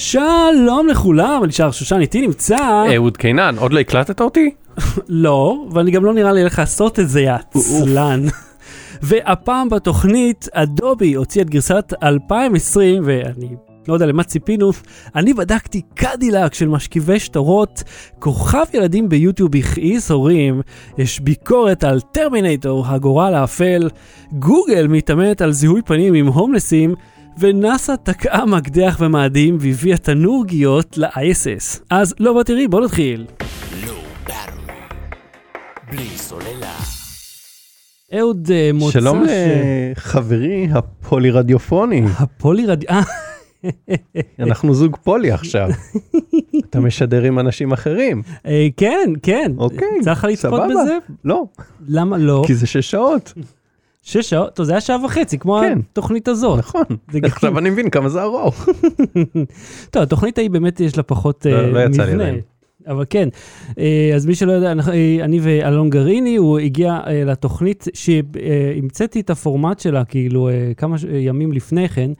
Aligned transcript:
שלום 0.00 0.88
לכולם, 0.90 1.40
אני 1.44 1.52
שר 1.52 1.70
שושן, 1.70 2.00
איתי 2.00 2.20
נמצא... 2.20 2.56
אהוד 2.94 3.16
קינן, 3.16 3.54
עוד 3.58 3.72
לא 3.72 3.80
הקלטת 3.80 4.20
אותי? 4.20 4.50
לא, 5.08 5.66
ואני 5.70 5.90
גם 5.90 6.04
לא 6.04 6.14
נראה 6.14 6.32
לי 6.32 6.40
הולך 6.40 6.58
לעשות 6.58 7.00
את 7.00 7.08
זה, 7.08 7.20
יא 7.20 7.32
עצלן. 7.32 8.22
והפעם 9.02 9.68
בתוכנית, 9.68 10.48
אדובי 10.52 11.14
הוציא 11.14 11.42
את 11.42 11.50
גרסת 11.50 11.92
2020, 12.02 13.02
ואני 13.06 13.48
לא 13.88 13.94
יודע 13.94 14.06
למה 14.06 14.22
ציפינו, 14.22 14.70
אני 15.14 15.34
בדקתי 15.34 15.82
קדילק 15.94 16.54
של 16.54 16.68
משכיבי 16.68 17.20
שטרות, 17.20 17.82
כוכב 18.18 18.64
ילדים 18.74 19.08
ביוטיוב 19.08 19.56
הכעיס 19.56 20.10
הורים, 20.10 20.62
יש 20.98 21.20
ביקורת 21.20 21.84
על 21.84 22.00
טרמינטור, 22.00 22.86
הגורל 22.86 23.34
האפל, 23.34 23.88
גוגל 24.32 24.86
מתאמנת 24.86 25.42
על 25.42 25.52
זיהוי 25.52 25.82
פנים 25.82 26.14
עם 26.14 26.26
הומלסים, 26.26 26.94
ונאסא 27.38 27.94
תקעה 28.02 28.46
מקדח 28.46 28.96
ומאדים 29.00 29.56
והביאה 29.60 29.96
תנור 29.96 30.44
גיאות 30.46 30.98
ל-ISS. 30.98 31.80
אז 31.90 32.14
לא 32.20 32.32
בוא 32.32 32.42
תראי, 32.42 32.68
בוא 32.68 32.80
נתחיל. 32.80 33.26
בלי 35.90 36.08
סוללה. 36.16 36.72
אהוד 38.18 38.48
אה, 38.50 38.70
מוצא 38.74 38.92
שלום 39.00 39.24
ש- 39.26 39.30
לחברי 39.96 40.68
הפולי-רדיופוני. 40.72 42.02
הפולי-רדיו... 42.18 42.88
אה, 42.90 43.00
אנחנו 44.40 44.74
זוג 44.74 44.96
פולי 45.04 45.30
עכשיו. 45.30 45.68
אתה 46.70 46.80
משדר 46.80 47.22
עם 47.22 47.38
אנשים 47.38 47.72
אחרים. 47.72 48.22
אה, 48.46 48.68
כן, 48.76 49.12
כן. 49.22 49.52
אוקיי, 49.58 49.88
צריך 50.02 50.18
לך 50.18 50.24
לצפות 50.24 50.60
סבבה. 50.60 50.66
בזה? 50.82 50.98
לא, 51.24 51.44
למה 51.88 52.18
לא? 52.18 52.42
כי 52.46 52.54
זה 52.54 52.66
שש 52.66 52.90
שעות. 52.90 53.32
שש 54.02 54.30
שעות? 54.30 54.54
טוב, 54.54 54.66
זה 54.66 54.72
היה 54.72 54.80
שעה 54.80 55.04
וחצי, 55.04 55.38
כמו 55.38 55.58
כן. 55.60 55.78
התוכנית 55.92 56.28
הזאת. 56.28 56.58
נכון. 56.58 56.82
עכשיו 57.22 57.58
אני 57.58 57.70
מבין 57.70 57.90
כמה 57.90 58.08
זה 58.08 58.22
ארוך. 58.22 58.68
טוב, 59.90 60.02
התוכנית 60.02 60.38
ההיא 60.38 60.50
באמת 60.50 60.80
יש 60.80 60.96
לה 60.96 61.02
פחות 61.02 61.46
לא- 61.50 61.56
אה, 61.56 61.66
לא 61.66 61.78
יצא 61.80 62.02
לי 62.04 62.10
מבנה. 62.12 62.24
עדיין. 62.24 62.40
אבל 62.86 63.04
כן, 63.10 63.28
אה, 63.78 64.12
אז 64.14 64.26
מי 64.26 64.34
שלא 64.34 64.52
יודע, 64.52 64.68
אה, 64.92 65.18
אני 65.24 65.38
ואלון 65.42 65.90
גריני, 65.90 66.36
הוא 66.36 66.58
הגיע 66.58 66.98
אה, 67.06 67.24
לתוכנית 67.24 67.84
שהמצאתי 67.94 69.20
את 69.20 69.30
הפורמט 69.30 69.80
שלה, 69.80 70.04
כאילו, 70.04 70.48
אה, 70.48 70.72
כמה 70.76 70.96
אה, 71.12 71.18
ימים 71.18 71.52
לפני 71.52 71.88
כן, 71.88 72.10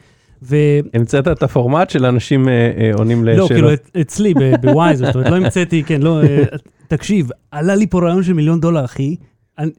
ולא, 0.42 0.58
המצאת 0.94 1.28
את 1.28 1.42
הפורמט 1.42 1.90
של 1.90 2.04
אנשים 2.06 2.48
אה, 2.48 2.52
אה, 2.78 2.90
עונים 2.94 3.24
לשאלות. 3.24 3.52
כאילו, 3.52 3.72
את- 3.72 3.90
אצלי 4.00 4.34
בווייז, 4.62 4.98
זאת 4.98 5.14
אומרת, 5.14 5.30
לא 5.30 5.36
המצאתי, 5.36 5.82
כן, 5.82 6.02
לא, 6.02 6.22
אה, 6.22 6.44
תקשיב, 6.88 7.28
עלה 7.50 7.74
לי 7.74 7.86
פה 7.86 8.00
רעיון 8.00 8.22
של 8.22 8.32
מיליון 8.32 8.60
דולר, 8.60 8.84
אחי. 8.84 9.16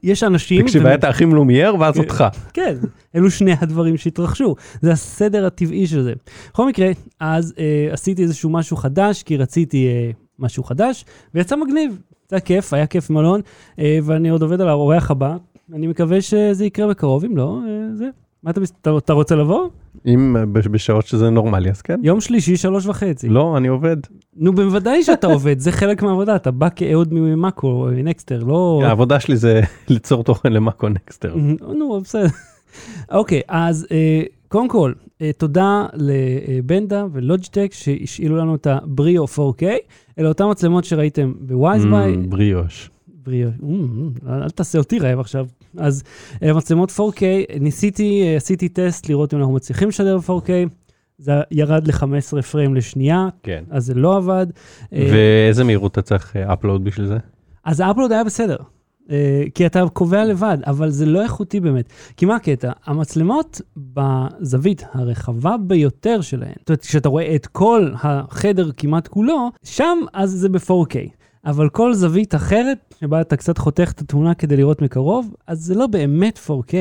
יש 0.02 0.22
אנשים... 0.22 0.62
תקשיב, 0.62 0.86
היה 0.86 0.94
את 0.94 1.04
האחים 1.04 1.34
לומייר 1.34 1.76
ואז 1.80 1.98
אותך. 1.98 2.24
כן, 2.52 2.76
אלו 3.16 3.30
שני 3.30 3.52
הדברים 3.60 3.96
שהתרחשו, 3.96 4.54
זה 4.82 4.92
הסדר 4.92 5.46
הטבעי 5.46 5.86
של 5.86 6.02
זה. 6.02 6.12
בכל 6.52 6.68
מקרה, 6.68 6.90
אז 7.20 7.54
אה, 7.58 7.88
עשיתי 7.92 8.22
איזשהו 8.22 8.50
משהו 8.50 8.76
חדש, 8.76 9.22
כי 9.22 9.36
רציתי 9.36 9.86
אה, 9.86 10.10
משהו 10.38 10.64
חדש, 10.64 11.04
ויצא 11.34 11.56
מגניב. 11.56 11.98
זה 12.28 12.36
היה 12.36 12.40
כיף, 12.40 12.72
היה 12.72 12.86
כיף 12.86 13.10
מלון, 13.10 13.40
אה, 13.78 13.98
ואני 14.02 14.28
עוד 14.28 14.42
עובד 14.42 14.60
על 14.60 14.68
האורח 14.68 15.10
הבא. 15.10 15.36
אני 15.72 15.86
מקווה 15.86 16.20
שזה 16.20 16.64
יקרה 16.64 16.88
בקרוב, 16.88 17.24
אם 17.24 17.36
לא, 17.36 17.58
אה, 17.68 17.94
זה. 17.94 18.08
מה 18.42 18.50
אתה, 18.50 18.60
אתה, 18.80 18.96
אתה 18.98 19.12
רוצה 19.12 19.34
לבוא? 19.34 19.68
אם 20.06 20.36
אה, 20.36 20.46
בש- 20.46 20.66
בשעות 20.66 21.06
שזה 21.06 21.30
נורמלי, 21.30 21.70
אז 21.70 21.82
כן. 21.82 22.00
יום 22.02 22.20
שלישי, 22.20 22.56
שלוש 22.56 22.86
וחצי. 22.86 23.28
לא, 23.28 23.56
אני 23.56 23.68
עובד. 23.68 23.96
נו, 24.36 24.52
בוודאי 24.54 25.02
שאתה 25.02 25.26
עובד, 25.26 25.58
זה 25.58 25.72
חלק 25.72 26.02
מהעבודה, 26.02 26.36
אתה 26.36 26.50
בא 26.50 26.68
כאהוד 26.76 27.08
ממאקו, 27.14 27.88
נקסטר, 28.04 28.44
לא... 28.44 28.82
העבודה 28.84 29.20
שלי 29.20 29.36
זה 29.36 29.60
ליצור 29.88 30.24
תוכן 30.24 30.52
למאקו 30.52 30.88
נקסטר. 30.88 31.34
נו, 31.78 32.00
בסדר. 32.00 32.26
אוקיי, 33.12 33.40
אז 33.48 33.86
אה, 33.90 34.22
קודם 34.48 34.68
כל, 34.68 34.92
אה, 35.22 35.30
תודה 35.38 35.86
לבנדה 35.94 37.06
ולוג'טק 37.12 37.68
שהשאילו 37.72 38.36
לנו 38.36 38.54
את 38.54 38.66
הבריאו 38.66 39.24
4K, 39.24 39.62
אלה 40.18 40.28
אותן 40.28 40.44
מצלמות 40.50 40.84
שראיתם 40.84 41.32
בווייזביי. 41.40 42.14
Mm, 42.14 42.28
בריאוש. 42.28 42.90
בריאו, 43.24 43.48
אמ, 43.62 44.10
אל 44.28 44.50
תעשה 44.50 44.78
אותי 44.78 44.98
רעב 44.98 45.20
עכשיו. 45.20 45.46
אז 45.78 46.02
אה, 46.42 46.52
מצלמות 46.52 46.90
4K, 46.90 47.22
ניסיתי, 47.60 48.22
אה, 48.22 48.36
עשיתי 48.36 48.68
טסט 48.68 49.08
לראות 49.08 49.34
אם 49.34 49.38
אנחנו 49.38 49.54
מצליחים 49.54 49.88
לשדר 49.88 50.18
ב-4K, 50.18 50.50
זה 51.18 51.32
ירד 51.50 51.86
ל-15 51.86 52.42
פריים 52.42 52.74
לשנייה, 52.74 53.28
כן. 53.42 53.64
אז 53.70 53.84
זה 53.86 53.94
לא 53.94 54.16
עבד. 54.16 54.46
אה, 54.92 55.08
ואיזה 55.12 55.64
מהירות 55.64 55.92
אתה 55.92 56.02
צריך 56.02 56.36
אפלואוד 56.36 56.84
בשביל 56.84 57.06
זה? 57.06 57.16
אז 57.64 57.80
האפלוד 57.80 58.12
היה 58.12 58.24
בסדר, 58.24 58.56
כי 59.54 59.66
אתה 59.66 59.84
קובע 59.92 60.24
לבד, 60.24 60.58
אבל 60.66 60.90
זה 60.90 61.06
לא 61.06 61.22
איכותי 61.22 61.60
באמת. 61.60 61.92
כי 62.16 62.26
מה 62.26 62.36
הקטע? 62.36 62.72
המצלמות 62.84 63.60
בזווית 63.76 64.84
הרחבה 64.92 65.56
ביותר 65.56 66.20
שלהן, 66.20 66.52
זאת 66.58 66.68
אומרת, 66.68 66.80
כשאתה 66.80 67.08
רואה 67.08 67.34
את 67.34 67.46
כל 67.46 67.90
החדר 68.02 68.70
כמעט 68.76 69.08
כולו, 69.08 69.50
שם 69.64 69.98
אז 70.12 70.30
זה 70.30 70.48
ב-4K. 70.48 71.21
אבל 71.44 71.68
כל 71.68 71.94
זווית 71.94 72.34
אחרת, 72.34 72.94
שבה 73.00 73.20
אתה 73.20 73.36
קצת 73.36 73.58
חותך 73.58 73.92
את 73.94 74.00
התמונה 74.00 74.34
כדי 74.34 74.56
לראות 74.56 74.82
מקרוב, 74.82 75.34
אז 75.46 75.60
זה 75.60 75.74
לא 75.74 75.86
באמת 75.86 76.38
4K, 76.46 76.74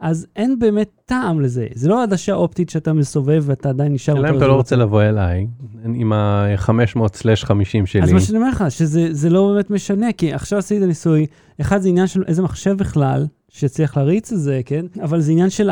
אז 0.00 0.26
אין 0.36 0.58
באמת 0.58 0.90
טעם 1.04 1.40
לזה. 1.40 1.66
זה 1.74 1.88
לא 1.88 2.02
עדשה 2.02 2.34
אופטית 2.34 2.70
שאתה 2.70 2.92
מסובב 2.92 3.42
ואתה 3.46 3.68
עדיין 3.68 3.92
נשאר... 3.92 4.14
השאלה 4.14 4.30
אם 4.30 4.36
אתה 4.36 4.46
לא. 4.46 4.52
רוצה 4.52 4.76
לבוא 4.76 5.02
אליי 5.02 5.46
עם 5.84 6.12
ה-500/50 6.12 7.86
שלי. 7.86 8.02
אז 8.02 8.12
מה 8.12 8.20
שאני 8.20 8.38
אומר 8.38 8.48
לך, 8.48 8.64
שזה 8.68 9.08
זה 9.10 9.30
לא 9.30 9.52
באמת 9.54 9.70
משנה, 9.70 10.12
כי 10.12 10.32
עכשיו 10.32 10.58
עשיתי 10.58 10.78
את 10.78 10.84
הניסוי, 10.84 11.26
אחד 11.60 11.80
זה 11.80 11.88
עניין 11.88 12.06
של 12.06 12.22
איזה 12.26 12.42
מחשב 12.42 12.76
בכלל, 12.76 13.26
שצריך 13.48 13.96
להריץ 13.96 14.32
את 14.32 14.40
זה, 14.40 14.60
כן? 14.64 14.86
אבל 15.02 15.20
זה 15.20 15.32
עניין 15.32 15.50
של 15.50 15.70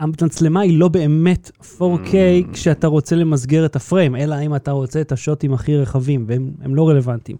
המצלמה 0.00 0.60
היא 0.60 0.78
לא 0.78 0.88
באמת 0.88 1.50
4K 1.60 2.12
Mm. 2.12 2.52
כשאתה 2.52 2.86
רוצה 2.86 3.16
למסגר 3.16 3.66
את 3.66 3.76
הפריים, 3.76 4.16
אלא 4.16 4.40
אם 4.40 4.54
אתה 4.54 4.70
רוצה 4.70 5.00
את 5.00 5.12
השוטים 5.12 5.54
הכי 5.54 5.76
רחבים, 5.76 6.24
והם 6.28 6.50
הם 6.62 6.74
לא 6.74 6.88
רלוונטיים. 6.88 7.38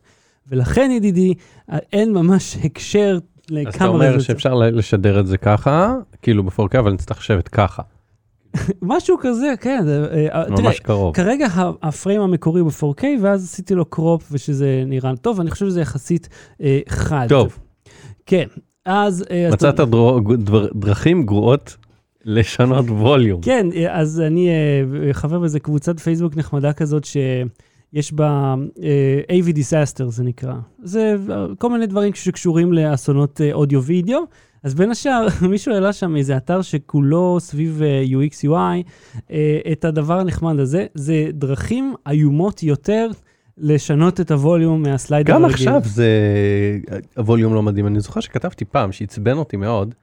ולכן, 0.51 0.91
ידידי, 0.91 1.35
אין 1.93 2.13
ממש 2.13 2.57
הקשר 2.65 3.19
לכמה... 3.51 3.69
אז 3.69 3.75
אתה 3.75 3.87
אומר. 3.87 4.19
שאפשר 4.19 4.55
ל- 4.55 4.79
לשדר 4.79 5.21
את 5.21 5.27
זה 5.27 5.39
ככה, 5.39 5.95
כאילו 6.23 6.43
ב-4K, 6.45 6.79
אבל 6.79 6.93
נצטרך 6.93 7.19
לשבת 7.19 7.49
ככה, 7.49 7.83
משהו 8.83 9.17
כזה, 9.21 9.55
כן. 9.61 9.81
זה, 9.85 10.07
אה, 10.13 10.45
תראה, 10.45 10.61
ממש 10.63 10.81
קרוב. 10.81 11.15
כרגע 11.15 11.47
הפריים 11.83 12.21
המקורי 12.21 12.61
הוא 12.61 12.71
ב-4K, 12.71 13.05
ואז 13.23 13.45
עשיתי 13.45 13.75
לו 13.75 13.85
קרופ 13.85 14.29
ושזה 14.33 14.83
נראה 14.87 15.17
טוב, 15.17 15.41
אני 15.41 15.51
חושב 15.51 15.67
שזה 15.67 15.81
יחסית 15.81 16.29
אה, 16.63 16.81
חד. 16.89 17.27
טוב. 17.29 17.59
כן, 18.27 18.47
אז... 18.87 19.25
אה, 19.31 19.47
אז 19.47 19.53
מצאת 19.53 19.81
דרו- 19.81 20.21
דבר- 20.37 20.69
דרכים 20.75 21.27
גרועות 21.27 21.77
לשנות 22.25 22.85
ווליום. 22.91 23.41
כן, 23.43 23.67
אה, 23.77 24.01
אז 24.01 24.21
אני 24.21 24.49
אה, 24.49 24.55
חבר 25.13 25.39
באיזה 25.39 25.61
קבוצת 25.61 26.01
פייסבוק 26.01 26.37
נחמדה 26.37 26.73
כזאת 26.73 27.05
שיש 27.95 28.13
בה 28.13 28.55
אה, 28.83 29.21
AV 29.39 29.53
Disaster 29.53 30.05
זה 30.05 30.25
נקרא. 30.25 30.55
זה 30.83 31.17
אה, 31.31 31.47
כל 31.59 31.71
מיני 31.71 31.87
דברים 31.87 32.15
שקשורים 32.15 32.73
לאסונות 32.73 33.41
אה, 33.41 33.53
אודיו-וידאו. 33.53 34.25
אז 34.63 34.75
בין 34.75 34.91
השאר, 34.91 35.27
מישהו 35.51 35.75
העלה 35.75 35.93
שם 35.93 36.17
איזה 36.17 36.37
אתר 36.37 36.63
שכולו 36.63 37.37
סביב 37.41 37.83
אה, 37.83 38.05
UX 38.05 38.49
UI, 38.49 38.91
אה, 39.31 39.59
את 39.73 39.85
הדבר 39.85 40.21
הנחמד 40.21 40.59
הזה, 40.59 40.87
זה 40.95 41.27
דרכים 41.33 41.95
איומות 42.09 42.63
יותר 42.63 43.11
לשנות 43.59 44.21
את 44.21 44.31
הווליום 44.31 44.83
מה 44.83 44.95
slider 44.95 45.33
גם 45.33 45.45
הרגיל. 45.45 45.55
עכשיו 45.55 45.81
זה, 45.85 46.09
הווליום 47.17 47.55
לא 47.55 47.63
מדהים. 47.63 47.87
אני 47.87 48.01
זוכר 48.01 48.21
שכתבתי 48.21 48.65
פעם, 48.65 48.93
שעצבן 48.93 49.37
אותי 49.37 49.57
מאוד, 49.57 49.95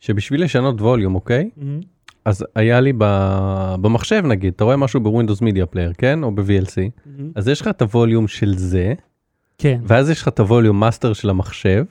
שבשביל 0.00 0.42
לשנות 0.44 0.80
ווליום, 0.80 1.14
אוקיי? 1.14 1.50
מהמם. 1.56 1.80
אז 2.24 2.44
היה 2.54 2.80
לי 2.80 2.92
ב- 2.98 3.74
במחשב 3.80 4.22
נגיד, 4.26 4.52
אתה 4.56 4.64
רואה 4.64 4.76
משהו 4.76 5.00
ב 5.00 5.05
Windows 5.05 5.40
Media 5.40 5.66
Player, 5.66 5.92
כן? 5.98 6.22
או 6.22 6.30
ב-VLC, 6.34 6.76
מהמם. 7.06 7.30
אז 7.34 7.48
יש 7.48 7.60
לך 7.60 7.68
את 7.68 7.82
הווליום 7.82 8.28
של 8.28 8.58
זה, 8.58 8.94
כן. 9.58 9.80
ואז 9.86 10.10
יש 10.10 10.22
לך 10.22 10.28
את 10.28 10.40
הווליום 10.40 10.80
master 10.80 11.12
של 11.12 11.30
המחשב, 11.30 11.84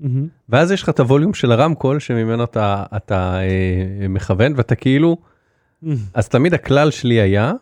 מהמם. 0.00 0.26
ואז 0.48 0.70
יש 0.72 0.82
לך 0.82 0.88
את 0.88 1.00
הווליום 1.00 1.34
של 1.34 1.52
הרמקול 1.52 1.98
שממנו 2.00 2.44
אתה, 2.44 2.84
אתה 2.96 3.38
אה, 3.40 4.08
מכוון, 4.08 4.52
ואתה 4.56 4.74
כאילו, 4.74 5.16
מהמם. 5.82 5.96
אז 6.14 6.28
תמיד 6.28 6.54
הכלל 6.54 6.90
שלי 6.90 7.14
היה 7.20 7.52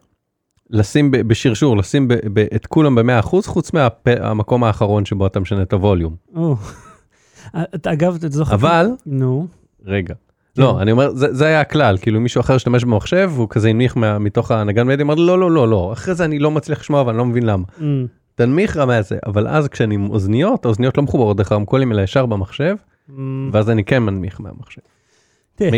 לשים 0.71 1.11
ב- 1.11 1.17
בשרשור, 1.17 1.77
לשים 1.77 2.09
ב- 2.09 2.15
ב- 2.33 2.47
את 2.55 2.67
כולם 2.67 2.95
ב-100% 2.95 3.47
חוץ 3.47 3.71
מהמקום 3.73 4.65
האחרון 4.65 5.05
שבו 5.05 5.27
אתה 5.27 5.41
משנה 5.41 5.63
את 5.63 5.73
הווליום. 5.73 6.17
או. 6.37 6.57
אתה- 7.75 7.93
אגב, 7.93 8.15
אתה 8.15 8.29
זוכר... 8.29 8.55
אבל, 8.55 8.87
נו. 9.07 9.47
רגע. 9.85 10.15
לא, 10.59 10.83
אני 10.83 10.93
אומר, 10.93 11.11
זה, 11.15 11.35
זה 11.35 11.47
היה 11.47 11.61
הכלל, 11.61 11.99
כאילו 12.01 12.21
מישהו 12.21 12.41
אחר 12.41 12.55
השתמש 12.55 12.85
במחשב, 12.85 13.31
והוא 13.35 13.49
כזה 13.51 13.69
הנמיך 13.69 13.97
מה, 13.97 14.19
מתוך 14.19 14.51
הנגן 14.51 14.87
מדיה, 14.87 15.05
אמר 15.05 15.15
לא, 15.15 15.39
לא, 15.39 15.51
לא, 15.51 15.69
לא, 15.69 15.93
אחרי 15.93 16.15
זה 16.15 16.25
אני 16.25 16.39
לא 16.39 16.51
מצליח 16.51 16.81
לשמוע 16.81 17.03
ואני 17.03 17.19
לא 17.19 17.25
מבין 17.25 17.43
למה. 17.43 17.65
מהמם. 17.79 18.07
תנמיך 18.35 18.77
רמה 18.77 19.03
זה, 19.03 19.19
אבל 19.27 19.49
אז 19.49 19.69
כשאני 19.69 19.95
עם 19.95 20.11
אוזניות, 20.11 20.65
האוזניות 20.65 20.97
לא 20.97 21.03
מחוברות 21.03 21.37
דרך 21.37 21.53
הרמקולים 21.53 21.93
אלא 21.93 22.03
ישר 22.03 22.27
במחשב, 22.27 22.77
מהמם. 23.09 23.51
ואז 23.53 23.71
אני 23.71 23.85
כן 23.85 24.03
מנמיך 24.03 24.41
מהמחשב. 24.41 24.81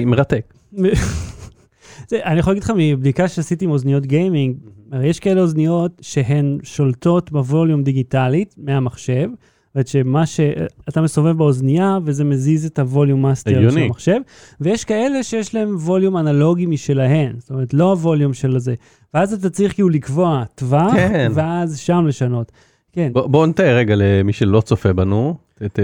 מרתק. 0.06 0.55
זה, 2.08 2.20
אני 2.25 2.38
יכול 2.38 2.50
להגיד 2.50 2.62
לך 2.62 2.72
מבדיקה 2.76 3.29
שעשיתי 3.29 3.64
עם 3.64 3.70
אוזניות 3.70 4.06
גיימינג, 4.06 4.56
הרי 4.93 5.08
יש 5.08 5.20
כאלה 5.20 5.40
אוזניות 5.40 5.93
שהן 6.00 6.58
שולטות 6.62 7.32
בווליום 7.32 7.82
דיגיטלית 7.82 8.55
מהמחשב, 8.58 9.29
אומרת 9.76 9.88
שמה 9.88 10.26
שאתה 10.26 11.00
מסובב 11.00 11.37
באוזנייה 11.37 11.99
וזה 12.05 12.25
מזיז 12.25 12.67
את 12.67 12.78
הווליום 12.78 13.23
master 13.22 13.50
של. 13.50 13.82
המחשב, 13.84 14.20
ויש 14.61 14.84
כאלה 14.84 15.23
שיש 15.23 15.55
להם 15.55 15.76
ווליום 15.76 16.17
אנלוגי 16.17 16.67
משלהן, 16.67 17.32
זאת 17.38 17.50
אומרת 17.50 17.75
לא 17.75 17.84
הווליום 17.90 18.34
של 18.34 18.56
הזה. 18.56 18.75
ואז 19.14 19.32
אתה 19.32 19.50
צריך 19.50 19.75
כאילו 19.75 19.88
לקבוע 19.88 20.44
טווח, 20.55 20.93
כן. 20.94 21.32
ואז 21.34 21.78
שם 21.78 22.05
לשנות. 22.06 22.52
כן. 22.93 23.11
בוא- 23.12 23.26
בוא 23.26 23.46
נתאר 23.46 23.76
רגע 23.76 23.94
למי 23.96 24.32
שלא 24.32 24.61
צופה 24.61 24.93
בנו, 24.93 25.34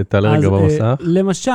תעלה 0.08 0.32
רגע 0.32 0.48
במסך. 0.48 0.94
למשל, 1.00 1.50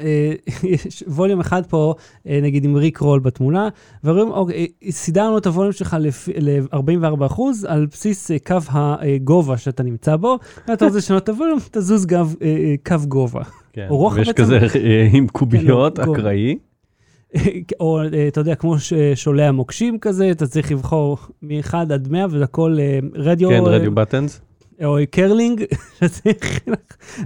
אה, 0.00 0.32
יש 0.62 1.04
ווליום 1.06 1.40
אחד 1.40 1.66
פה, 1.66 1.94
אה, 2.26 2.40
נגיד 2.42 2.64
עם 2.64 2.76
ריק 2.76 2.98
רול 2.98 3.20
בתמונה, 3.20 3.68
ורואים, 4.04 4.30
אוקיי, 4.30 4.66
סידרנו 4.90 5.38
את 5.38 5.46
הווליום 5.46 5.72
שלך 5.72 5.96
ל-44% 6.36 7.42
על 7.66 7.86
בסיס 7.86 8.30
אה, 8.30 8.36
קו 8.38 8.56
הגובה 8.72 9.56
שאתה 9.56 9.82
נמצא 9.82 10.16
בו, 10.16 10.38
ואתה 10.68 10.84
רוצה 10.84 10.98
לשנות 10.98 11.22
את 11.24 11.28
הווליום, 11.28 11.58
תזוז 11.72 12.06
קו 12.86 12.96
גובה. 13.08 13.42
כן, 13.72 13.88
ויש. 14.16 14.28
כזה 14.32 14.58
עם 15.12 15.28
קוביות, 15.28 15.98
כן, 15.98 16.06
לא, 16.06 16.12
אקראי. 16.12 16.58
או 17.80 18.00
אתה 18.28 18.40
יודע, 18.40 18.54
כמו 18.54 18.76
שולה 19.14 19.52
מוקשים 19.52 19.98
כזה, 19.98 20.30
אתה 20.30 20.46
צריך 20.46 20.72
לבחור 20.72 21.18
מ-1 21.42 21.74
עד 21.74 22.08
100, 22.10 22.26
וזה 22.30 22.44
הכל 22.44 22.76
רדיו, 23.14 23.48
כן, 23.48 23.62
radio 23.64 23.94
buttons. 23.94 24.40
או 24.84 24.96
קרלינג, 25.10 25.64
שצריך 25.98 26.60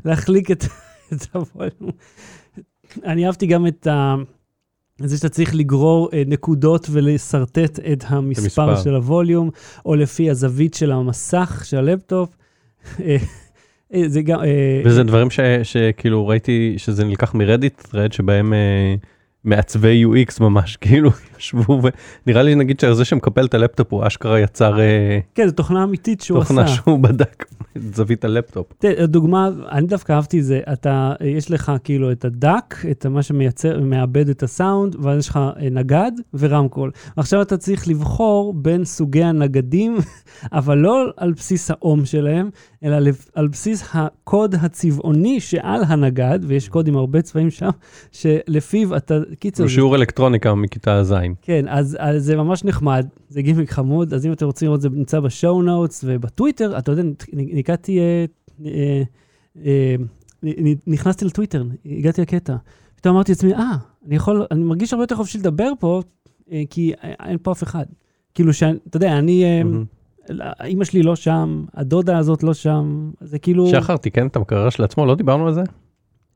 להחליק 0.04 0.50
את 0.50 0.64
את 1.12 1.26
הווליום. 1.34 1.90
אני 3.04 3.26
אהבתי 3.26 3.46
גם 3.46 3.66
את 3.66 3.86
ה... 3.86 4.14
זה 4.98 5.16
שאתה 5.16 5.28
צריך 5.28 5.54
לגרור 5.54 6.08
אה, 6.12 6.22
נקודות 6.26 6.86
ולשרטט 6.90 7.78
את 7.92 8.04
המספר 8.06 8.62
המספר. 8.62 8.84
של 8.84 8.94
הווליום, 8.94 9.50
או 9.86 9.94
לפי 9.94 10.30
הזווית 10.30 10.74
של 10.74 10.92
המסך 10.92 11.62
של 11.64 11.76
הלפטופ. 11.76 12.36
אה, 13.00 13.16
אה, 13.94 14.02
זה 14.06 14.22
גם... 14.22 14.40
וזה 14.84 15.02
דברים 15.02 15.30
ש- 15.30 15.40
שכאילו 15.62 16.26
ראיתי 16.26 16.74
שזה 16.76 17.04
נלקח 17.04 17.34
מרדיט 17.34 17.80
thread 17.80 18.12
שבהם 18.12 18.52
מעצבי 19.44 20.04
UX 20.04 20.42
ממש 20.42 20.76
כאילו 20.80 21.10
ישבו 21.38 21.80
ונראה 22.26 22.42
לי 22.42 22.54
נגיד 22.54 22.80
שזה 22.80 23.04
שמקפל 23.04 23.44
את 23.44 23.54
הלפטופ 23.54 23.92
הוא 23.92 24.06
אשכרה 24.06 24.40
יצר 24.40 24.80
אה, 24.80 25.18
כן, 25.34 25.46
זו 25.46 25.52
תוכנה 25.52 25.84
אמיתית 25.84 26.20
שהוא 26.20 26.40
תוכנה 26.40 26.64
עשה. 26.64 26.74
שהוא 26.74 26.98
בדק 26.98 27.46
את 27.76 27.94
זווית 27.94 28.24
הלפטופ. 28.24 28.66
דוגמה, 29.04 29.48
אני 29.70 29.86
דווקא 29.86 30.12
אהבתי 30.12 30.42
זה, 30.42 30.60
אתה, 30.72 31.12
יש 31.20 31.50
לך 31.50 31.72
כאילו 31.84 32.12
את 32.12 32.24
הדק, 32.24 32.74
את 32.90 33.06
מה 33.06 33.22
שמייצר, 33.22 33.80
מעבד 33.80 34.28
את 34.28 34.42
הסאונד, 34.42 34.96
ואז 35.02 35.18
יש 35.18 35.28
לך 35.28 35.36
אה, 35.36 35.70
נגד 35.70 36.12
ורמקול. 36.34 36.90
עכשיו 37.16 37.42
אתה 37.42 37.56
צריך 37.56 37.88
לבחור 37.88 38.54
בין 38.54 38.84
סוגי 38.84 39.24
הנגדים, 39.24 39.96
אבל 40.52 40.78
לא 40.78 41.06
על 41.16 41.32
בסיס 41.32 41.70
האום 41.70 42.04
שלהם, 42.04 42.50
אלא 42.84 42.96
על 43.34 43.48
בסיס 43.48 43.84
הקוד 43.94 44.54
הצבעוני 44.54 45.40
שעל 45.40 45.82
הנגד, 45.86 46.38
ויש 46.42 46.68
קוד 46.68 46.88
עם 46.88 46.96
הרבה 46.96 47.22
צבעים 47.22 47.50
שם, 47.50 47.70
שלפיו 48.12 48.96
אתה, 48.96 49.14
קיצור, 49.38 49.68
שיעור 49.68 49.96
אלקטרוניקה 49.96 50.54
מכיתה 50.54 51.04
ז'. 51.04 51.14
כן, 51.42 51.64
אז, 51.68 51.96
אז 52.00 52.24
זה 52.24 52.36
ממש 52.36 52.64
נחמד, 52.64 53.06
זה 53.28 53.42
גימיק 53.42 53.70
חמוד, 53.70 54.14
אז 54.14 54.26
אם 54.26 54.32
אתם 54.32 54.46
רוצים 54.46 54.66
לראות, 54.66 54.80
זה 54.80 54.88
נמצא 54.90 55.20
בשואו 55.20 55.62
נוטס 55.62 56.04
ובטוויטר, 56.06 56.78
אתה 56.78 56.92
יודע, 56.92 57.02
נ- 57.02 57.14
ניקעתי, 57.32 57.98
אה, 58.00 58.24
אה, 58.66 59.02
אה, 59.66 59.94
נכנסתי 60.86 61.24
לטוויטר, 61.24 61.64
הגעתי 61.86 62.20
לקטע. 62.22 62.56
פתאום 62.96 63.14
אמרתי 63.14 63.32
לעצמי, 63.32 63.54
אה, 63.54 63.72
אני 64.06 64.16
יכול, 64.16 64.46
אני 64.50 64.64
מרגיש 64.64 64.92
הרבה 64.92 65.02
יותר 65.02 65.16
חופשי 65.16 65.38
לדבר 65.38 65.72
פה, 65.80 66.02
אה, 66.52 66.62
כי 66.70 66.92
אין 67.02 67.38
פה 67.42 67.52
אף 67.52 67.62
אחד. 67.62 67.84
כאילו, 68.34 68.52
שאני- 68.52 68.78
אתה 68.88 68.96
יודע, 68.96 69.18
אני, 69.18 69.44
אה, 69.44 69.64
מהמם. 69.64 69.84
אימא 70.64 70.84
שלי 70.84 71.02
לא 71.02 71.16
שם, 71.16 71.64
הדודה 71.74 72.18
הזאת 72.18 72.42
לא 72.42 72.54
שם, 72.54 73.10
זה 73.20 73.38
כאילו, 73.38 73.66
שחר 73.66 73.96
תיקן 73.96 74.26
את 74.26 74.36
המקרר 74.36 74.70
של 74.70 74.84
עצמו, 74.84 75.06
לא 75.06 75.14
דיברנו 75.14 75.46
על 75.46 75.54
זה? 75.54 75.62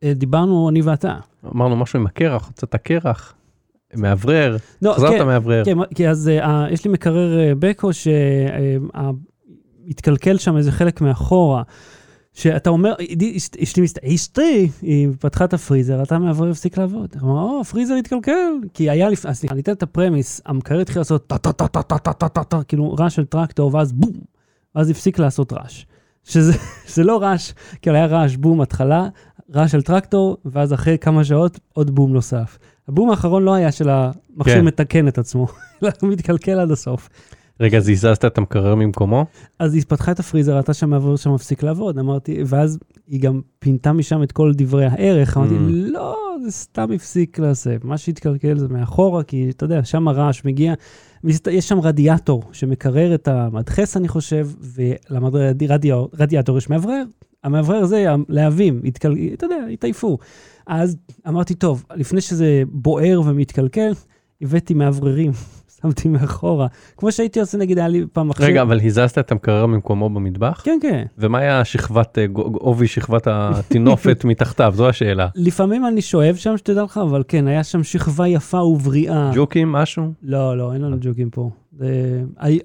אה, 0.03 0.15
דיברנו 0.15 0.69
אני 0.69 0.83
ואתה. 0.83 1.17
אמרנו 1.55 1.77
משהו 1.77 1.99
עם 1.99 2.07
הקרח, 2.07 2.47
הוצאת 2.47 2.75
קרח, 2.77 3.35
מאוורר, 3.97 4.57
לא, 4.83 4.93
חזרת 4.93 5.11
כן, 5.11 5.27
מאוורר. 5.27 5.65
כן, 5.65 5.79
כי 5.95 6.09
אז 6.09 6.31
uh, 6.43 6.45
יש 6.73 6.85
לי 6.85 6.91
מקרר 6.91 7.39
uh, 7.39 7.55
בקו 7.59 7.91
שהתקלקל 9.87 10.35
uh, 10.35 10.39
uh, 10.39 10.43
שם 10.43 10.57
איזה 10.57 10.73
חלק 10.73 11.01
מאחורה. 11.01 11.63
שאתה 12.33 12.71
אומר, 12.71 12.95
אשתי, 13.63 13.83
אשתי, 14.15 14.69
היא 14.83 15.09
פתחה 15.21 15.45
את 15.45 15.55
הפריזר, 15.55 16.03
אתה 16.03 16.19
מעבר 16.19 16.51
הפסיק 16.51 16.79
לעבוד. 16.79 17.11
היא 17.13 17.23
אמרה, 17.23 17.43
או, 17.43 17.61
הפריזר 17.61 17.95
התקלקל. 17.95 18.53
כי 18.75 18.91
היה 18.91 19.09
לפני, 19.09 19.35
סליחה, 19.35 19.55
אני 19.55 19.63
אתן 19.63 19.73
את 19.73 19.83
הפרמיס, 19.83 20.41
המקרר 20.47 20.81
התחיל 20.81 21.01
לעשות 21.01 21.27
טה-טה-טה-טה-טה-טה-טה, 21.27 22.63
כאילו 22.63 22.95
רעש 22.99 23.17
של 23.17 23.25
טרקטור, 23.25 23.75
ואז 23.75 23.93
בום, 23.93 24.13
ואז 24.75 24.91
הפסיק 24.91 25.19
לעשות 25.19 25.53
רעש. 25.53 25.85
שזה 26.25 27.05
לא 27.09 27.23
רעש, 27.23 27.53
כאילו 27.83 27.97
היה 27.97 28.07
רעש 28.07 28.37
בום 28.37 28.61
התחלה, 28.61 29.09
רעש 29.55 29.73
של 29.73 29.83
טרקטור, 29.83 30.37
ואז 30.45 30.75
אחרי 30.75 30.99
כמה 30.99 31.25
שעות 31.25 31.61
עוד 31.73 31.91
בום 31.91 32.13
נוסף. 32.13 32.59
הבום 32.91 33.11
האחרון 33.11 33.43
לא 33.43 33.55
היה 33.55 33.73
של 33.73 33.89
המכשיר 33.89 34.55
כן. 34.55 34.65
מתקן 34.65 35.09
את 35.09 35.19
עצמו, 35.19 35.47
אלא 35.83 35.91
הוא 36.01 36.11
מתקלקל 36.11 36.61
עד 36.61 36.71
הסוף. 36.71 37.09
רגע, 37.61 37.79
אז 37.79 37.89
הזזת 37.89 38.25
את 38.25 38.39
המקרר 38.39 38.75
ממקומו? 38.75 39.27
אז 39.59 39.75
היא 39.75 39.83
פתחה 39.89 40.13
את 40.13 40.21
הפריזר, 40.21 40.57
ראתה 40.57 40.75
שהמעבר 40.75 41.17
שם 41.17 41.35
מפסיק 41.35 41.63
לעבוד, 41.63 41.99
אמרתי, 41.99 42.43
ואז 42.47 42.79
היא 43.09 43.21
גם 43.21 43.41
פינתה 43.59 43.93
משם 43.93 44.23
את 44.23 44.33
כל 44.33 44.53
דברי 44.55 44.87
הערך, 44.87 45.37
אמרתי, 45.37 45.55
Mm. 45.55 45.71
לא, 45.71 46.17
זה 46.45 46.51
סתם 46.51 46.93
הפסיק 46.95 47.39
להסב, 47.39 47.87
מה 47.87 47.99
שהתקלקל 47.99 48.59
זה 48.59 48.69
מאחורה, 48.69 49.23
כי 49.23 49.51
אתה 49.51 49.65
יודע, 49.65 49.85
שם 49.85 50.09
הרעש 50.09 50.45
מגיע, 50.45 50.75
יש 51.51 51.69
שם 51.69 51.81
רדיאטור 51.81 52.43
שמקרר 52.53 53.15
את 53.15 53.29
המדחס, 53.29 53.97
אני 53.97 54.09
חושב, 54.09 54.49
ולרדיאטור 55.11 56.59
יש 56.59 56.71
מאוורר, 56.71 57.03
המאוורר 57.45 57.79
הזה, 57.79 58.07
הלהבים, 58.29 58.81
התקל... 58.85 59.15
אתה 59.35 59.47
יודע, 59.47 59.57
התעייפו. 59.73 60.19
אז 60.71 60.97
אמרתי, 61.29 61.55
טוב, 61.55 61.85
לפני 61.95 62.21
שזה 62.21 62.63
בוער 62.69 63.21
ומתקלקל, 63.25 63.93
הבאתי 64.43 64.75
מאווררים, 64.75 65.33
שמתי 65.81 66.09
מאחורה. 66.09 66.67
כמו 66.97 67.13
שהייתי 67.13 67.41
עושה, 67.41 67.59
נגיד, 67.59 67.79
היה 67.79 67.89
לי 67.89 68.05
פעם 68.13 68.29
מחשב... 68.29 68.45
רגע, 68.45 68.63
אבל 68.63 68.81
הזזת 68.85 69.19
את 69.19 69.33
המקרר 69.33 69.67
ממקומו 69.67 70.11
במטבח? 70.11 70.61
כן, 70.65 70.79
כן. 70.83 71.05
ומה 71.19 71.39
היה 71.39 71.65
שכבת, 71.65 72.19
אה, 72.19 72.27
עובי 72.35 72.87
שכבת 72.87 73.27
הטינופת 73.31 74.25
מתחתיו? 74.31 74.73
זו 74.77 74.89
השאלה. 74.89 75.29
לפעמים 75.35 75.87
אני 75.87 76.03
שואב 76.03 76.35
שם, 76.35 76.57
שתדע 76.57 76.83
לך, 76.83 76.99
אבל 76.99 77.23
כן, 77.29 77.47
היה 77.47 77.65
שם 77.65 77.83
שכבה 77.83 78.29
יפה 78.29 78.63
ובריאה. 78.63 79.31
ג'וקים, 79.35 79.73
משהו? 79.73 80.13
לא, 80.23 80.59
לא, 80.59 80.73
אין 80.73 80.83
לנו 80.83 80.97
ג'וקים 81.01 81.31
פה. 81.31 81.51
זה... 81.79 82.23
אני, 82.41 82.59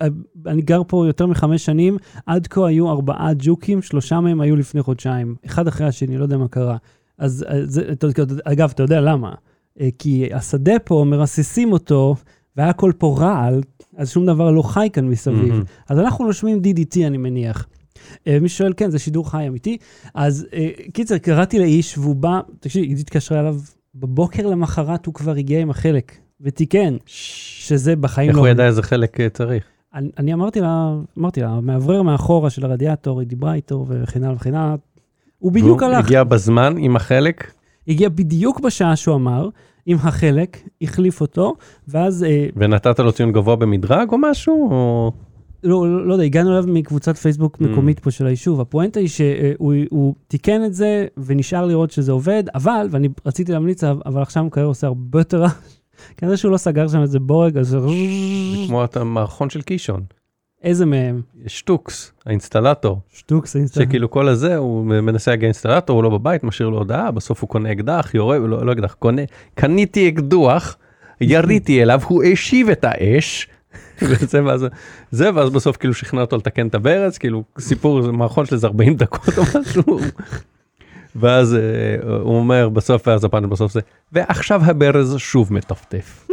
אני 0.46 0.62
גר 0.62 0.82
פה 0.88 1.08
יותר 1.08 1.26
מחמש 1.26 1.66
שנים, 1.66 1.98
עד 2.26 2.48
כה 2.48 2.68
היו 2.68 2.90
ארבעה 2.90 3.32
ג'וקים, 3.38 3.82
שלושה 3.82 4.20
מהם 4.20 4.42
היו 4.42 4.56
לפני 4.56 4.82
חודשיים, 4.82 5.36
אחד 5.46 5.68
אחרי 5.68 5.88
השני, 5.88 6.18
לא 6.18 6.24
יודע 6.24 6.38
מה 6.38 6.48
קרה. 6.48 6.78
אז 7.18 7.46
אה, 7.50 7.66
זה, 7.66 7.92
אתה- 7.92 8.08
אגב, 8.44 8.72
אתה 8.76 8.84
יודע 8.84 9.02
למה? 9.02 9.34
אה, 9.82 9.90
כי 10.00 10.34
השדה 10.34 10.80
פה, 10.84 11.04
מרססים 11.08 11.72
אותו, 11.72 12.16
והיה 12.58 12.70
הכל 12.70 12.92
פה 12.98 13.16
רעל, 13.20 13.62
אז 13.98 14.10
שום 14.12 14.26
דבר 14.26 14.52
לא 14.52 14.62
חי 14.62 14.88
כאן 14.94 15.08
מסביב. 15.08 15.38
מהמם. 15.54 15.64
אז 15.90 16.00
אנחנו 16.00 16.26
נושמים 16.26 16.58
DDT, 16.64 17.08
אני 17.08 17.18
מניח. 17.18 17.68
אה, 18.28 18.38
מי 18.42 18.50
שואל, 18.50 18.74
כן, 18.78 18.90
זה 18.90 19.00
שידור 19.00 19.32
חי 19.32 19.48
אמיתי. 19.48 19.78
אז 20.14 20.48
אה, 20.54 20.70
קיצר, 20.94 21.18
קראתי 21.18 21.60
לאיש, 21.60 21.98
והוא 21.98 22.16
בא, 22.16 22.40
תקשיב, 22.60 22.84
היא 22.84 22.96
התקשרה 23.00 23.40
אליו, 23.40 23.56
בבוקר 23.96 24.48
למחרת 24.48 25.06
הוא 25.06 25.14
כבר 25.14 25.32
הגיע 25.32 25.60
עם 25.60 25.70
החלק, 25.70 26.18
ותיקן, 26.42 26.98
שזה 27.06 27.96
בחיים 27.96 28.30
איך 28.30 28.38
לא... 28.38 28.42
הוא 28.42 28.48
ידע 28.48 28.66
איזה 28.66 28.84
חלק 28.84 29.20
אה, 29.22 29.30
צריך? 29.30 29.64
אני, 29.94 30.10
אני 30.18 30.34
אמרתי 30.34 30.62
לה, 30.62 30.96
אמרתי 31.18 31.42
לה, 31.42 31.50
המאוורר 31.50 32.02
מאחורה 32.02 32.50
של 32.50 32.66
הרדיאטור, 32.66 33.20
היא 33.20 33.28
דיברה 33.28 33.54
איתו 33.54 33.86
וכן 33.90 34.24
הלאה 34.24 34.36
וכן 34.36 34.56
הלאה. 34.56 34.76
הוא 35.46 35.52
בדיוק 35.52 35.84
הלך, 35.84 36.06
הגיע 36.06 36.24
בזמן 36.24 36.76
עם 36.78 36.96
החלק? 36.96 37.52
הגיע 37.88 38.10
בדיוק 38.10 38.60
בשעה 38.60 38.96
שהוא 38.96 39.16
אמר, 39.16 39.50
עם 39.86 39.98
החלק, 39.98 40.58
החליף 40.82 41.22
אותו, 41.22 41.56
ואז, 41.88 42.24
אה, 42.24 42.48
ונתת 42.56 43.00
לו 43.00 43.12
ציון 43.12 43.32
גבוה 43.32 43.56
במדרג 43.56 44.12
או 44.12 44.18
משהו? 44.18 44.68
או... 44.72 45.12
לא, 45.64 45.92
לא, 45.92 46.08
לא 46.08 46.14
יודע, 46.14 46.26
הגענו 46.26 46.52
אליו 46.52 46.64
מקבוצת 46.68 47.18
פייסבוק 47.18 47.58
Mm. 47.58 47.64
מקומית 47.64 48.00
פה 48.00 48.12
של 48.12 48.28
היישוב. 48.28 48.62
הפואנטה 48.62 49.00
היא 49.00 49.08
שהוא 49.08 49.74
הוא 49.90 50.16
תיקן 50.28 50.66
את 50.66 50.74
זה 50.74 51.06
ונשאר 51.26 51.66
לראות 51.66 51.92
שזה 51.92 52.12
עובד, 52.12 52.44
אבל, 52.56 52.88
ואני 52.92 53.10
רציתי 53.26 53.52
להמליץ 53.52 53.84
עליו, 53.84 53.98
אבל 54.06 54.22
עכשיו 54.22 54.44
המקרר 54.44 54.66
עושה 54.66 54.88
הרבה 54.88 55.20
יותר 55.20 55.42
רע. 55.42 55.50
כנראה 56.18 56.38
שהוא 56.38 56.52
לא 56.52 56.58
סגר 56.58 56.88
שם 56.88 57.02
איזה 57.02 57.20
בורג, 57.20 57.58
אז... 57.58 57.68
זה 57.68 57.78
כמו 58.68 58.84
את 58.84 58.98
המערכון 58.98 59.50
של 59.50 59.62
קישון. 59.62 60.02
איזה 60.64 60.86
מהם? 60.86 61.22
שטוקס, 61.48 62.12
האינסטלטור, 62.26 63.00
שטוקס, 63.10 63.56
אינסטה. 63.56 63.82
שכאילו 63.82 64.10
כל 64.12 64.28
הזה 64.28 64.58
הוא 64.58 64.86
מנסה 64.86 65.32
להגיע 65.32 65.46
אינסטלטור, 65.46 65.96
הוא 65.96 66.04
לא 66.04 66.10
בבית, 66.10 66.44
משאיר 66.44 66.70
לו 66.70 66.78
הודעה, 66.78 67.12
בסוף 67.12 67.42
הוא 67.42 67.50
קונה 67.50 67.72
אקדח, 67.72 68.12
יורה, 68.14 68.38
לא, 68.38 68.66
לא 68.66 68.72
אקדח, 68.72 68.94
קונה, 68.94 69.22
קניתי 69.56 70.10
אקדוח, 70.10 70.78
יריתי 71.22 71.82
אליו, 71.82 72.02
הוא 72.08 72.24
השיב 72.24 72.70
את 72.70 72.84
האש. 72.84 73.48
וזה 74.02 74.44
ואז 74.44 74.66
זה 75.12 75.36
ואז 75.36 75.50
בסוף 75.50 75.78
כאילו 75.78 75.94
שכנע 75.94 76.22
אותו 76.22 76.38
לתקן 76.38 76.68
את 76.68 76.76
הברז 76.76 77.18
כאילו 77.18 77.44
סיפור 77.60 78.02
זה 78.02 78.12
מערכון 78.12 78.46
של 78.46 78.56
איזה 78.56 78.68
40 78.68 78.96
דקות 78.96 79.38
או 79.38 79.44
משהו. 79.60 80.00
ואז 81.16 81.56
אה, 81.56 82.20
הוא 82.20 82.38
אומר 82.38 82.70
בסוף 82.70 83.08
ואז 83.08 83.24
הפאנל 83.24 83.48
בסוף 83.48 83.72
זה 83.72 83.80
ועכשיו 84.12 84.62
הברז 84.64 85.16
שוב 85.18 85.54
מטפטף. 85.54 86.28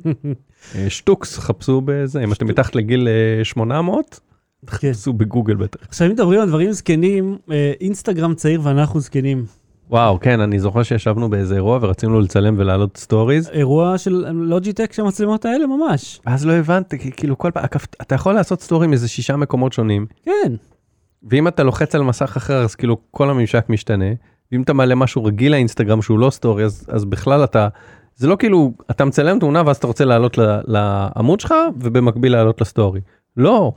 אה, 0.74 0.90
שטוקס 0.90 1.38
חפשו 1.38 1.82
בזה 1.84 2.24
אם 2.24 2.32
אתם 2.32 2.46
מתחת 2.46 2.74
לגיל 2.74 3.08
אה, 3.08 3.44
800 3.44 4.20
תחפשו 4.64 5.12
בגוגל 5.12 5.54
בטח. 5.54 5.80
עכשיו, 5.88 6.06
אם 6.06 6.12
מדברים 6.12 6.40
על 6.40 6.48
דברים 6.48 6.72
זקנים, 6.72 7.38
אה, 7.50 7.72
אינסטגרם 7.80 8.34
צעיר 8.34 8.60
ואנחנו 8.64 9.00
זקנים. 9.00 9.44
וואו, 9.90 10.20
כן, 10.20 10.40
אני 10.40 10.60
זוכר 10.60 10.82
שישבנו 10.82 11.30
באיזה 11.30 11.54
אירוע 11.54 11.78
ורצינו 11.82 12.20
לצלם 12.20 12.54
ולהעלות 12.58 12.96
סטוריז. 12.96 13.48
אירוע 13.48 13.98
של 13.98 14.24
לוג'יטק 14.32 14.92
של 14.92 15.02
המצלמות 15.02 15.44
האלה 15.44 15.66
ממש. 15.66 16.20
אז 16.26 16.46
לא 16.46 16.52
הבנתי, 16.52 17.12
כאילו 17.12 17.38
כל 17.38 17.50
פעם, 17.50 17.64
אתה 18.02 18.14
יכול 18.14 18.34
לעשות 18.34 18.60
סטורי 18.60 18.86
מאיזה 18.86 19.08
שישה 19.08 19.36
מקומות 19.36 19.72
שונים, 19.72 20.06
כן. 20.22 20.52
ואם 21.22 21.48
אתה 21.48 21.62
לוחץ 21.62 21.94
על 21.94 22.02
מסך 22.02 22.36
אחר, 22.36 22.64
אז 22.64 22.74
כאילו 22.74 22.96
כל 23.10 23.30
הממשק 23.30 23.66
משתנה, 23.68 24.04
ואם 24.52 24.62
אתה 24.62 24.72
מעלה 24.72 24.94
משהו 24.94 25.24
רגיל 25.24 25.52
לאינסטגרם 25.52 26.02
שהוא 26.02 26.18
לא 26.18 26.30
סטורי, 26.30 26.64
אז, 26.64 26.86
אז 26.88 27.04
בכלל 27.04 27.44
אתה, 27.44 27.68
זה 28.16 28.28
לא 28.28 28.36
כאילו, 28.36 28.72
אתה 28.90 29.04
מצלם 29.04 29.38
תמונה 29.38 29.62
ואז 29.66 29.76
אתה 29.76 29.86
רוצה 29.86 30.04
לעלות 30.04 30.38
לעמוד 30.66 31.40
שלך, 31.40 31.54
ובמקביל 31.80 32.32
לעלות 32.32 32.60
לסטורי. 32.60 33.00
לא, 33.36 33.72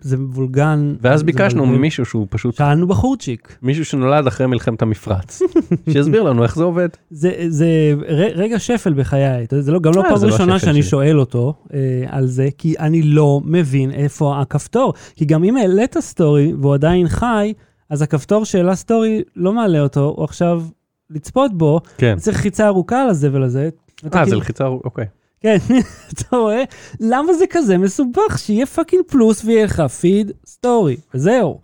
זה- 0.00 0.16
מבולגן. 0.16 0.94
ואז 1.00 1.20
זה 1.20 1.26
ביקשנו. 1.26 1.66
ממישהו 1.66 2.04
שהוא 2.04 2.26
פשוט, 2.30 2.54
שאלנו 2.54 2.86
בחורצ'יק. 2.86 3.58
מישהו 3.62 3.84
שנולד 3.84 4.26
אחרי 4.26 4.46
מלחמת 4.46 4.82
המפרץ, 4.82 5.42
שיסביר 5.92 6.22
לנו 6.22 6.42
איך 6.42 6.56
זה 6.56 6.64
עובד. 6.64 6.88
זה, 7.10 7.32
זה 7.48 7.66
ר, 8.08 8.22
רגע 8.34 8.58
שפל 8.58 8.92
בחיי, 8.92 9.44
אתה 9.44 9.54
יודע, 9.54 9.62
זה 9.64 9.72
לא, 9.72 9.80
גם 9.80 9.92
לא 9.94 10.02
אה, 10.04 10.08
פעם 10.10 10.22
לא 10.22 10.32
ראשונה 10.32 10.54
השפל 10.54 10.66
שאני 10.66 10.82
שלי. 10.82 10.90
שואל 10.90 11.20
אותו 11.20 11.54
אה, 11.74 11.78
על 12.08 12.26
זה, 12.26 12.48
כי 12.58 12.74
אני 12.78 13.02
לא 13.02 13.40
מבין 13.44 13.90
איפה 13.90 14.40
הכפתור. 14.40 14.92
כי 15.16 15.24
גם 15.24 15.44
אם 15.44 15.56
העלית 15.56 15.98
סטורי 15.98 16.52
והוא 16.60 16.74
עדיין 16.74 17.08
חי, 17.08 17.52
אז 17.90 18.02
הכפתור 18.02 18.44
שהעלה 18.44 18.74
סטורי 18.74 19.22
לא 19.36 19.52
מעלה 19.52 19.80
אותו, 19.80 20.14
הוא 20.16 20.24
עכשיו 20.24 20.62
לצפות 21.10 21.54
בו, 21.58 21.80
כן. 21.98 22.14
צריך 22.18 22.36
לחיצה 22.36 22.66
ארוכה 22.66 23.02
על 23.02 23.08
הזבל 23.08 23.42
הזה. 23.42 23.62
אה, 23.62 23.70
זה 24.02 24.24
כאילו- 24.24 24.38
לחיצה, 24.38 24.64
אוקיי. 24.66 25.04
כן, 25.40 25.56
אתה 26.12 26.36
רואה? 26.36 26.62
למה 27.00 27.32
זה 27.32 27.44
כזה 27.50 27.78
מסובך? 27.78 28.38
שיהיה 28.38 28.66
fucking 28.66 29.02
פלוס 29.06 29.44
ויהיה 29.44 29.64
לך 29.64 29.80
פיד 29.80 30.32
סטורי, 30.46 30.96
וזהו. 31.14 31.60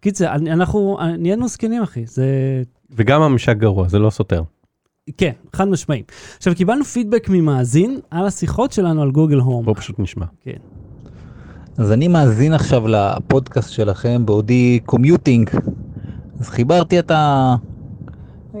קיצר, 0.00 0.34
אנחנו 0.34 0.98
נהיינו 1.18 1.48
זקנים, 1.48 1.82
אחי, 1.82 2.06
זה... 2.06 2.26
וגם 2.90 3.22
הממשק 3.22 3.56
גרוע, 3.56 3.88
זה 3.88 3.98
לא 3.98 4.10
סותר. 4.10 4.42
כן, 5.16 5.32
חד 5.56 5.68
משמעי. 5.68 6.02
עכשיו, 6.36 6.54
קיבלנו 6.54 6.84
פידבק 6.84 7.28
ממאזין 7.28 8.00
על 8.10 8.26
השיחות 8.26 8.72
שלנו 8.72 9.02
על 9.02 9.10
גוגל 9.10 9.38
הום. 9.38 9.64
בואו 9.64 9.76
פשוט 9.76 9.98
נשמע. 9.98 10.26
כן. 10.40 10.56
אז 11.78 11.92
אני 11.92 12.08
מאזין 12.08 12.54
עכשיו 12.54 12.88
לפודקאסט 12.88 13.70
שלכם 13.70 14.26
בעודי 14.26 14.80
commuting. 14.86 15.50
אז 16.40 16.48
חיברתי 16.48 16.98
את, 16.98 17.10
ה... 17.10 17.54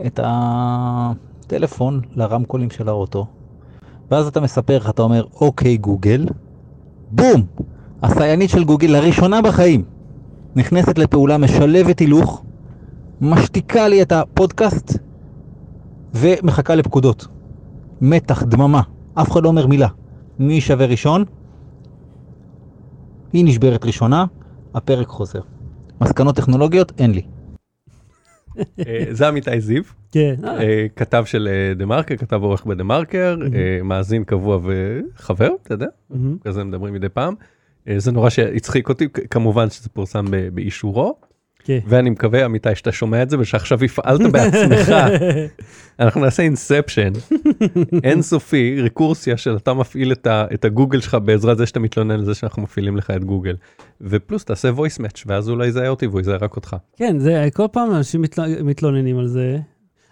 את 0.06 0.20
הטלפון 0.22 2.00
לרמקולים 2.14 2.70
של 2.70 2.88
האוטו. 2.88 3.26
ואז 4.12 4.26
אתה 4.26 4.40
מספר 4.40 4.76
לך, 4.76 4.90
אתה 4.90 5.02
אומר, 5.02 5.24
אוקיי 5.40 5.76
גוגל, 5.76 6.26
בום! 7.10 7.42
הסייענית 8.02 8.50
של 8.50 8.64
גוגל 8.64 8.86
לראשונה 8.86 9.42
בחיים 9.42 9.84
נכנסת 10.56 10.98
לפעולה 10.98 11.38
משלבת 11.38 11.98
הילוך, 11.98 12.42
משתיקה 13.20 13.88
לי 13.88 14.02
את 14.02 14.12
הפודקאסט 14.12 14.98
ומחכה 16.14 16.74
לפקודות. 16.74 17.26
מתח, 18.00 18.42
דממה, 18.42 18.82
אף 19.14 19.30
אחד 19.30 19.42
לא 19.42 19.48
אומר 19.48 19.66
מילה. 19.66 19.88
מי 20.38 20.60
שווה 20.60 20.86
ראשון? 20.86 21.24
היא 23.32 23.44
נשברת 23.44 23.84
ראשונה, 23.84 24.24
הפרק 24.74 25.08
חוזר. 25.08 25.40
מסקנות 26.00 26.36
טכנולוגיות? 26.36 26.92
אין 26.98 27.10
לי. 27.10 27.22
אה, 28.58 29.04
זה 29.10 29.28
עמיתי 29.28 29.60
זיו, 29.60 29.82
כן. 30.12 30.34
אה, 30.44 30.62
אה, 30.62 30.86
כתב 30.96 31.24
של 31.26 31.48
דה 31.76 31.86
מרקר, 31.86 32.16
כתב 32.16 32.42
עורך 32.42 32.64
בדה 32.64 32.84
מרקר, 32.84 33.36
מאזין 33.84 34.24
קבוע 34.24 34.58
וחבר, 34.62 35.50
אתה 35.62 35.74
יודע. 35.74 35.86
כזה 36.44 36.64
מדברים 36.64 36.94
מדי 36.94 37.08
פעם. 37.08 37.34
זה 37.96 38.12
נורא 38.12 38.30
שהצחיק 38.30 38.88
אותי, 38.88 39.08
כמובן 39.08 39.70
שזה 39.70 39.88
פורסם 39.88 40.24
באישורו, 40.54 41.18
כן. 41.64 41.78
ואני 41.86 42.10
מקווה, 42.10 42.44
עמיתי, 42.44 42.74
שאתה 42.74 42.92
שומע 42.92 43.22
את 43.22 43.30
זה 43.30 43.38
ושעכשיו 43.38 43.84
הפעלת 43.84 44.32
בעצמך. 44.32 44.94
אנחנו 46.00 46.20
נעשה 46.20 46.42
אינספשן, 46.42 47.12
אינסופי, 48.04 48.80
רקורסיה 48.82 49.36
של 49.36 49.56
אתה 49.56 49.74
מפעיל 49.74 50.12
את, 50.12 50.26
ה, 50.26 50.46
את 50.54 50.64
הגוגל 50.64 51.00
שלך 51.00 51.16
בעזרת 51.24 51.58
זה 51.58 51.66
שאתה 51.66 51.80
מתלונן 51.80 52.10
על 52.10 52.24
זה 52.24 52.34
שאנחנו 52.34 52.62
מפעילים 52.62 52.96
לך 52.96 53.10
את 53.10 53.24
גוגל. 53.24 53.56
ופלוס 54.00 54.44
תעשה 54.44 54.70
voice 54.70 54.98
match 54.98 55.22
ואז 55.26 55.48
הוא 55.48 55.58
לא 55.58 55.64
יזהה 55.64 55.88
אותי 55.88 56.06
והוא 56.06 56.20
יזהה 56.20 56.36
רק 56.36 56.56
אותך. 56.56 56.76
כן, 56.96 57.18
זה, 57.18 57.48
כל 57.54 57.66
פעם 57.72 57.94
אנשים 57.94 58.22
מתל... 58.22 58.62
מתלוננים 58.62 59.18
על 59.18 59.26
זה. 59.26 59.58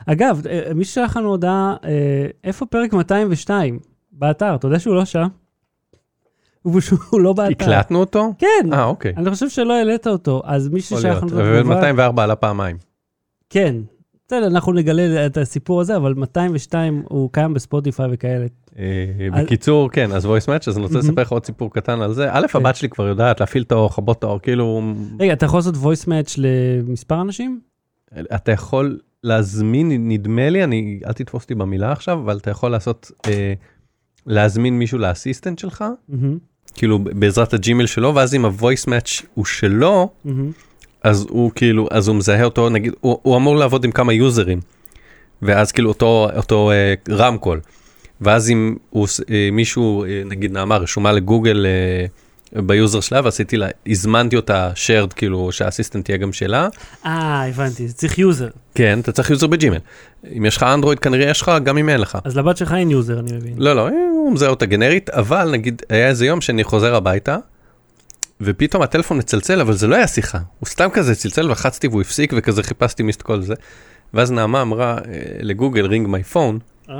אגב, 0.06 0.42
אה, 0.50 0.74
מי 0.74 0.84
שלח 0.84 1.16
לנו 1.16 1.28
הודעה, 1.28 1.76
אה, 1.84 2.26
איפה 2.44 2.66
פרק 2.66 2.92
202? 2.92 3.78
באתר, 4.12 4.54
אתה 4.54 4.66
יודע 4.66 4.78
שהוא 4.78 4.94
לא 4.94 5.04
שם? 5.04 5.26
הוא 6.62 7.20
לא 7.20 7.32
באתר. 7.32 7.64
הקלטנו 7.64 8.00
אותו? 8.00 8.32
כן, 8.38 8.72
אה 8.72 8.84
אוקיי. 8.84 9.12
אני 9.16 9.30
חושב 9.30 9.48
שלא 9.48 9.72
העלית 9.72 10.06
אותו, 10.06 10.42
אז 10.44 10.68
מי 10.68 10.78
יכול 10.80 10.98
להיות. 11.02 11.22
לנו 11.22 11.72
את 11.72 11.76
התגובה... 11.76 12.10
ו-204 12.10 12.20
עלה 12.20 12.36
פעמיים. 12.36 12.76
כן. 13.50 13.76
בסדר, 14.26 14.46
אנחנו 14.46 14.72
נגלה 14.72 15.26
את 15.26 15.36
הסיפור 15.36 15.80
הזה, 15.80 15.96
אבל 15.96 16.14
202 16.14 17.02
הוא 17.08 17.30
קיים 17.32 17.54
בספוטיפיי 17.54 18.06
וכאלה. 18.12 18.46
אה, 18.78 19.42
בקיצור, 19.42 19.90
כן, 19.90 20.12
אז 20.12 20.26
voice 20.26 20.46
match, 20.48 20.68
אז 20.68 20.76
אני 20.76 20.86
רוצה. 20.86 20.98
לספר 20.98 21.22
לך 21.22 21.32
עוד 21.32 21.44
סיפור 21.44 21.72
קטן 21.72 22.02
על 22.02 22.12
זה. 22.12 22.28
א', 22.32 22.46
כן. 22.48 22.58
הבת 22.58 22.76
שלי 22.76 22.88
כבר 22.88 23.06
יודעת 23.06 23.40
להפעיל 23.40 23.62
את 23.62 23.72
האור, 23.72 23.86
לכבות 23.86 24.18
את 24.18 24.24
האור, 24.24 24.38
כאילו, 24.38 24.82
רגע, 25.20 25.32
אתה 25.32 25.46
יכול 25.46 25.58
לעשות 25.58 25.74
voice 25.74 26.06
match 26.06 26.34
למספר 26.38 27.20
אנשים? 27.20 27.60
אתה 28.34 28.52
יכול 28.52 28.98
להזמין, 29.24 30.08
נדמה 30.08 30.50
לי, 30.50 30.64
אני, 30.64 31.00
אל 31.06 31.12
תתפוס 31.12 31.42
אותי 31.42 31.54
במילה 31.54 31.92
עכשיו, 31.92 32.18
אבל 32.18 32.36
אתה 32.36 32.50
יכול 32.50 32.70
לעשות, 32.70 33.10
אה, 33.26 33.52
להזמין 34.26 34.78
מישהו 34.78 34.98
לאסיסטנט 34.98 35.58
שלך, 35.58 35.84
כאילו 36.74 36.98
בעזרת 36.98 37.54
הג'ימל 37.54 37.86
שלו, 37.86 38.14
ואז 38.14 38.34
אם 38.34 38.44
ה-voice 38.44 38.86
match 38.86 39.24
הוא 39.34 39.44
שלו, 39.44 40.08
מהמם. 40.24 40.50
אז 41.02 41.26
הוא 41.30 41.50
כאילו, 41.54 41.88
אז 41.90 42.08
הוא 42.08 42.16
מזהה 42.16 42.44
אותו, 42.44 42.68
נגיד, 42.68 42.92
הוא, 43.00 43.18
הוא 43.22 43.36
אמור 43.36 43.56
לעבוד 43.56 43.84
עם 43.84 43.92
כמה 43.92 44.12
יוזרים, 44.12 44.60
ואז 45.42 45.72
כאילו 45.72 45.88
אותו, 45.88 46.28
אותו 46.36 46.70
אה, 46.70 46.94
רמקול, 47.10 47.60
ואז 48.20 48.50
אם 48.50 48.76
הוא, 48.90 49.06
אה, 49.30 49.48
מישהו, 49.52 50.04
אה, 50.04 50.22
נגיד 50.26 50.52
נעמה, 50.52 50.76
רשומה 50.76 51.12
לגוגל 51.12 51.66
אה, 51.66 52.06
ביוזר 52.52 53.00
שלה, 53.00 53.20
ועשיתי 53.24 53.56
לה, 53.56 53.68
הזמנתי 53.86 54.36
אותה 54.36 54.70
shared, 54.74 55.14
כאילו 55.14 55.52
שה 55.52 55.65
assistant 55.65 56.04
תהיה 56.04 56.16
גם 56.16 56.32
שלה, 56.32 56.68
אה, 57.06 57.48
הבנתי, 57.48 57.88
צריך 57.88 58.18
יוזר. 58.18 58.48
כן, 58.74 59.00
אתה 59.00 59.12
צריך 59.12 59.30
יוזר 59.30 59.46
בג'ימל. 59.46 59.78
אם 60.36 60.46
יש 60.46 60.56
לך 60.56 60.62
אנדרואיד 60.62 60.98
כנראה 60.98 61.30
יש 61.30 61.42
לך, 61.42 61.50
גם 61.64 61.78
אם 61.78 61.88
אין 61.88 62.00
לך. 62.00 62.18
אז 62.24 62.36
לבת 62.36 62.56
שלך 62.56 62.72
אין 62.72 62.90
יוזר, 62.90 63.18
אני 63.20 63.32
מבין. 63.32 63.54
לא, 63.56 63.76
לא, 63.76 63.88
הוא 63.88 64.32
מזהה 64.32 64.50
אותה 64.50 64.66
גנרית, 64.66 65.10
אבל 65.10 65.50
נגיד, 65.50 65.82
היה 65.88 66.08
איזה 66.08 66.26
יום 66.26 66.40
שאני 66.40 66.64
חוזר 66.64 66.94
הביתה, 66.94 67.36
ופתאום 68.40 68.82
הטלפון 68.82 69.18
מצלצל, 69.18 69.60
אבל 69.60 69.72
זה 69.72 69.86
לא 69.86 69.96
היה 69.96 70.06
שיחה, 70.06 70.38
הוא 70.58 70.66
סתם 70.66 70.88
כזה 70.92 71.14
צלצל, 71.14 71.42
לחצתי 71.50 71.88
והוא 71.88 72.00
הפסיק, 72.00 72.32
וכזה 72.36 72.62
חיפשתי 72.62 73.02
מיסט 73.02 73.22
קול 73.22 73.42
זה. 73.42 73.54
ואז 74.14 74.32
נעמה 74.32 74.62
אמרה 74.62 74.98
אה, 74.98 75.22
לגוגל, 75.40 75.86
רינג 75.86 76.08
מי 76.08 76.22
פון, 76.22 76.58
אה, 76.90 76.94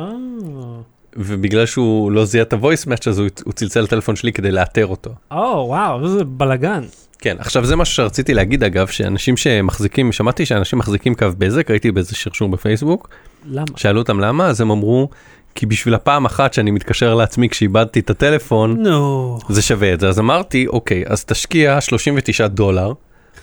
ובגלל 1.16 1.66
שהוא 1.66 2.12
לא 2.12 2.24
זיהה 2.24 2.42
את 2.42 2.52
ה-voice 2.52 2.86
match, 2.86 3.08
אז 3.08 3.18
הוא, 3.18 3.28
הוא 3.44 3.52
צלצל 3.52 3.80
לטלפון 3.80 4.16
שלי 4.16 4.32
כדי 4.32 4.50
לאתר 4.50 4.86
אותו. 4.86 5.10
או, 5.30 5.64
וואו, 5.68 6.08
זה 6.08 6.24
בלאגן. 6.24 6.82
כן, 7.18 7.36
עכשיו 7.38 7.64
זה 7.64 7.76
משהו 7.76 7.94
שרציתי 7.94 8.34
להגיד 8.34 8.64
אגב, 8.64 8.86
שאנשים 8.86 9.36
שמחזיקים, 9.36 10.12
שמעתי 10.12 10.46
שאנשים 10.46 10.78
מחזיקים 10.78 11.14
קו 11.14 11.26
בזק, 11.38 11.70
ראיתי 11.70 11.90
באיזה 11.92 12.14
שרשור 12.14 12.48
בפייסבוק, 12.48 13.08
למה? 13.44 13.64
שאלו 13.76 14.00
אותם 14.00 14.20
למה, 14.20 14.46
אז 14.46 14.60
הם 14.60 14.70
אמרו, 14.70 15.08
כי 15.54 15.66
בשביל 15.66 15.94
הפעם 15.94 16.24
אחת 16.24 16.54
שאני 16.54 16.70
מתקשר 16.70 17.14
לעצמי 17.14 17.48
כשאיבדתי 17.48 18.00
את 18.00 18.10
הטלפון, 18.10 18.82
נו. 18.82 19.38
זה 19.48 19.62
שווה 19.62 19.94
את 19.94 20.00
זה. 20.00 20.08
אז 20.08 20.18
אמרתי, 20.18 20.66
אוקיי, 20.66 21.04
אז 21.06 21.24
תשקיע 21.24 21.80
39 21.80 22.46
דולר, 22.46 22.92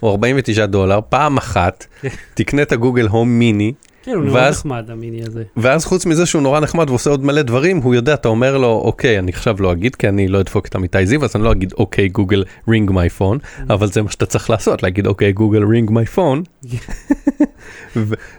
או 0.04 0.12
49 0.12 0.66
דולר, 0.66 1.00
פעם 1.10 1.38
אחת, 1.38 1.86
תקנה 2.34 2.62
את 2.62 2.72
הגוגל 2.72 3.08
הום 3.08 3.30
מיני, 3.40 3.74
כן, 4.08 4.14
הוא 4.14 4.24
נורא 4.24 4.50
נחמד, 4.50 4.92
המיני 4.92 5.24
הזה. 5.24 5.44
ואז 5.58 5.86
חוץ 5.86 6.06
מזה 6.06 6.26
שהוא 6.26 6.42
נורא 6.42 6.60
נחמד 6.60 6.90
ועושה 6.90 7.10
עוד 7.10 7.26
מלא 7.26 7.42
דברים, 7.42 7.78
הוא 7.78 7.96
יודע, 7.96 8.14
אתה 8.14 8.28
אומר 8.28 8.58
לו, 8.58 8.82
אוקיי, 8.86 9.20
אני 9.20 9.32
עכשיו 9.32 9.56
לא 9.60 9.72
אגיד, 9.72 9.96
כי 9.96 10.08
אני 10.08 10.28
לא 10.28 10.42
אדפוק 10.42 10.68
את 10.68 10.76
עמיתי 10.76 11.06
זיו, 11.06 11.26
אז 11.26 11.36
אני 11.36 11.44
לא 11.44 11.52
אגיד, 11.52 11.74
אוקיי, 11.78 12.08
גוגל, 12.10 12.44
רינג 12.68 12.92
מי 12.92 13.10
פון, 13.10 13.38
אבל 13.70 13.88
זה 13.88 14.02
מה 14.02 14.12
שאתה 14.12 14.26
צריך 14.26 14.50
לעשות, 14.50 14.84
להגיד, 14.84 15.08
אוקיי, 15.08 15.32
גוגל, 15.32 15.64
רינג 15.64 15.92
מי 15.92 16.06
פון, 16.06 16.44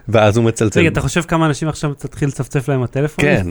ואז 0.09 0.37
הוא 0.37 0.45
מצלצל. 0.45 0.79
רגע, 0.79 0.89
אתה 0.89 1.01
חושב 1.01 1.21
כמה 1.21 1.45
אנשים 1.45 1.67
עכשיו 1.67 1.93
תתחיל 1.93 2.27
לצפצף 2.27 2.69
להם 2.69 2.83
הטלפון? 2.83 3.25
כן, 3.25 3.47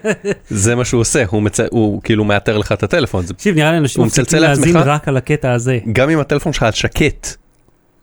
זה 0.64 0.74
מה 0.74 0.84
שהוא 0.84 1.00
עושה, 1.00 1.24
הוא, 1.28 1.42
מצ... 1.42 1.60
הוא 1.70 2.02
כאילו 2.02 2.24
מאתר 2.24 2.58
לך 2.58 2.72
את 2.72 2.82
הטלפון. 2.82 3.24
תקשיב, 3.24 3.54
נראה 3.54 3.72
לי 3.72 3.78
אנשים 3.78 4.02
מפסיקים 4.02 4.38
להאזין? 4.38 4.76
רק 4.76 5.08
על 5.08 5.16
הקטע 5.16 5.52
הזה. 5.52 5.78
גם 5.92 6.10
אם 6.10 6.18
הטלפון 6.18 6.52
שלך 6.52 6.66
שקט, 6.72 7.36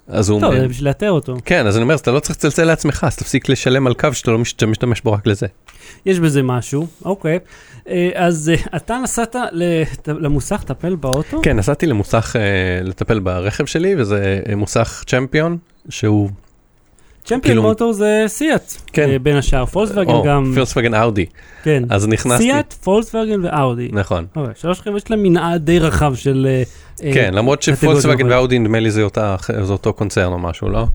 אז 0.07 0.29
הוא... 0.29 0.41
טוב, 0.41 0.55
זה 0.59 0.67
בשביל 0.67 0.87
לאתר 0.87 1.11
אותו. 1.11 1.35
כן, 1.45 1.67
אז 1.67 1.75
אני 1.77 1.83
אומר, 1.83 1.95
אתה 1.95 2.11
לא 2.11 2.19
צריך 2.19 2.37
לצלצל 2.37 2.63
לעצמך, 2.63 3.03
אז 3.07 3.15
תפסיק 3.15 3.49
לשלם 3.49 3.87
על 3.87 3.93
קו 3.93 4.13
שאתה 4.13 4.31
לא 4.31 4.37
משת- 4.37 4.63
משתמש 4.63 5.01
בו 5.01 5.11
רק 5.11 5.27
לזה. 5.27 5.47
יש 6.05 6.19
בזה 6.19 6.43
משהו, 6.43 6.87
אוקיי. 7.05 7.39
אה, 7.89 8.09
אז 8.15 8.51
אה, 8.55 8.77
אתה 8.77 8.97
נסעת 9.03 9.35
למוסך 10.07 10.59
לטפל 10.63 10.95
באוטו? 10.95 11.39
כן, 11.43 11.57
נסעתי 11.57 11.85
למוסך 11.87 12.35
אה, 12.39 12.41
לטפל 12.83 13.19
ברכב 13.19 13.65
שלי, 13.65 13.95
וזה 13.97 14.39
מוסך 14.55 15.03
צ'מפיון, 15.07 15.57
שהוא 15.89 16.29
צ'מפיון 17.27 17.41
כאילו- 17.41 17.61
מוטור 17.61 17.93
זה 17.93 18.23
סיאט, 18.27 18.73
כן. 18.93 19.09
אה, 19.09 19.19
בין 19.19 19.35
השאר, 19.35 19.65
פולקסווגן 19.65 20.11
או, 20.13 20.23
גם, 20.23 20.51
פירסטווגן 20.53 20.93
אאודי. 20.93 21.25
כן, 21.63 21.83
אז 21.89 22.07
נכנסתי, 22.07 22.43
סיאט, 22.43 22.73
פולקסווגן 22.73 23.45
ואאודי. 23.45 23.89
נכון. 23.93 24.25
אוקיי, 24.35 24.53
שלוש 24.57 24.81
חבר'ה 24.81 24.97
יש 24.97 25.11
להם 25.11 25.23
מנעד 25.23 25.65
די 25.65 25.79
רחב 25.79 26.15
של... 26.15 26.47
אה, 26.49 26.63
אה, 27.07 27.13
כן, 27.13 27.33
למרות 27.33 27.59
קטגוריות 27.59 27.79
שפולקסווגן 27.79 28.15
מיוחדות. 28.17 28.31
ואאודי 28.37 28.59
נדמה 28.59 28.79
לי 28.79 28.91
זה 28.91 29.03
אותה- 29.03 29.35
זה 29.63 29.71
אותו 29.73 29.93
קונצרן 29.93 30.31
או 30.33 30.39
משהו, 30.39 30.69
לא? 30.69 30.85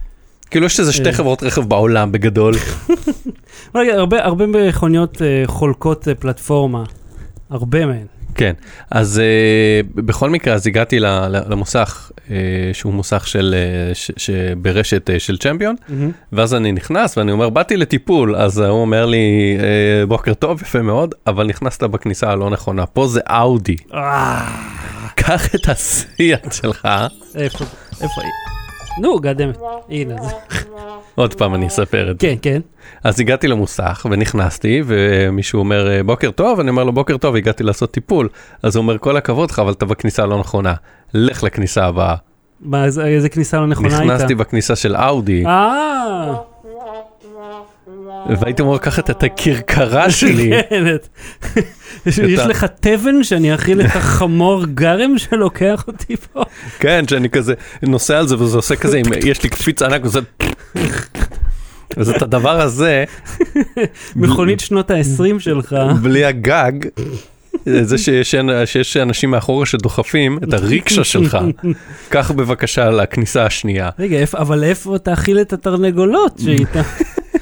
כאילו 0.51 0.65
יש 0.65 0.79
איזה 0.79 0.93
שתי 0.93 1.07
אה. 1.09 1.13
חברות 1.13 1.43
רכב 1.43 1.61
בעולם 1.69 2.11
בגדול. 2.11 2.53
רגע, 3.75 3.93
הרבה 3.99 4.25
הרבה 4.25 4.45
מכוניות 4.47 5.21
אה, 5.21 5.43
חולקות 5.45 6.07
אה, 6.07 6.15
פלטפורמה, 6.15 6.83
הרבה 7.49 7.85
מהן. 7.85 8.05
כן, 8.35 8.53
אז 8.91 9.21
uh, 9.21 9.91
בכל 9.95 10.29
מקרה, 10.29 10.53
אז 10.53 10.67
הגעתי 10.67 10.99
ל- 10.99 11.05
ל- 11.27 11.43
למוסך, 11.51 12.11
uh, 12.15 12.29
שהוא 12.73 12.93
מוסך 12.93 13.27
של, 13.27 13.55
uh, 13.91 13.95
ש- 13.95 14.11
שברשת 14.17 15.09
uh, 15.09 15.19
של 15.19 15.37
צ'מפיון, 15.37 15.75
ואז 16.33 16.53
אני 16.53 16.71
נכנס 16.71 17.17
ואני 17.17 17.31
אומר, 17.31 17.49
באתי 17.49 17.77
לטיפול, 17.77 18.35
אז 18.35 18.59
הוא 18.59 18.81
אומר 18.81 19.05
לי, 19.05 19.17
uh, 19.59 19.63
בוקר 20.07 20.33
טוב, 20.33 20.61
יפה 20.61 20.81
מאוד, 20.81 21.15
אבל 21.27 21.47
נכנסת 21.47 21.83
בכניסה 21.83 22.29
הלא 22.31 22.49
נכונה, 22.49 22.85
פה 22.85 23.07
זה 23.07 23.19
אאודי, 23.29 23.75
קח 25.15 25.55
את 25.55 25.69
הסיאט 25.69 26.53
שלך, 26.53 26.87
איפה, 27.35 27.65
איפה 28.01 28.21
היא? 28.21 28.52
נו, 29.01 29.19
גדמת, 29.19 29.57
הנה 29.89 30.15
זה. 30.23 30.35
עוד 31.15 31.33
פעם 31.33 31.55
אני 31.55 31.67
אספר 31.67 32.11
את 32.11 32.19
זה. 32.19 32.27
כן, 32.27 32.35
כן. 32.41 32.61
אז 33.03 33.19
הגעתי 33.19 33.47
למוסך 33.47 34.07
ונכנסתי, 34.11 34.81
ומישהו 34.85 35.59
אומר, 35.59 35.91
"אה, 35.91 36.03
בוקר 36.03 36.31
טוב, 36.31 36.59
אני 36.59 36.69
אומר 36.69 36.83
לו, 36.83 36.91
בוקר 36.93 37.17
טוב, 37.17 37.35
הגעתי 37.35 37.63
לעשות 37.63 37.91
טיפול, 37.91 38.29
אז 38.63 38.75
הוא 38.75 38.81
אומר, 38.83 38.97
כל 38.97 39.17
הכבוד 39.17 39.51
לך, 39.51 39.59
אבל 39.59 39.71
אתה 39.71 39.85
בכניסה 39.85 40.23
הלא 40.23 40.39
נכונה, 40.39 40.73
לך 41.13 41.43
לכניסה 41.43 41.85
הבאה. 41.85 42.15
מה, 42.61 42.85
איזה 42.85 43.29
כניסה 43.29 43.57
לא 43.59 43.67
נכונה 43.67 43.99
הייתה? 43.99 44.15
נכנסתי 44.15 44.35
בכניסה 44.35 44.75
של 44.75 44.95
אאודי, 44.95 45.45
אה, 45.45 46.33
והייתי 48.29 48.61
אמור 48.61 48.75
לקחת 48.75 49.09
את 49.09 49.23
הכרכרה 49.23 50.11
שלי, 50.19 50.51
יש 52.05 52.39
לך 52.39 52.65
תבן 52.79 53.23
שאני 53.23 53.55
אכיל 53.55 53.81
את 53.81 53.95
החמור 53.95 54.65
גרם 54.65 55.17
שלוקח 55.17 55.83
אותי 55.87 56.15
פה? 56.17 56.43
כן, 56.79 57.05
שאני 57.07 57.29
כזה 57.29 57.53
נוסע 57.83 58.19
על 58.19 58.27
זה 58.27 58.35
וזה 58.39 58.57
עושה 58.57 58.75
כזה, 58.75 59.01
יש 59.25 59.43
לי 59.43 59.49
קפיץ 59.49 59.81
ענק 59.81 60.05
וזה... 60.05 60.19
אז 61.97 62.09
את 62.09 62.21
הדבר 62.21 62.61
הזה, 62.61 63.03
מכונית 64.15 64.59
שנות 64.59 64.91
ה-20 64.91 65.39
שלך. 65.39 65.75
בלי 66.01 66.25
הגג, 66.25 66.71
זה 67.65 67.97
שיש, 67.97 68.35
שיש 68.65 68.97
אנשים 68.97 69.31
מאחורה 69.31 69.65
שדוחפים 69.65 70.39
את 70.43 70.53
הריקשה 70.53 71.03
שלך, 71.03 71.37
קח 72.09 72.31
בבקשה 72.31 72.89
לכניסה 72.89 73.45
השנייה. 73.45 73.89
רגע, 73.99 74.17
אבל 74.33 74.63
איפה 74.63 74.97
תאכיל 74.97 75.41
את 75.41 75.53
התרנגולות 75.53 76.39
שאיתה? 76.43 76.81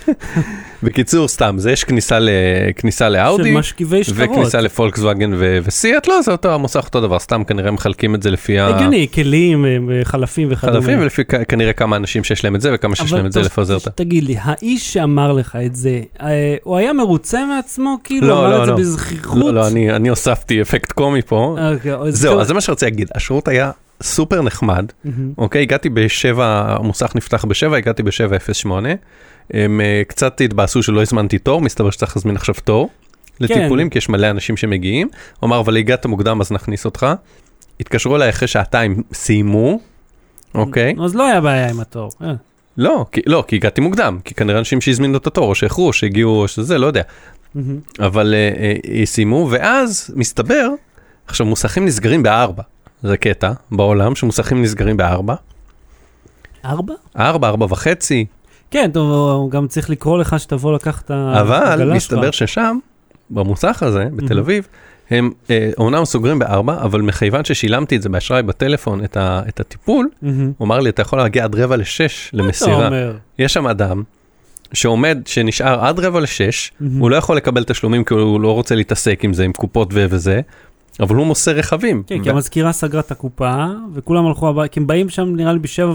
בקיצור, 0.83 1.27
סתם, 1.27 1.55
זה 1.57 1.71
יש 1.71 1.83
כניסה, 1.83 2.19
ל, 2.19 2.29
כניסה 2.75 3.05
של 3.05 3.13
לאאודי, 3.13 3.51
משכיבי 3.55 4.03
שטרות. 4.03 4.29
וכניסה 4.31 4.61
לפולקסווגן 4.61 5.31
ו- 5.37 5.59
וסיאט, 5.63 6.07
לא, 6.07 6.21
זה 6.21 6.31
אותו 6.31 6.53
המוסך 6.53 6.85
אותו 6.85 7.01
דבר, 7.01 7.19
סתם 7.19 7.43
כנראה 7.43 7.71
מחלקים 7.71 8.15
את 8.15 8.23
זה 8.23 8.31
לפי 8.31 8.59
ה... 8.59 8.67
הגיוני, 8.67 9.07
כלים 9.13 9.65
אה, 9.65 9.77
וחלפים 9.87 10.47
וכדומה. 10.51 10.79
חלפים 10.81 10.99
ולפי 10.99 11.23
כנראה 11.25 11.73
כמה 11.73 11.95
אנשים 11.95 12.23
שיש 12.23 12.43
להם 12.43 12.55
את 12.55 12.61
זה 12.61 12.69
וכמה 12.73 12.95
שיש 12.95 13.13
להם 13.13 13.25
את 13.25 13.31
זה 13.31 13.41
לפזר 13.41 13.77
את 13.77 13.87
ה... 13.87 13.91
תגיד 13.91 14.23
לי, 14.23 14.35
האיש 14.41 14.93
שאמר 14.93 15.31
לך 15.31 15.57
את 15.65 15.75
זה, 15.75 16.01
אה, 16.21 16.55
הוא 16.63 16.77
היה 16.77 16.93
מרוצה 16.93 17.45
מעצמו? 17.45 17.97
כאילו, 18.03 18.27
לא, 18.27 18.39
אמר 18.39 18.57
לא, 18.57 18.61
את 18.61 18.65
זה 18.65 18.71
לא. 18.71 18.77
בזכיחות? 18.77 19.37
לא, 19.37 19.53
לא, 19.53 19.67
אני, 19.67 19.91
אני 19.91 20.09
הוספתי 20.09 20.61
אפקט 20.61 20.91
קומי 20.91 21.21
פה. 21.21 21.57
אוקיי, 21.73 22.11
זהו. 22.11 22.39
אז 22.39 22.47
זה 22.47 22.53
מה 22.53 22.61
שרציתי 22.61 22.85
להגיד, 22.91 23.09
השירות 23.15 23.47
היה 23.47 23.71
סופר 24.03 24.41
נחמד, 24.41 24.85
מהמם. 25.05 25.33
אוקיי, 25.37 25.61
הגעתי 25.61 25.89
בשבע, 25.89 26.75
המוסך 26.79 27.11
נפתח 27.15 27.45
בשבע, 27.45 27.77
הגעתי 27.77 28.03
בשבע 28.03 28.35
אפס 28.35 28.55
שמונה. 28.55 28.89
הם 29.53 29.81
אה, 29.81 30.01
קצת 30.07 30.41
התבאסו 30.41 30.83
שלא 30.83 31.01
הזמנתי 31.01 31.39
תור, 31.39 31.61
מסתבר 31.61 31.89
שצריך 31.89 32.17
להזמין 32.17 32.35
עכשיו 32.35 32.55
תור 32.63 32.89
לטיפולים, 33.39 33.89
כי 33.89 33.97
יש 33.97 34.09
מלא 34.09 34.29
אנשים 34.29 34.57
שמגיעים. 34.57 35.07
הוא 35.39 35.47
אמר, 35.47 35.59
אבל 35.59 35.77
הגעת 35.77 36.05
מוקדם 36.05 36.41
אז 36.41 36.51
נכניס 36.51 36.85
אותך. 36.85 37.07
התקשרו 37.79 38.15
אליי 38.15 38.29
אחרי 38.29 38.47
שעתיים, 38.47 39.03
סיימו, 39.13 39.79
אוקיי? 40.55 40.95
אז 41.05 41.15
לא 41.15 41.27
היה 41.27 41.41
בעיה 41.41 41.69
עם 41.69 41.79
התור. 41.79 42.11
אה. 42.23 42.33
לא, 42.77 43.05
כי, 43.11 43.21
לא, 43.25 43.43
כי 43.47 43.55
הגעתי 43.55 43.81
מוקדם, 43.81 44.19
כי 44.23 44.33
כנראה 44.33 44.59
אנשים 44.59 44.81
שהזמינו 44.81 45.17
את 45.17 45.27
התור, 45.27 45.49
או 45.49 45.55
שאיחרו, 45.55 45.87
או 45.87 45.93
שהגיעו, 45.93 46.41
או 46.41 46.47
שזה, 46.47 46.77
לא 46.77 46.87
יודע. 46.87 47.01
מהמם. 47.55 47.79
אבל 47.99 48.33
אה, 48.37 49.05
סיימו, 49.05 49.47
ואז 49.51 50.13
מסתבר, 50.15 50.69
עכשיו 51.27 51.45
מוסכים 51.45 51.85
נסגרים 51.85 52.23
בארבע, 52.23 52.63
זה 53.03 53.17
קטע 53.17 53.51
בעולם, 53.71 54.15
שמוסכים 54.15 54.61
נסגרים 54.61 54.97
בארבע, 54.97 55.35
ארבע? 56.65 56.93
ארבע, 57.17 57.47
ארבע 57.47 57.65
וחצי, 57.69 58.25
כן, 58.71 58.91
טוב, 58.93 59.31
הוא 59.31 59.51
גם 59.51 59.67
צריך 59.67 59.89
לקרוא 59.89 60.17
לך 60.17 60.39
שתבוא 60.39 60.73
לקחת 60.73 61.05
את 61.05 61.11
אבל 61.11 61.51
העגלה 61.51 61.95
מסתבר 61.95 62.31
שלך. 62.31 62.49
ששם, 62.49 62.77
במוסך 63.29 63.83
הזה, 63.83 64.05
בתל. 64.15 64.39
אביב, 64.39 64.67
הם 65.09 65.31
אה, 65.49 65.71
אומנם 65.77 66.05
סוגרים 66.05 66.39
בארבע, 66.39 66.81
אבל 66.81 67.01
מכיוון 67.01 67.45
ששילמתי 67.45 67.95
את 67.95 68.01
זה 68.01 68.09
באשראי 68.09 68.43
בטלפון, 68.43 69.03
את, 69.03 69.17
ה, 69.17 69.41
את 69.47 69.59
הטיפול. 69.59 70.09
הוא 70.57 70.65
אמר 70.65 70.79
לי, 70.79 70.89
אתה 70.89 71.01
יכול 71.01 71.19
להגיע 71.19 71.43
עד 71.43 71.55
רבע 71.55 71.77
לשש 71.77 72.29
למסירה. 72.33 72.89
יש 73.39 73.53
שם 73.53 73.67
אדם 73.67 74.03
שעומד, 74.73 75.19
שנשאר 75.25 75.85
עד 75.85 75.99
רבע 75.99 76.19
לשש. 76.19 76.71
הוא 76.99 77.09
לא 77.11 77.15
יכול 77.15 77.37
לקבל 77.37 77.63
תשלומים 77.63 78.03
כי 78.03 78.13
הוא 78.13 78.41
לא 78.41 78.51
רוצה 78.53 78.75
להתעסק 78.75 79.19
עם 79.23 79.33
זה, 79.33 79.43
עם 79.43 79.53
קופות 79.53 79.87
ו- 79.93 80.05
וזה, 80.09 80.41
אבל 81.01 81.15
הוא 81.15 81.25
מוסר 81.25 81.51
רכבים. 81.51 82.03
כן, 82.07 82.23
כי 82.23 82.29
ו- 82.29 82.33
המזכירה 82.33 82.71
סגרה 82.71 82.99
את 83.01 83.11
הקופה, 83.11 83.65
וכולם 83.93 84.25
הלכו 84.27 84.49
הביתה, 84.49 84.73
כי 84.73 84.79
הם 84.79 84.87
באים 84.87 85.09
שם 85.09 85.35
נראה 85.35 85.53
לי 85.53 85.59
בשבע 85.59 85.91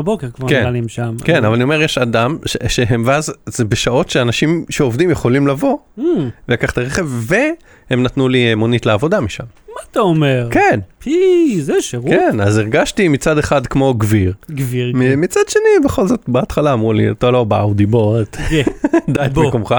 בבוקר 0.00 0.30
כבר 0.30 0.48
כן. 0.48 0.60
נראה 0.60 0.70
לי 0.70 0.78
הם 0.78 0.88
שם. 0.88 1.14
כן, 1.24 1.44
אבל 1.44 1.54
אני 1.54 1.62
אומר, 1.64 1.82
יש 1.82 1.98
אדם 1.98 2.36
ש- 2.46 2.56
שהם, 2.68 3.02
ואז 3.06 3.32
זה 3.46 3.64
בשעות 3.64 4.10
שאנשים 4.10 4.64
שעובדים 4.70 5.10
יכולים 5.10 5.46
לבוא 5.46 5.76
Hmm, 5.98 6.02
ולקח 6.48 6.70
את 6.72 6.78
הרכב, 6.78 7.06
והם 7.10 8.02
נתנו 8.02 8.28
לי 8.28 8.50
אה, 8.50 8.54
מונית 8.56 8.86
לעבודה 8.86 9.20
משם. 9.20 9.44
מה 9.68 9.80
אתה 9.90 10.00
אומר? 10.00 10.48
כן, 10.50 10.80
פי, 10.98 11.56
זה 11.60 11.74
שירות 11.82 12.08
כן, 12.08 12.40
אז 12.40 12.58
הרגשתי 12.58 13.08
מצד 13.08 13.38
אחד 13.38 13.66
כמו 13.66 13.94
גביר, 13.94 14.32
גביר. 14.50 14.92
מ- 14.94 15.20
מצד 15.20 15.40
שני, 15.48 15.62
בכל 15.84 16.06
זאת, 16.06 16.20
בהתחלה 16.28 16.72
אמרו 16.72 16.92
לי, 16.92 17.10
אתה 17.10 17.30
לא 17.30 17.44
באאודי, 17.44 17.86
בוא, 17.86 18.22
ת- 18.22 18.36
כן, 18.36 18.62
דע 19.12 19.26
את. 19.26 19.36
מקומך. 19.38 19.74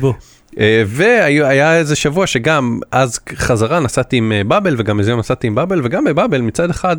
בוא. 0.00 0.12
אה, 0.58 0.82
והיה 0.86 1.76
איזה 1.78 1.96
שבוע 1.96 2.26
שגם 2.26 2.80
אז 2.90 3.20
חזרה 3.34 3.80
נסעתי 3.80 4.16
עם 4.16 4.32
אה, 4.32 4.44
באבל 4.44 4.74
וגם 4.78 4.98
איזה 4.98 5.10
יום 5.10 5.20
נסעתי 5.20 5.46
עם 5.46 5.54
באבל 5.54 5.80
וגם 5.84 6.04
בבאבל 6.04 6.40
מצד 6.40 6.70
אחד 6.70 6.96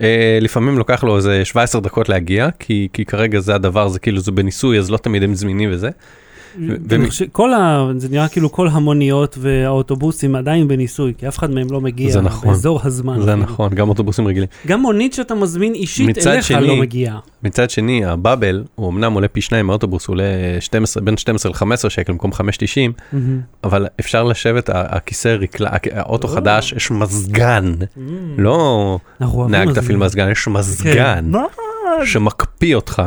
אה, 0.00 0.38
לפעמים 0.40 0.78
לוקח 0.78 1.04
לו 1.04 1.16
איזה 1.16 1.44
17 1.44 1.80
דקות 1.80 2.08
להגיע 2.08 2.48
כי, 2.58 2.88
כי 2.92 3.04
כרגע 3.04 3.40
זה 3.40 3.54
הדבר 3.54 3.88
זה 3.88 3.98
כאילו 3.98 4.20
זה 4.20 4.32
בניסוי 4.32 4.78
אז 4.78 4.90
לא 4.90 4.96
תמיד 4.96 5.22
הם 5.22 5.34
זמינים 5.34 5.70
וזה. 5.72 5.90
כל 7.32 7.54
ה... 7.54 7.88
זה 7.96 8.08
נראה 8.08 8.28
כאילו 8.28 8.52
כל 8.52 8.68
המוניות 8.68 9.38
והאוטובוסים 9.40 10.34
עדיין 10.36 10.68
בניסוי, 10.68 11.12
כי 11.18 11.28
אף 11.28 11.38
אחד 11.38 11.50
מהם 11.50 11.66
לא 11.70 11.80
מגיע 11.80 12.10
זה 12.10 12.20
נכון. 12.20 12.48
באזור 12.48 12.80
הזמן. 12.84 13.20
זה. 13.22 13.34
נכון 13.34 13.74
גם 13.74 13.88
אוטובוסים 13.88 14.26
רגילים. 14.26 14.48
גם 14.66 14.80
מונית 14.80 15.12
שאתה 15.14 15.34
מזמין 15.34 15.74
אישית 15.74 16.26
אליך 16.26 16.44
שני- 16.44 16.66
לא 16.66 16.76
מגיעה. 16.76 17.18
מצד 17.42 17.70
שני 17.70 18.04
הבאבל 18.04 18.64
הוא 18.74 18.90
אמנם 18.90 19.12
עולה 19.12 19.28
פי 19.28 19.40
שניים 19.40 19.66
מהאוטובוס 19.66 20.06
הוא 20.06 20.14
עולה 20.14 20.24
12 20.60 21.02
בין 21.02 21.16
12 21.16 21.52
ל-15 21.52 21.88
שקל 21.90 22.12
במקום 22.12 22.30
5.90 22.32 22.40
מהמם. 23.12 23.40
אבל 23.64 23.86
אפשר 24.00 24.24
לשבת 24.24 24.70
הכיסא 24.72 25.28
רקלה 25.40 25.70
הכ- 25.70 25.88
האוטו 25.92 26.28
או. 26.28 26.32
חדש 26.34 26.72
יש 26.72 26.90
מזגן 26.90 27.74
מהמם. 27.96 28.34
לא 28.38 28.98
נהג. 29.48 29.72
תפעיל 29.72 29.96
מזגן 29.96 30.30
יש 30.30 30.44
כן. 30.44 30.50
מזגן. 30.52 31.24
מה? 31.30 31.42
שמקפיא 32.04 32.74
אותך, 32.74 33.02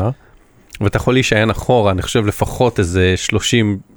ואתה 0.82 0.98
יכול 0.98 1.14
להישען 1.14 1.50
אחורה, 1.50 1.92
אני 1.92 2.02
חושב 2.02 2.26
לפחות 2.26 2.80
איזה 2.80 3.16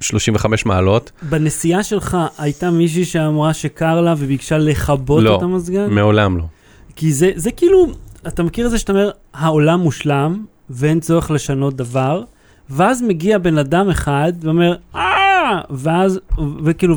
30-35 0.01 0.47
מעלות, 0.65 1.11
בנסיעה 1.21 1.83
שלך 1.83 2.17
הייתה 2.37 2.71
מישהי 2.71 3.05
שאמרה 3.05 3.53
שקר 3.53 4.01
לה 4.01 4.13
וביקשה 4.17 4.57
לכבות 4.57 5.23
לא. 5.23 5.37
את 5.37 5.43
המזגן? 5.43 5.89
מעולם 5.89 6.37
לא. 6.37 6.43
כי 6.95 7.13
זה, 7.13 7.31
זה 7.35 7.51
כאילו, 7.51 7.87
אתה 8.27 8.43
מכיר 8.43 8.65
את 8.65 8.71
זה 8.71 8.79
שאתה 8.79 8.91
אומר, 8.91 9.11
העולם 9.33 9.79
מושלם 9.79 10.43
ואין 10.69 10.99
צורך 10.99 11.31
לשנות 11.31 11.75
דבר, 11.75 12.23
ואז 12.69 13.01
מגיע 13.01 13.37
בן 13.37 13.57
אדם 13.57 13.89
אחד 13.89 14.33
ואומר, 14.41 14.75
אה, 14.95 15.61
ואז, 15.69 16.19
וכאילו, 16.63 16.95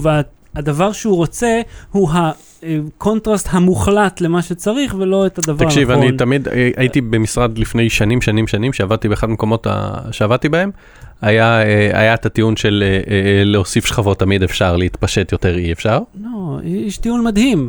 והדבר 0.59 0.93
שהוא 0.93 1.17
רוצה 1.17 1.61
הוא 1.93 2.11
הקונטרסט 2.13 3.49
המוחלט 3.51 4.21
למה 4.21 4.43
שצריך 4.43 4.95
ולא 4.99 5.27
את 5.27 5.39
הדבר 5.39 5.65
תקשיב, 5.65 5.91
הנכון. 5.91 6.09
אני 6.09 6.17
תמיד 6.17 6.49
אה, 6.49 6.71
הייתי 6.77 7.01
במשרד 7.01 7.59
לפני 7.59 7.91
שנים, 7.91 8.21
שנים, 8.21 8.47
שנים, 8.47 8.73
שעבדתי 8.73 9.09
באחד 9.09 9.29
המקומות 9.29 9.67
שעבדתי 10.11 10.49
בהם, 10.49 10.71
היה, 11.23 11.63
אה, 11.63 12.01
היה 12.01 12.15
את 12.15 12.27
הטיעון 12.27 12.57
של 12.57 12.85
אה, 12.87 13.43
להוסיף 13.45 13.87
שכבות 13.87 14.19
תמיד 14.19 14.43
אפשר, 14.43 14.77
להתפשט 14.77 15.33
יותר 15.33 15.59
אי 15.59 15.73
אפשר. 15.73 15.99
לא, 16.23 16.59
יש 16.65 16.99
טיעון 16.99 17.25
מדהים. 17.25 17.69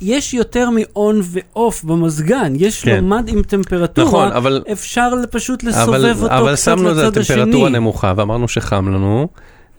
יש 0.00 0.34
יותר 0.34 0.68
מ 0.70 0.87
on 0.87 1.20
ו 1.24 1.39
off 1.39 1.84
במזגן, 1.84 2.52
יש 2.56 2.84
כן. 2.84 2.96
לו 2.96 3.08
מד 3.08 3.28
עם 3.28 3.42
טמפרטורה, 3.42 4.08
נכון, 4.08 4.32
אבל, 4.32 4.62
אפשר 4.72 5.10
פשוט 5.30 5.62
לסובב 5.62 5.94
אבל, 5.94 6.22
אותו 6.22 6.38
אבל 6.38 6.54
קצת 6.54 6.64
שמנו 6.64 6.90
את 6.90 6.96
זה 6.96 7.06
לצד 7.06 7.18
השני. 7.18 7.36
לטמפרטורה 7.36 7.68
נמוכה 7.68 8.12
ואמרנו 8.16 8.48
שחם 8.48 8.88
לנו, 8.88 9.28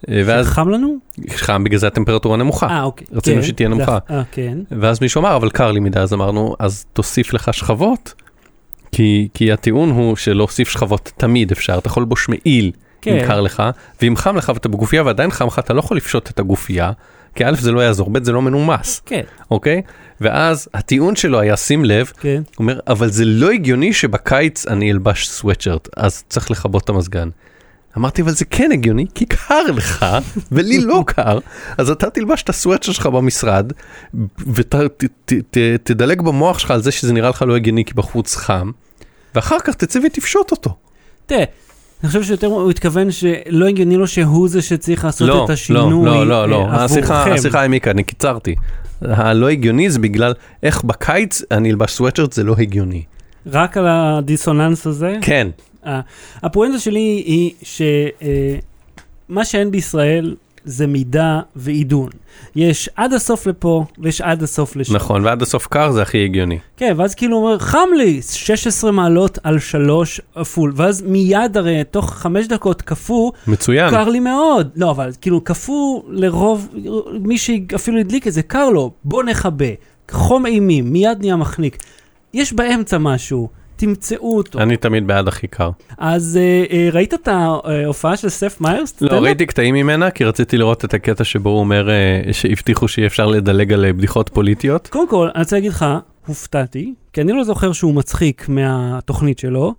ואז 0.10 0.48
חם 0.48 0.70
לנו? 0.70 0.98
חם 1.30 1.64
בגלל 1.64 1.80
זה 1.80 1.88
הטמפרטורה 1.88 2.38
נמוכה. 2.38 2.68
אה, 2.68 2.84
אוקיי. 2.84 3.08
רצינו 3.12 3.42
כן, 3.42 3.48
שתהיה 3.48 3.70
נמוכה. 3.70 3.98
אה, 4.10 4.22
כן. 4.32 4.58
ואז 4.72 5.02
מישהו 5.02 5.22
אמר, 5.22 5.36
אבל 5.36 5.50
קר 5.50 5.72
לי 5.72 5.80
מדי, 5.80 6.00
אז 6.00 6.14
אמרנו, 6.14 6.56
אז 6.60 6.86
תוסיף 6.94 7.34
לך 7.34 7.54
שכבות, 7.54 8.14
כי, 8.92 9.28
כי 9.34 9.52
הטיעון 9.52 9.90
הוא 9.90 10.16
שלהוסיף 10.16 10.70
שכבות 10.70 11.12
תמיד 11.18 11.52
אפשר, 11.52 11.78
אתה 11.78 11.88
יכול 11.88 12.04
לבוש 12.04 12.30
מעיל 12.30 12.72
כן. 13.02 13.16
אם 13.16 13.28
קר 13.28 13.42
לך, 13.42 13.64
ואם 14.02 14.16
חם 14.16 14.36
לך 14.36 14.52
ואתה 14.56 14.70
בגופייה 14.70 15.04
ועדיין 15.04 15.32
חם 15.32 15.48
לך, 15.48 15.60
אתה 15.60 15.74
לא 15.74 15.80
יכול 15.80 15.98
לפשוט 15.98 16.30
את 16.30 16.40
הגופייה, 16.40 16.92
כי 17.36 17.46
א' 17.46 17.56
זה 17.60 17.72
לא 17.72 17.80
יעזור, 17.80 18.10
ב' 18.10 18.24
זה 18.24 18.32
לא 18.32 18.42
מנומס, 18.42 19.02
כן, 19.06 19.22
אוקיי? 19.52 19.82
ואז 20.22 20.70
הטיעון 20.74 21.16
שלו 21.16 21.40
היה, 21.40 21.58
שים 21.58 21.86
לב, 21.86 22.12
כן. 22.20 22.42
הוא 22.46 22.64
אומר, 22.64 22.80
אבל 22.88 23.10
זה 23.10 23.26
לא 23.26 23.52
הגיוני 23.52 23.94
שבקיץ 23.94 24.68
אני 24.68 24.92
אלבש 24.92 25.28
סוואטשרט, 25.28 25.90
אז 25.98 26.24
צריך 26.30 26.52
לכבות 26.52 26.84
את 26.84 26.90
המזגן. 26.90 27.30
אמרתי, 27.98 28.22
אבל 28.22 28.32
זה 28.32 28.46
כן 28.46 28.72
הגיוני, 28.72 29.06
כי 29.16 29.26
קר 29.26 29.64
לך, 29.76 30.06
ולי 30.52 30.82
לא 30.82 31.04
קר, 31.16 31.40
אז 31.78 31.90
אתה 31.90 32.10
תלבש 32.10 32.44
את 32.44 32.50
הסוואטשרט 32.50 32.96
שלך 32.96 33.06
במשרד, 33.06 33.72
ותדלג 35.54 36.22
במוח 36.22 36.60
שלך 36.60 36.72
על 36.72 36.82
זה 36.82 36.92
שזה 36.92 37.14
נראה 37.14 37.30
לך 37.30 37.42
לא 37.48 37.56
הגיוני 37.56 37.86
כי 37.86 37.94
בחוץ 37.94 38.36
חם, 38.36 38.72
ואחר 39.36 39.58
כך 39.64 39.76
תצא 39.76 40.00
ותפשוט 40.06 40.52
אותו. 40.52 40.76
תראה, 41.26 41.44
אני 42.02 42.08
חושב 42.08 42.24
שיותר 42.24 42.48
הוא 42.48 42.72
התכוון 42.72 43.12
שלא 43.12 43.68
הגיוני 43.68 43.98
לו 43.98 44.08
שהוא 44.08 44.50
זה 44.50 44.62
שצריך 44.62 45.06
לעשות 45.06 45.28
לא, 45.28 45.46
את 45.46 45.50
השינוי 45.50 46.06
לא, 46.06 46.28
לא, 46.28 46.28
לא, 46.28 46.50
לא, 46.50 46.84
עבורכם. 46.84 47.32
השיחה 47.34 47.62
העמיקה, 47.62 47.92
אני 47.92 48.04
קיצרתי. 48.04 48.56
הלא 49.02 49.50
הגיוני 49.50 49.90
זה 49.90 50.00
בגלל 50.00 50.34
איך 50.64 50.84
בקיץ 50.84 51.42
אני 51.52 51.72
אלבש 51.72 51.92
סוואטשרט 51.92 52.34
זה 52.34 52.44
לא 52.44 52.56
הגיוני. 52.58 53.04
רק 53.46 53.78
על 53.78 53.86
הדיסוננס 53.88 54.88
הזה. 54.88 55.18
כן, 55.22 55.48
הפואנטה 56.36 56.80
שלי 56.80 57.24
היא 57.26 57.52
שמה 59.30 59.46
שאין 59.46 59.72
בישראל 59.72 60.36
זה 60.66 60.88
מידה 60.88 61.40
ועידון. 61.56 62.10
יש 62.56 62.90
עד 62.96 63.14
הסוף 63.14 63.48
לפה 63.48 63.86
ויש 64.00 64.22
עד 64.22 64.44
הסוף 64.44 64.76
לשם. 64.76 64.96
נכון, 64.96 65.26
ועד 65.26 65.42
הסוף 65.42 65.68
קר 65.68 65.92
זה 65.92 66.02
הכי 66.02 66.24
הגיוני. 66.24 66.60
כן, 66.78 66.94
ואז 66.98 67.16
כאילו 67.16 67.38
אומר, 67.38 67.60
חם 67.60 67.90
לי, 67.98 68.22
16 68.22 68.92
מעלות 68.92 69.38
על 69.44 69.60
3 69.60 70.22
כפול, 70.36 70.74
ואז 70.76 71.02
מיד 71.02 71.58
הרי 71.58 71.84
תוך 71.92 72.14
5 72.14 72.48
דקות 72.48 72.82
קפוא, 72.82 73.32
מצוין. 73.48 73.90
קר 73.90 74.10
לי 74.10 74.20
מאוד. 74.20 74.70
לא, 74.76 74.92
אבל 74.92 75.12
כאילו 75.22 75.42
קפוא 75.42 76.02
לרוב, 76.10 76.70
מי 77.22 77.38
שאפילו 77.38 78.00
הדליק 78.00 78.28
את 78.28 78.34
זה, 78.34 78.42
קר 78.42 78.70
לו, 78.70 78.92
בוא 79.04 79.24
נכבה. 79.24 79.66
חום 80.12 80.46
אימים, 80.46 80.94
מיד 80.94 81.18
נהיה 81.20 81.36
מחניק. 81.36 81.78
יש 82.34 82.54
באמצע 82.54 82.98
משהו, 82.98 83.50
תמצאו 83.82 84.38
אותו. 84.38 84.60
אני 84.60 84.78
תמיד 84.78 85.08
בעד 85.08 85.28
הכי 85.28 85.48
קר. 85.48 85.70
אז 85.98 86.40
אה, 86.42 86.64
אה, 86.72 86.90
ראית 86.94 87.14
את 87.14 87.28
ההופעה 87.28 88.18
של 88.18 88.30
סף 88.30 88.62
מיירס? 88.62 89.02
לא? 89.02 89.18
ראיתי 89.18 89.46
קטעים 89.46 89.76
ממנה, 89.76 90.12
כי 90.12 90.24
רציתי 90.24 90.58
לראות 90.58 90.86
את 90.86 90.94
הקטע 90.94 91.24
שבו 91.24 91.50
הוא 91.50 91.60
אומר 91.60 91.90
אה, 91.90 92.22
שהבטיחו 92.34 92.88
שאי 92.88 93.06
אפשר 93.06 93.26
לדלג 93.26 93.74
על 93.74 93.92
בדיחות 93.92 94.30
פוליטיות. 94.34 94.88
קודם 94.88 95.10
כל, 95.10 95.30
אני 95.36 95.44
רוצה 95.44 95.56
להגיד 95.56 95.72
לך, 95.72 95.86
הופתעתי, 96.28 96.94
כי 97.14 97.22
אני 97.22 97.32
לא 97.32 97.44
זוכר 97.44 97.72
שהוא 97.72 97.94
מצחיק 97.94 98.50
מהתוכנית 98.50 99.40
שלו. 99.40 99.74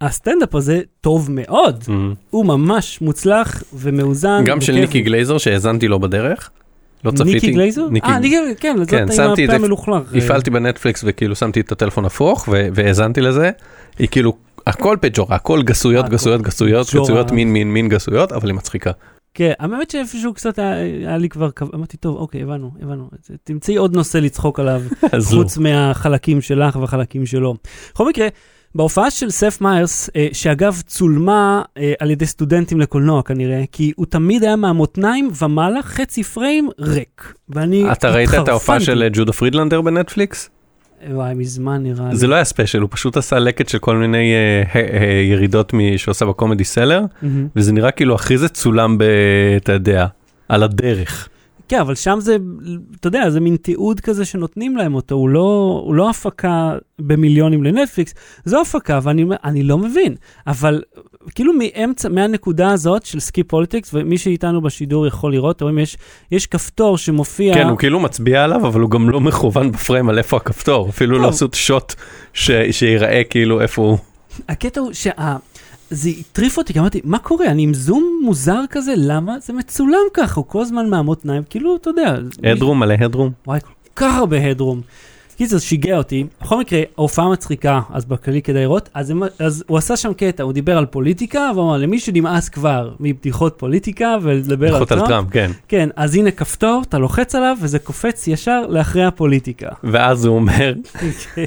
הסטנדאפ 0.00 0.54
הזה 0.54 0.80
טוב 1.00 1.28
מאוד, 1.30 1.84
הוא 2.30 2.46
ממש 2.46 3.00
מוצלח 3.00 3.62
ומאוזן. 3.72 4.42
גם 4.44 4.60
של 4.60 4.72
וכיפי. 4.72 4.86
ניקי 4.86 5.00
גלייזר 5.02 5.38
שהאזנתי 5.38 5.88
לו 5.88 6.00
בדרך. 6.00 6.50
לא 7.04 7.10
צפיתי. 7.10 7.32
ניקי 7.34 7.50
גלייזר? 7.52 7.88
ניקי- 7.90 8.06
אה, 8.06 8.18
ניקי, 8.18 8.36
כן, 8.60 8.76
זאת 8.78 8.88
כן, 8.88 9.06
עם 9.12 9.32
הפה 9.32 9.54
המלוכלך. 9.54 10.14
הפעלתי 10.14 10.50
בנטפליקס 10.50 11.04
וכאילו 11.06 11.34
שמתי 11.34 11.60
את 11.60 11.72
הטלפון 11.72 12.04
הפוך 12.04 12.48
והאזנתי 12.74 13.20
לזה. 13.20 13.50
היא 13.98 14.08
כאילו, 14.08 14.32
הכל 14.66 14.96
פה 15.00 15.09
ג'ורה, 15.09 15.36
הכל 15.36 15.62
גסויות, 15.62 16.08
גסויות, 16.08 16.42
גסויות. 16.42 16.86
גסויות, 16.86 17.30
מין, 17.30 17.52
מין, 17.52 17.72
מין 17.72 17.88
גסויות, 17.88 18.32
אבל 18.32 18.48
היא 18.48 18.54
מצחיקה. 18.54 18.90
כן, 19.34 19.52
האמת 19.58 19.90
שאיפשהו 19.90 20.34
קצת 20.34 20.58
היה, 20.58 20.74
היה 20.76 21.16
לי 21.18 21.28
כבר, 21.28 21.50
אמרתי, 21.74 21.96
טוב, 21.96 22.16
אוקיי, 22.16 22.42
הבנו, 22.42 22.70
הבנו. 22.82 23.08
תמצאי 23.44 23.76
עוד 23.76 23.96
נושא 23.96 24.18
לצחוק 24.18 24.60
עליו. 24.60 24.82
חוץ 25.30 25.58
מהחלקים 25.58 26.40
שלך 26.40 26.76
והחלקים 26.76 27.26
שלו. 27.26 27.54
בכל 27.94 28.08
מקרה, 28.08 28.28
בהופעה 28.74 29.10
של 29.10 29.30
סת' 29.30 29.60
מאיירס, 29.60 30.10
אה, 30.16 30.28
שאגב 30.32 30.82
צולמה 30.86 31.62
אה, 31.78 31.92
על 31.98 32.10
ידי 32.10 32.26
סטודנטים 32.26 32.80
לקולנוע 32.80 33.22
כנראה, 33.22 33.64
כי 33.72 33.92
הוא 33.96 34.06
תמיד 34.06 34.44
היה 34.44 34.56
מהמותניים 34.56 35.30
ומעלה 35.42 35.82
חצי 35.82 36.22
פריים 36.22 36.68
ריק. 36.78 37.34
ואני 37.48 37.92
אתה 37.92 38.10
ראית 38.10 38.28
את 38.28 38.34
ההופעה 38.34 38.76
התחרפנתי. 38.76 38.84
של 38.84 39.02
אה, 39.02 39.08
ג'ודה 39.12 39.32
פרידלנדר 39.32 39.80
בנטפליקס? 39.80 40.50
וואי, 41.10 41.34
מזמן 41.34 41.82
נראה 41.82 42.08
לי. 42.08 42.16
זה 42.16 42.26
לא 42.26 42.34
היה 42.34 42.44
special, 42.44 42.80
הוא 42.80 42.88
פשוט 42.92 43.16
עשה 43.16 43.38
לקט 43.38 43.68
של 43.68 43.78
כל 43.78 43.96
מיני 43.96 44.32
אה, 44.34 44.62
אה, 44.74 45.00
אה, 45.00 45.22
ירידות 45.30 45.72
עשה 46.06 46.26
ב 46.26 46.31
Comedy 46.31 46.64
Cellar, 46.64 47.02
מהמם. 47.22 47.48
וזה 47.56 47.72
נראה 47.72 47.90
כאילו 47.90 48.14
הכי 48.14 48.38
זה 48.38 48.48
צולם 48.48 48.98
ב... 48.98 49.04
אתה 49.56 49.72
יודע, 49.72 50.06
על 50.48 50.62
הדרך. 50.62 51.28
כן, 51.68 51.80
אבל 51.80 51.94
שם 51.94 52.18
זה, 52.20 52.36
אתה 53.00 53.06
יודע, 53.08 53.30
זה 53.30 53.40
מין 53.40 53.56
תיעוד 53.56 54.00
כזה 54.00 54.24
שנותנים 54.24 54.76
להם 54.76 54.94
אותו, 54.94 55.14
הוא 55.14 55.28
לא, 55.28 55.80
הוא 55.84 55.94
לא 55.94 56.10
הפקה 56.10 56.74
במיליונים 56.98 57.64
לנטפליקס, 57.64 58.14
זו 58.44 58.60
הפקה, 58.60 58.98
ואני 59.02 59.62
לא 59.62 59.78
מבין, 59.78 60.14
אבל 60.46 60.82
כאילו 61.34 61.52
מאמצע, 61.58 62.08
מהנקודה 62.08 62.70
הזאת 62.70 63.06
של 63.06 63.20
skip 63.20 63.42
politics, 63.42 63.90
ומי 63.94 64.18
שאיתנו 64.18 64.60
בשידור 64.60 65.06
יכול 65.06 65.32
לראות, 65.32 65.62
רואים, 65.62 65.78
יש, 65.78 65.96
יש 66.30 66.46
כפתור 66.46 66.98
שמופיע, 66.98 67.54
כן, 67.54 67.68
הוא 67.68 67.78
כאילו 67.78 68.00
מצביע 68.00 68.44
עליו, 68.44 68.66
אבל 68.66 68.80
הוא 68.80 68.90
גם 68.90 69.10
לא 69.10 69.20
מכוון 69.20 69.72
בפריים 69.72 70.08
על 70.08 70.18
איפה 70.18 70.36
הכפתור, 70.36 70.88
אפילו 70.88 71.18
לא 71.18 71.22
טוב. 71.22 71.32
עשו 71.34 71.48
שוט 71.52 71.94
ש- 72.32 72.50
שיראה 72.70 73.22
כאילו 73.30 73.60
איפה 73.60 73.82
הוא. 73.82 73.98
הקטע 74.48 74.80
הוא 74.80 74.92
שה... 74.92 75.36
זה 75.90 76.10
הטריף 76.20 76.58
אותי, 76.58 76.72
כי 76.72 76.78
אמרתי, 76.78 77.00
מה 77.04 77.18
קורה? 77.18 77.46
אני 77.46 77.62
עם 77.62 77.74
זום 77.74 78.20
מוזר 78.22 78.60
כזה, 78.70 78.94
למה? 78.96 79.40
זה 79.40 79.52
מצולם 79.52 79.98
ככה, 80.14 80.40
הוא 80.40 80.46
כל 80.48 80.60
הזמן 80.62 80.90
מהמותניים, 80.90 81.42
כאילו, 81.50 81.76
אתה 81.76 81.90
יודע. 81.90 82.16
הדרום 82.42 82.80
מלא 82.80 82.94
הדרום. 83.00 83.30
וואי, 83.46 83.60
כל 83.60 83.68
כך 83.96 84.14
הרבה 84.16 84.50
הדרום. 84.50 84.80
קיצר, 85.36 85.58
שיגע 85.58 85.96
אותי. 85.96 86.24
בכל 86.42 86.58
מקרה, 86.60 86.80
ההופעה 86.98 87.28
מצחיקה, 87.32 87.80
אז 87.92 88.04
בכללי 88.04 88.42
כדאי 88.42 88.62
לראות. 88.62 88.88
אז, 88.94 89.10
הם- 89.10 89.22
אז 89.38 89.64
הוא 89.66 89.78
עשה 89.78 89.96
שם 89.96 90.12
קטע, 90.12 90.42
הוא 90.42 90.52
דיבר 90.52 90.78
על 90.78 90.86
פוליטיקה, 90.86 91.50
והוא 91.54 91.64
אמר, 91.66 91.76
למי 91.76 91.98
שנמאס 91.98 92.48
כבר 92.48 92.90
מבדיחות 93.00 93.54
פוליטיקה 93.58 94.16
ולדבר 94.22 94.66
על 94.66 94.72
בדיחות 94.72 94.92
על 94.92 94.98
טראמפ, 94.98 95.10
טראמפ, 95.10 95.28
כן. 95.30 95.50
כן, 95.68 95.88
אז 95.96 96.14
הנה 96.14 96.30
כפתור, 96.30 96.82
אתה 96.88 96.98
לוחץ 96.98 97.34
עליו, 97.34 97.56
וזה 97.62 97.78
קופץ 97.78 98.28
ישר 98.28 98.66
לאחרי 98.68 99.04
הפוליטיקה. 99.04 99.68
ואז 99.84 100.24
הוא 100.24 100.34
אומר, 100.36 100.74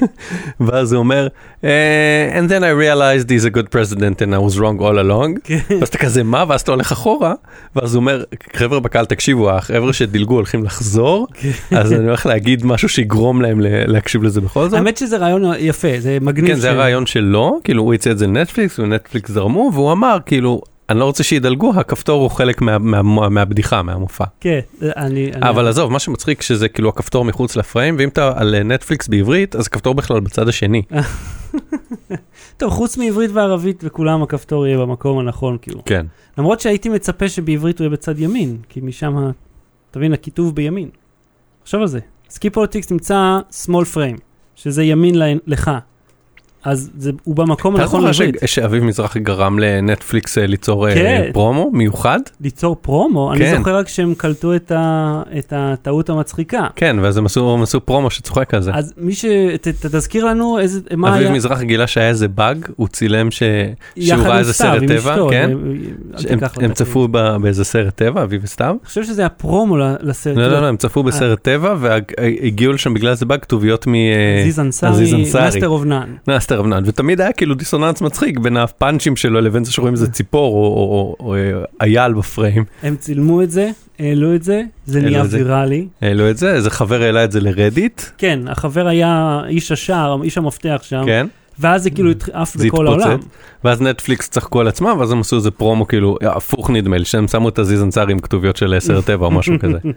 ואז 0.60 0.92
הוא 0.92 0.98
אומר, 0.98 1.28
"אה, 1.64 2.38
and 2.40 2.50
then 2.50 2.62
I 2.62 2.82
realized 2.82 3.28
he's 3.28 3.46
a 3.46 3.56
good 3.56 3.68
president 3.78 4.16
and 4.22 4.32
I 4.34 4.54
was 4.54 4.58
wrong 4.58 4.80
all 4.80 4.98
along. 5.08 5.40
כן. 5.44 5.58
ואז 5.80 5.88
אתה 5.88 5.98
כזה 5.98 6.22
מה? 6.22 6.44
ואז 6.48 6.60
אתה 6.60 6.70
הולך 6.72 6.92
אחורה, 6.92 7.34
ואז 7.76 7.94
הוא 7.94 8.00
אומר, 8.00 8.24
חבר'ה 8.56 8.80
בקהל 8.80 9.04
תקשיבו, 9.04 9.50
החבר'ה 9.50 9.92
שדילגו 9.92 10.34
הולכים 10.34 10.64
לחזור, 10.64 11.26
אז 11.70 11.92
אני 11.92 12.04
הולך 12.06 12.26
להגיד 12.26 12.66
משהו 12.66 12.88
שיגרום 12.88 13.42
להם 13.42 13.60
ל- 13.60 13.66
להקשיב 13.86 14.22
לזה 14.22 14.40
בכל 14.40 14.64
זאת. 14.68 14.78
האמת 14.78 14.96
שזה 14.96 15.16
רעיון 15.16 15.42
יפה, 15.58 15.88
זה 15.98 16.18
מגניב. 16.20 16.50
כן, 16.54 16.60
זה 16.60 16.70
הרעיון 16.70 17.06
שלו, 17.06 17.60
כאילו 17.64 17.82
הוא 17.82 17.94
הציע 17.94 18.12
את 18.12 18.18
זה 18.18 18.26
לנטפליקס, 18.26 18.78
ונטפליקס 18.78 19.30
זרמו, 19.30 19.70
והוא 19.74 19.92
אמר, 19.92 20.16
כאילו, 20.26 20.60
אני 20.90 20.98
לא 20.98 21.04
רוצה 21.04 21.22
שידלגו, 21.22 21.72
הכפתור 21.76 22.22
הוא 22.22 22.30
חלק 22.30 22.60
מה- 22.60 22.78
מה- 22.78 23.28
מהבדיחה, 23.28 23.82
מהמופע. 23.82 24.24
כן, 24.40 24.60
אני... 24.82 25.30
אני- 25.34 25.50
אבל 25.50 25.68
עזוב, 25.68 25.92
מה 25.92 25.98
שמצחיק 25.98 26.42
שזה 26.42 26.68
כאילו 26.68 26.88
הכפתור 26.88 27.24
מחוץ 27.24 27.56
לפריים, 27.56 27.96
ואם 27.98 28.08
אתה 28.08 28.32
על 28.36 28.54
אה, 28.54 28.62
נטפליקס 28.62 29.08
בעברית, 29.08 29.56
אז 29.56 29.66
הכפתור 29.66 29.94
בכלל 29.94 30.20
בצד 30.20 30.48
השני. 30.48 30.82
טוב, 32.56 32.70
חוץ 32.70 32.96
מעברית 32.96 33.30
וערבית 33.34 33.80
וכולם 33.86 34.22
הכפתור 34.22 34.66
יהיה 34.66 34.78
במקום 34.78 35.18
הנכון, 35.18 35.56
כאילו. 35.62 35.84
כן. 35.84 36.06
למרות 36.38 36.60
שהייתי 36.60 36.88
מצפה 36.88 37.28
שבעברית 37.28 37.78
הוא 37.78 37.84
יהיה 37.84 37.90
בצד 37.90 38.18
ימין, 38.18 38.56
כי 38.68 38.80
משם, 38.80 39.16
ה- 39.16 39.30
תבין, 39.90 40.12
הכיתוב 40.12 40.54
בימין. 40.54 40.88
חשוב 41.66 41.80
על 41.80 41.86
זה. 41.86 41.98
skip 42.30 42.50
politics 42.50 42.90
נמצא 42.90 43.38
שמאל 43.50 43.94
פריים, 43.94 44.20
שזה 44.54 44.82
ימין 44.82 45.14
לך. 45.46 45.70
אז 46.64 46.90
זה, 46.98 47.10
הוא 47.24 47.36
במקום 47.36 47.74
אתה 47.74 47.82
הנכון 47.82 48.00
זוכר 48.00 48.10
לעברית. 48.24 48.36
ש- 48.46 48.54
שאביב 48.54 48.84
מזרחי 48.84 49.20
גרם 49.20 49.58
לנטפליקס 49.58 50.38
אה, 50.38 50.46
ליצור 50.46 50.88
אה, 50.88 50.94
כן. 50.94 51.30
פרומו 51.32 51.70
מיוחד? 51.72 52.18
ליצור 52.40 52.76
פרומו, 52.80 53.32
אני 53.32 53.38
כן. 53.40 53.56
זוכר 53.58 53.76
רק 53.76 53.88
שהם 53.88 54.14
קלטו 54.16 54.54
את, 54.56 54.72
ה, 54.76 55.22
את 55.38 55.52
הטעות 55.56 56.10
המצחיקה. 56.10 56.66
כן, 56.76 56.96
ואז 57.02 57.16
הם 57.16 57.26
עשו 57.26 57.54
הם 57.54 57.62
עשו 57.62 57.80
פרומו 57.80 58.10
שצוחק 58.10 58.54
על 58.54 58.62
זה. 58.62 58.70
אז 58.74 58.94
מי 58.96 59.14
ש... 59.14 59.24
ת, 59.60 59.68
תזכיר 59.86 60.24
לנו 60.24 60.58
איזה, 60.58 60.80
מה 60.96 61.08
אביב 61.14 61.22
היה... 61.26 61.30
מזרחי 61.36 61.64
גילה 61.64 61.86
שהיה 61.86 62.08
איזה 62.08 62.28
באג, 62.28 62.66
הוא 62.76 62.88
צילם 62.88 63.30
ש- 63.30 63.42
שהוא 64.00 64.22
ראה 64.22 64.38
איזה 64.38 64.52
סרט 64.52 64.82
טבע, 64.88 65.12
אשתו, 65.12 65.28
כן? 65.30 65.50
הם- 66.30 66.38
הם. 66.60 66.72
צפו 66.72 67.08
ב- 67.10 67.36
באיזה 67.36 67.64
סרט 67.64 67.96
טבע, 67.96 68.22
אביב 68.22 68.40
וסתיו? 68.44 68.70
אני 68.70 68.86
חושב 68.88 69.04
שזה 69.04 69.26
הפרומו 69.26 69.76
ל- 69.76 69.94
לסרט. 70.00 70.36
לא, 70.36 70.42
כאילו, 70.42 70.54
לא, 70.56 70.62
לא, 70.62 70.66
הם 70.66 70.76
צפו 70.76 71.02
בסרט 71.02 71.42
טבע 71.42 71.74
והגיעו 71.78 72.72
לשם 72.72 72.94
בגלל 72.94 73.14
זה 73.14 73.26
באג 73.26 73.40
כתוביות 73.40 73.86
מ... 73.86 73.94
אה, 73.94 74.40
עזיז 74.40 74.60
אנסארי. 74.60 75.24
Master 75.44 75.68
of 75.68 75.79
None. 75.79 76.08
Master 76.50 76.60
of 76.60 76.66
None, 76.66 76.82
ותמיד 76.86 77.20
היה 77.20 77.32
כאילו 77.32 77.54
דיסוננס 77.54 78.00
מצחיק 78.00 78.38
בין 78.38 78.56
הפאנצ'ים 78.56 79.16
שלו 79.16 79.40
לבין 79.40 79.64
זה 79.64 79.72
שרואים 79.72 79.94
איזה 79.94 80.10
ציפור 80.10 80.54
או- 81.20 81.34
אה, 81.34 81.86
אייל 81.86 82.12
בפריים. 82.12 82.64
הם 82.82 82.96
צילמו 82.96 83.42
את 83.42 83.50
זה, 83.50 83.70
העלו 83.98 84.34
את 84.34 84.42
זה, 84.42 84.62
זה 84.86 85.00
נהיה. 85.00 85.22
ויראלי. 85.30 85.86
העלו 86.00 86.30
את 86.30 86.36
זה, 86.36 86.54
איזה 86.54 86.70
חבר 86.70 87.02
העלה 87.02 87.24
את 87.24 87.32
זה 87.32 87.40
לרדיט, 87.40 88.02
כן, 88.18 88.40
החבר 88.46 88.86
היה 88.86 89.40
איש 89.48 89.72
השער, 89.72 90.22
איש 90.22 90.38
המפתח 90.38 90.80
שם, 90.82 91.02
כן? 91.06 91.26
ואז 91.58 91.82
זה 91.82 91.90
כאילו 91.90 92.10
עף 92.32 92.56
בכל. 92.56 92.86
העולם. 92.86 93.18
ואז 93.64 93.82
נטפליקס 93.82 94.28
צחקו 94.28 94.60
על 94.60 94.68
עצמם, 94.68 94.96
ואז 94.98 95.12
הם 95.12 95.20
עשו 95.20 95.36
איזה 95.36 95.50
פרומו 95.50 95.86
כאילו, 95.86 96.18
הפוך 96.22 96.70
נדמה 96.70 96.98
לי, 96.98 97.04
שהם 97.04 97.28
שמו 97.28 97.48
את 97.48 97.58
עזיז 97.58 97.82
אנסארי 97.82 98.12
עם 98.12 98.18
כתוביות 98.18 98.56
של 98.56 98.76
סרט 98.78 99.04
טבע 99.04 99.26
או 99.26 99.30
משהו 99.30 99.54
כזה. 99.58 99.78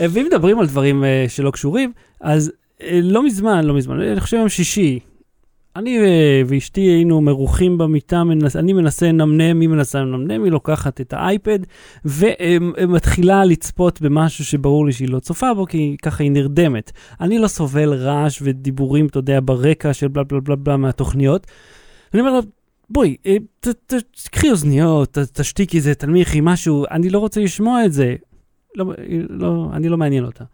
אה, 0.00 0.06
ואם 0.10 0.26
מדברים 0.26 0.58
על 0.58 0.66
דברים 0.66 1.04
אה, 1.04 1.24
שלא 1.28 1.50
קשורים, 1.50 1.92
אז 2.20 2.52
אה, 2.82 3.00
לא 3.02 3.24
מזמן, 3.24 3.64
לא 3.64 3.74
מזמן, 3.74 4.00
אני 4.00 4.20
חושב 4.20 4.36
יום 4.36 4.48
שישי, 4.48 4.98
אני 5.76 5.98
ו- 5.98 6.48
ואשתי 6.48 6.80
היינו 6.80 7.20
מרוחים 7.20 7.78
במיטה, 7.78 8.24
מנס, 8.24 8.56
אני 8.56 8.72
מנסה 8.72 9.06
לנמנם, 9.06 9.60
היא 9.60 9.68
מנסה 9.68 10.00
לנמנם, 10.00 10.44
היא 10.44 10.52
לוקחת 10.52 11.00
את 11.00 11.12
האייפד 11.12 11.58
ומתחילה 12.04 13.44
לצפות 13.44 14.00
במשהו 14.00 14.44
שברור 14.44 14.86
לי 14.86 14.92
שהיא 14.92 15.08
לא 15.08 15.18
צופה 15.18 15.54
בו, 15.54 15.66
כי 15.66 15.96
ככה 16.02 16.22
היא 16.22 16.30
נרדמת. 16.30 16.92
אני 17.20 17.38
לא 17.38 17.48
סובל 17.48 17.94
רעש 17.94 18.38
ודיבורים, 18.42 19.06
אתה 19.06 19.18
יודע, 19.18 19.40
ברקע 19.44 19.92
של 19.92 20.08
בלה 20.08 20.24
בלה 20.24 20.40
בלה 20.40 20.56
בלה 20.56 20.76
מהתוכניות. 20.76 21.46
אני 22.14 22.20
אומר 22.20 22.32
לה, 22.32 22.40
בואי, 22.90 23.16
אה, 23.26 23.36
תקחי 24.24 24.50
אוזניות, 24.50 25.18
תשתיקי 25.32 25.76
איזה, 25.76 25.94
תנמיכי 25.94 26.40
משהו, 26.42 26.84
אני 26.90 27.10
לא 27.10 27.18
רוצה 27.18 27.40
לשמוע 27.40 27.84
את 27.84 27.92
זה. 27.92 28.16
לא, 28.74 28.92
לא, 29.28 29.70
אני 29.72 29.88
לא 29.88 29.96
מעניין 29.96 30.24
אותה. 30.24 30.44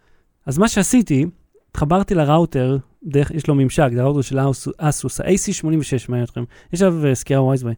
אז 0.46 0.58
מה 0.58 0.68
שעשיתי, 0.68 1.26
התחברתי 1.70 2.14
לראוטר, 2.14 2.78
דרך, 3.06 3.30
יש 3.30 3.46
לו 3.48 3.54
ממשק, 3.54 3.88
זה 3.94 4.00
הראוטר 4.00 4.20
של 4.20 4.50
אסוס, 4.50 4.74
אסוס, 4.78 5.20
ה-AC86, 5.20 6.04
מעניין 6.08 6.24
אתכם. 6.24 6.44
יש 6.72 6.82
עליו 6.82 7.06
אה, 7.06 7.14
סקירה 7.14 7.42
ווייזווי. 7.42 7.74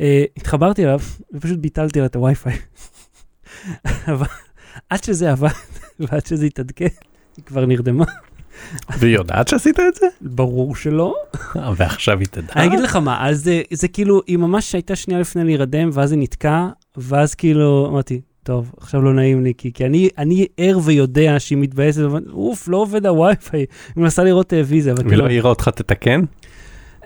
אה, 0.00 0.24
התחברתי 0.36 0.84
אליו, 0.84 1.00
ופשוט 1.32 1.58
ביטלתי 1.58 2.00
לה 2.00 2.06
את 2.06 2.16
הווי-פיי. 2.16 2.58
אבל 4.12 4.26
עד 4.90 5.04
שזה 5.04 5.32
עבד, 5.32 5.48
ועד 6.00 6.26
שזה 6.26 6.46
התעדכן, 6.46 6.86
היא 7.36 7.44
כבר 7.44 7.66
נרדמה. 7.66 8.04
והיא 8.98 9.14
יודעת 9.14 9.48
שעשית 9.48 9.80
את 9.80 9.94
זה? 9.94 10.06
ברור 10.20 10.76
שלא. 10.76 11.14
ועכשיו 11.76 12.18
היא 12.18 12.28
תדע. 12.30 12.52
אני 12.56 12.66
אגיד 12.66 12.80
לך 12.80 12.96
מה, 12.96 13.28
אז 13.28 13.44
זה, 13.44 13.62
זה 13.72 13.88
כאילו, 13.88 14.22
היא 14.26 14.36
ממש 14.36 14.74
הייתה 14.74 14.96
שנייה 14.96 15.20
לפני 15.20 15.44
להירדם, 15.44 15.90
ואז 15.92 16.12
היא 16.12 16.20
נתקעה, 16.20 16.70
ואז 16.96 17.34
כאילו, 17.34 17.86
אמרתי, 17.88 18.20
טוב, 18.46 18.72
עכשיו 18.80 19.02
לא 19.02 19.12
נעים 19.14 19.44
לי, 19.44 19.52
כי, 19.58 19.72
כי 19.72 19.86
אני, 19.86 20.08
אני 20.18 20.46
ער 20.58 20.78
ויודע 20.84 21.34
שהיא 21.38 21.58
מתבאסת, 21.58 22.00
אבל 22.02 22.22
אוף, 22.32 22.68
לא 22.68 22.76
עובד 22.76 23.06
הווי-פיי, 23.06 23.60
היא 23.60 23.66
מנסה 24.02 24.24
לראות 24.24 24.46
טלוויזיה, 24.46 24.92
אבל 24.92 25.02
ולא 25.02 25.08
כאילו, 25.10 25.26
העירה 25.26 25.50
אותך 25.50 25.68
תתקן? 25.68 26.20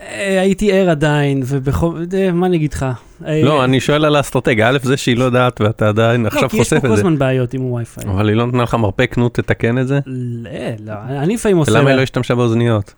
אה, 0.00 0.40
הייתי 0.40 0.72
ער 0.72 0.90
עדיין, 0.90 1.42
ובכל, 1.46 2.04
אה, 2.14 2.32
מה 2.32 2.46
אני 2.46 2.56
אגיד 2.56 2.72
לך? 2.72 2.86
אה, 3.26 3.42
לא, 3.44 3.64
אני 3.64 3.80
שואל 3.80 4.04
על 4.04 4.16
האסטרטגיה. 4.16 4.68
א', 4.68 4.78
זה 4.82 4.96
שהיא 4.96 5.16
לא 5.16 5.24
יודעת 5.24 5.60
ואתה 5.60 5.88
עדיין 5.88 6.22
לא, 6.22 6.26
עכשיו 6.28 6.48
כי 6.48 6.56
יש 6.56 6.68
פה 6.68 6.76
חושף 6.76 6.86
כל 6.86 6.92
את 6.92 6.96
זה. 6.96 7.00
הזמן 7.00 7.18
בעיות 7.18 7.54
עם 7.54 7.60
הווי-פיי. 7.62 8.04
אבל 8.04 8.28
היא 8.28 8.36
לא 8.36 8.46
נתנה 8.46 8.62
לך 8.62 8.74
מרפק, 8.74 9.14
נו, 9.18 9.28
תתקן 9.28 9.78
את 9.78 9.88
זה? 9.88 10.00
לא, 10.06 10.50
לא, 10.86 10.92
אני 11.08 11.34
לפעמים 11.34 11.56
עושה... 11.56 11.70
ולמה 11.72 11.84
לה- 11.84 11.90
היא 11.90 11.96
לא 11.96 12.02
השתמשה 12.02 12.34
באוזניות? 12.34 12.94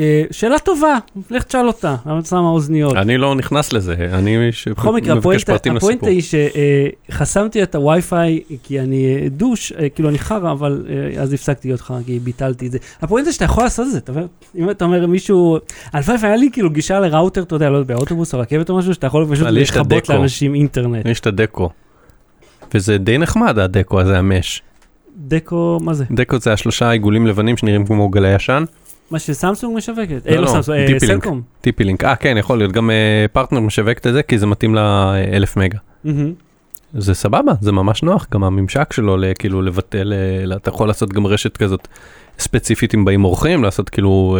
אה, 0.00 0.22
שאלה 0.30 0.58
טובה, 0.58 0.98
לך 1.30 1.42
תשאל 1.42 1.66
אותה, 1.66 1.96
למה 2.06 2.18
את 2.18 2.26
שמה 2.26 2.48
אוזניות? 2.48 2.96
אני 2.96 3.18
לא 3.18 3.34
נכנס 3.34 3.72
לזה, 3.72 3.94
אני 4.12 4.52
ש- 4.52 4.68
בכל 4.68 4.94
מקרה, 4.94 5.14
מבקש 5.14 5.24
הפואנטה 5.24 5.52
פרטים 5.52 5.76
הפואנטה 5.76 6.06
לסיפור. 6.10 6.40
היא 6.40 6.50
שחסמתי 7.10 7.62
את 7.62 7.74
הווי-פיי 7.74 8.40
כי 8.62 8.80
אני 8.80 9.04
אה, 9.22 9.28
דוש, 9.28 9.72
אה, 9.72 9.88
כאילו 9.88 10.08
אני 10.08 10.18
חרא, 10.18 10.52
אבל 10.52 10.86
אז 11.20 11.32
הפסקתי 11.32 11.68
להיות 11.68 11.80
חרא 11.80 11.98
כי 12.06 12.18
ביטלתי 12.18 12.66
את 12.66 12.72
זה. 12.72 12.78
הפואנטה 13.02 13.32
שאתה 13.32 13.44
יכול 13.44 13.64
לעשות 13.64 13.86
את 13.86 13.92
זה, 14.14 14.20
אם 14.56 14.70
אתה 14.70 14.84
אומר 14.84 15.06
מישהו, 15.06 15.58
הלוואי 15.92 16.16
והיה 16.20 16.36
לי 16.36 16.48
כאילו 16.52 16.70
גישה 16.70 17.00
לראוטר, 17.00 17.42
אתה 17.42 17.54
יודע, 17.54 17.70
לא 17.70 17.76
יודע, 17.78 17.94
באוטובוס 17.94 18.34
או 18.34 18.38
רכבת 18.40 18.70
או 18.70 18.78
משהו, 18.78 18.94
שאתה 18.94 19.06
יכול 19.06 19.26
פשוט 19.30 19.46
לכבות. 19.46 20.08
לאנשים 20.08 20.54
אינטרנט. 20.54 21.06
יש 21.06 21.20
את 21.20 21.26
הדקו. 21.26 21.70
וזה 22.74 22.98
די 22.98 23.18
נחמד 23.18 23.58
הדקו 23.58 24.00
הזה, 24.00 24.18
המש. 24.18 24.62
דקו, 25.16 25.78
מה 25.82 25.94
זה? 25.94 26.04
דקו 26.10 26.38
זה 26.38 26.52
השלושה 26.52 26.90
עיגולים 26.90 27.26
לבנים 27.26 27.56
שנראים 27.56 27.86
כמו 27.86 28.08
גלי 28.08 28.34
ישן. 28.34 28.64
מה 29.10 29.18
שסמסונג 29.18 29.76
משווקת? 29.76 30.10
לא, 30.26 30.30
אה, 30.30 30.36
לא 30.36 30.42
לא, 30.42 30.46
סמסונג, 30.46 30.78
אה, 30.78 30.86
TP-Link. 30.86 31.22
סלקום. 31.24 31.42
TP-Link. 31.60 32.04
אה, 32.04 32.16
כן, 32.16 32.36
יכול 32.38 32.58
להיות. 32.58 32.72
גם 32.72 32.90
אה, 32.90 32.96
פרטנר 33.32 33.60
משווקת 33.60 34.06
את 34.06 34.12
זה, 34.12 34.22
כי 34.22 34.38
זה 34.38 34.46
מתאים 34.46 34.74
לאלף 34.74 35.56
מגה. 35.56 35.78
זה 36.94 37.14
סבבה, 37.14 37.52
זה 37.60 37.72
ממש 37.72 38.02
נוח. 38.02 38.26
גם 38.32 38.44
הממשק 38.44 38.92
שלו, 38.92 39.16
ל- 39.16 39.24
כאילו 39.38 39.62
לבטל, 39.62 40.12
אתה 40.56 40.68
יכול 40.68 40.88
לעשות 40.88 41.12
גם 41.12 41.26
רשת 41.26 41.56
כזאת 41.56 41.88
ספציפית 42.38 42.94
אם 42.94 43.04
באים 43.04 43.24
אורחים, 43.24 43.62
לעשות 43.64 43.88
כאילו 43.88 44.38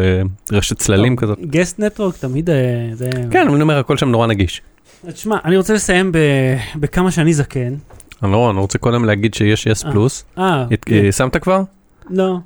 רשת 0.52 0.78
צללים 0.78 1.16
כזאת. 1.16 1.38
guest 1.40 1.78
network 1.80 2.16
תמיד 2.16 2.50
זה... 2.92 3.10
כן, 3.30 3.48
אני 3.48 3.62
אומר, 3.62 3.78
הכל 3.78 3.96
שם 3.96 4.08
נורא 4.08 4.26
נגיש. 4.26 4.62
תשמע, 5.06 5.36
אני 5.44 5.56
רוצה 5.56 5.74
לסיים 5.74 6.12
ב- 6.12 6.16
בכמה 6.76 7.10
שאני 7.10 7.32
זקן. 7.32 7.74
אני 8.22 8.32
לא, 8.32 8.50
אני 8.50 8.58
רוצה 8.58 8.78
קודם 8.78 9.04
להגיד 9.04 9.34
שיש 9.34 9.66
יס. 9.66 9.82
פלוס. 9.82 10.24
אה, 10.38 10.64
כן. 10.82 10.94
אה, 11.04 11.12
שמת 11.12 11.36
כבר? 11.36 11.62
לא. 12.10 12.36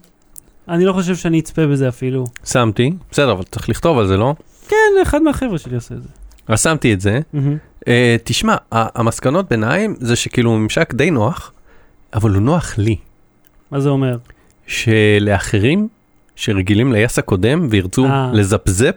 אני 0.68 0.84
לא 0.84 0.92
חושב 0.92 1.16
שאני 1.16 1.40
אצפה 1.40 1.66
בזה 1.66 1.88
אפילו. 1.88 2.24
שמתי. 2.44 2.92
בסדר, 3.10 3.32
אבל 3.32 3.42
צריך 3.42 3.68
לכתוב 3.68 3.98
על 3.98 4.06
זה, 4.06 4.16
לא? 4.16 4.34
כן, 4.68 4.76
אחד 5.02 5.22
מהחבר'ה 5.22 5.58
שלי 5.58 5.74
עושה 5.74 5.94
את 5.94 6.02
זה. 6.02 6.08
אז 6.48 6.62
שמתי 6.62 6.92
את 6.94 7.00
זה. 7.00 7.20
מהמם. 7.32 7.56
אה, 7.88 8.16
תשמע, 8.24 8.52
ה- 8.72 9.00
המסקנות 9.00 9.48
ביניים 9.48 9.94
זה 9.98 10.16
שכאילו 10.16 10.50
הוא 10.50 10.58
ממשק 10.58 10.94
די 10.94 11.10
נוח, 11.10 11.52
אבל 12.14 12.30
הוא 12.30 12.42
נוח 12.42 12.78
לי. 12.78 12.96
מה 13.70 13.80
זה 13.80 13.88
אומר? 13.88 14.16
שלאחרים 14.66 15.88
שרגילים 16.36 16.92
ליס 16.92 17.18
הקודם 17.18 17.66
וירצו 17.70 18.06
אה. 18.06 18.30
לזפזפ, 18.32 18.94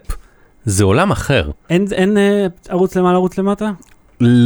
זה 0.66 0.84
עולם 0.84 1.12
אחר. 1.12 1.52
אין 1.70 1.86
אין, 1.92 2.18
אה, 2.18 2.48
ערוץ 2.70 2.96
למעלה, 2.96 3.16
ערוץ 3.16 3.38
למטה? 3.38 3.72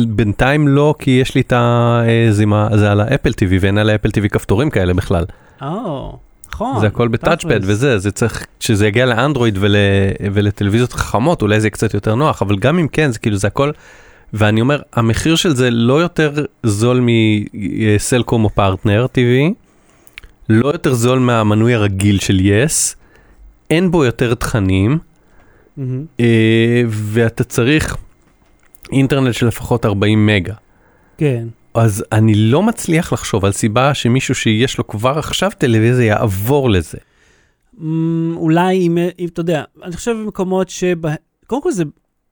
בינתיים 0.08 0.68
לא, 0.68 0.96
כי 1.00 1.12
יש 1.12 1.36
לי 1.36 1.42
את 1.42 1.54
הזימה, 1.56 2.70
זה 2.78 2.92
על 2.92 3.02
האפל 3.02 3.30
TV 3.30 3.54
ואין 3.62 3.78
על 3.78 3.90
האפל 3.90 4.10
TV 4.10 4.30
כפתורים 4.30 4.70
כאלה 4.70 4.94
בכלל. 4.94 5.26
או, 5.62 6.18
נכון. 6.70 6.82
זה 6.82 6.88
הכל 6.88 7.08
בטאצ'פד. 7.08 7.60
וזה, 7.64 8.00
זה 8.00 8.12
צריך, 8.12 8.46
כשזה 8.60 8.88
יגיע 8.88 9.06
לאנדרואיד 9.06 9.58
ול, 9.62 9.76
ולטלוויזיות 10.34 10.94
חכמות, 10.94 11.42
אולי 11.42 11.60
זה 11.60 11.66
יהיה 11.66 11.72
קצת 11.72 11.94
יותר 11.94 12.16
נוח, 12.16 12.42
אבל 12.42 12.58
גם 12.58 12.80
אם 12.80 12.88
כן, 12.88 13.12
זה 13.12 13.20
כאילו 13.20 13.38
זה 13.38 13.48
הכל, 13.48 13.72
ואני 14.34 14.62
אומר, 14.62 14.82
המחיר 14.94 15.36
של 15.36 15.56
זה 15.56 15.72
לא 15.72 16.02
יותר 16.02 16.46
זול 16.64 17.08
מסלקום 17.54 18.44
או 18.44 18.50
פרטנר 18.50 19.06
TV, 19.14 19.54
לא 20.50 20.68
יותר 20.68 20.94
זול 20.94 21.20
מהמנוי 21.20 21.74
הרגיל 21.74 22.20
של 22.20 22.40
יס, 22.40 22.96
אין 23.70 23.92
בו 23.92 24.06
יותר 24.06 24.34
תכנים. 24.34 24.98
אה, 26.20 26.84
ואתה 26.88 27.44
צריך 27.44 27.96
אינטרנט 28.92 29.34
של 29.34 29.48
לפחות 29.48 29.86
40 29.86 30.26
מגה. 30.26 30.54
כן. 31.18 31.48
אז 31.74 32.04
אני 32.12 32.36
לא 32.36 32.64
מצליח 32.64 33.14
לחשוב 33.14 33.46
על 33.46 33.52
סיבה 33.52 33.94
שמישהו 33.94 34.36
שיש 34.36 34.78
לו 34.78 34.88
כבר 34.88 35.20
עכשיו 35.20 35.52
טלוויזיה 35.58 36.06
יעבור 36.06 36.70
לזה. 36.70 36.98
אמ, 37.82 38.34
אולי 38.38 38.78
אם, 38.88 38.98
אם 39.20 39.28
אתה 39.34 39.40
יודע, 39.42 39.64
אני 39.84 39.96
חושב 39.96 40.12
במקומות 40.12 40.70
שבה... 40.70 41.14
קודם 41.48 41.62
כל 41.62 41.72
זה... 41.72 41.84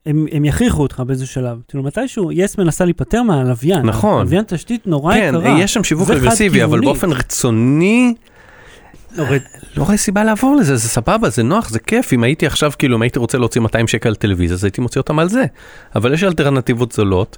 הם, 0.06 0.26
הם 0.32 0.44
יכריחו 0.44 0.82
אותך 0.82 1.02
באיזה 1.06 1.26
שלב. 1.26 1.58
כאילו 1.68 1.82
מתישהו 1.82 2.32
יס 2.32 2.58
מנסה 2.58 2.84
להיפטר 2.84 3.22
מהלוויין. 3.22 3.82
נכון. 3.86 4.22
לוויין 4.22 4.44
תשתית 4.46 4.86
נורא 4.86 5.14
כן, 5.14 5.34
יקרה. 5.38 5.60
יש 5.60 5.74
שם 5.74 5.84
שיווק 5.84 6.08
וחד 6.08 6.16
אגרסיבי, 6.18 6.64
אבל. 6.64 6.80
באופן 6.80 7.12
רצוני, 7.12 8.14
לא, 9.16 9.22
רד- 9.22 9.40
לא 9.76 9.84
רואה 9.84 9.96
סיבה 9.96 10.24
לעבור 10.24 10.56
לזה, 10.56 10.76
זה 10.76 10.88
סבבה, 10.88 11.30
זה 11.30 11.42
נוח, 11.42 11.68
זה 11.68 11.78
כיף. 11.78 12.12
אם 12.12 12.22
הייתי 12.22 12.46
עכשיו, 12.46 12.72
כאילו, 12.78 12.96
אם 12.96 13.02
הייתי 13.02 13.18
רוצה 13.18 13.38
להוציא 13.38 13.60
200 13.60 13.88
שקל 13.88 14.14
טלוויזיה, 14.14 14.54
אז 14.56 14.64
הייתי 14.64 14.80
מוציא 14.80 15.00
אותם 15.00 15.18
על 15.18 15.28
זה. 15.28 15.44
אבל 15.94 16.14
יש 16.14 16.24
אלטרנטיבות 16.24 16.92
זולות, 16.92 17.36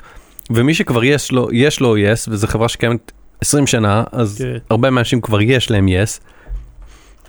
ומי 0.50 0.74
שכבר 0.74 1.04
יש 1.04 1.32
לו, 1.32 1.48
יש 1.52 1.80
לו 1.80 1.98
יס, 1.98 2.28
וזו 2.28 2.46
חברה 2.46 2.68
שקיימת 2.68 3.12
20 3.40 3.66
שנה, 3.66 4.04
אז 4.12 4.38
כן. 4.38 4.58
הרבה 4.70 4.90
מהאנשים 4.90 5.20
כבר 5.20 5.40
יש 5.40 5.70
להם 5.70 5.88
יס. 5.88 6.20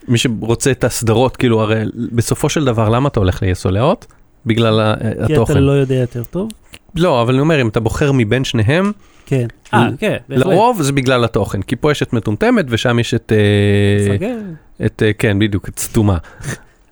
מי 0.08 0.17
שרוצה 0.17 0.71
את 0.71 0.84
הסדרות, 0.84 1.38
כאילו, 1.38 1.62
הרי 1.62 1.84
בסופו 2.12 2.49
של 2.49 2.65
דבר, 2.65 2.89
למה 2.89 3.10
אתה 3.10 3.19
הולך 3.19 3.41
ליס 3.41 3.65
או 3.65 3.71
להוט? 3.71 4.06
בגלל 4.45 4.95
כי 5.28 5.34
התוכן. 5.34 5.54
אתה 5.54 5.60
לא 5.60 5.71
יודע 5.71 5.95
יותר 5.95 6.23
טוב. 6.23 6.49
לא, 6.95 7.21
אבל 7.21 7.34
אני 7.34 7.41
אומר, 7.41 7.62
אם 7.62 7.67
אתה 7.67 7.80
בוחר 7.80 8.12
מבין 8.12 8.43
שניהם, 8.43 8.91
כן. 9.26 9.47
אה, 9.73 9.88
כן. 9.97 10.17
בהחלט. 10.30 10.45
לרוב 10.45 10.82
זה 10.82 10.91
בגלל 10.91 11.23
התוכן, 11.23 11.62
כי 11.62 11.76
פה 11.76 11.91
יש 11.91 12.04
את 12.04 12.13
מטומטמת 12.13 12.65
ושם 12.69 12.99
יש 12.99 13.13
את, 13.13 13.32
אה, 13.36 14.13
מפגר. 14.13 14.38
את, 14.86 15.04
אה, 15.06 15.13
כן, 15.13 15.39
בדיוק, 15.39 15.69
את 15.69 15.80
סתומה. 15.80 16.17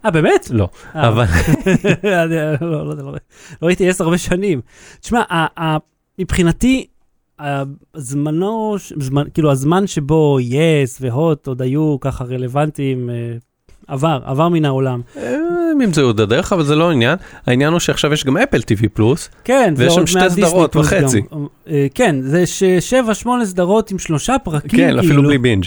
אה, 0.05 0.11
באמת? 0.11 0.47
לא, 0.51 0.69
אה, 0.95 1.07
אבל, 1.07 1.25
לא, 2.03 2.25
לא 2.61 2.97
לא, 2.97 3.11
לא 3.61 3.67
ראיתי 3.67 3.89
עשר 3.89 4.03
הרבה 4.03 4.17
שנים. 4.17 4.61
תשמע, 4.99 5.21
מבחינתי, 6.21 6.85
הזמנו, 7.95 8.75
זמן, 8.99 9.23
כאילו 9.33 9.51
הזמן 9.51 9.87
שבו 9.87 10.37
יס 10.41 10.97
והוט 11.01 11.47
עוד 11.47 11.61
היו 11.61 11.97
ככה 12.01 12.23
רלוונטיים, 12.23 13.09
אה, 13.09 13.15
עבר, 13.87 14.19
עבר 14.25 14.49
מן 14.49 14.65
העולם. 14.65 15.01
אה, 15.17 15.35
אם 15.85 15.93
זה 15.93 16.01
עוד 16.01 16.19
הדרך, 16.19 16.53
אבל 16.53 16.63
זה 16.63 16.75
לא 16.75 16.89
העניין. 16.89 17.17
העניין 17.45 17.71
הוא 17.71 17.79
שעכשיו 17.79 18.13
יש 18.13 18.25
גם 18.25 18.37
אפל 18.37 18.59
TV 18.59 18.87
פלוס, 18.93 19.29
כן, 19.43 19.73
ויש 19.77 19.93
שם 19.93 20.07
שתי 20.07 20.29
סדרות 20.29 20.75
וחצי. 20.75 21.21
גם. 21.31 21.45
אה, 21.67 21.87
כן, 21.93 22.21
זה 22.21 22.43
שבע, 22.79 23.13
שמונה 23.13 23.45
סדרות 23.45 23.91
עם 23.91 23.99
שלושה 23.99 24.35
פרקים, 24.43 24.79
כן, 24.79 24.99
אפילו 24.99 25.13
כאילו, 25.13 25.23
בלי 25.23 25.37
בינג'. 25.37 25.65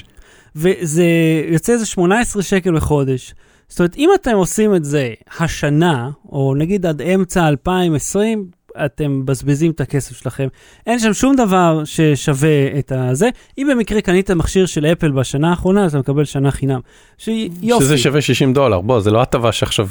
וזה 0.56 1.04
יוצא 1.48 1.72
איזה 1.72 1.86
18 1.86 2.42
שקל 2.42 2.76
בחודש. 2.76 3.34
זאת 3.68 3.78
אומרת, 3.78 3.96
אם 3.96 4.10
אתם 4.14 4.34
עושים 4.34 4.74
את 4.74 4.84
זה 4.84 5.12
השנה, 5.38 6.10
או 6.32 6.54
נגיד 6.58 6.86
עד 6.86 7.02
אמצע 7.02 7.48
2020, 7.48 8.46
אתם 8.84 9.18
מבזבזים 9.18 9.70
את 9.70 9.80
הכסף 9.80 10.16
שלכם. 10.16 10.48
אין 10.86 10.98
שם 10.98 11.12
שום 11.12 11.36
דבר 11.36 11.82
ששווה 11.84 12.78
את 12.78 12.92
הזה. 12.92 13.28
אם 13.58 13.68
במקרה 13.72 14.00
קנית 14.00 14.30
מכשיר 14.30 14.66
של 14.66 14.86
אפל 14.86 15.10
בשנה 15.10 15.50
האחרונה, 15.50 15.84
אז 15.84 15.90
אתה 15.90 15.98
מקבל 15.98 16.24
שנה 16.24 16.50
חינם. 16.50 16.80
שיופי. 17.18 17.84
שזה 17.84 17.98
שווה 17.98 18.20
60 18.20 18.52
דולר, 18.52 18.80
בוא, 18.80 19.00
זה 19.00 19.10
לא 19.10 19.22
הטבה 19.22 19.52
שעכשיו 19.52 19.88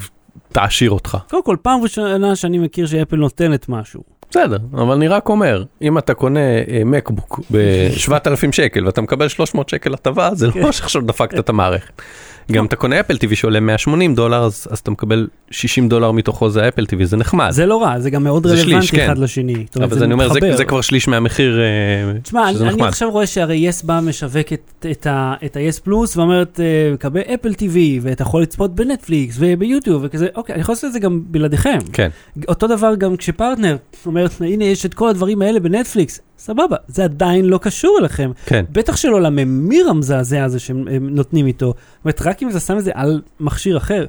תעשיר 0.49 0.91
אותך. 0.91 1.17
קודם 1.29 1.43
כל, 1.43 1.57
פעם 1.61 1.81
ראשונה 1.81 2.35
שאני 2.35 2.57
מכיר 2.57 2.85
שאפל 2.85 3.15
נותנת 3.15 3.69
משהו. 3.69 4.12
בסדר, 4.33 4.57
אבל 4.73 4.95
אני 4.95 5.07
רק 5.07 5.29
אומר, 5.29 5.63
אם 5.81 5.97
אתה 5.97 6.13
קונה 6.13 6.39
אה, 6.39 6.81
מקבוק 6.85 7.39
ב-7,000 7.51 8.51
שקל 8.51 8.85
ואתה 8.85 9.01
מקבל 9.01 9.27
300 9.27 9.69
שקל 9.69 9.93
הטבה, 9.93 10.29
זה 10.33 10.51
כן. 10.51 10.61
לא 10.61 10.71
שעכשיו 10.71 11.01
דפקת 11.01 11.39
את 11.39 11.49
המערכת. 11.49 12.01
גם 12.51 12.65
אתה 12.65 12.75
קונה 12.75 12.99
אפל 12.99 13.15
TV 13.15 13.35
שעולה 13.35 13.59
180 13.59 14.15
דולר, 14.15 14.43
אז 14.43 14.67
אז 14.71 14.79
אתה 14.79 14.91
מקבל 14.91 15.27
60 15.51 15.89
דולר 15.89 16.11
מתוכו 16.11 16.49
זה 16.49 16.67
אפל 16.67 16.83
TV, 16.83 17.03
זה 17.03 17.17
נחמד. 17.17 17.51
זה 17.51 17.65
לא 17.65 17.83
רע, 17.83 17.99
זה 17.99 18.09
גם 18.09 18.23
מאוד 18.23 18.47
זה 18.47 18.57
שליש, 18.57 18.67
רלוונטי 18.67 18.87
כן. 18.87 19.05
אחד 19.05 19.17
לשני. 19.17 19.53
זאת 19.65 19.75
אומרת, 19.75 19.89
אבל 19.89 19.97
אז 19.97 20.03
אני 20.03 20.13
אומר, 20.13 20.33
זה-. 20.33 20.57
זה 20.57 20.65
כבר 20.65 20.81
שליש 20.81 21.07
מהמחיר, 21.07 21.59
אה, 21.61 22.19
תשמע, 22.19 22.53
שזה 22.53 22.59
אני, 22.59 22.69
אני 22.69 22.77
נחמד. 22.77 22.87
עכשיו 22.87 23.11
רואה 23.11 23.25
שהרי 23.25 23.55
יס 23.55 23.83
בא 23.83 23.99
משווק 24.03 24.53
את, 24.53 24.85
את, 24.91 25.07
ה-yes 25.07 25.81
פלוס 25.83 26.17
ואומרת, 26.17 26.59
אה, 26.59 26.97
קבל 26.97 27.21
אפל 27.21 27.49
TV 27.49 27.77
ואתה 28.01 28.23
יכול 28.23 28.41
לצפות 28.41 28.75
בנטפליקס 28.75 29.35
וביוטיוב 29.39 30.03
וכזה, 30.05 30.27
אוקיי, 30.35 30.53
אני 30.53 30.61
יכול 30.61 30.73
לעשות 30.73 30.85
את 30.87 30.93
זה 30.93 30.99
גם 30.99 31.21
בלעדיכם. 31.25 31.77
כן, 31.93 32.09
אותו 32.47 32.67
דבר 32.67 32.95
גם 32.95 33.17
כשפרטנר 33.17 33.77
אומרת, 34.23 34.53
הנה 34.53 34.63
יש 34.63 34.85
את 34.85 34.93
כל 34.93 35.09
הדברים 35.09 35.41
האלה 35.41 35.59
בנטפליקס, 35.59 36.19
סבבה, 36.37 36.75
זה 36.87 37.03
עדיין 37.03 37.45
לא 37.45 37.57
קשור 37.57 37.97
אליכם. 37.99 38.31
כן. 38.45 38.65
בטח 38.71 38.95
שלא 38.95 39.21
לממיר 39.21 39.89
המזעזע 39.89 40.43
הזה 40.43 40.59
שהם 40.59 40.87
הם 40.91 41.09
נותנים 41.09 41.47
איתו. 41.47 41.65
זאת 41.67 41.75
אומרת, 42.05 42.21
רק 42.21 42.43
אם 42.43 42.49
אתה 42.49 42.59
שם 42.59 42.77
את 42.77 42.83
זה 42.83 42.91
על 42.93 43.21
מכשיר 43.39 43.77
אחר. 43.77 44.05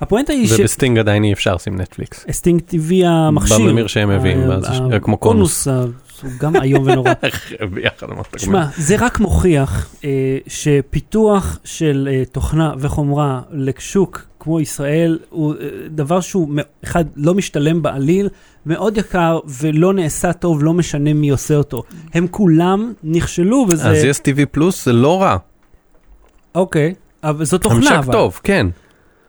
הפואנטה 0.00 0.32
היא 0.32 0.48
ובסטינג 0.58 0.98
עדיין 0.98 1.24
אי 1.24 1.32
אפשר 1.32 1.54
לשים 1.54 1.80
נטפליקס. 1.80 2.24
שסטינג 2.30 2.60
TV 2.70 3.06
המכשיר. 3.06 3.58
בממיר 3.58 3.86
שהם 3.86 4.08
מביאים, 4.08 4.40
ה- 4.40 4.48
ואז 4.48 4.64
יש- 4.64 4.80
ה- 4.92 4.98
כמו 4.98 5.16
קונוס. 5.16 5.68
ה- 5.68 5.84
הוא 6.22 6.30
גם 6.40 6.56
איום 6.62 6.82
ונורא. 6.86 7.10
ביחד 7.74 8.06
אמרת. 8.10 8.26
שמע, 8.40 8.66
זה 8.76 8.96
רק 8.98 9.20
מוכיח 9.20 9.94
אה, 10.04 10.10
שפיתוח 10.46 11.58
של 11.64 12.08
אה, 12.12 12.22
תוכנה 12.32 12.72
וחומרה 12.78 13.40
לשוק 13.52 14.22
כמו 14.44 14.60
ישראל 14.60 15.18
הוא 15.30 15.54
אה, 15.54 15.68
דבר 15.88 16.20
שהוא, 16.20 16.48
אחד, 16.84 17.04
לא 17.16 17.34
משתלם 17.34 17.82
בעליל, 17.82 18.28
מאוד 18.66 18.96
יקר 18.96 19.38
ולא 19.60 19.92
נעשה 19.92 20.32
טוב, 20.32 20.64
לא 20.64 20.72
משנה 20.74 21.14
מי 21.14 21.28
עושה 21.28 21.56
אותו. 21.56 21.82
הם 22.14 22.26
כולם 22.30 22.92
נכשלו 23.04 23.66
בזה. 23.66 23.88
אז 23.88 24.04
יש 24.04 24.16
TV 24.16 24.46
פלוס 24.50 24.84
זה 24.84 24.92
לא 24.92 25.22
רע. 25.22 25.36
אוקיי, 26.54 26.94
אבל 27.22 27.44
זו 27.44 27.58
תוכנה, 27.58 27.78
המשק 27.78 27.92
אבל. 27.92 28.12
טוב, 28.12 28.40
כן, 28.42 28.66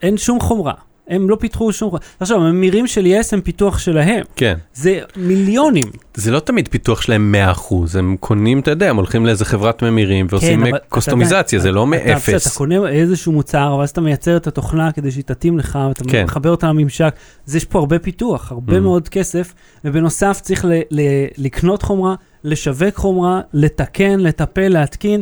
אין 0.02 0.18
שום 0.18 0.40
חומרה. 0.40 0.74
הם 1.08 1.30
לא 1.30 1.36
פיתחו 1.36 1.74
שום. 1.74 1.92
עכשיו, 2.20 2.38
הממירים 2.38 2.88
של 2.88 3.06
יס 3.06 3.34
הם 3.34 3.42
פיתוח 3.42 3.80
שלהם. 3.80 4.24
כן. 4.36 4.56
זה 4.74 5.00
מיליונים. 5.16 5.84
זה 6.14 6.32
לא 6.32 6.40
תמיד 6.40 6.68
פיתוח 6.68 7.02
שלהם 7.02 7.36
100%, 7.54 7.74
הם 7.98 8.16
קונים, 8.20 8.60
אתה 8.60 8.72
יודע, 8.72 8.90
הם 8.90 8.96
הולכים 8.96 9.26
לאיזה 9.26 9.46
חברת 9.46 9.84
ממירים 9.84 10.28
ועושים 10.30 10.64
כן, 10.66 10.76
אתה 10.76 10.86
קוסטומיזציה, 10.90 11.60
זה 11.60 11.72
לא 11.72 11.84
אתה- 11.84 11.92
בסדר, 11.98 12.04
אתה 12.18 12.32
מאפס. 12.32 12.58
קונה 12.58 12.88
איזשהו 12.90 13.32
מוצר, 13.32 13.76
ואז 13.80 13.90
אתה 13.90 14.02
מייצר 14.02 14.38
את 14.38 14.48
התוכנה 14.48 14.92
כדי 14.92 15.12
שהיא 15.12 15.24
תתאים 15.24 15.58
לך, 15.60 15.80
ואתה 15.88 16.04
כן. 16.04 16.24
מחבר 16.24 16.50
אותה 16.52 16.68
לממשק. 16.68 17.14
אז 17.48 17.56
יש 17.56 17.66
פה 17.66 17.80
הרבה 17.80 18.00
פיתוח, 18.00 18.52
הרבה 18.52 18.78
Mm. 18.78 18.80
מאוד 18.80 19.10
כסף, 19.10 19.54
ובנוסף 19.86 20.40
צריך 20.44 20.66
ל- 20.66 20.72
ל- 20.92 21.02
לקנות 21.38 21.82
חומרה, 21.82 22.16
לשווק 22.44 22.96
חומרה, 22.96 23.42
לתקן, 23.54 24.20
לטפל, 24.20 24.68
להתקין. 24.68 25.22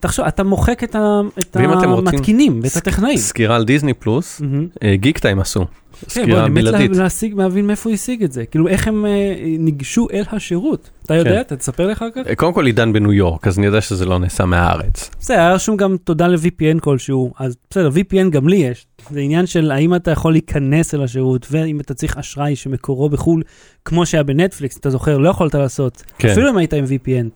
תחשוב, 0.00 0.24
אתה 0.26 0.44
מוחק 0.44 0.84
את 0.84 0.94
ה- 0.94 1.20
את 1.38 1.56
המתקינים 1.56 2.60
ואת 2.62 2.76
הטכנאים. 2.76 3.18
סקירה 3.18 3.56
על 3.56 3.64
דיסני 3.64 3.94
פלוס. 3.94 4.42
אה, 4.82 4.96
גיק 4.96 5.18
טיים 5.18 5.40
עשו. 5.40 5.60
כן, 5.64 6.10
סקירה 6.10 6.40
אני 6.44 6.50
מת 6.50 6.54
בלעדית. 6.64 6.96
להשיג, 6.96 7.34
להבין 7.34 7.66
מאיפה 7.66 7.90
הוא 7.90 7.94
השיג 7.94 8.22
את 8.22 8.32
זה. 8.32 8.46
כאילו, 8.46 8.68
איך 8.68 8.88
הם 8.88 9.06
אה, 9.06 9.10
ניגשו 9.58 10.06
אל 10.12 10.22
השירות. 10.32 10.90
אתה 11.06 11.14
יודע? 11.14 11.30
כן. 11.30 11.40
אתה 11.40 11.56
תספר 11.56 11.86
לי 11.86 11.92
אחר 11.92 12.08
כך? 12.14 12.22
אה, 12.28 12.34
קודם 12.34 12.52
כל 12.52 12.66
עידן 12.66 12.92
בניו 12.92 13.12
יורק, 13.12 13.46
אז 13.46 13.58
אני 13.58 13.66
יודע 13.66 13.80
שזה 13.80 14.04
לא 14.06 14.18
נעשה 14.18 14.44
מהארץ. 14.44 15.10
בסדר, 15.20 15.36
היה 15.38 15.52
רשום 15.54 15.76
גם 15.76 15.96
תודה 16.04 16.26
ל-VPN 16.28 16.80
כלשהו, 16.80 17.32
אז 17.38 17.56
בסדר, 17.70 17.88
VPN 17.94 18.30
גם 18.30 18.48
לי 18.48 18.56
יש. 18.56 18.86
זה 19.10 19.20
עניין 19.20 19.46
של 19.46 19.70
האם 19.70 19.94
אתה 19.94 20.10
יכול 20.10 20.32
להיכנס 20.32 20.94
אל 20.94 21.02
השירות, 21.02 21.46
ואם 21.50 21.80
אתה 21.80 21.94
צריך 21.94 22.16
אשראי 22.18 22.56
שמקורו 22.56 23.08
בחו"ל, 23.08 23.42
כמו 23.84 24.06
שהיה 24.06 24.22
בנטפליקס, 24.22 24.76
אתה 24.78 24.90
זוכר, 24.90 25.18
לא 25.18 25.28
יכולת 25.28 25.54
לעשות. 25.54 26.02
כן. 26.18 26.28
אפילו 26.28 26.50
אם 26.50 26.56
היית 26.56 26.74
עם 26.74 26.84
VPN. 26.84 27.28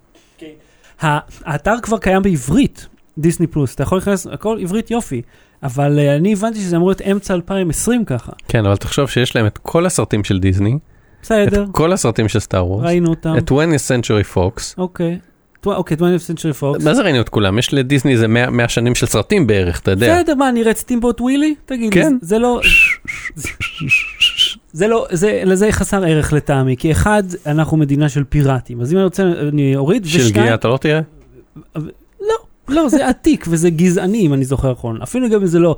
האתר 1.01 1.75
כבר 1.83 1.99
קיים 1.99 2.23
בעברית, 2.23 2.87
דיסני 3.19 3.47
פלוס, 3.47 3.75
אתה 3.75 3.83
יכול 3.83 3.99
להיכנס, 3.99 4.27
הכל 4.27 4.59
עברית 4.61 4.91
יופי, 4.91 5.23
אבל 5.63 5.99
uh, 5.99 6.17
אני 6.21 6.33
הבנתי 6.33 6.59
שזה 6.59 6.77
אמור 6.77 6.89
להיות 6.89 7.01
אמצע 7.03 7.35
2020 7.35 8.05
ככה. 8.05 8.33
כן, 8.49 8.67
אבל 8.67 8.77
תחשוב 8.77 9.09
שיש 9.11 9.37
להם 9.37 9.47
את 9.47 9.59
כל 9.59 9.87
הסרטים 9.87 10.25
של 10.25 10.39
דיסני, 10.39 10.73
את 10.75 10.79
בסדר, 11.23 11.65
כל 11.73 11.93
הסרטים 11.93 12.29
של 12.29 12.41
סטאר 12.41 12.67
וורס, 12.67 12.85
ראינו 12.87 13.11
אותם, 13.11 13.35
את 13.39 13.51
20th 13.51 13.55
Century 13.55 14.37
Fox. 14.37 14.75
אוקיי. 14.79 15.19
אוקיי, 15.67 15.97
20th 15.97 16.01
Century 16.01 16.61
Fox. 16.63 16.85
מה 16.85 16.95
זה 16.95 17.03
ראינו 17.03 17.21
את 17.21 17.29
כולם? 17.29 17.59
יש 17.59 17.75
לדיסני 17.75 18.13
איזה 18.13 18.29
100 18.29 18.51
100 18.51 18.69
שנים 18.69 18.95
של 18.95 19.07
סרטים 19.07 19.47
בערך, 19.47 19.81
אתה 19.81 19.91
יודע. 19.91 20.19
בסדר, 20.23 20.35
מה, 20.35 20.51
נראית 20.51 20.77
סטימבוט 20.77 21.21
ווילי? 21.21 21.55
תגיד, 21.67 21.93
כן. 21.95 22.03
זה- 22.03 22.27
זה 22.27 22.39
לא... 22.39 22.61
זה 24.73 24.89
לא, 24.89 25.07
זה, 25.11 25.43
לזה 25.47 25.73
חסר 25.73 26.05
ערך 26.05 26.33
לטעמי, 26.33 26.77
כי 26.77 26.93
אחד, 26.93 27.23
אנחנו 27.47 27.77
מדינה 27.77 28.09
של 28.09 28.25
פיראטים, 28.25 28.81
אז 28.81 28.93
אם 28.93 28.97
אני 28.97 29.05
רוצה, 29.05 29.23
אני 29.49 29.77
אוריד, 29.77 30.05
של 30.05 30.19
ושניים, 30.19 30.45
גיאה 30.45 30.55
אתה 30.55 30.69
לא 30.69 30.77
תראה? 30.77 31.01
לא, 32.21 32.37
לא, 32.69 32.89
זה 32.89 33.09
עתיק 33.09 33.47
וזה 33.49 33.71
גזעני, 33.71 34.27
אם 34.27 34.35
אני 34.35 34.45
זוכר 34.45 34.73
נכון, 34.73 35.03
אפילו 35.03 35.31
גם 35.31 35.41
אם 35.41 35.47
זה 35.47 35.59
לא. 35.59 35.77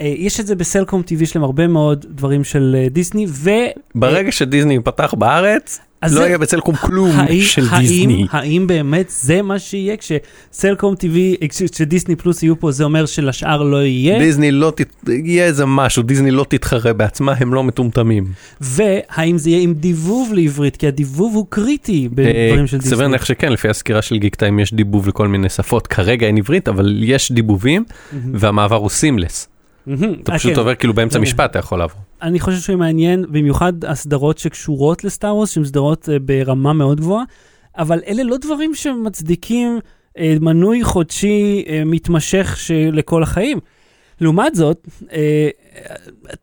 אה, 0.00 0.14
יש 0.16 0.40
את 0.40 0.46
זה 0.46 0.54
בסלקום 0.54 1.02
TV, 1.06 1.22
יש 1.22 1.36
להם 1.36 1.44
הרבה 1.44 1.66
מאוד 1.66 2.06
דברים 2.08 2.44
של 2.44 2.76
אה, 2.78 2.88
דיסני, 2.88 3.26
ו... 3.28 3.50
ברגע 3.94 4.32
שדיסני 4.32 4.74
ייפתח 4.74 5.14
בארץ, 5.14 5.80
אז 6.02 6.14
לא 6.14 6.20
זה- 6.20 6.26
יהיה 6.26 6.38
בסלקום 6.38 6.76
כלום 6.76 7.10
האם- 7.10 7.40
של 7.40 7.66
האם- 7.70 7.80
דיסני. 7.80 8.26
האם 8.30 8.66
באמת 8.66 9.06
זה 9.20 9.42
מה 9.42 9.58
שיהיה 9.58 9.96
כשסלקום 9.96 10.94
TV, 10.94 11.46
כש- 11.48 11.62
כשדיסני 11.62 12.16
פלוס 12.16 12.42
יהיו 12.42 12.60
פה, 12.60 12.70
זה 12.70 12.84
אומר 12.84 13.06
שלשאר 13.06 13.62
לא 13.62 13.76
יהיה? 13.84 14.18
דיסני 14.18 14.50
לא, 14.50 14.72
תת- 14.76 15.08
יהיה 15.08 15.44
איזה 15.46 15.66
משהו, 15.66 16.02
דיסני 16.02 16.30
לא 16.30 16.46
תתחרה 16.48 16.92
בעצמה, 16.92 17.34
הם 17.40 17.54
לא 17.54 17.64
מטומטמים. 17.64 18.24
והאם 18.60 19.38
זה 19.38 19.50
יהיה 19.50 19.62
עם 19.62 19.74
דיבוב 19.74 20.32
לעברית, 20.34 20.76
כי 20.76 20.86
הדיבוב 20.86 21.34
הוא 21.34 21.46
קריטי 21.48 22.08
בדברים 22.14 22.26
של 22.66 22.76
אה, 22.76 22.82
סביר 22.82 22.90
דיסני. 22.90 23.02
להניח 23.02 23.24
שכן, 23.24 23.52
לפי 23.52 23.68
הסקירה 23.68 24.02
של 24.02 24.18
גיק 24.18 24.34
טיים 24.34 24.58
יש 24.58 24.74
דיבוב 24.74 25.08
לכל 25.08 25.28
מיני 25.28 25.48
שפות, 25.48 25.86
כרגע 25.86 26.26
אין 26.26 26.36
עברית, 26.36 26.68
אבל 26.68 27.00
יש 27.02 27.32
דיבובים. 27.32 27.84
והמעבר 28.34 28.76
הוא 28.76 28.90
סימלס. 28.90 29.48
אתה 29.94 30.32
אה, 30.32 30.38
פשוט 30.38 30.52
כן. 30.52 30.58
עובר 30.58 30.74
כאילו 30.74 30.94
באמצע 30.94 31.18
משפט, 31.18 31.50
אתה 31.50 31.58
יכול 31.58 31.78
לעבור. 31.78 32.00
אני 32.22 32.40
חושב 32.40 32.58
שהוא 32.58 32.76
מעניין, 32.76 33.24
במיוחד 33.28 33.84
הסדרות 33.84 34.38
שקשורות 34.38 35.04
לסטאר 35.04 35.36
וורס, 35.36 35.50
שהן 35.50 35.64
סדרות 35.64 36.08
אה, 36.08 36.18
ברמה 36.18 36.72
מאוד 36.72 37.00
גבוהה, 37.00 37.24
אבל 37.78 38.00
אלה 38.06 38.22
לא 38.22 38.36
דברים 38.36 38.74
שמצדיקים 38.74 39.78
אה, 40.18 40.36
מנוי 40.40 40.84
חודשי 40.84 41.64
מתמשך 41.86 42.58
לכל 42.92 43.22
החיים. 43.22 43.58
לעומת 44.20 44.54
זאת, 44.54 44.88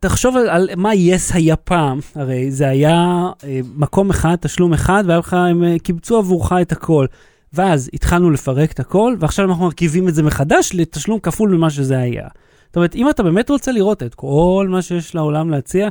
תחשוב 0.00 0.36
על, 0.36 0.68
מה 0.76 0.94
יס 0.94 1.34
היה 1.34 1.56
פעם, 1.56 1.98
הרי 2.14 2.50
זה 2.50 2.68
היה 2.68 3.28
מקום 3.76 4.10
אחד, 4.10 4.36
תשלום 4.40 4.72
אחד, 4.72 5.04
והיה 5.06 5.18
לך, 5.18 5.32
הם 5.34 5.78
קיבצו 5.78 6.18
עבורך 6.18 6.52
את 6.52 6.72
הכל. 6.72 7.06
ואז 7.52 7.90
התחלנו 7.92 8.30
לפרק 8.30 8.72
את 8.72 8.80
הכל, 8.80 9.16
ועכשיו 9.18 9.44
אנחנו 9.44 9.64
מרכיבים 9.64 10.08
את 10.08 10.14
זה 10.14 10.22
מחדש 10.22 10.70
לתשלום 10.74 11.20
כפול 11.20 11.50
ממה 11.50 11.70
שזה 11.70 11.98
היה. 11.98 12.28
זאת 12.66 12.76
אומרת, 12.76 12.94
אם 12.94 13.10
אתה 13.10 13.22
באמת 13.22 13.50
רוצה 13.50 13.72
לראות 13.72 14.02
את 14.02 14.14
כל 14.14 14.66
מה 14.70 14.82
שיש 14.82 15.14
לעולם 15.14 15.50
להציע, 15.50 15.88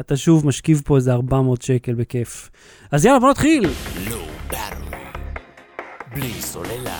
אתה 0.00 0.16
שוב 0.16 0.46
משכיב 0.46 0.82
פה 0.84 0.96
איזה 0.96 1.12
400 1.12 1.62
שקל 1.62 1.94
בכיף. 1.94 2.50
אז 2.90 3.04
יאללה, 3.04 3.20
בוא 3.20 3.30
נתחיל. 3.30 3.64
בלי 6.14 6.30
סוללה. 6.40 6.98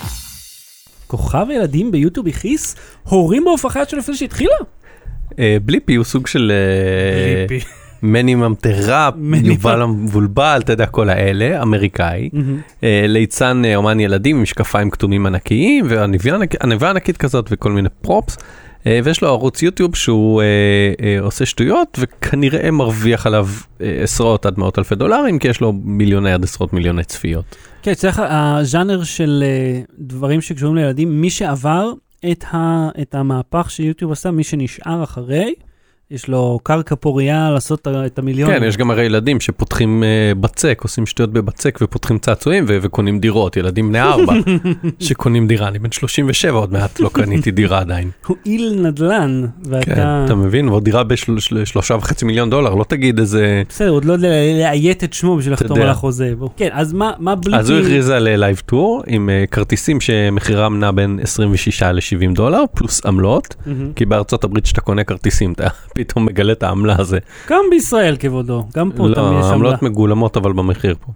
כוכב 1.07 1.47
הילדים 1.51 1.91
ביוטיוב 1.91 2.27
הכעיס 2.29 2.77
הורים 3.03 3.45
בהופעה 3.45 3.85
שלו 3.89 3.99
לפני 3.99 4.15
שהתחילה? 4.17 4.55
אה, 5.39 5.57
בליפי 5.65 5.95
הוא 5.95 6.05
סוג 6.05 6.27
של 6.27 6.53
אה, 6.55 7.43
ליפי. 7.43 7.61
מני 8.03 8.35
ממטרה, 8.35 9.11
יובל 9.45 9.83
המבולבל, 9.83 10.61
אתה 10.65 10.73
יודע, 10.73 10.87
כל 10.87 11.09
האלה, 11.09 11.63
אמריקאי. 11.63 12.31
אה, 12.85 13.05
ליצן 13.09 13.63
אומן 13.75 14.01
ילדים 14.01 14.37
עם 14.37 14.43
משקפיים 14.43 14.91
כתומים 14.91 15.27
ענקיים 15.27 15.87
ועניבה 15.89 16.35
ענק- 16.37 16.63
עניבה 16.63 16.91
ענקית 16.91 17.17
כזאת 17.17 17.47
וכל 17.51 17.73
מיני 17.73 17.89
פרופס. 18.01 18.37
אה, 18.87 19.01
ויש 19.05 19.23
לו 19.23 19.29
ערוץ 19.29 19.63
יוטיוב 19.63 19.97
שהוא 19.97 20.43
אה, 20.43 20.47
אה, 21.03 21.21
עושה 21.21 21.47
שטויות 21.47 21.99
וכנראה 22.01 22.71
מרוויח 22.71 23.27
עליו 23.27 23.49
עשרות 24.03 24.47
עד 24.47 24.59
מאות 24.59 24.79
אלפי 24.79 24.95
דולרים 24.95 25.39
כי 25.39 25.49
יש 25.49 25.61
לו 25.61 25.73
מיליוני 25.73 26.33
עד 26.33 26.45
עשרות 26.45 26.73
מיליוני 26.73 27.05
צפיות. 27.05 27.57
כן, 27.83 27.95
צריך, 27.95 28.23
הז'אנר 28.25 29.05
של 29.05 29.45
דברים 29.99 30.41
שקשורים 30.41 30.77
לילדים, 30.77 31.21
מי 31.21 31.31
שעבר 31.31 31.93
את, 32.31 32.45
ה, 32.53 32.89
את 33.03 33.15
המהפך 33.15 33.71
שיוטיוב 33.71 34.13
עשה, 34.13 34.31
מי 34.31 34.45
שנשאר 34.45 35.03
אחרי, 35.03 35.55
יש 36.15 36.29
לו 36.29 36.59
קרקע 36.63 36.95
פורייה 36.95 37.51
לעשות 37.51 37.89
את 38.07 38.19
המיליון. 38.19 38.51
כן, 38.51 38.63
יש 38.65 38.77
גם 38.77 38.91
הרי 38.91 39.05
ילדים 39.05 39.41
שפותחים 39.41 40.03
אה, 40.03 40.33
בצק, 40.41 40.81
עושים 40.83 41.07
שטויות 41.07 41.33
בבצק 41.33 41.79
ופותחים 41.83 42.19
צעצועים 42.19 42.65
ו- 42.69 42.79
וקונים 42.83 43.19
דירות, 43.19 43.57
ילדים 43.57 43.89
בני 43.89 44.01
ארבע 44.01 44.33
שקונים 45.01 45.47
דירה, 45.47 45.69
אני 45.69 45.79
בן 45.79 45.93
37 45.93 46.59
עוד 46.59 46.73
מעט 46.73 47.01
לא 47.01 47.11
קניתי 47.13 47.51
דירה 47.51 47.79
עדיין. 47.79 48.11
הוא 48.27 48.37
איל 48.47 48.79
נדל"ן, 48.83 49.47
כן, 49.65 49.71
ואתה... 49.71 50.23
אתה 50.27 50.35
מבין? 50.35 50.69
ועוד 50.69 50.85
דירה 50.85 51.03
בשלושה 51.05 51.95
וחצי 51.95 52.25
מיליון 52.25 52.51
דולר, 52.51 52.75
לא 52.75 52.85
תגיד 52.89 53.19
איזה... 53.19 53.63
בסדר, 53.69 53.91
עוד 53.91 54.05
לא 54.05 54.13
יודע 54.13 54.29
לאיית 54.29 55.05
את 55.05 55.13
שמו 55.13 55.37
בשביל 55.37 55.53
לחתום. 55.55 55.81
על 55.81 55.89
החוזה. 55.89 56.33
כן, 56.57 56.69
אז 56.73 56.93
מה, 56.93 57.13
מה 57.19 57.35
בליפי... 57.35 57.59
אז 57.59 57.71
הוא 57.71 57.79
הכריז 57.79 58.11
על 58.11 58.37
live 58.37 58.63
tour 58.67 59.03
עם 59.07 59.31
אה, 59.31 59.45
כרטיסים 59.51 60.01
שמחירם 60.01 60.81
נע 60.81 60.91
בין 60.91 61.19
26 61.23 61.83
ל-70 61.83 62.35
דולר 62.35 62.65
פלוס 62.75 63.07
עמלות. 63.07 63.55
כי 63.97 64.05
בארצות 64.05 64.45
הברית 64.45 64.65
כשאתה 64.65 64.81
קונה 64.81 65.05
כרטיסים 65.05 65.53
אתה 65.53 65.67
פתאום 66.05 66.27
מגלה 66.27 66.53
את 66.53 66.63
העמלה 66.63 66.95
הזה. 66.99 67.19
גם 67.51 67.65
בישראל 67.71 68.17
כבודו, 68.19 68.65
גם 68.75 68.91
פה 68.97 69.09
לא, 69.09 69.15
תמיד 69.15 69.29
יש 69.29 69.35
עמלה. 69.35 69.51
העמלות 69.51 69.83
מגולמות 69.83 70.37
אבל 70.37 70.53
במחיר 70.53 70.95
פה. 71.07 71.13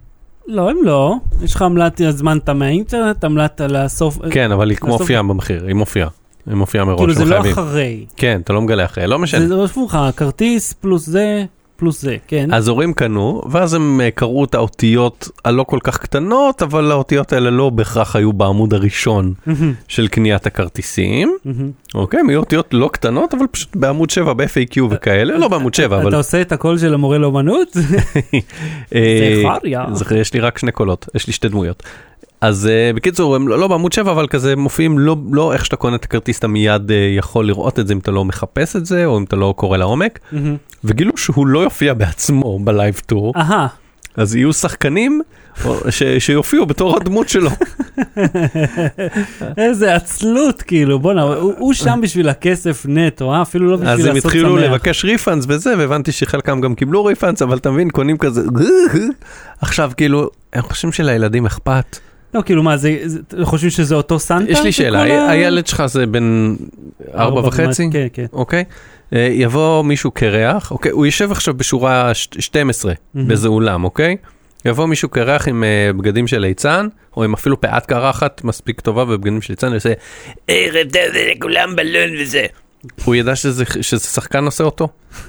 לא, 0.46 0.70
הם 0.70 0.76
לא. 0.82 1.14
יש 1.42 1.54
לך 1.54 1.62
עמלת 1.62 2.00
הזמנת 2.00 2.48
מהאינטרנט, 2.48 3.24
עמלת 3.24 3.60
על 3.60 3.76
הסוף. 3.76 4.18
כן, 4.30 4.52
אבל 4.52 4.70
היא 4.70 4.78
כמו 4.78 4.98
מופיעה 4.98 5.22
במחיר, 5.22 5.64
היא 5.66 5.74
מופיעה. 5.74 6.08
היא 6.46 6.56
מופיעה 6.56 6.84
מראש, 6.84 7.00
כאילו 7.00 7.14
זה 7.14 7.24
לא 7.24 7.30
חייבים. 7.30 7.52
אחרי. 7.52 8.06
כן, 8.16 8.40
אתה 8.44 8.52
לא 8.52 8.60
מגלה 8.62 8.84
אחרי, 8.84 9.06
לא 9.06 9.18
משנה. 9.18 9.46
זה 9.46 9.54
רשמו 9.54 9.84
לך, 9.84 9.98
כרטיס 10.16 10.72
פלוס 10.72 11.06
זה, 11.06 11.44
פלוס 11.78 12.02
זה, 12.02 12.16
כן. 12.28 12.52
אז 12.54 12.68
הורים 12.68 12.92
קנו, 12.92 13.42
ואז 13.50 13.74
הם 13.74 14.00
אה, 14.00 14.10
קראו 14.10 14.44
את 14.44 14.54
האותיות 14.54 15.28
הלא 15.44 15.62
כל 15.62 15.78
כך 15.82 15.98
קטנות, 15.98 16.62
אבל 16.62 16.90
האותיות 16.90 17.32
האלה 17.32 17.50
לא 17.50 17.70
בהכרח 17.70 18.16
היו 18.16 18.32
בעמוד 18.32 18.74
הראשון 18.74 19.32
של 19.88 20.08
קניית 20.08 20.46
הכרטיסים. 20.46 21.36
אוקיי, 21.94 22.20
הם 22.20 22.28
היו 22.28 22.40
אותיות 22.40 22.68
לא 22.74 22.90
קטנות, 22.92 23.34
אבל 23.34 23.46
פשוט 23.50 23.76
בעמוד 23.76 24.10
7 24.10 24.32
ב-FAQ 24.32 24.80
וכאלה, 24.90 25.38
לא 25.38 25.48
בעמוד 25.48 25.74
7, 25.74 25.96
אבל... 26.00 26.08
אתה 26.08 26.16
עושה 26.16 26.40
את 26.40 26.52
הקול 26.52 26.78
של 26.78 26.94
המורה 26.94 27.18
לאומנות? 27.18 27.76
אה, 28.94 29.42
זכריה. 29.56 29.84
זכר- 29.92 30.16
יש 30.16 30.34
לי 30.34 30.40
רק 30.40 30.58
שני 30.58 30.72
קולות, 30.72 31.08
יש 31.14 31.26
לי 31.26 31.32
שתי 31.32 31.48
דמויות. 31.48 31.82
אז 32.40 32.66
אה, 32.66 32.90
בקיצור, 32.94 33.36
הם 33.36 33.48
לא 33.48 33.58
לא 33.58 33.68
בעמוד 33.68 33.92
7, 33.92 34.10
אבל 34.12 34.26
כזה 34.26 34.56
מופיעים, 34.56 34.98
לא, 34.98 35.16
לא 35.32 35.52
איך 35.52 35.64
שאתה 35.64 35.76
קונה 35.76 35.96
את 35.96 36.04
הכרטיס, 36.04 36.38
אתה 36.38 36.48
מיד 36.48 36.90
אה, 36.90 36.96
יכול 37.16 37.46
לראות 37.46 37.78
את 37.78 37.86
זה 37.86 37.92
אם 37.94 37.98
אתה 37.98 38.10
לא 38.10 38.24
מחפש 38.24 38.76
את 38.76 38.86
זה, 38.86 39.04
או 39.06 39.18
אם 39.18 39.24
אתה 39.24 39.36
לא 39.36 39.54
קורא 39.56 39.76
לעומק, 39.76 40.18
מהמם. 40.32 40.56
וגילו 40.84 41.12
שהוא 41.16 41.46
לא 41.46 41.58
יופיע 41.60 41.94
בעצמו 41.94 42.58
ב 42.58 42.66
live 42.66 43.00
tour, 43.06 43.32
אהה, 43.36 43.66
אז 44.16 44.34
יהיו 44.36 44.52
שחקנים 44.52 45.20
או- 45.64 45.92
ש- 45.92 46.02
שיופיעו 46.18 46.66
בתור 46.66 46.96
הדמות 46.96 47.28
שלו. 47.28 47.50
איזה 49.56 49.94
עצלות, 49.94 50.62
כאילו, 50.62 50.98
בואנה, 50.98 51.22
הוא 51.22 51.52
הוא 51.58 51.72
שם 51.72 52.00
בשביל 52.02 52.28
הכסף 52.28 52.86
נטו, 52.88 53.34
אה? 53.34 53.42
אפילו 53.42 53.70
לא 53.70 53.76
בשביל 53.76 53.88
אז 53.90 53.98
לעשות 53.98 54.10
הם 54.14 54.20
שמח. 54.20 54.24
התחילו 54.26 54.56
לבקש 54.56 55.04
refunds 55.04 55.44
וזה, 55.48 55.74
והבנתי 55.78 56.12
שחלקם 56.12 56.60
גם 56.60 56.74
קיבלו 56.74 57.04
refunds, 57.04 57.42
אבל 57.42 57.56
אתה 57.56 57.70
מבין, 57.70 57.90
קונים 57.90 58.18
כזה, 58.18 58.42
עכשיו 59.60 59.90
כאילו, 59.96 60.30
הם 60.52 60.62
חושבים 60.62 60.92
שלילדים 60.92 61.46
אכפת. 61.46 61.98
לא, 62.34 62.42
כאילו, 62.46 62.62
מה, 62.62 62.76
זה, 62.76 62.96
זה- 63.04 63.18
חושבים 63.42 63.70
שזה 63.70 63.94
אותו 63.94 64.18
סנטה? 64.18 64.52
יש 64.52 64.60
לי 64.60 64.72
שאלה, 64.72 65.02
ה- 65.02 65.30
הילד 65.30 65.66
שלך 65.66 65.86
זה 65.86 66.06
בן 66.06 66.56
ארבע 67.14 67.40
וחצי? 67.46 67.88
כן, 67.92 68.06
כן. 68.12 68.26
אוקיי? 68.32 68.64
אה, 69.12 69.28
יבוא 69.32 69.84
מישהו 69.84 70.10
קרח, 70.10 70.70
אוקיי? 70.70 70.92
הוא 70.92 71.06
יושב 71.06 71.32
עכשיו 71.32 71.54
בשורה 71.54 72.14
ש- 72.14 72.28
12 72.38 72.92
מהמם. 73.14 73.28
באיזה 73.28 73.48
אולם, 73.48 73.84
אוקיי? 73.84 74.16
יבוא 74.64 74.86
מישהו 74.86 75.08
קרח 75.08 75.48
עם 75.48 75.64
אה, 75.64 75.90
בגדים 75.92 76.26
של 76.26 76.38
ליצן, 76.38 76.88
או 77.16 77.24
עם 77.24 77.34
אפילו 77.34 77.60
פאת 77.60 77.86
קרחת 77.86 78.44
מספיק 78.44 78.80
טובה 78.80 79.02
ובגדים 79.02 79.42
של 79.42 79.52
ליצן, 79.52 79.70
ויעשה, 79.70 79.92
ערב 80.48 80.86
טוב 80.92 81.02
לכולם 81.36 81.76
בלון 81.76 82.10
וזה. 82.22 82.44
הוא 83.04 83.14
ידע 83.14 83.36
שזה 83.36 83.64
שזה 83.80 84.00
שחקן 84.06 84.44
עושה 84.44 84.64
אותו? 84.64 84.88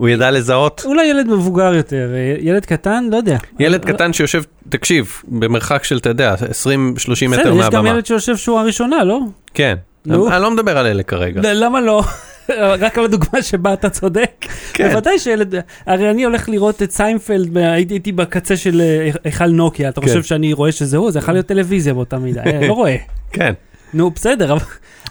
אה, 0.00 0.04
הוא 0.04 0.08
ידע 0.08 0.30
לזהות? 0.30 0.82
אולי 0.84 1.06
ילד 1.06 1.28
מבוגר 1.28 1.74
יותר, 1.74 2.10
אה, 2.14 2.34
ילד 2.40 2.64
קטן, 2.66 3.04
לא 3.10 3.16
יודע. 3.16 3.36
ילד 3.58 3.84
אבל- 3.84 3.92
קטן 3.92 4.12
שיושב, 4.12 4.42
תקשיב, 4.68 5.22
במרחק 5.28 5.84
של, 5.84 5.96
אתה 5.98 6.08
יודע, 6.08 6.34
20-30 6.34 7.30
מטר 7.30 7.40
בסדר, 7.40 7.50
יש 7.52 7.66
גם 7.66 7.72
מהבמה. 7.72 7.88
ילד 7.88 8.06
שיושב 8.06 8.36
שורה 8.36 8.62
ראשונה, 8.62 9.04
לא? 9.04 9.20
כן. 9.54 9.76
נו. 10.06 10.28
אני 10.32 10.42
לא 10.42 10.50
מדבר 10.50 10.78
על 10.78 10.86
אלה 10.86 11.02
כרגע. 11.02 11.40
למה 11.54 11.80
לא? 11.80 12.02
רק 12.80 12.98
על 12.98 13.04
הדוגמה 13.04 13.42
שבה 13.42 13.72
אתה 13.72 13.90
צודק. 13.90 14.30
כן. 14.72 14.88
בוודאי 14.88 15.18
שילד, 15.18 15.54
הרי 15.86 16.10
אני 16.10 16.24
הולך 16.24 16.48
לראות 16.48 16.82
את 16.82 16.90
סיינפלד, 16.90 17.58
הייתי 17.58 17.94
הייתי 17.94 18.12
בקצה 18.12 18.56
של 18.56 18.80
אה, 18.80 19.10
היכל 19.24 19.46
נוקיה, 19.46 19.88
אתה 19.88 20.00
כן. 20.00 20.06
חושב 20.06 20.22
שאני 20.22 20.52
רואה 20.52 20.72
שזה 20.72 20.96
הוא? 20.96 21.10
זה 21.10 21.18
יכול 21.18 21.34
להיות 21.34 21.46
טלוויזיה 21.46 21.94
באותה 21.94 22.18
מידה, 22.18 22.42
אה, 22.46 22.66
לא 22.68 22.72
רואה. 22.72 22.96
כן. 23.32 23.52
נו, 23.94 24.10
בסדר, 24.10 24.52
אבל 24.52 24.60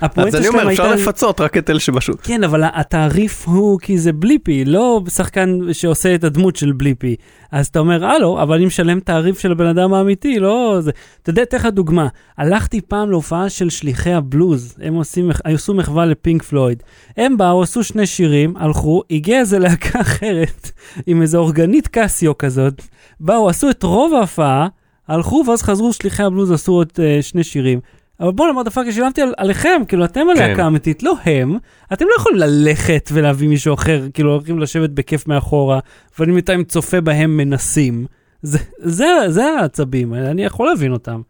אז 0.01 0.35
אני 0.35 0.47
אומר, 0.47 0.71
אפשר 0.71 0.83
הייתה... 0.83 0.95
לפצות 0.95 1.41
רק 1.41 1.57
את 1.57 1.69
אלה 1.69 1.79
שבשוק. 1.79 2.21
כן, 2.21 2.43
אבל 2.43 2.63
התעריף 2.73 3.47
הוא 3.47 3.79
כי 3.79 3.97
זה 3.97 4.13
בליפי, 4.13 4.65
לא 4.65 5.01
שחקן 5.09 5.59
שעושה 5.73 6.15
את 6.15 6.23
הדמות 6.23 6.55
של 6.55 6.71
בליפי. 6.71 7.15
אז 7.51 7.67
אתה 7.67 7.79
אומר, 7.79 8.05
הלו, 8.05 8.41
אבל 8.41 8.55
אני 8.55 8.65
משלם 8.65 8.99
תעריף 8.99 9.39
של 9.39 9.51
הבן 9.51 9.65
אדם 9.65 9.93
האמיתי, 9.93 10.39
לא 10.39 10.77
זה. 10.79 10.91
אתה 11.21 11.29
יודע, 11.29 11.43
אתן 11.43 11.57
לך 11.57 11.65
דוגמה. 11.65 12.07
הלכתי 12.37 12.81
פעם 12.81 13.09
להופעה 13.09 13.49
של 13.49 13.69
שליחי 13.69 14.13
הבלוז, 14.13 14.75
הם 14.81 14.93
עושים, 14.93 15.31
עשו 15.43 15.73
מחווה 15.73 16.05
לפינק 16.05 16.43
פלויד. 16.43 16.83
הם 17.17 17.37
באו, 17.37 17.63
עשו 17.63 17.83
שני 17.83 18.05
שירים, 18.05 18.57
הלכו, 18.57 19.01
הגיע 19.11 19.39
איזה 19.39 19.59
להקה 19.59 20.01
אחרת, 20.07 20.71
עם 21.07 21.21
איזה 21.21 21.37
אורגנית 21.37 21.87
קסיו 21.87 22.37
כזאת. 22.37 22.81
באו, 23.19 23.49
עשו 23.49 23.69
את 23.69 23.83
רוב 23.83 24.13
ההופעה, 24.13 24.67
הלכו, 25.07 25.43
ואז 25.47 25.61
חזרו 25.61 25.93
שליחי 25.93 26.23
הבלוז, 26.23 26.51
עשו 26.51 26.71
עוד 26.71 26.89
uh, 26.95 27.21
שני 27.21 27.43
שירים. 27.43 27.79
אבל 28.19 28.31
בואנה, 28.31 28.53
מה 28.53 28.63
דפאקר, 28.63 28.91
שילמתי 28.91 29.21
על, 29.21 29.33
עליכם, 29.37 29.81
כאילו, 29.87 30.05
אתם 30.05 30.29
הלהקה 30.29 30.55
כן. 30.55 30.61
האמיתית, 30.61 31.03
לא 31.03 31.13
הם. 31.25 31.57
אתם 31.93 32.05
לא 32.05 32.11
יכולים 32.17 32.39
ללכת 32.39 33.09
ולהביא 33.13 33.47
מישהו 33.47 33.73
אחר, 33.73 34.01
כאילו, 34.13 34.33
הולכים 34.33 34.59
לשבת 34.59 34.89
בכיף 34.89 35.27
מאחורה, 35.27 35.79
ואני 36.19 36.31
בינתיים 36.31 36.63
צופה 36.63 37.01
בהם 37.01 37.37
מנסים. 37.37 38.05
זה, 38.41 38.59
זה, 38.79 39.07
זה 39.27 39.45
העצבים, 39.45 40.13
אני 40.13 40.43
יכול 40.43 40.67
להבין 40.67 40.91
אותם. 40.91 41.21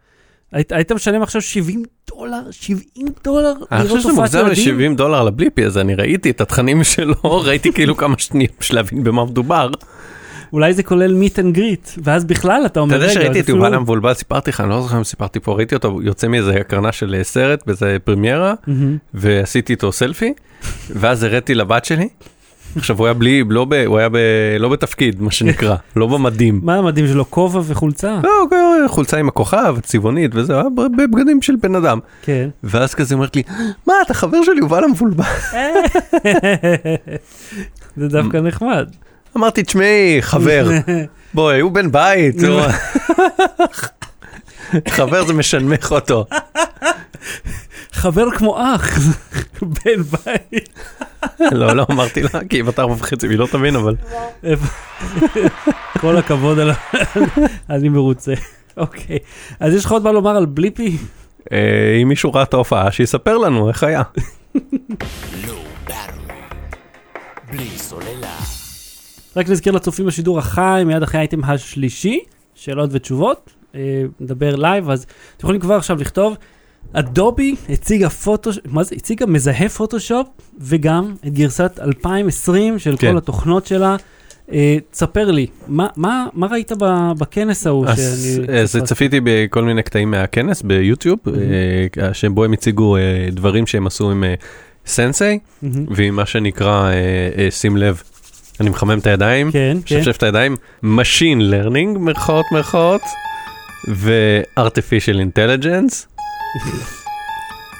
היית, 0.52 0.72
היית 0.72 0.92
משלם 0.92 1.22
עכשיו 1.22 1.42
70 1.42 1.82
דולר, 2.10 2.50
70 2.50 3.08
דולר 3.24 3.52
אני 3.72 3.88
חושב 3.88 4.00
שזה 4.00 4.12
מוגזם 4.12 4.38
ילדים? 4.46 4.78
ל-70 4.78 4.96
דולר 4.96 5.24
לבליפי 5.24 5.64
הזה, 5.64 5.80
אני 5.80 5.94
ראיתי 5.94 6.30
את 6.30 6.40
התכנים 6.40 6.84
שלו, 6.84 7.14
ראיתי 7.46 7.72
כאילו 7.72 7.96
כמה 7.96 8.14
שניות 8.18 8.50
בשביל 8.60 8.78
להבין 8.78 9.04
במה 9.04 9.24
מדובר. 9.24 9.70
אולי 10.52 10.72
זה 10.72 10.82
כולל 10.82 11.14
meet 11.14 11.38
and 11.38 11.54
greet, 11.54 11.88
ואז 12.04 12.24
בכלל 12.24 12.62
אתה 12.66 12.80
אומר, 12.80 12.96
אתה 12.96 13.04
יודע 13.04 13.14
שראיתי 13.14 13.40
את 13.40 13.48
יובל 13.48 13.74
המבולבל, 13.74 14.14
סיפרתי 14.14 14.50
לך, 14.50 14.60
אני 14.60 14.70
לא 14.70 14.82
זוכר 14.82 14.98
אם 14.98 15.04
סיפרתי 15.04 15.40
פה, 15.40 15.52
ראיתי 15.52 15.74
אותו 15.74 16.00
יוצא 16.02 16.28
מאיזה 16.28 16.56
הקרנה 16.60 16.92
של 16.92 17.14
אה, 17.14 17.24
סרט, 17.24 17.62
באיזה 17.66 17.96
פרמיירה. 18.04 18.54
ועשיתי 19.14 19.72
איתו 19.72 19.92
סלפי, 19.92 20.32
ואז 20.90 21.22
הראתי 21.22 21.54
לבת 21.54 21.84
שלי. 21.84 22.08
עכשיו 22.76 22.98
הוא 22.98 23.06
היה 23.06 23.14
בלי, 23.14 23.44
לא 23.48 23.64
ב, 23.64 23.74
הוא 23.86 23.98
היה 23.98 24.08
ב, 24.08 24.16
לא 24.58 24.68
בתפקיד, 24.68 25.22
מה 25.22 25.30
שנקרא, 25.30 25.76
לא 25.96 26.06
במדים. 26.06 26.60
מה 26.62 26.76
המדים 26.76 27.06
שלו, 27.06 27.30
כובע 27.30 27.60
וחולצה? 27.64 28.20
לא, 28.22 28.46
חולצה 28.88 29.18
עם 29.18 29.28
הכוכב, 29.28 29.76
צבעונית 29.82 30.30
וזה, 30.34 30.54
היה 30.54 30.64
בבגדים 30.98 31.42
של 31.42 31.56
בן 31.56 31.74
אדם. 31.74 31.98
כן. 32.22 32.48
ואז 32.62 32.94
כזה 32.94 33.14
אומרת 33.14 33.36
לי, 33.36 33.42
מה, 33.86 33.94
אתה 34.06 34.14
חבר 34.14 34.42
של 34.42 34.58
יובל 34.58 34.84
המבולבל? 34.84 35.24
זה 37.96 38.08
דווקא 38.08 38.36
נחמד. 38.36 38.88
אמרתי, 39.36 39.62
תשמעי, 39.62 40.18
חבר, 40.20 40.70
בואי, 41.34 41.60
הוא 41.60 41.72
בן 41.72 41.92
בית. 41.92 42.36
חבר 44.88 45.26
זה 45.26 45.32
משנמך 45.32 45.92
אותו. 45.92 46.26
חבר 47.92 48.30
כמו 48.30 48.58
אח, 48.74 48.98
בן 49.84 50.02
בית. 50.02 50.78
לא, 51.40 51.72
לא 51.72 51.86
אמרתי 51.90 52.22
לה, 52.22 52.28
כי 52.48 52.56
היא 52.56 52.64
בת 52.64 52.78
ארבע 52.78 52.92
וחצי, 52.92 53.26
והיא 53.26 53.38
לא 53.38 53.48
תבין, 53.52 53.76
אבל... 53.76 53.96
כל 56.00 56.16
הכבוד 56.16 56.58
על 56.58 56.70
ה... 56.70 56.74
אני 57.70 57.88
מרוצה. 57.88 58.32
אוקיי, 58.76 59.18
אז 59.60 59.74
יש 59.74 59.84
לך 59.84 59.92
עוד 59.92 60.02
מה 60.04 60.12
לומר 60.12 60.36
על 60.36 60.46
בליפי? 60.46 60.96
אה, 61.52 61.98
אם 62.02 62.08
מישהו 62.08 62.32
ראה 62.32 62.42
את 62.42 62.54
ההופעה, 62.54 62.92
שיספר 62.92 63.38
לנו 63.38 63.68
איך 63.68 63.82
היה. 63.82 64.02
בלי 67.50 67.78
סוללה. 67.78 68.59
רק 69.40 69.48
נזכיר 69.48 69.72
לצופים 69.72 70.06
בשידור 70.06 70.38
החי, 70.38 70.82
מיד 70.86 71.02
אחרי 71.02 71.18
האייטם 71.18 71.44
השלישי, 71.44 72.18
שאלות 72.54 72.90
ותשובות, 72.92 73.50
אה, 73.74 74.02
נדבר 74.20 74.56
live, 74.56 74.90
אז 74.90 75.02
אתם 75.02 75.42
יכולים 75.42 75.60
כבר 75.60 75.74
עכשיו 75.74 76.00
לכתוב, 76.00 76.36
אדובי 76.92 77.54
הציגה 77.68 78.10
פוטו, 78.10 78.50
מה 78.64 78.82
זה? 78.82 78.94
הציגה 78.96 79.26
מזהה 79.26 79.68
פוטושופ, 79.68 80.26
וגם 80.58 81.14
את 81.26 81.32
גרסת 81.32 81.78
2020 81.82 82.78
של 82.78 82.96
כן. 82.98 83.10
כל 83.10 83.18
התוכנות 83.18 83.66
שלה. 83.66 83.96
אה, 84.52 84.76
תספר 84.90 85.30
לי, 85.30 85.46
מה, 85.68 85.86
מה, 85.96 86.26
מה 86.32 86.46
ראית 86.46 86.72
בכנס 87.18 87.66
ההוא 87.66 87.86
אז 87.86 88.24
שאני... 88.24 88.58
אז 88.58 88.76
צפיתי 88.84 89.20
בכל 89.24 89.64
מיני 89.64 89.82
קטעים 89.82 90.10
מהכנס 90.10 90.62
ביוטיוב, 90.62 91.18
אה, 91.98 92.14
שבו 92.14 92.44
הם 92.44 92.52
הציגו 92.52 92.96
אה, 92.96 93.28
דברים 93.32 93.66
שהם 93.66 93.86
עשו 93.86 94.10
עם 94.10 94.24
אה, 94.24 94.34
סנסei, 94.86 95.38
מהמם. 95.62 95.86
ועם 95.90 96.16
מה 96.16 96.26
שנקרא, 96.26 96.84
אה, 96.84 96.92
אה, 97.38 97.50
שים 97.50 97.76
לב, 97.76 98.02
אני 98.60 98.70
מחמם 98.70 98.98
את 98.98 99.06
הידיים, 99.06 99.52
כן, 99.52 99.76
כן. 99.86 99.96
משפשף 99.98 100.16
את 100.16 100.22
הידיים, 100.22 100.56
Machine 100.84 101.40
Learning, 101.52 101.98
מירכאות 101.98 102.44
מירכאות, 102.52 103.00
ו-Artificial 103.88 105.16
Intelligence, 105.16 106.06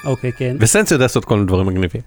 אוקיי, 0.05 0.33
כן. 0.33 0.57
וסנס 0.61 0.91
יודע 0.91 1.05
לעשות 1.05 1.25
כל 1.25 1.35
מיני 1.35 1.47
דברים 1.47 1.67
מגניבים. 1.67 2.01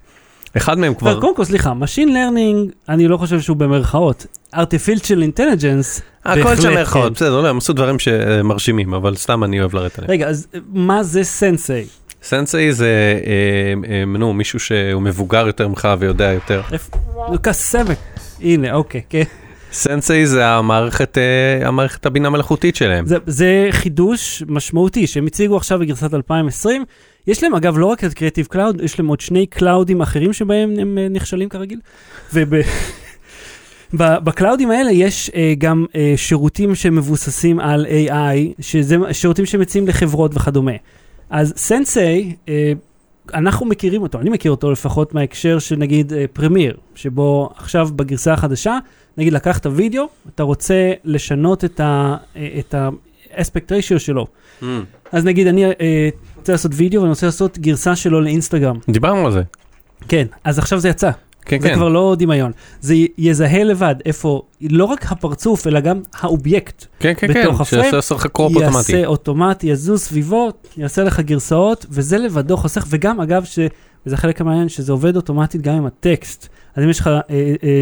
אחד 0.56 0.78
מהם 0.78 0.94
כבר. 0.94 1.20
קודם 1.20 1.36
כל, 1.36 1.44
סליחה, 1.44 1.72
Machine 1.72 2.08
Learning, 2.08 2.72
אני 2.88 3.08
לא 3.08 3.16
חושב 3.16 3.40
שהוא 3.40 3.56
במרכאות. 3.56 4.26
Artificial 4.54 5.36
Intelligence, 5.36 6.00
הכל 6.24 6.42
בהחלט, 6.42 6.62
שם 6.62 6.68
מירכאות, 6.68 7.06
כן. 7.08 7.14
בסדר, 7.14 7.40
לא, 7.40 7.48
הם 7.48 7.58
עשו 7.58 7.72
דברים 7.72 7.98
שמרשימים, 7.98 8.94
אבל 8.94 9.16
סתם 9.16 9.44
אני 9.44 9.60
אוהב 9.60 9.74
לרדת 9.74 9.98
עליהם. 9.98 10.10
רגע, 10.10 10.28
אז 10.28 10.46
מה 10.72 11.02
זה 11.02 11.22
Sensei? 11.22 12.03
Sensei 12.24 12.72
זה, 12.72 13.20
אה, 13.26 13.90
אה, 13.90 14.04
נו, 14.04 14.32
מישהו 14.32 14.60
שהוא 14.60 15.02
מבוגר 15.02 15.46
יותר 15.46 15.68
ממך 15.68 15.88
ויודע 15.98 16.32
יותר. 16.32 16.62
קסמת. 17.42 17.98
הנה, 18.40 18.74
אוקיי, 18.74 19.00
כן. 19.08 19.22
Sensei 19.72 20.24
זה 20.24 20.46
המערכת, 20.46 21.18
אה, 21.18 21.68
המערכת 21.68 22.06
הבינה 22.06 22.30
מלאכותית 22.30 22.76
שלהם. 22.76 23.06
זה, 23.06 23.16
זה 23.26 23.68
חידוש 23.70 24.42
משמעותי 24.48 25.06
שהם 25.06 25.26
הציגו 25.26 25.56
עכשיו 25.56 25.78
בגרסת 25.78 26.14
2020. 26.14 26.84
יש 27.26 27.42
להם 27.42 27.54
אגב 27.54 27.78
לא 27.78 27.86
רק 27.86 28.04
את 28.04 28.14
Creative 28.14 28.46
Cloud, 28.46 28.80
יש 28.80 28.98
להם 28.98 29.08
עוד 29.08 29.20
שני 29.20 29.46
קלאודים 29.46 30.00
אחרים 30.00 30.32
שבהם 30.32 30.74
הם 30.78 30.98
אה, 30.98 31.08
נכשלים 31.08 31.48
כרגיל. 31.48 31.80
ובקלאודים 33.92 34.70
האלה 34.74 34.90
יש 34.92 35.30
אה, 35.30 35.34
גם 35.58 35.86
אה, 35.88 35.94
שירותים 36.16 36.74
שמבוססים 36.74 37.60
על 37.60 37.86
AI, 37.86 38.62
שזה 38.62 38.96
שירותים 39.12 39.46
שמציעים 39.46 39.88
לחברות 39.88 40.34
וכדומה. 40.34 40.72
אז 41.30 41.54
Sensei, 41.56 42.34
אה, 42.46 42.50
אנחנו 43.34 43.66
מכירים 43.66 44.02
אותו, 44.02 44.20
אני 44.20 44.30
מכיר 44.30 44.50
אותו 44.50 44.72
לפחות 44.72 45.14
מההקשר 45.14 45.58
של 45.58 45.76
נגיד 45.76 46.12
אה, 46.12 46.14
פרמיר, 46.32 46.76
שבו 46.94 47.50
עכשיו 47.56 47.88
בגרסה 47.96 48.32
החדשה, 48.32 48.78
נגיד 49.16 49.32
לקחת 49.32 49.66
וידאו, 49.66 50.08
אתה 50.34 50.42
רוצה 50.42 50.92
לשנות 51.04 51.64
את 51.64 51.80
ה-aspect 52.74 53.70
ratio 53.70 53.98
שלו. 53.98 54.26
Mm. 54.62 54.64
אז 55.12 55.24
נגיד 55.24 55.46
אני 55.46 55.64
אה, 55.64 56.08
רוצה 56.36 56.52
לעשות 56.52 56.72
וידאו 56.74 57.00
ואני 57.00 57.10
רוצה 57.10 57.26
לעשות 57.26 57.58
גרסה 57.58 57.96
שלו 57.96 58.20
לאינסטגרם. 58.20 58.78
דיברנו 58.88 59.26
על 59.26 59.32
זה. 59.32 59.42
כן, 60.08 60.26
אז 60.44 60.58
עכשיו 60.58 60.78
זה 60.78 60.88
יצא. 60.88 61.10
כן, 61.44 61.60
זה 61.60 61.68
כן. 61.68 61.74
כבר 61.74 61.88
לא 61.88 62.16
דמיון. 62.18 62.52
זה 62.80 62.94
יזהה 63.18 63.64
לבד 63.64 63.94
איפה, 64.04 64.42
לא 64.60 64.84
רק 64.84 65.12
הפרצוף, 65.12 65.66
אלא 65.66 65.80
גם 65.80 66.00
האובייקט. 66.20 66.86
כן, 66.98 67.12
כן, 67.16 67.32
כן. 67.32 67.42
בתוך 67.42 67.60
הפריים, 67.60 67.90
שיעשה 67.90 68.14
לך 68.14 68.26
crop 68.26 68.56
אוטומטי. 68.56 68.76
יעשה 68.76 69.06
אוטומטי, 69.06 69.66
יזוז 69.66 70.00
סביבו, 70.00 70.50
יעשה 70.76 71.04
לך 71.04 71.20
גרסאות, 71.20 71.86
וזה 71.90 72.18
לבדו 72.18 72.56
חוסך, 72.56 72.86
וגם 72.88 73.20
אגב, 73.20 73.44
ש... 73.44 73.58
וזה 74.06 74.16
חלק 74.16 74.40
המעניין, 74.40 74.68
שזה 74.68 74.92
עובד 74.92 75.16
אוטומטית 75.16 75.62
גם 75.62 75.74
עם 75.74 75.86
הטקסט. 75.86 76.48
אז 76.76 76.84
אם 76.84 76.90
יש 76.90 77.00
לך 77.00 77.10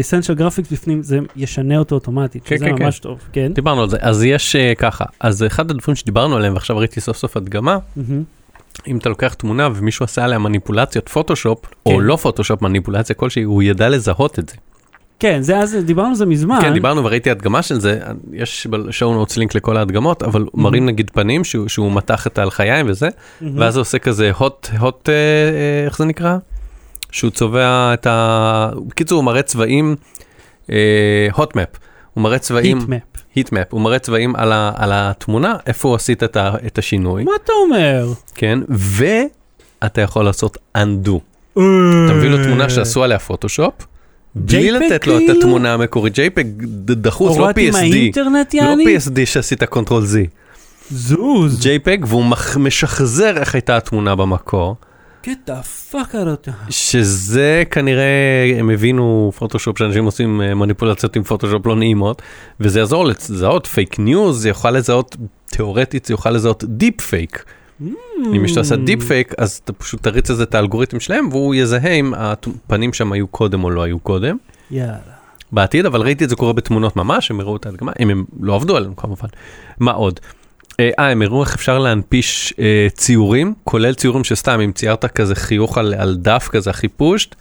Essential 0.01 0.33
Graphics 0.33 0.71
בפנים, 0.71 1.03
זה 1.03 1.19
ישנה 1.35 1.77
אותו 1.77 1.95
אוטומטית, 1.95 2.43
כן, 2.45 2.57
שזה 2.57 2.65
כן, 2.65 2.83
ממש 2.83 2.99
טוב, 2.99 3.19
כן? 3.33 3.53
דיברנו 3.53 3.81
על 3.81 3.89
זה. 3.89 3.97
אז 3.99 4.23
יש 4.23 4.55
אה, 4.55 4.75
ככה, 4.75 5.05
אז 5.19 5.43
אחד 5.43 5.71
הדברים 5.71 5.95
שדיברנו 5.95 6.35
עליהם, 6.35 6.53
ועכשיו 6.53 6.77
ראיתי 6.77 7.01
סוף 7.01 7.17
סוף 7.17 7.37
הדגמה, 7.37 7.77
מהמם. 7.95 8.23
אם 8.87 8.97
אתה 8.97 9.09
לוקח 9.09 9.33
תמונה 9.33 9.69
ומישהו 9.75 10.03
עשה 10.03 10.23
עליה 10.23 10.39
מניפולציית 10.39 11.09
פוטושופ, 11.09 11.65
כן. 11.65 11.71
או 11.85 12.01
לא 12.01 12.15
פוטושופ, 12.15 12.61
מניפולציה 12.61 13.15
כלשהי, 13.15 13.43
הוא 13.43 13.63
ידע 13.63 13.89
לזהות 13.89 14.39
את 14.39 14.49
זה. 14.49 14.55
כן, 15.19 15.41
זה 15.41 15.57
אז, 15.57 15.77
דיברנו 15.85 16.09
על 16.09 16.15
זה 16.15 16.25
מזמן. 16.25 16.57
כן, 16.61 16.73
דיברנו 16.73 17.03
וראיתי 17.03 17.31
הדגמה 17.31 17.61
של 17.61 17.79
זה, 17.79 17.99
יש 18.33 18.67
בשואו 18.69 19.13
נוטס 19.13 19.37
לינק 19.37 19.55
לכל 19.55 19.77
ההדגמות, 19.77 20.23
אבל 20.23 20.45
מראים 20.53 20.85
נגיד 20.85 21.09
פנים 21.13 21.43
שהוא- 21.43 21.67
שהוא 21.67 21.91
מתח 21.91 22.27
את 22.27 22.37
הלחיים 22.39 22.85
וזה, 22.89 23.09
מהמם. 23.41 23.59
ואז 23.59 23.75
הוא 23.75 23.81
עושה 23.81 23.99
כזה 23.99 24.31
הוט, 24.37 24.67
הוט, 24.79 25.09
אה, 25.09 25.13
אה, 25.13 25.85
איך 25.85 25.97
זה 25.97 26.05
נקרא? 26.05 26.37
שהוא 27.11 27.31
צובע 27.31 27.91
את 27.93 28.07
ה... 28.07 28.69
בקיצור, 28.87 29.15
הוא 29.15 29.25
מראה 29.25 29.41
צבעים, 29.41 29.95
הוט 31.33 31.55
מפ, 31.55 31.67
הוא 32.13 32.23
מראה 32.23 32.39
צבעים, 32.39 32.77
היטמפ. 32.79 33.01
היט 33.35 33.51
מפ, 33.51 33.67
הוא 33.69 33.81
מראה 33.81 33.99
צבעים 33.99 34.35
על, 34.35 34.51
ה, 34.51 34.71
על 34.75 34.89
התמונה, 34.93 35.55
איפה 35.67 35.95
עשית 35.95 36.23
את, 36.23 36.37
ה, 36.37 36.53
את 36.67 36.77
השינוי, 36.77 37.23
מה 37.23 37.31
אתה 37.43 37.53
אומר? 37.63 38.07
כן, 38.35 38.59
ואתה 38.69 40.01
יכול 40.01 40.25
לעשות 40.25 40.57
undo. 40.77 41.19
אתה 41.53 42.13
מביא 42.13 42.29
לו 42.29 42.43
תמונה 42.43 42.69
שעשו 42.69 43.03
עליה 43.03 43.19
פוטושופ, 43.19 43.73
בלי 44.35 44.71
לתת 44.71 45.07
לו 45.07 45.17
את 45.17 45.21
כאילו? 45.25 45.39
התמונה 45.39 45.73
המקורית, 45.73 46.15
JPEG 46.15 46.65
דחוס, 46.85 47.37
לא 47.37 47.49
PSD, 47.49 48.19
לא? 48.61 48.73
PSD 48.85 49.25
שעשית 49.25 49.63
control 49.63 50.03
Z, 50.03 50.15
זוז. 50.91 51.65
JPEG, 51.65 52.05
והוא 52.07 52.25
משחזר 52.57 53.37
איך 53.37 53.55
הייתה 53.55 53.77
התמונה 53.77 54.15
במקור, 54.15 54.75
get 55.23 55.49
the 55.49 55.91
fuck 55.91 56.11
out 56.13 56.13
of 56.13 56.47
town. 56.47 56.71
שזה 56.71 57.63
כנראה, 57.71 58.55
הם 58.59 58.69
הבינו 58.69 59.31
פוטושופ, 59.35 59.79
שאנשים 59.79 60.05
עושים 60.05 60.41
אה, 60.41 60.53
מניפולציות 60.53 61.15
עם 61.15 61.23
פוטושופ 61.23 61.65
לא 61.65 61.75
נעימות, 61.75 62.21
וזה 62.59 62.79
יעזור 62.79 63.05
לזהות 63.05 63.67
פייק 63.67 63.99
ניוז, 63.99 64.41
זה 64.41 64.49
יוכל 64.49 64.71
לזהות, 64.71 65.15
תיאורטית 65.45 66.05
זה 66.05 66.13
יוכל 66.13 66.31
לזהות 66.31 66.63
דיפ 66.63 67.01
פייק. 67.01 67.43
אם 68.35 68.41
מישהו 68.41 68.61
עשה 68.61 68.75
דיפ 68.75 69.03
פייק, 69.03 69.33
אז 69.37 69.61
אתה 69.63 69.73
פשוט 69.73 70.03
תריץ 70.03 70.29
לזה 70.29 70.43
את 70.43 70.55
האלגוריתם 70.55 70.99
שלהם, 70.99 71.29
והוא 71.31 71.55
יזהה 71.55 71.91
אם 71.91 72.13
הפנים 72.17 72.93
שם 72.93 73.11
היו 73.11 73.27
קודם 73.27 73.63
או 73.63 73.69
לא 73.69 73.83
היו 73.83 73.99
קודם. 73.99 74.37
יאללה. 74.71 74.97
בעתיד, 75.51 75.85
אבל 75.85 76.01
ראיתי 76.01 76.23
את 76.23 76.29
זה 76.29 76.35
קורה 76.35 76.53
בתמונות 76.53 76.95
ממש, 76.95 77.31
הם 77.31 77.39
הראו 77.39 77.55
את 77.55 77.65
ההדגמה, 77.65 77.91
אם 77.99 78.09
הם 78.09 78.25
לא 78.41 78.55
עבדו 78.55 78.77
עלינו 78.77 78.95
כמובן. 78.95 79.27
מה 79.79 79.91
עוד? 79.91 80.19
אה, 80.79 81.11
הם 81.11 81.21
הראו 81.21 81.43
איך 81.43 81.55
אפשר 81.55 81.79
להנפיש 81.79 82.53
אה, 82.59 82.87
ציורים, 82.93 83.53
כולל 83.63 83.93
ציורים 83.93 84.23
שסתם, 84.23 84.59
אם 84.59 84.71
ציירת 84.71 85.05
כזה 85.05 85.35
חיוך 85.35 85.77
על, 85.77 85.93
על 85.97 86.15
דף 86.15 86.47
כזה 86.51 86.69
הכי 86.69 86.87
פשוט, 86.87 87.35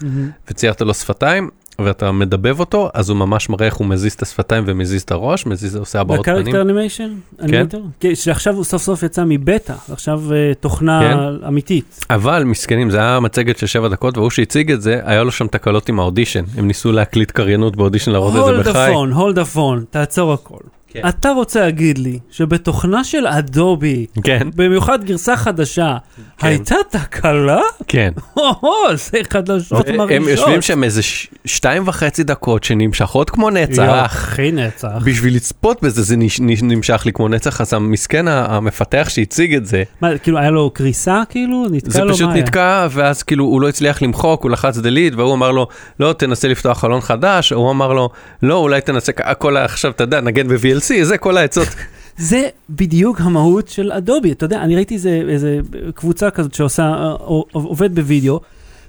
וציירת 0.48 0.80
לו 0.80 0.94
שפתיים, 0.94 1.50
ואתה 1.78 2.12
מדבב 2.12 2.60
אותו, 2.60 2.90
אז 2.94 3.08
הוא 3.08 3.16
ממש 3.16 3.48
מראה 3.48 3.66
איך 3.66 3.74
הוא 3.74 3.86
מזיז 3.86 4.12
את 4.12 4.22
השפתיים 4.22 4.64
ומזיז 4.66 5.02
את 5.02 5.10
הראש, 5.10 5.46
מזיז, 5.46 5.76
עושה 5.76 6.00
הבעות 6.00 6.24
פנים. 6.24 6.36
ב 6.36 6.39
Character 6.39 6.62
Animation? 6.62 7.12
כן. 7.48 7.66
שעכשיו 8.14 8.54
הוא 8.54 8.64
סוף 8.64 8.82
סוף 8.82 9.02
יצא 9.02 9.24
מבטא, 9.26 9.74
עכשיו 9.92 10.32
אה, 10.32 10.52
תוכנה 10.60 11.00
כן. 11.00 11.46
אמיתית. 11.46 12.06
אבל 12.10 12.44
מסכנים, 12.44 12.90
זה 12.90 12.98
היה 12.98 13.20
מצגת 13.20 13.58
של 13.58 13.66
שבע 13.66 13.88
דקות, 13.88 14.18
והוא 14.18 14.30
שהציג 14.30 14.72
את 14.72 14.82
זה, 14.82 15.00
היה 15.04 15.22
לו 15.22 15.32
שם 15.32 15.46
תקלות 15.46 15.88
עם 15.88 16.00
האודישן. 16.00 16.44
הם 16.56 16.66
ניסו 16.66 16.92
להקליט 16.92 17.30
קריינות 17.30 17.76
באודישן, 17.76 18.10
להראות 18.10 18.34
את 18.34 18.40
כל 18.40 18.64
זה 18.64 18.70
בחי. 18.70 18.78
הפון, 18.78 19.12
הולד 19.12 19.38
הפון, 19.38 19.84
תעצור 19.90 20.32
הכל. 20.32 20.60
כן. 20.92 21.08
אתה 21.08 21.30
רוצה 21.30 21.60
להגיד 21.60 21.98
לי 21.98 22.18
שבתוכנה 22.30 23.04
של 23.04 23.26
אדובי, 23.26 24.06
כן, 24.24 24.48
במיוחד 24.56 25.04
גרסה 25.04 25.36
חדשה, 25.36 25.96
כן. 26.38 26.46
הייתה 26.46 26.74
תקלה? 26.90 27.60
כן. 27.88 28.12
הו-הו, 28.34 28.70
זה 28.96 29.18
חדשות 29.30 29.88
מרעישות. 29.88 30.10
הם 30.10 30.28
יושבים 30.28 30.62
שם 30.62 30.84
איזה 30.84 31.02
ש- 31.02 31.28
שתיים 31.44 31.88
וחצי 31.88 32.22
דקות 32.24 32.64
שנמשכות 32.64 33.30
כמו 33.30 33.50
נצח. 33.50 33.82
הכי 34.04 34.52
נצח. 34.52 34.88
בשביל 35.04 35.34
לצפות 35.36 35.82
בזה 35.82 36.02
זה 36.02 36.16
נש- 36.16 36.40
נש- 36.40 36.62
נמשך 36.62 37.02
לי 37.06 37.12
כמו 37.12 37.28
נצח, 37.28 37.60
אז 37.60 37.72
המסכן 37.74 38.28
המפתח 38.28 39.06
שהציג 39.10 39.54
את 39.54 39.66
זה, 39.66 39.82
מה, 40.00 40.18
כאילו 40.18 40.38
היה 40.38 40.50
לו 40.50 40.70
קריסה 40.70 41.22
כאילו? 41.30 41.66
נתקע 41.70 41.90
זה 41.90 42.04
לו 42.04 42.14
פשוט 42.14 42.26
מה 42.28 42.32
היה? 42.34 42.42
נתקע, 42.42 42.86
ואז 42.90 43.22
כאילו 43.22 43.44
הוא 43.44 43.60
לא 43.60 43.68
הצליח 43.68 44.02
למחוק, 44.02 44.42
הוא 44.42 44.50
לחץ 44.50 44.78
delete, 44.78 45.16
והוא 45.16 45.34
אמר 45.34 45.50
לו, 45.52 45.66
לא, 46.00 46.12
תנסה 46.12 46.48
לפתוח 46.48 46.78
חלון 46.80 47.00
חדש, 47.00 47.52
הוא 47.52 47.70
אמר 47.70 47.92
לו, 47.92 48.08
לא, 48.42 48.54
אולי 48.56 48.80
תנסה, 48.80 49.12
כ- 49.12 49.20
כל 49.38 49.56
ה- 49.56 49.64
עכשיו, 49.64 49.90
אתה 49.90 50.04
יודע, 50.04 50.20
נגן 50.20 50.48
ב-VLC, 50.48 50.81
זה 51.02 51.18
כל 51.18 51.36
העצות. 51.36 51.68
זה 52.16 52.48
בדיוק 52.70 53.20
המהות 53.20 53.68
של 53.68 53.92
אדובי. 53.92 54.32
אתה 54.32 54.44
יודע, 54.44 54.62
אני 54.62 54.76
ראיתי 54.76 54.94
איזה, 54.94 55.22
איזה 55.28 55.58
קבוצה 55.94 56.30
כזאת 56.30 56.54
שעושה, 56.54 56.82
אה, 56.82 57.14
עובד 57.52 57.94
בווידאו, 57.94 58.40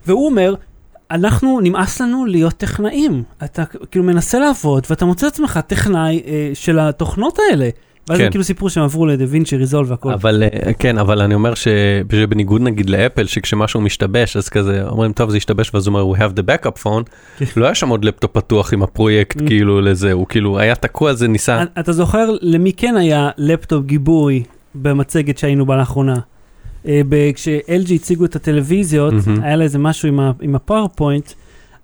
והוא 0.08 0.26
אומר, 0.26 0.56
אנחנו, 1.12 1.60
נמאס 1.60 2.02
לנו 2.02 2.26
להיות 2.26 2.54
טכנאים. 2.54 3.24
אתה 3.44 3.64
כאילו 3.92 4.06
מנסה 4.06 4.40
לעבוד, 4.40 4.86
ואתה 4.90 5.06
מוצא 5.06 5.28
את 5.28 5.32
עצמך 5.32 5.60
טכנאי 5.68 6.22
אה, 6.26 6.52
של 6.54 6.80
התוכנות 6.80 7.40
האלה. 7.40 7.70
ואז 8.10 8.18
כן. 8.18 8.26
הם 8.26 8.32
כאילו 8.32 8.44
סיפרו 8.44 8.70
שהם 8.70 8.84
עברו 8.84 9.06
לדה 9.06 9.26
וינצ'י 9.28 9.58
ריזולב 9.58 9.92
והכל. 9.92 10.14
אבל 10.14 10.44
אה, 10.44 10.74
כן, 10.74 10.98
אבל 10.98 11.22
אני 11.22 11.34
אומר 11.36 11.54
שבניגוד 11.54 12.62
נגיד 12.62 12.90
לאפל, 12.90 13.26
שכשמשהו 13.28 13.82
משתבש, 13.82 14.38
אז 14.38 14.50
כזה 14.50 14.88
אומרים, 14.90 15.14
טוב, 15.14 15.30
זה 15.30 15.38
השתבש, 15.38 15.72
ואז 15.74 15.88
הוא 15.88 16.00
אומר, 16.00 16.16
we 16.16 16.20
have 16.20 16.34
the 16.38 16.42
backup 16.42 16.84
phone, 16.84 17.04
כן. 17.38 17.46
לא 17.58 17.66
היה 17.66 17.76
שם 17.76 17.90
עוד 17.90 18.06
לפטופ 18.06 18.32
פתוח 18.32 18.74
עם 18.74 18.84
הפרויקט, 18.84 19.42
Mm. 19.42 19.48
כאילו 19.48 19.82
לזה, 19.82 20.12
הוא 20.12 20.28
כאילו 20.28 20.60
היה 20.60 20.76
תקוע, 20.76 21.14
זה 21.14 21.28
ניסה. 21.28 21.64
אתה 21.80 21.92
זוכר 21.92 22.30
למי 22.42 22.74
כן 22.74 22.96
היה 22.98 23.30
לפטופ 23.38 23.86
גיבוי 23.86 24.44
במצגת 24.76 25.38
שהיינו 25.38 25.66
בה 25.66 25.78
לאחרונה? 25.78 26.16
אה, 26.88 27.02
כש-LG 27.36 27.94
הציגו 27.94 28.26
את 28.26 28.36
הטלוויזיות. 28.36 29.14
היה 29.42 29.56
לה 29.56 29.64
איזה 29.64 29.80
משהו 29.80 30.10
עם 30.42 30.56
ה 30.56 30.62
PowerPoint, 30.62 31.32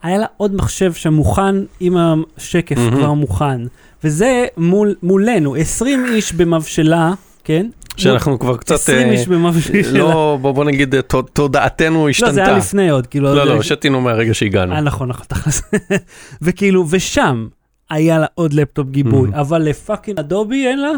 היה 0.04 0.18
לה 0.18 0.26
עוד 0.38 0.56
מחשב 0.56 0.94
שמוכן 0.94 1.56
עם 1.80 1.96
השקף. 2.38 2.76
כבר 2.92 3.14
מוכן. 3.14 3.62
וזה 4.04 4.46
מול, 4.58 4.96
מולנו, 5.04 5.56
20 5.56 6.06
איש 6.06 6.34
במבשלה, 6.34 7.12
כן? 7.44 7.68
שאנחנו 7.98 8.40
כבר 8.40 8.58
קצת, 8.58 8.76
20 8.76 9.08
אה, 9.08 9.12
איש 9.12 9.28
במבשלה. 9.28 9.82
לא, 10.00 10.38
בוא 10.42 10.52
בוא 10.52 10.66
נגיד, 10.66 10.96
אה, 10.96 11.02
תוד- 11.02 11.30
תודעתנו 11.34 12.04
לא, 12.04 12.10
השתנתה. 12.10 12.34
זה 12.34 12.44
היה 12.48 12.58
לפני 12.58 12.90
עוד, 12.90 13.08
כאילו... 13.08 13.36
לא, 13.36 13.46
זה- 13.46 13.54
לא, 13.54 13.62
שתינו 13.64 14.02
מהרגע 14.02 14.34
שהגענו. 14.34 14.74
אה, 14.74 14.82
נכון, 14.82 15.08
נכון, 15.10 15.26
תכלס. 15.30 15.62
וכאילו, 16.42 16.86
ושם 16.90 17.48
היה 17.90 18.20
לה 18.20 18.26
עוד 18.36 18.54
לפטופ 18.54 18.90
גיבוי, 18.90 19.30
Mhm. 19.30 19.36
אבל 19.40 19.62
ל 19.62 19.69
fucking 19.69 20.20
Adobe 20.20 20.68
אין 20.68 20.80
לה? 20.82 20.92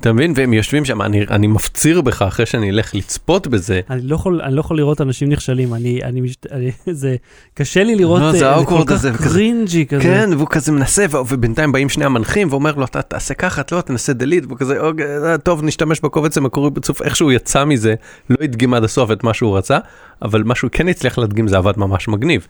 אתה 0.00 0.12
מבין? 0.12 0.32
והם 0.36 0.52
יושבים 0.52 0.84
שם, 0.84 1.02
אני, 1.02 1.26
אני 1.30 1.46
מפציר 1.46 2.00
בך 2.00 2.22
אחרי 2.22 2.46
שאני 2.46 2.70
אלך 2.70 2.94
לצפות 2.94 3.46
בזה. 3.46 3.80
אני 3.90 4.00
לא 4.02 4.14
יכול, 4.14 4.40
אני 4.42 4.54
לא 4.54 4.60
יכול 4.60 4.76
לראות 4.76 5.00
אנשים 5.00 5.28
נכשלים, 5.28 5.74
אני, 5.74 6.00
אני, 6.02 6.20
אני 6.52 6.72
זה, 6.92 7.16
קשה 7.54 7.84
לי 7.84 7.94
לראות, 7.96 8.20
לא, 8.20 8.26
אה, 8.26 8.32
זה 8.32 8.38
זה 8.38 8.50
ה 8.50 8.55
awkward 8.55 8.88
כל 8.88 8.94
כך 8.94 8.94
הזה, 8.94 9.10
cringy 9.10 9.86
כזה. 9.86 10.02
כן, 10.02 10.30
והוא 10.36 10.48
כזה 10.50 10.72
מנסה, 10.72 11.06
ו- 11.10 11.16
ובינתיים 11.28 11.72
באים 11.72 11.88
שני 11.88 12.04
המנחים 12.04 12.48
ואומר 12.50 12.74
לו, 12.74 12.84
אתה 12.84 13.02
תעשה 13.02 13.34
ככה, 13.34 13.60
אתה 13.60 13.76
לא, 13.76 13.80
תנסה 13.80 14.12
delete, 14.12 14.46
והוא 14.46 14.58
כזה, 14.58 14.80
"אוקיי, 14.80 15.06
אה, 15.24 15.38
טוב, 15.38 15.64
נשתמש 15.64 16.00
בקובץ 16.00 16.38
המקורי 16.38 16.70
בסוף, 16.70 17.02
איכשהו 17.02 17.32
יצא 17.32 17.64
מזה, 17.64 17.94
לא 18.30 18.36
הדגים 18.42 18.74
עד 18.74 18.84
הסוף 18.84 19.10
את 19.10 19.24
מה 19.24 19.34
שהוא 19.34 19.58
רצה, 19.58 19.78
אבל 20.22 20.42
מה 20.42 20.54
שהוא 20.54 20.70
כן 20.72 20.88
הצליח 20.88 21.18
להדגים 21.18 21.48
זה 21.48 21.56
עבד 21.56 21.78
ממש 21.78 22.08
מגניב. 22.08 22.46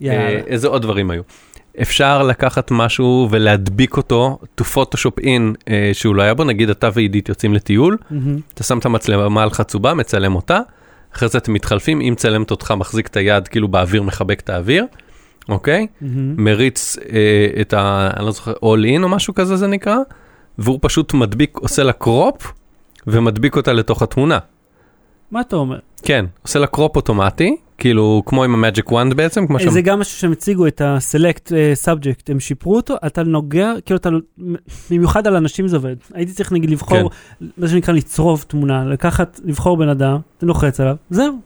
יאללה. 0.00 0.20
אה, 0.20 0.40
איזה 0.46 0.68
עוד 0.68 0.82
דברים 0.82 1.10
היו? 1.10 1.22
אפשר 1.82 2.22
לקחת 2.22 2.70
משהו 2.70 3.28
ולהדביק 3.30 3.96
אותו, 3.96 4.38
to 4.60 4.64
photoshop 4.74 5.20
in, 5.22 5.54
אה, 5.68 5.90
שהוא 5.92 6.14
לא 6.14 6.22
היה 6.22 6.34
בו, 6.34 6.44
נגיד 6.44 6.70
אתה 6.70 6.88
ועידית 6.92 7.28
יוצאים 7.28 7.54
לטיול, 7.54 7.96
מהמם. 8.10 8.40
אתה 8.54 8.62
שם 8.64 8.78
את 8.78 8.86
המצלמה 8.86 9.42
על 9.42 9.50
חצובה, 9.50 9.94
מצלם 9.94 10.34
אותה, 10.34 10.60
אחרי 11.14 11.28
זה 11.28 11.38
אתם 11.38 11.52
מתחלפים, 11.52 12.00
אם 12.00 12.14
צלמת 12.16 12.50
אותך 12.50 12.74
מחזיק 12.76 13.06
את 13.06 13.16
היד 13.16 13.48
כאילו 13.48 13.68
באוויר, 13.68 14.02
מחבק 14.02 14.40
את 14.40 14.50
האוויר, 14.50 14.86
אוקיי? 15.48 15.86
מהמם. 16.00 16.44
מריץ 16.44 16.96
אה, 17.12 17.60
את 17.60 17.72
ה... 17.72 18.10
אני 18.16 18.26
לא 18.26 18.30
זוכר, 18.30 18.52
all 18.52 18.98
in 18.98 19.02
או 19.02 19.08
משהו 19.08 19.34
כזה 19.34 19.56
זה 19.56 19.66
נקרא, 19.66 19.96
והוא 20.58 20.78
פשוט 20.82 21.14
מדביק, 21.14 21.56
עושה 21.56 21.82
לה 21.82 21.92
crop, 21.92 22.52
ומדביק 23.06 23.56
אותה 23.56 23.72
לתוך 23.72 24.02
התמונה. 24.02 24.38
מה 25.30 25.40
אתה 25.40 25.56
אומר? 25.56 25.78
כן, 26.02 26.24
עושה 26.42 26.58
לה 26.58 26.66
crop 26.66 26.96
אוטומטי, 26.96 27.56
כאילו 27.78 28.22
כמו 28.26 28.44
עם 28.44 28.54
ה 28.54 28.60
magic 28.60 28.92
wand 28.92 29.14
בעצם, 29.14 29.46
כמו 29.46 29.60
שם... 29.60 29.70
זה 29.70 29.82
גם 29.82 30.00
משהו 30.00 30.18
שהם 30.18 30.32
הציגו 30.32 30.66
את 30.66 30.80
ה-select 30.80 31.54
אה, 31.54 31.72
subject, 31.84 32.22
הם 32.28 32.40
שיפרו 32.40 32.76
אותו, 32.76 32.94
אתה 33.06 33.22
נוגע, 33.22 33.72
כאילו 33.84 33.98
אתה, 33.98 34.08
במיוחד 34.90 35.26
על 35.26 35.36
אנשים 35.36 35.68
זה 35.68 35.76
עובד. 35.76 35.96
הייתי 36.14 36.32
צריך 36.32 36.52
נגיד 36.52 36.70
לבחור, 36.70 37.10
מה 37.58 37.68
שנקרא 37.68 37.94
לצרוב 37.94 38.44
תמונה, 38.48 38.84
לקחת, 38.84 39.40
לבחור 39.44 39.76
בן 39.76 39.88
אדם, 39.88 40.18
אתה 40.38 40.46
לוחץ 40.46 40.80
עליו, 40.80 40.96
זהו. 41.10 41.38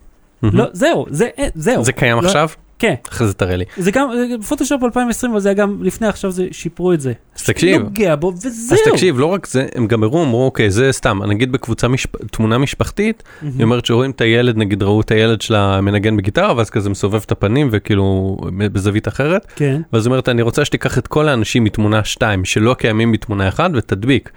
מהמם. 0.42 0.56
לא, 0.56 0.64
זהו, 0.72 1.06
זה, 1.10 1.28
אה, 1.38 1.48
זהו. 1.54 1.84
זה 1.84 1.92
קיים 1.92 2.16
לא- 2.16 2.26
עכשיו? 2.26 2.48
כן. 2.82 2.94
אחרי 3.12 3.26
זה 3.26 3.34
תראה 3.34 3.56
לי. 3.56 3.64
זה 3.76 3.90
גם, 3.90 4.08
בפוטושופ 4.40 4.82
2020, 4.82 5.32
אבל 5.32 5.40
זה 5.40 5.48
היה 5.48 5.54
גם 5.54 5.78
לפני, 5.82 6.06
עכשיו 6.06 6.30
זה, 6.30 6.46
שיפרו 6.50 6.92
את 6.92 7.00
זה. 7.00 7.12
אז 7.36 7.42
תקשיב. 7.42 7.82
נוגע 7.82 8.16
בו, 8.16 8.32
וזהו. 8.36 8.78
אז 8.78 8.78
תקשיב, 8.92 9.18
לא 9.18 9.26
רק 9.26 9.46
זה, 9.46 9.66
הם 9.74 9.86
גם 9.86 10.02
הראו, 10.02 10.22
אמרו, 10.22 10.44
אוקיי, 10.44 10.70
זה 10.70 10.92
סתם, 10.92 11.22
נגיד 11.22 11.52
בקבוצה, 11.52 11.88
משפ... 11.88 12.16
תמונה 12.16 12.58
משפחתית, 12.58 13.22
מהמם. 13.42 13.54
היא 13.56 13.64
אומרת 13.64 13.86
שרואים 13.86 14.10
את 14.10 14.20
הילד, 14.20 14.56
נגיד 14.56 14.82
ראו 14.82 15.00
את 15.00 15.10
הילד 15.10 15.40
שלה 15.40 15.80
מנגן 15.80 16.16
בגיטרה, 16.16 16.56
ואז 16.56 16.70
כזה 16.70 16.90
מסובב 16.90 17.20
את 17.26 17.32
הפנים 17.32 17.68
וכאילו 17.72 18.36
בזווית 18.56 19.08
אחרת, 19.08 19.46
כן. 19.56 19.82
ואז 19.92 20.06
אומרת, 20.06 20.28
אני 20.28 20.42
רוצה 20.42 20.64
שתיקח 20.64 20.98
את 20.98 21.06
כל 21.06 21.28
האנשים 21.28 21.64
מתמונה 21.64 22.04
2 22.04 22.44
שלא 22.44 22.74
קיימים 22.74 23.12
בתמונה 23.12 23.48
1 23.48 23.70
ותדביק. 23.74 24.30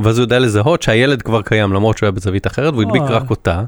ואז 0.00 0.18
הוא 0.18 0.24
יודע 0.24 0.38
לזהות 0.38 0.82
שהילד 0.82 1.22
כבר 1.22 1.42
קיים 1.42 1.72
למרות 1.72 1.98
שהוא 1.98 2.06
היה 2.06 2.10
בזווית 2.10 2.46
אחרת, 2.46 2.72
והוא 2.72 2.82
הדביק. 2.82 3.02
רק 3.02 3.30
אותה. 3.30 3.62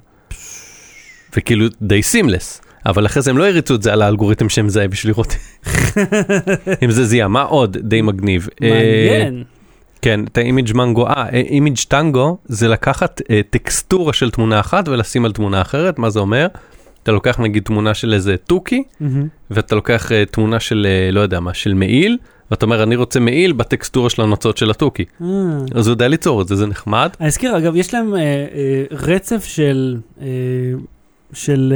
וכאילו 1.36 1.66
די 1.82 2.02
סימלס. 2.02 2.60
אבל 2.88 3.06
אחרי 3.06 3.22
זה 3.22 3.30
הם 3.30 3.38
לא 3.38 3.48
הריצו 3.48 3.74
את 3.74 3.82
זה 3.82 3.92
על 3.92 4.02
האלגוריתם 4.02 4.48
שהם 4.48 4.66
מזהה 4.66 4.88
בשביל 4.88 5.12
לראות 5.12 5.36
אם 6.84 6.90
זה 6.90 7.04
זיהה. 7.04 7.28
מה 7.28 7.42
עוד 7.42 7.76
די 7.76 8.02
מגניב? 8.02 8.48
אה, 8.62 8.68
מעניין. 8.70 9.44
כן, 10.02 10.24
את 10.24 10.38
האימיג' 10.38 10.72
מנגו, 10.74 11.06
אה, 11.06 11.28
אימיג' 11.32 11.78
טנגו 11.88 12.38
זה 12.44 12.68
לקחת 12.68 13.22
אה, 13.30 13.40
טקסטורה 13.50 14.12
של 14.12 14.30
תמונה 14.30 14.60
אחת 14.60 14.88
ולשים 14.88 15.24
על 15.24 15.32
תמונה 15.32 15.60
אחרת, 15.60 15.98
מה 15.98 16.10
זה 16.10 16.20
אומר? 16.20 16.46
אתה 17.02 17.12
לוקח 17.12 17.40
נגיד 17.40 17.62
תמונה 17.62 17.94
של 17.94 18.14
איזה 18.14 18.36
תוכי. 18.36 18.82
ואתה 19.50 19.74
לוקח 19.74 20.12
אה, 20.12 20.24
תמונה 20.30 20.60
של, 20.60 20.86
אה, 20.90 21.10
לא 21.12 21.20
יודע 21.20 21.40
מה, 21.40 21.54
של 21.54 21.74
מעיל, 21.74 22.18
ואתה 22.50 22.66
אומר, 22.66 22.82
אני 22.82 22.96
רוצה 22.96 23.20
מעיל 23.20 23.52
בטקסטורה 23.52 24.10
של 24.10 24.22
הנוצות 24.22 24.56
של 24.56 24.70
התוכי. 24.70 25.04
אה. 25.22 25.26
אז 25.74 25.86
הוא 25.86 25.92
יודע 25.92 26.08
ליצור 26.08 26.42
את 26.42 26.48
זה, 26.48 26.56
זה 26.56 26.66
נחמד. 26.66 27.10
אני 27.20 27.28
אזכיר, 27.28 27.58
אגב, 27.58 27.76
יש 27.76 27.94
להם 27.94 28.14
אה, 28.14 28.20
אה, 28.20 28.84
רצף 28.90 29.44
של, 29.44 29.96
אה, 30.20 30.26
של 31.32 31.74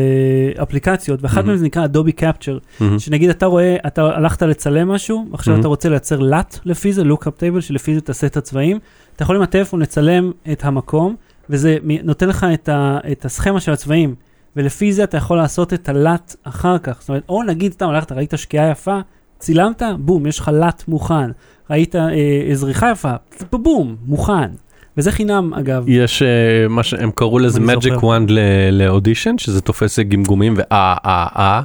אה, 0.56 0.62
אפליקציות, 0.62 1.22
ואחת 1.22 1.36
מהמם. 1.36 1.48
מהן 1.48 1.56
זה 1.56 1.64
נקרא 1.64 1.84
אדובי 1.84 2.12
קפצ'ר, 2.12 2.58
מהמם. 2.80 2.98
שנגיד 2.98 3.30
אתה 3.30 3.46
רואה, 3.46 3.76
אתה 3.86 4.02
הלכת 4.02 4.42
לצלם 4.42 4.88
משהו, 4.88 5.26
עכשיו 5.32 5.52
מהמם. 5.52 5.60
אתה 5.60 5.68
רוצה 5.68 5.88
לייצר 5.88 6.18
לט 6.18 6.58
לפי 6.64 6.92
זה, 6.92 7.04
לוקאפ 7.04 7.36
טייבל, 7.36 7.60
שלפי 7.60 7.94
זה 7.94 8.00
תעשה 8.00 8.26
את 8.26 8.36
הצבעים, 8.36 8.78
אתה 9.16 9.22
יכול 9.22 9.36
עם 9.36 9.42
הטלפון 9.42 9.80
לצלם 9.80 10.30
את 10.52 10.64
המקום, 10.64 11.16
וזה 11.50 11.76
נותן 12.04 12.28
לך 12.28 12.46
את, 12.54 12.68
ה, 12.68 12.98
את 13.12 13.24
הסכמה 13.24 13.60
של 13.60 13.72
הצבעים, 13.72 14.14
ולפי 14.56 14.92
זה 14.92 15.04
אתה 15.04 15.16
יכול 15.16 15.36
לעשות 15.36 15.72
את 15.72 15.88
הלט 15.88 16.36
אחר 16.42 16.78
כך. 16.78 17.00
זאת 17.00 17.08
אומרת, 17.08 17.22
או 17.28 17.42
נגיד 17.42 17.72
סתם 17.72 17.88
הלכת, 17.88 18.12
ראית 18.12 18.34
שקיעה 18.36 18.70
יפה, 18.70 19.00
צילמת, 19.38 19.82
בום, 19.98 20.26
יש 20.26 20.38
לך 20.38 20.50
לט 20.54 20.84
מוכן. 20.88 21.30
ראית 21.70 21.96
אה, 21.96 22.10
זריחה 22.52 22.90
יפה, 22.90 23.12
בום, 23.52 23.96
מוכן. 24.04 24.50
וזה 24.96 25.12
חינם, 25.12 25.54
אגב. 25.54 25.84
יש 25.86 26.22
אה, 26.22 26.68
מה 26.68 26.82
שהם 26.82 27.10
קראו 27.14 27.38
לזה 27.38 27.60
magic 27.60 28.00
wand 28.00 28.32
לאודישן, 28.72 29.38
שזה 29.38 29.60
תופס 29.60 29.98
גמגומים 29.98 30.54
ואה 30.56 30.96
אה 31.04 31.26
אה. 31.36 31.62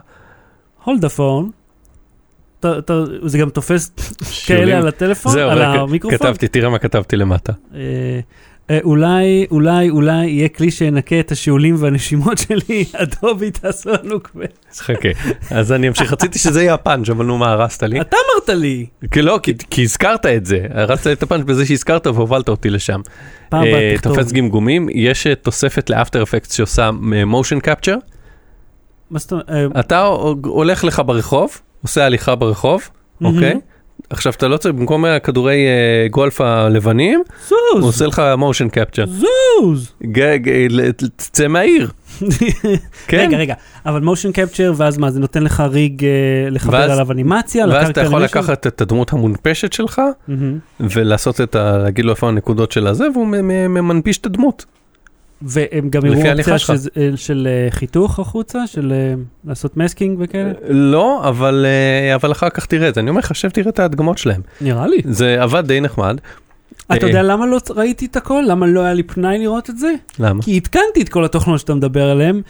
הולד 0.84 1.05
הפון. 1.05 1.51
זה 3.25 3.38
גם 3.38 3.49
תופס. 3.49 3.91
כאלה 4.47 4.78
על 4.78 4.88
הטלפון, 4.88 5.32
זהו, 5.32 5.49
על 5.49 5.61
המיקרופון. 5.61 6.17
כתבתי, 6.17 6.47
תראה 6.47 6.69
מה 6.69 6.80
כתבתי 6.80 7.15
למטה. 7.15 7.53
אה, 8.70 8.76
אה, 8.76 8.80
אולי, 8.84 9.45
אולי, 9.51 9.89
אולי 9.89 10.26
יהיה 10.26 10.49
כלי 10.49 10.72
שינקה 10.72 11.20
את 11.20 11.32
השאולים 11.32 11.76
והנשימות 11.80 12.38
שלי, 12.38 12.86
אדובי 13.03 13.51
תעשו 13.51 13.89
לנו 13.89 14.20
קווייסט. 14.20 14.80
חכה, 14.82 15.09
אז 15.51 15.72
אני 15.72 15.88
אמשיך, 15.88 16.13
רציתי 16.13 16.39
שזה 16.39 16.61
יהיה 16.61 16.74
הפאנץ', 16.74 17.09
אבל 17.09 17.26
נו 17.26 17.38
מה, 17.38 17.51
הרסת 17.51 17.84
לי? 17.84 18.01
אתה 18.01 18.18
אמרת 18.18 18.49
לי. 18.59 18.86
כי 19.11 19.22
לא, 19.22 19.39
כי- 19.70 19.84
הזכרת 19.84 20.26
את 20.26 20.45
זה, 20.45 20.65
הרסת 20.70 21.07
את 21.07 21.24
הפאנץ' 21.24 21.43
בזה 21.45 21.65
שהזכרת 21.65 22.07
והובלת 22.07 22.49
אותי 22.49 22.70
לשם. 22.70 23.01
פעם 23.49 23.63
אה, 23.63 23.70
הבאה 23.70 23.95
תכתוב. 23.95 24.15
תופס 24.15 24.32
גמגומים, 24.32 24.88
יש 24.93 25.28
אה, 25.28 25.36
תוספת 25.36 25.89
לאפטר 25.89 26.24
אפקט 26.24 26.51
שעושה 26.51 26.91
מושן 27.26 27.59
קפצ'ר, 27.59 27.95
מה 29.09 29.20
זאת 29.20 29.32
אומרת? 29.32 29.49
אה, 29.49 29.80
אתה 29.80 30.01
הולך 30.43 30.84
לך 30.84 31.01
ברחוב, 31.05 31.61
עושה 31.82 32.05
הליכה 32.05 32.36
ברחוב. 32.36 32.89
אוקיי? 33.24 33.59
עכשיו 34.10 34.34
אתה 34.38 34.47
לא 34.47 34.58
צריך, 34.58 34.76
במקום 34.76 35.05
הכדורי 35.05 35.55
אה, 35.68 36.08
גולף 36.08 36.41
הלבנים, 36.41 37.20
הוא 37.49 37.49
זוז, 37.74 37.84
עושה 37.84 38.05
לך 38.05 38.22
מושן 38.38 38.70
קפצ'ר. 38.70 39.05
זוז. 39.05 39.91
תצא 41.16 41.47
מהעיר, 41.47 41.89
כן? 43.08 43.18
רגע, 43.28 43.38
רגע, 43.38 43.53
אבל 43.86 44.01
מושן 44.01 44.32
קפצ'ר, 44.32 44.74
ואז 44.78 44.97
מה, 44.97 45.12
זה 45.12 45.20
נותן 45.20 45.43
לך 45.43 45.60
ריג 45.60 46.05
אה, 46.05 46.10
לחבר 46.49 46.91
עליו 46.91 47.12
אנימציה? 47.12 47.66
ואז 47.70 47.89
אתה 47.89 48.01
יכול? 48.01 48.22
לקחת 48.24 48.68
את 48.68 48.82
הדמות 48.82 49.14
המונפשת 49.14 49.74
שלך. 49.74 50.01
ולעשות 50.80 51.41
את 51.41 51.55
ה... 51.55 51.78
להגיד 51.78 52.05
לו 52.05 52.12
איפה 52.12 52.28
הנקודות 52.28 52.72
של 52.72 52.88
הזה, 52.88 53.08
והוא 53.14 53.28
מ- 53.28 53.47
מ- 53.47 53.88
מנפיש 53.88 54.18
את 54.18 54.26
הדמות. 54.26 54.66
והם 55.42 55.90
גם 55.90 56.02
הראו 56.06 56.16
אופציה 56.38 56.60
שלך. 56.60 56.78
של- 56.80 57.02
אה, 57.02 57.10
של 57.16 57.48
אה, 57.52 57.72
חיתוך 57.72 58.20
החוצה, 58.20 58.68
של 58.68 58.92
אה, 58.96 59.14
לעשות 59.46 59.78
מסקינג 59.78 60.18
וכאלה? 60.22 60.52
לא, 60.70 61.22
אבל, 61.30 61.66
אה, 62.10 62.16
אבל 62.16 62.32
אחר 62.32 62.50
כך 62.50 62.66
תראה 62.66 62.90
את 62.90 62.96
זה. 62.96 63.02
אני 63.02 63.10
אומר 63.10 63.20
לך, 63.20 63.36
שב 63.36 63.50
תראה 63.50 63.70
את 63.70 63.80
ההדגמות 63.80 64.18
שלהם. 64.18 64.42
נראה 64.62 64.88
לי. 64.88 64.98
זה 65.06 65.44
עבד 65.44 65.68
די 65.68 65.82
נחמד. 65.82 66.18
אתה 66.91 67.05
אה, 67.05 67.09
יודע 67.09 67.24
למה 67.24 67.45
לא 67.45 67.57
ראיתי 67.76 68.05
את 68.05 68.15
הכל? 68.15 68.43
למה 68.47 68.65
לא 68.68 68.82
היה 68.82 68.93
לי 68.93 69.03
פנאי 69.03 69.38
לראות 69.39 69.70
את 69.70 69.78
זה? 69.78 69.93
למה? 70.20 70.43
כי 70.43 70.57
עדכנתי 70.57 71.01
את 71.01 71.09
כל 71.09 71.26
התוכנות 71.26 71.59
שאתה 71.59 71.76
מדבר 71.76 72.09
עליהם, 72.09 72.41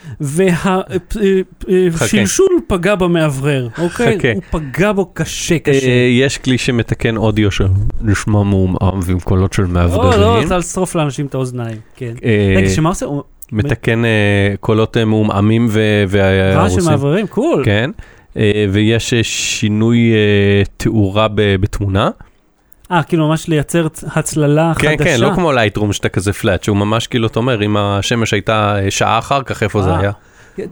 והשלשול 1.70 2.60
פגע 2.68 2.96
במאוורר, 2.96 3.68
אוקיי? 3.78 4.18
הוא 4.34 4.42
פגע 4.52 4.92
בו 4.92 5.06
קשה 5.14 5.56
אה, 5.56 5.60
קשה. 5.60 5.88
יש 6.12 6.38
כלי 6.38 6.58
שמתקן 6.58 7.18
אודיו 7.18 7.52
של 7.52 7.68
נשמע 8.02 8.44
מעומעם 8.44 9.00
ועם 9.06 9.20
קולות 9.20 9.54
של 9.54 9.62
לא, 9.62 9.68
לא, 9.68 9.74
מאווררים. 9.74 10.44
רוצה 10.44 10.58
לשרוף 10.58 10.96
לאנשים 10.96 11.26
את 11.26 11.36
האוזניים, 11.36 11.78
כן. 11.96 12.14
אה, 12.24 12.54
רגע, 12.58 12.70
שמה 12.70 12.90
עושה? 12.90 13.06
מתקן 13.52 14.06
אה, 14.06 14.10
קולות 14.60 14.98
אה, 14.98 15.06
מעומעמים 15.06 15.68
ו- 15.70 16.04
רעש 16.04 16.12
של 16.12 16.18
והרוסים. 16.58 16.84
מאווררים? 16.92 17.28
קול. 17.28 17.62
כן. 17.66 17.92
אה, 18.38 18.66
ויש 18.72 19.14
אה, 19.14 19.24
שינוי 19.24 20.12
אה, 20.14 20.64
תאורה 20.78 21.28
בתמונה. 21.36 22.10
אה, 22.92 23.04
כאילו 23.04 23.28
ממש 23.28 23.48
לייצר 23.48 23.88
הצללה 24.16 24.74
חדשה. 24.76 24.98
כן, 24.98 25.04
כן, 25.04 25.20
לא 25.20 25.32
כמו 25.36 25.52
לייטרום 25.52 25.94
שאתה 25.94 26.10
כזה 26.10 26.34
פלאט, 26.34 26.64
שהוא 26.64 26.78
ממש 26.78 27.08
כאילו, 27.08 27.28
אתה 27.28 27.40
אומר, 27.40 27.66
אם 27.66 27.78
השמש 27.78 28.34
הייתה 28.34 28.80
אה, 28.80 28.92
שעה 28.92 29.20
אחר 29.20 29.44
כך, 29.44 29.64
איפה 29.64 29.82
זה 29.82 29.90
אה. 29.90 30.00
היה? 30.00 30.12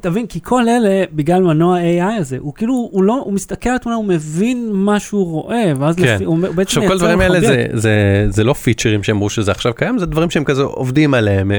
תבין, 0.01 0.27
כי 0.27 0.39
כל 0.43 0.69
אלה, 0.69 1.03
בגלל 1.13 1.41
מנוע 1.43 1.77
AI 1.79 2.19
הזה, 2.19 2.37
הוא 2.39 2.53
כאילו, 2.53 2.89
הוא 2.91 3.03
לא, 3.03 3.21
הוא 3.25 3.33
מסתכל 3.33 3.69
על 3.69 3.75
התמונה, 3.75 3.97
הוא 3.97 4.05
מבין 4.05 4.69
מה 4.71 4.99
שהוא 4.99 5.31
רואה, 5.31 5.73
ואז 5.79 5.95
כן. 5.95 6.15
לפי, 6.15 6.23
הוא 6.23 6.37
בעצם 6.37 6.61
עכשיו 6.61 6.81
כל 6.81 6.87
מייצר 6.87 7.05
הדברים 7.05 7.19
האלה. 7.19 7.41
זה, 7.41 7.65
זה, 7.73 8.25
זה 8.29 8.43
לא 8.43 8.53
פיצ'רים 8.53 9.03
שהם 9.03 9.15
אמרו 9.15 9.29
שזה 9.29 9.51
עכשיו 9.51 9.73
קיים, 9.73 9.99
זה 9.99 10.05
דברים 10.05 10.29
שהם 10.29 10.43
כזה 10.43 10.63
עובדים 10.63 11.13
עליהם, 11.13 11.51
אה, 11.51 11.57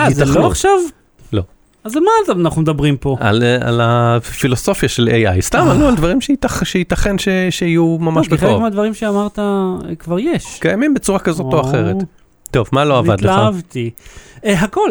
אה, 0.00 0.10
זה. 0.10 0.24
לא 0.24 0.46
עכשיו? 0.46 0.78
לא. 1.32 1.42
אז 1.84 1.96
על 1.96 2.02
מה 2.02 2.10
אנחנו 2.40 2.62
מדברים 2.62 2.96
פה? 2.96 3.16
על, 3.20 3.42
אה, 3.42 3.68
על 3.68 3.80
הפילוסופיה 3.82 4.88
של 4.88 5.08
AI, 5.08 5.40
סתם 5.40 5.68
עלו 5.68 5.88
על 5.88 5.94
דברים 5.94 6.20
שייתכ, 6.20 6.64
שייתכן 6.64 7.18
ש, 7.18 7.28
שיהיו 7.50 7.98
ממש 8.00 8.26
לא, 8.26 8.30
כי 8.30 8.38
חלק 8.38 8.48
בקרוב. 8.48 8.62
מהדברים 8.62 8.94
שאמרת 8.94 9.38
אה, 9.38 9.74
כבר 9.98 10.18
יש. 10.18 10.58
קיימים 10.60 10.94
בצורה 10.94 11.18
כזאת 11.18 11.52
או 11.52 11.60
אחרת. 11.60 11.96
טוב, 12.50 12.68
מה 12.72 12.84
לא 12.84 12.98
עבד 12.98 13.20
לך? 13.20 13.30
התלהבתי. 13.30 13.90
אה, 14.44 14.60
הכל. 14.60 14.90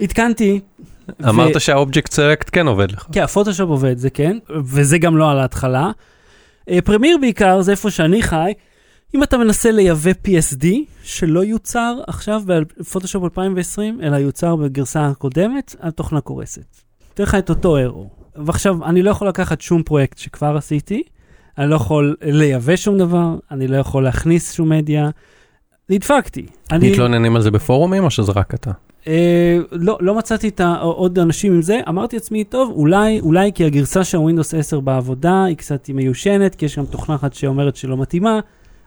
עדכנתי. 0.00 0.60
ו- 1.20 1.28
אמרת 1.28 1.60
שה 1.60 1.77
object 1.77 2.12
select 2.12 2.48
כן 2.52 2.66
עובד 2.66 2.90
לך. 2.92 3.06
כן, 3.12 3.22
הפוטושופ 3.22 3.68
עובד, 3.68 3.98
זה 3.98 4.10
כן, 4.10 4.38
וזה 4.64 4.98
גם 4.98 5.16
לא 5.16 5.30
על 5.30 5.38
ההתחלה. 5.38 5.90
אה, 6.70 6.78
Premiere 6.84 7.18
בעיקר, 7.20 7.62
זה 7.62 7.70
איפה 7.72 7.90
שאני 7.90 8.22
חי. 8.22 8.52
אם 9.14 9.22
אתה 9.22 9.38
מנסה 9.38 9.70
לייבא 9.70 10.10
PSD, 10.10 10.66
שלא 11.02 11.44
יוצר 11.44 11.96
עכשיו 12.06 12.42
בפוטושופ 12.46 13.24
2020, 13.24 14.00
אלא 14.02 14.16
יוצר 14.16 14.56
בגרסה 14.56 15.06
הקודמת, 15.06 15.76
התוכנה 15.80 16.20
קורסת. 16.20 16.76
נותן 17.14 17.22
לך 17.22 17.34
את 17.34 17.50
אותו 17.50 17.76
error. 17.76 18.08
ועכשיו, 18.36 18.84
אני 18.84 19.02
לא 19.02 19.10
יכול 19.10 19.28
לקחת 19.28 19.60
שום 19.60 19.82
פרויקט 19.82 20.18
שכבר 20.18 20.56
עשיתי, 20.56 21.02
אני 21.58 21.70
לא 21.70 21.74
יכול 21.74 22.16
לייבא 22.22 22.76
שום 22.76 22.98
דבר, 22.98 23.34
אני 23.50 23.66
לא 23.66 23.76
יכול 23.76 24.04
להכניס 24.04 24.52
שום 24.52 24.68
מדיה. 24.68 25.10
נדפקתי. 25.90 26.46
אני 26.72 26.90
מתלוננים 26.90 27.36
על 27.36 27.42
זה 27.42 27.50
בפורומים 27.50 28.04
או 28.04 28.10
שזה 28.10 28.32
רק 28.32 28.54
אתה? 28.54 28.70
אה, 29.06 29.58
לא, 29.72 29.98
לא 30.00 30.14
מצאתי 30.14 30.48
את 30.48 30.60
עוד 30.80 31.18
אנשים 31.18 31.52
עם 31.54 31.62
זה, 31.62 31.80
אמרתי 31.88 32.16
לעצמי, 32.16 32.44
טוב, 32.44 32.70
אולי, 32.70 33.20
אולי 33.20 33.52
כי 33.54 33.64
הגרסה 33.64 34.04
של 34.04 34.18
Windows 34.18 34.58
10 34.58 34.80
בעבודה 34.80 35.44
היא 35.44 35.56
קצת 35.56 35.88
מיושנת, 35.88 36.54
כי 36.54 36.64
יש 36.64 36.78
גם 36.78 36.86
תוכנה 36.86 37.14
אחת 37.14 37.34
שאומרת 37.34 37.76
שלא 37.76 37.96
מתאימה, 37.96 38.40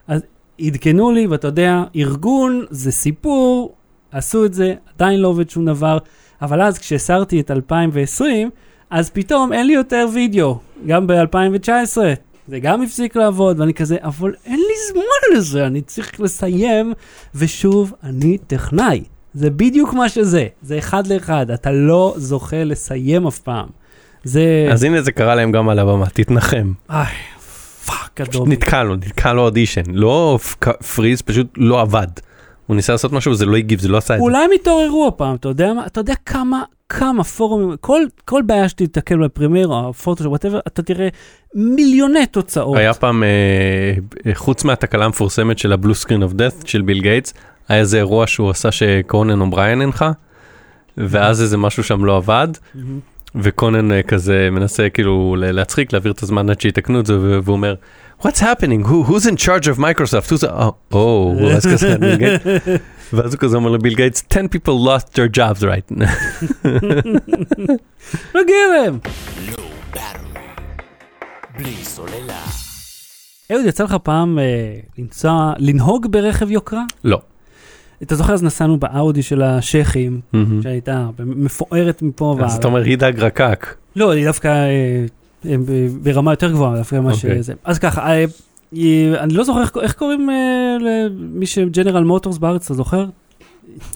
אז 0.07 0.21
עדכנו 0.61 1.11
לי, 1.11 1.27
ואתה 1.27 1.47
יודע, 1.47 1.83
ארגון 1.95 2.65
זה 2.69 2.91
סיפור, 2.91 3.75
עשו 4.11 4.45
את 4.45 4.53
זה, 4.53 4.73
עדיין 4.95 5.19
לא 5.19 5.27
עובד 5.27 5.49
שום 5.49 5.65
דבר, 5.65 5.97
אבל 6.41 6.61
אז 6.61 6.77
כשהסרתי 6.77 7.39
את 7.39 7.51
2020, 7.51 8.49
אז 8.89 9.09
פתאום 9.09 9.53
אין 9.53 9.67
לי 9.67 9.73
יותר 9.73 10.07
וידאו, 10.13 10.59
גם 10.87 11.07
ב-2019. 11.07 11.97
זה 12.47 12.59
גם 12.59 12.81
הפסיק 12.81 13.15
לעבוד, 13.15 13.59
ואני 13.59 13.73
כזה, 13.73 13.97
אבל 14.03 14.33
אין 14.45 14.59
לי 14.59 14.93
זמן 14.93 15.37
לזה, 15.37 15.67
אני 15.67 15.81
צריך 15.81 16.21
לסיים, 16.21 16.93
ושוב, 17.35 17.93
אני 18.03 18.37
טכנאי. 18.37 19.03
זה 19.33 19.49
בדיוק 19.49 19.93
מה 19.93 20.09
שזה, 20.09 20.47
זה 20.61 20.77
אחד 20.77 21.07
לאחד, 21.07 21.51
אתה 21.51 21.71
לא 21.71 22.13
זוכה 22.17 22.63
לסיים 22.63 23.27
אף 23.27 23.39
פעם. 23.39 23.67
זה... 24.23 24.69
אז 24.71 24.83
הנה 24.83 25.01
זה 25.01 25.11
קרה 25.11 25.35
להם 25.35 25.51
גם 25.51 25.69
על 25.69 25.79
הבמה, 25.79 26.05
תתנחם. 26.09 26.71
איי, 26.89 27.05
fuck, 27.87 28.21
Adobe. 28.21 28.51
נתקע 28.51 28.83
לו, 28.83 28.95
נתקע 28.95 29.33
לו 29.33 29.41
אודישן, 29.41 29.81
לא 29.87 30.39
freeze, 30.95 31.21
פשוט 31.21 31.47
לא 31.57 31.81
עבד. 31.81 32.07
הוא 32.67 32.75
ניסה 32.75 32.91
לעשות 32.93 33.11
משהו 33.11 33.31
וזה 33.31 33.45
לא 33.45 33.57
הגיב, 33.57 33.79
זה 33.79 33.87
לא 33.87 33.97
עשה 33.97 34.13
את 34.13 34.19
זה. 34.19 34.23
אולי 34.23 34.45
הם 34.45 34.53
יתעוררו 34.53 35.07
הפעם, 35.07 35.35
אתה 35.35 35.47
יודע 35.47 35.73
מה? 35.73 35.85
אתה 35.85 35.99
יודע 35.99 36.13
כמה, 36.25 36.63
כמה 36.89 37.23
פורומים, 37.23 37.75
כל, 37.81 38.01
כל 38.25 38.41
בעיה 38.45 38.69
שתתקל 38.69 39.17
ב 39.25 39.30
Premiere 39.30 39.67
או 39.67 39.89
הפוטושופ, 39.89 40.29
whatever, 40.29 40.59
אתה 40.67 40.81
תראה 40.81 41.07
מיליוני 41.55 42.25
תוצאות. 42.25 42.77
היה 42.77 42.93
פעם, 42.93 43.23
אה, 43.23 44.33
חוץ 44.33 44.63
מהתקלה 44.63 45.05
המפורסמת 45.05 45.59
של 45.59 45.73
ה 45.73 45.78
blue 45.78 45.95
screen 45.95 46.23
of 46.23 46.33
death 46.33 46.67
של 46.67 46.81
ביל 46.81 47.01
גייטס, 47.01 47.33
היה 47.67 47.79
איזה 47.79 47.97
אירוע 47.97 48.27
שהוא 48.27 48.49
עשה 48.49 48.71
שקונן 48.71 49.41
אובריין 49.41 49.81
הנחה, 49.81 50.11
ואז 50.97 51.41
איזה 51.41 51.57
משהו 51.57 51.83
שם 51.83 52.05
לא 52.05 52.17
עבד, 52.17 52.47
מהמם. 52.75 52.99
וקונן 53.35 53.91
אה, 53.91 54.03
כזה 54.03 54.49
מנסה 54.51 54.89
כאילו 54.89 55.35
להצחיק, 55.39 55.93
להעביר 55.93 56.11
את 56.11 56.23
הזמן 56.23 56.49
עד 56.49 56.61
שיתקנו 56.61 56.99
את 56.99 57.05
זה, 57.05 57.19
והוא 57.19 57.55
אומר, 57.55 57.75
What's 58.21 58.41
happening? 58.41 58.83
Who, 58.83 59.03
who's 59.03 59.27
in 59.27 59.37
charge 59.37 59.67
of 59.67 59.77
Microsoft? 59.77 60.31
Who's... 60.31 60.43
Oh, 60.43 60.93
oh, 60.93 61.55
אז 61.55 61.65
כזה. 61.65 61.95
ואז 63.13 63.33
הוא 63.33 63.39
כזה 63.39 63.57
אומר 63.57 63.69
לביל 63.69 63.95
גייטס, 63.95 64.23
10 64.29 64.39
people 64.41 64.87
lost 64.87 65.13
their 65.13 65.37
jobs 65.37 65.61
right. 65.61 65.91
מגיע 68.35 68.57
להם. 68.73 68.99
אהוד, 73.51 73.65
יצא 73.65 73.83
לך 73.83 73.95
פעם 74.03 74.39
אה, 74.39 74.43
לנסוע, 74.97 75.53
לנהוג 75.57 76.11
ברכב 76.11 76.51
יוקרה? 76.51 76.83
לא. 77.03 77.21
אתה 78.03 78.15
זוכר 78.15 78.33
אז 78.33 78.43
נסענו 78.43 78.77
באאודי 78.79 79.23
של 79.23 79.41
השייחים, 79.41 80.21
שהייתה 80.63 81.07
מפוארת 81.19 82.01
מפה 82.01 82.35
אז 82.43 82.55
אתה 82.55 82.67
אומר 82.67 82.83
הידאג 82.83 83.19
רקק. 83.19 83.75
לא, 83.95 84.11
היא 84.11 84.25
דווקא 84.25 84.47
אה, 84.47 85.05
אה, 85.51 85.55
ב- 85.65 85.87
ברמה 86.03 86.31
יותר 86.31 86.51
גבוהה, 86.51 86.77
דווקא 86.77 86.95
מה 86.95 87.11
אוקיי. 87.11 87.37
שזה. 87.37 87.53
אז 87.63 87.79
ככה, 87.79 88.09
אה, 88.13 88.25
היא- 88.71 89.13
אני 89.15 89.33
לא 89.33 89.43
זוכר 89.43 89.61
איך- 89.61 89.77
איך 89.81 89.93
קוראים 89.93 90.29
אה, 90.29 90.35
למי 90.79 91.45
שג'נרל 91.45 92.03
מוטורס 92.03 92.37
בארץ, 92.37 92.65
אתה 92.65 92.73
זוכר? 92.73 93.05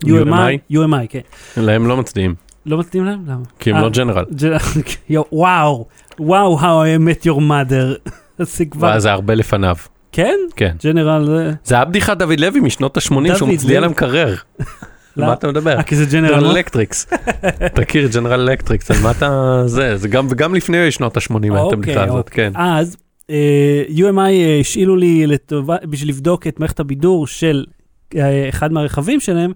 UMI? 0.06 0.74
UMI, 0.74 1.08
כן. 1.10 1.20
להם 1.58 1.88
לא 1.88 1.97
מצדיעים, 1.97 2.36
לא 2.66 2.78
מצדיעים 2.78 3.06
להם? 3.06 3.20
למה? 3.28 3.43
כי 3.60 3.70
הם 3.70 3.76
אה, 3.76 3.82
לא 3.82 3.89
General. 3.89 4.26
וואו, 5.32 5.86
וואו, 6.20 6.60
how 6.60 6.64
I 6.64 7.02
met 7.02 7.26
your 7.26 7.38
mother. 7.39 8.10
זה 8.39 8.66
כבר, 8.66 8.99
זה 8.99 9.12
הרבה 9.12 9.36
לפניו. 9.36 9.76
כן? 10.12 10.36
כן. 10.55 10.76
General, 10.84 11.26
זה- 11.26 11.51
זה 11.64 11.76
היה 11.76 11.86
בדיחת 11.86 12.18
דוד 12.18 12.39
לוי 12.39 12.59
משנות 12.59 12.97
ה-80 12.97 13.36
שהוא 13.38 13.49
מצדיע 13.49 13.80
לוי. 13.80 13.88
למקרר. 13.89 14.36
על 15.18 15.26
מה 15.26 15.34
אתה 15.34 15.47
מדבר? 15.47 15.78
אה, 15.78 15.84
כי 15.84 15.95
זה 15.95 16.05
General, 16.06 16.39
לא? 16.43 16.51
Electrics. 16.52 17.06
תכיר 17.76 18.05
את 18.05 18.12
General 18.16 18.39
Electrics, 18.50 18.92
על 18.91 18.97
מה 19.03 19.12
אתה... 19.12 19.30
זה, 19.66 19.97
זה 19.97 20.07
גם, 20.07 20.28
וגם 20.30 20.55
לפני 20.55 20.91
שנות 20.91 21.18
ה-80 21.18 21.34
הייתה 21.43 21.57
אוקיי, 21.59 21.74
הבדיחה 21.78 22.03
הזאת, 22.03 22.28
אוקיי. 22.30 22.51
כן. 22.51 22.59
אז 22.62 22.97
אה, 23.30 23.84
UMI 23.89 24.20
אה, 24.20 24.57
השאילו 24.62 24.95
לי 24.95 25.28
לטובה, 25.28 25.76
בשביל 25.89 26.09
לבדוק 26.09 26.47
את 26.47 26.59
מערכת 26.59 26.80
הבידור 26.80 27.28
של 27.28 27.66
אה, 28.16 28.49
אחד 28.49 28.72
מהרכבים 28.74 29.20
שלהם, 29.20 29.51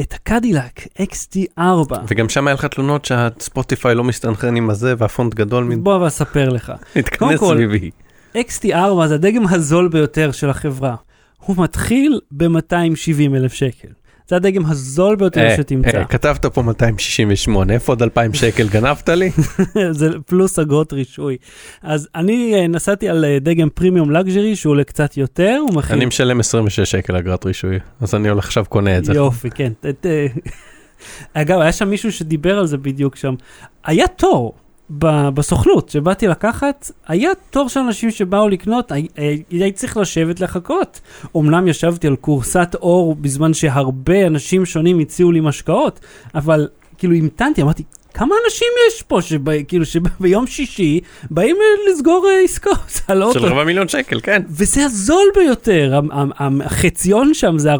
את 0.00 0.14
הקדילק 0.14 0.80
XT4. 1.02 1.60
וגם 2.08 2.28
שם 2.28 2.46
היה 2.46 2.54
לך 2.54 2.64
תלונות 2.64 3.04
שהספוטיפיי 3.04 3.94
לא 3.94 4.04
מסתנכרן 4.04 4.56
עם 4.56 4.70
הזה 4.70 4.94
והפונט 4.98 5.34
גדול. 5.34 5.74
בוא 5.76 5.94
ואספר 5.96 6.48
לך. 6.48 6.72
התכנס 6.96 7.40
סביבי. 7.40 7.90
XT4 8.36 9.06
זה 9.06 9.14
הדגם 9.14 9.46
הזול 9.46 9.88
ביותר 9.88 10.32
של 10.32 10.50
החברה. 10.50 10.96
הוא 11.38 11.56
מתחיל 11.58 12.20
ב-270 12.30 13.36
אלף 13.36 13.52
שקל. 13.52 13.88
זה 14.28 14.36
הדגם 14.36 14.66
הזול 14.66 15.16
ביותר 15.16 15.40
אה, 15.40 15.56
שתמצא. 15.56 15.98
אה, 15.98 16.04
כתבת 16.04 16.46
פה 16.46 16.62
268, 16.62 17.72
איפה 17.72 17.92
עוד 17.92 18.02
2,000 18.02 18.34
שקל 18.34 18.68
גנבת 18.68 19.08
לי? 19.08 19.30
זה 19.90 20.08
פלוס 20.26 20.58
אגרות 20.58 20.92
רישוי. 20.92 21.36
אז 21.82 22.08
אני 22.14 22.54
אה, 22.54 22.66
נסעתי 22.66 23.08
על 23.08 23.24
דגם 23.40 23.68
פרימיום 23.70 24.10
לגז'רי 24.10 24.56
שהוא 24.56 24.70
עולה 24.70 24.84
קצת 24.84 25.16
יותר, 25.16 25.58
הוא 25.60 25.74
מכיל... 25.74 25.96
אני 25.96 26.06
משלם 26.06 26.40
26 26.40 26.80
שקל 26.80 27.16
אגרת 27.16 27.46
רישוי, 27.46 27.78
אז 28.00 28.14
אני 28.14 28.28
הולך 28.28 28.44
עכשיו 28.44 28.64
קונה 28.68 28.98
את 28.98 29.04
זה. 29.04 29.12
יופי, 29.12 29.50
כן. 29.50 29.72
את, 29.88 30.06
אגב, 31.34 31.60
היה 31.60 31.72
שם 31.72 31.88
מישהו 31.88 32.12
שדיבר 32.12 32.58
על 32.58 32.66
זה 32.66 32.76
בדיוק 32.76 33.16
שם. 33.16 33.34
היה 33.84 34.06
תור 34.06 34.54
ב- 34.90 35.28
בסוכנות 35.28 35.88
שבאתי 35.88 36.26
לקחת, 36.26 36.90
היה 37.08 37.30
תור 37.50 37.68
של 37.68 37.80
אנשים 37.80 38.10
שבאו 38.10 38.48
לקנות, 38.48 38.92
אה, 38.92 38.96
הייתי 39.50 39.72
צריך 39.72 39.96
לשבת 39.96 40.40
לחכות. 40.40 41.00
אמנם 41.36 41.68
ישבתי 41.68 42.06
על 42.06 42.16
כורסת 42.16 42.74
אור 42.74 43.14
בזמן 43.14 43.54
שהרבה 43.54 44.26
אנשים 44.26 44.66
שונים 44.66 44.98
הציעו 44.98 45.32
לי 45.32 45.40
משקאות, 45.40 46.00
אבל 46.34 46.68
כאילו 46.98 47.14
המתנתי, 47.14 47.62
אמרתי, 47.62 47.82
כמה 48.14 48.34
אנשים 48.44 48.68
יש 48.88 49.02
פה, 49.02 49.22
שבא, 49.22 49.52
כאילו 49.68 49.84
שביום 49.86 50.46
שישי 50.46 51.00
באים 51.30 51.56
אה, 51.56 51.92
לסגור 51.92 52.26
אה, 52.28 52.44
עסקאות 52.44 53.00
על 53.08 53.22
אוטו. 53.22 53.40
של 53.40 53.46
רבע 53.46 53.64
מיליון 53.64 53.88
שקל, 53.88 54.20
כן. 54.20 54.42
וזה 54.48 54.84
הזול 54.84 55.26
ביותר, 55.34 56.00
החציון 56.64 57.34
שם 57.34 57.58
זה 57.58 57.74
400-500 57.74 57.78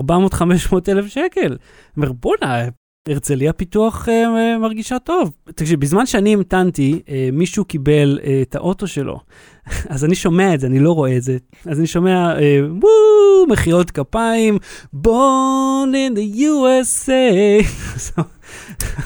אלף 0.88 1.06
שקל. 1.06 1.56
אומר, 1.96 2.12
בואנה, 2.12 2.64
הרצליה 3.08 3.52
פיתוח 3.52 4.08
אה, 4.08 4.14
אה, 4.14 4.58
מרגישה 4.58 4.98
טוב. 4.98 5.30
תקשיב, 5.54 5.80
בזמן 5.80 6.06
שאני 6.06 6.32
המתנתי, 6.34 7.00
אה, 7.08 7.28
מישהו 7.32 7.64
קיבל 7.64 8.18
את 8.42 8.54
האוטו 8.54 8.86
שלו. 8.86 9.20
אז 9.88 10.04
אני 10.04 10.14
שומע 10.14 10.54
את 10.54 10.60
זה, 10.60 10.66
אני 10.66 10.78
לא 10.80 10.92
רואה 10.92 11.16
את 11.16 11.22
זה. 11.22 11.36
אז 11.66 11.78
אני 11.78 11.86
שומע, 11.86 12.34
וואו, 12.70 13.46
מחיאות 13.48 13.90
כפיים, 13.90 14.58
born 15.04 15.88
in 15.92 16.16
the 16.16 16.38
USA. 16.38 17.64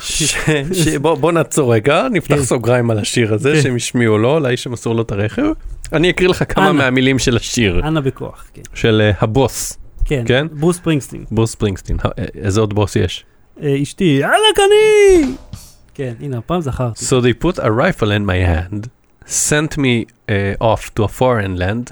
ש- 0.00 0.34
ש- 0.72 0.88
בוא 1.00 1.14
בוא 1.14 1.32
נעצור 1.32 1.74
רגע, 1.74 2.08
נפתח 2.12 2.34
כן. 2.34 2.42
סוגריים 2.42 2.90
על 2.90 2.98
השיר 2.98 3.34
הזה, 3.34 3.52
כן. 3.54 3.62
שהם 3.62 3.76
השמיעו 3.76 4.18
לו, 4.18 4.40
לאיש 4.40 4.62
שמסור 4.62 4.94
לו 4.94 5.02
את 5.02 5.12
הרכב. 5.12 5.42
אני 5.92 6.10
אקריא 6.10 6.28
לך 6.28 6.54
כמה 6.54 6.70
אנא. 6.70 6.78
מהמילים 6.78 7.18
של 7.18 7.36
השיר, 7.36 7.80
אנא 7.84 8.00
בכוח, 8.00 8.44
כן. 8.54 8.62
של 8.74 9.00
אה, 9.04 9.10
הבוס, 9.20 9.78
כן, 10.04 10.24
כן? 10.26 10.46
ברוס 10.52 10.78
פרינגסטין. 10.78 11.24
בוס 11.30 11.54
פרינגסטין. 11.54 11.96
איזה 12.34 12.60
עוד 12.60 12.74
בוס 12.74 12.96
יש? 12.96 13.24
אה, 13.63 13.81
אשתי, 13.83 14.17
יאללה 14.21 14.47
קני! 14.55 15.35
כן, 15.93 16.13
הנה, 16.19 16.37
הפעם 16.37 16.61
זכרתי. 16.61 17.05
So 17.05 17.21
they 17.21 17.43
put 17.43 17.59
a 17.59 17.71
rifle 17.71 18.11
in 18.11 18.25
my 18.25 18.37
hand, 18.47 18.87
sent 19.25 19.77
me 19.77 20.05
uh, 20.29 20.31
off 20.61 20.93
to 20.95 21.03
a 21.03 21.07
foreign 21.07 21.55
land 21.57 21.91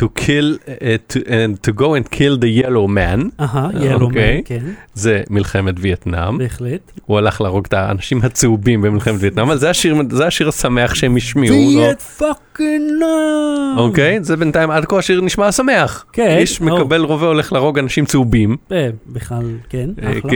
To 0.00 0.08
kill, 0.14 0.58
uh, 0.66 0.98
to, 1.08 1.18
and 1.26 1.62
to 1.62 1.72
go 1.72 1.94
and 1.94 2.10
kill 2.10 2.36
the 2.38 2.62
yellow 2.62 2.86
man, 2.88 3.30
אהה, 3.40 3.68
ילו 3.80 4.00
אוקיי. 4.00 4.36
מן, 4.36 4.42
כן, 4.44 4.64
זה 4.94 5.22
מלחמת 5.30 5.74
וייטנאם, 5.78 6.38
בהחלט. 6.38 6.92
הוא 7.06 7.18
הלך 7.18 7.40
להרוג 7.40 7.66
את 7.66 7.72
האנשים 7.72 8.20
הצהובים 8.22 8.82
במלחמת 8.82 9.14
וייטנאם, 9.20 9.46
אבל 9.46 9.58
זה 9.58 9.70
השיר, 9.70 9.96
זה 10.10 10.26
השיר 10.26 10.48
השמח 10.48 10.94
שהם 10.94 11.16
השמיעו? 11.16 11.56
Viet 11.56 12.02
fucking 12.02 12.90
Nam. 13.00 13.78
אוקיי? 13.78 14.18
זה 14.22 14.36
בינתיים 14.36 14.70
עד 14.70 14.84
כה 14.84 14.98
השיר 14.98 15.20
נשמע 15.20 15.52
שמח. 15.52 16.04
כן. 16.12 16.36
איש 16.40 16.60
או, 16.60 16.66
מקבל 16.66 17.00
רובה 17.00 17.26
הולך 17.26 17.52
להרוג 17.52 17.78
אנשים 17.78 18.04
צהובים, 18.04 18.56
אה, 18.72 18.88
בכלל, 19.06 19.44
כן, 19.68 19.90
אה, 20.02 20.18
אחלה. 20.18 20.30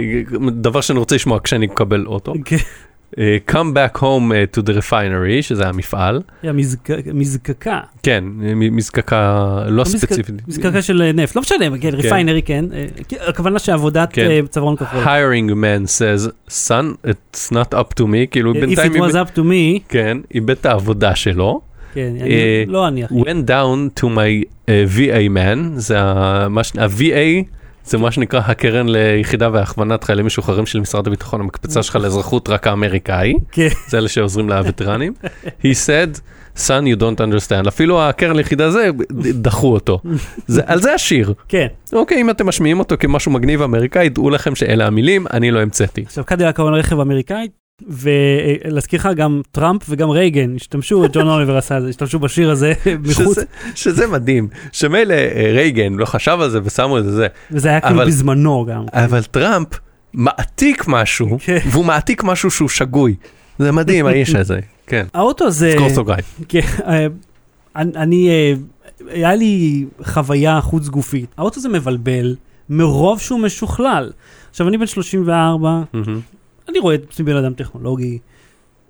דבר 0.51 0.81
שאני 0.81 0.99
רוצה 0.99 1.15
לשמוע 1.15 1.39
כשאני 1.45 1.67
מקבל 1.67 2.07
אוטו. 2.07 2.35
כן, 3.17 3.23
אה, 3.23 3.37
Come 3.51 3.75
back 3.75 3.99
home 3.99 4.33
אה, 4.35 4.45
to 4.57 4.63
the 4.63 4.79
refinery, 4.79 5.43
שזה 5.43 5.69
המפעל. 5.69 6.23
מזקקה. 7.15 7.81
כן, 8.03 8.25
מ- 8.27 8.77
מזקקה 8.77 9.49
לא 9.69 9.85
ספציפית. 9.85 10.49
מזקקה 10.49 10.83
של 10.83 11.03
אה, 11.03 11.13
נפט, 11.13 11.37
לא 11.37 11.43
משנה, 11.43 11.79
כן, 11.81 11.91
ריפיינרי, 11.95 12.43
כן. 12.43 12.65
אה, 12.75 12.85
כי- 13.09 13.17
הכוונה 13.29 13.59
שעבודת 13.59 14.09
כן. 14.13 14.31
אה, 14.31 14.41
צווארון 14.51 14.77
כחול. 14.77 15.05
hiring 15.05 15.51
man 15.51 15.87
says, 15.99 16.29
son, 16.51 17.09
it's 17.09 17.53
not 17.53 17.75
up 17.75 18.01
to 18.01 18.05
me, 18.05 18.27
כאילו 18.31 18.53
If 18.53 18.55
בינתיים, 18.61 18.93
it 18.93 18.99
was 18.99 19.13
up 19.13 19.37
to 19.37 19.41
me, 19.41 19.81
כן, 19.89 20.19
איבד 20.35 20.51
את 20.51 20.67
העבודה 20.67 21.15
שלו. 21.15 21.61
כן, 21.95 22.13
אה, 22.21 22.25
אני- 22.25 22.73
לא 22.73 22.89
אני 22.89 23.05
אחי. 23.05 23.15
went 23.15 23.47
down 23.49 24.01
to 24.01 24.05
my 24.05 24.45
VA 24.97 25.29
man, 25.37 25.59
זה 25.77 25.97
מה 26.51 26.65
ש- 26.65 26.73
ה-VA 26.77 27.45
זה 27.85 27.99
מה 27.99 28.11
שנקרא 28.11 28.41
הקרן 28.45 28.89
ליחידה 28.89 29.49
והכוונת 29.53 30.05
חיילים 30.05 30.27
משוחררים 30.27 30.67
של 30.67 30.81
משרד 30.81 31.07
הביטחון, 31.07 31.41
המקפצה 31.41 31.83
שלך 31.83 31.97
לאזרחות 31.97 32.49
רק 32.49 32.67
האמריקאי, 32.67 33.35
כן, 33.53 33.69
זה 33.89 33.99
אלה 33.99 34.09
שעוזרים 34.09 34.49
לווטרנים. 34.49 35.13
He 35.45 35.75
said, 35.87 36.21
son 36.57 36.85
you 36.95 37.01
don't 37.01 37.21
understand, 37.21 37.69
אפילו 37.69 38.03
הקרן 38.03 38.37
ליחידה 38.37 38.71
זה, 38.71 38.91
דחו 39.33 39.73
אותו. 39.73 40.01
זה, 40.47 40.63
על 40.67 40.83
זה 40.83 40.95
השיר. 40.95 41.35
כן. 41.49 41.67
אוקיי, 41.93 42.21
אם 42.21 42.31
אתם 42.31 42.47
משמיעים 42.47 42.79
אותו 42.79 42.97
כמשהו 43.01 43.33
מגניב 43.33 43.63
אמריקאי, 43.63 44.09
דעו 44.09 44.31
לכם 44.31 44.55
שאלה 44.55 44.87
המילים, 44.87 45.27
אני 45.33 45.51
לא 45.51 45.61
המצאתי. 45.61 46.03
עכשיו 46.03 46.25
קדילק 46.25 46.57
כמובן 46.57 46.75
רכב 46.75 47.01
אמריקאי, 47.01 47.49
ולהזכיר 47.83 49.01
לך 49.01 49.09
גם 49.17 49.41
טראמפ 49.53 49.83
וגם 49.89 50.11
רייגן 50.11 50.57
השתמשו, 50.57 51.05
ג'ון 51.13 51.29
אוליבר 51.29 51.57
עשה 51.57 51.79
את 51.79 51.83
זה, 51.83 51.89
השתמשו 51.89 52.19
בשיר 52.19 52.51
הזה 52.51 52.73
מחוץ, 53.09 53.35
שזה, 53.35 53.45
שזה 53.75 54.07
מדהים, 54.07 54.49
שמילא 54.73 55.15
אה, 55.15 55.51
רייגן 55.55 55.95
לא 55.95 56.05
חשב 56.05 56.39
על 56.41 56.51
זה 56.51 56.59
ושמו 56.65 56.99
את 56.99 57.05
זה, 57.05 57.27
וזה 57.51 57.69
היה 57.69 57.81
כאילו 57.81 58.01
בזמנו 58.07 58.67
גם. 58.69 58.85
אבל 58.93 59.23
טראמפ 59.23 59.69
מעתיק 60.13 60.85
משהו, 60.89 61.39
כן. 61.45 61.59
והוא 61.71 61.85
מעתיק 61.85 62.25
משהו 62.25 62.51
שהוא 62.51 62.69
שגוי. 62.69 63.15
זה 63.59 63.73
מדהים 63.73 64.07
האיש 64.07 64.35
הזה, 64.35 64.61
כן. 64.87 65.07
האוטו 65.15 65.45
הזה, 65.45 65.73
סגור 65.77 65.91
סוגריים. 65.91 66.25
כן, 66.49 66.61
אה, 66.87 67.07
אני, 67.77 68.29
אה, 68.29 68.55
היה 69.09 69.35
לי 69.35 69.85
חוויה 70.05 70.61
חוץ 70.61 70.89
גופית. 70.89 71.35
האוטו 71.37 71.59
הזה 71.61 71.69
מבלבל, 71.69 72.37
מרוב 72.69 73.21
שהוא 73.21 73.41
משוכלל. 73.41 74.13
עכשיו, 74.51 74.69
אני 74.69 74.79
בן 74.79 74.87
34, 74.87 75.83
מהמם. 75.93 76.21
אני 76.69 76.79
רואה 76.79 76.95
את 76.95 77.03
עצמי 77.11 77.27
בן 77.27 77.37
אדם 77.37 77.53
טכנולוגי. 77.55 78.19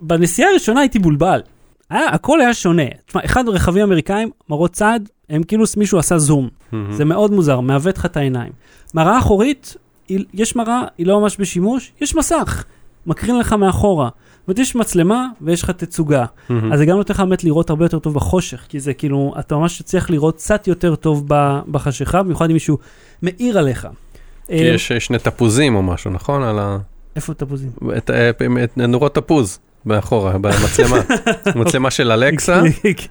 בנסיעה 0.01 0.49
הראשונה 0.49 0.79
הייתי 0.79 0.99
בולבל. 0.99 1.41
היה, 1.89 2.09
הכל 2.09 2.41
היה 2.41 2.53
שונה. 2.53 2.83
תשמע, 3.05 3.21
אחד 3.25 3.49
רכבים 3.49 3.83
אמריקאים, 3.83 4.29
מראות 4.49 4.71
צד, 4.73 4.99
הם 5.29 5.43
כאילו 5.43 5.63
מישהו 5.77 5.99
עשה 5.99 6.17
זום. 6.17 6.49
מהמם. 6.71 6.91
זה 6.91 7.05
מאוד 7.05 7.31
מוזר, 7.31 7.59
מעוות 7.59 7.97
לך 7.97 8.05
את 8.05 8.17
העיניים. 8.17 8.51
מראה 8.93 9.19
אחורית, 9.19 9.75
היא- 10.09 10.25
יש 10.33 10.55
מראה, 10.55 10.81
היא 10.97 11.07
לא 11.07 11.19
ממש 11.21 11.37
בשימוש, 11.39 11.91
יש 12.01 12.15
מסך, 12.15 12.63
מקרין 13.07 13.39
לך 13.39 13.53
מאחורה. 13.53 14.09
זאת 14.39 14.47
אומרת, 14.47 14.59
יש 14.59 14.75
מצלמה 14.75 15.27
ויש 15.41 15.63
לך 15.63 15.69
תצוגה. 15.71 16.25
מהמם. 16.49 16.73
אז 16.73 16.79
זה 16.79 16.85
גם 16.85 16.97
נותן 16.97 17.13
לך 17.13 17.19
באמת 17.19 17.43
לראות 17.43 17.69
הרבה 17.69 17.85
יותר 17.85 17.99
טוב 17.99 18.13
בחושך, 18.13 18.65
כי 18.69 18.79
זה 18.79 18.93
כאילו, 18.93 19.33
אתה 19.39 19.55
ממש 19.55 19.81
צריך 19.81 20.11
לראות 20.11 20.35
קצת 20.35 20.67
יותר 20.67 20.95
טוב 20.95 21.23
בחשיכה, 21.71 22.23
במיוחד 22.23 22.45
אם 22.49 22.53
מישהו 22.53 22.77
מאיר 23.23 23.57
עליך. 23.59 23.87
כי 24.47 24.53
אה, 24.53 24.73
יש 24.75 24.91
שני 24.91 25.19
תפוזים 25.19 25.75
או 25.75 25.83
משהו, 25.83 26.11
נכון? 26.11 26.43
על 26.43 26.59
ה... 26.59 26.77
איפה 27.15 27.33
תפוזים? 27.33 27.69
את, 27.97 28.09
אה, 28.09 28.29
את 28.63 28.77
נורות 28.77 29.15
תפוז 29.15 29.59
מאחורה, 29.85 30.37
במצלמה. 30.37 30.97
מצלמה 31.61 31.91
של 31.91 32.11
אלקסה, 32.11 32.61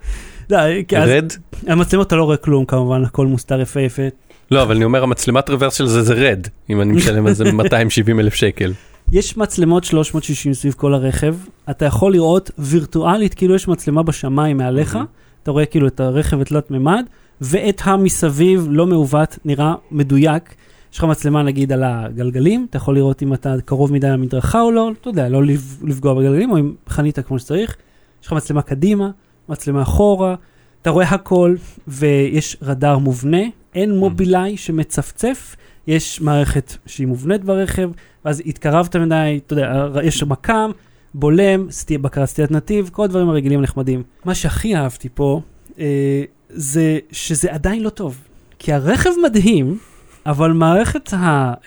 לא, 0.50 0.58
רד. 0.92 1.32
המצלמות 1.66 2.06
אתה 2.06 2.16
לא 2.16 2.24
רואה 2.24 2.36
כלום 2.36 2.64
כמובן, 2.64 3.04
הכל 3.04 3.26
מוסתר 3.26 3.60
יפה 3.60 3.80
יפה. 3.80 4.02
לא, 4.50 4.62
אבל 4.62 4.76
אני 4.76 4.84
אומר, 4.84 5.02
המצלמת 5.02 5.50
רוורס 5.50 5.74
של 5.74 5.86
זה 5.86 6.02
זה 6.02 6.14
רד, 6.14 6.46
אם 6.70 6.80
אני 6.80 6.92
משלם 6.92 7.26
על 7.26 7.34
זה 7.34 7.52
270 7.52 8.20
אלף 8.20 8.34
שקל. 8.34 8.72
יש 9.12 9.36
מצלמות 9.36 9.84
360 9.84 10.54
סביב 10.54 10.72
כל 10.76 10.94
הרכב, 10.94 11.34
אתה 11.70 11.84
יכול 11.84 12.12
לראות 12.12 12.50
וירטואלית 12.58 13.34
כאילו 13.34 13.54
יש 13.54 13.68
מצלמה 13.68 14.02
בשמיים 14.02 14.56
מעליך. 14.56 14.98
אתה 15.42 15.50
רואה 15.50 15.66
כאילו 15.66 15.86
את 15.86 16.00
הרכב 16.00 16.40
התלת 16.40 16.70
מימד, 16.70 17.04
ואת 17.40 17.80
המסביב 17.84 18.66
לא 18.70 18.86
מעוות, 18.86 19.38
נראה 19.44 19.74
מדויק. 19.90 20.54
יש 20.94 20.98
לך 20.98 21.04
מצלמה 21.04 21.42
נגיד 21.42 21.72
על 21.72 21.82
הגלגלים, 21.84 22.66
אתה 22.70 22.76
יכול 22.76 22.94
לראות 22.94 23.22
אם 23.22 23.34
אתה 23.34 23.54
קרוב 23.64 23.92
מדי 23.92 24.06
למדרכה 24.06 24.60
או 24.60 24.70
לא, 24.70 24.90
אתה 25.00 25.08
יודע, 25.08 25.28
לא 25.28 25.44
לפ- 25.44 25.82
לפגוע 25.82 26.14
בגלגלים, 26.14 26.50
או 26.50 26.58
אם 26.58 26.74
חנית 26.88 27.18
כמו 27.18 27.38
שצריך. 27.38 27.76
יש 28.22 28.26
לך 28.26 28.32
מצלמה 28.32 28.62
קדימה, 28.62 29.10
מצלמה 29.48 29.82
אחורה, 29.82 30.34
אתה 30.82 30.90
רואה 30.90 31.08
הכל, 31.08 31.54
ויש 31.88 32.56
רדאר 32.62 32.98
מובנה, 32.98 33.42
אין 33.74 33.96
מובילאיי 33.98 34.56
שמצפצף, 34.56 35.56
יש 35.86 36.20
מערכת 36.20 36.76
שהיא 36.86 37.06
מובנית 37.06 37.44
ברכב, 37.44 37.90
ואז 38.24 38.42
התקרבת 38.46 38.96
מדי, 38.96 39.40
אתה 39.46 39.52
יודע, 39.52 39.88
יש 40.02 40.22
מכ"ם, 40.22 40.70
בולם, 41.14 41.70
סטי, 41.70 41.98
בקרת 41.98 42.28
סטיית 42.28 42.50
נתיב, 42.50 42.90
כל 42.92 43.04
הדברים 43.04 43.28
הרגילים 43.28 43.58
הנחמדים. 43.58 44.02
מה 44.24 44.34
שהכי 44.34 44.76
אהבתי 44.76 45.08
פה, 45.14 45.40
אה, 45.78 46.22
זה 46.48 46.98
שזה 47.12 47.52
עדיין 47.52 47.82
לא 47.82 47.90
טוב. 47.90 48.18
כי 48.58 48.72
הרכב 48.72 49.10
מדהים, 49.24 49.78
אבל 50.26 50.52
מערכת 50.52 51.10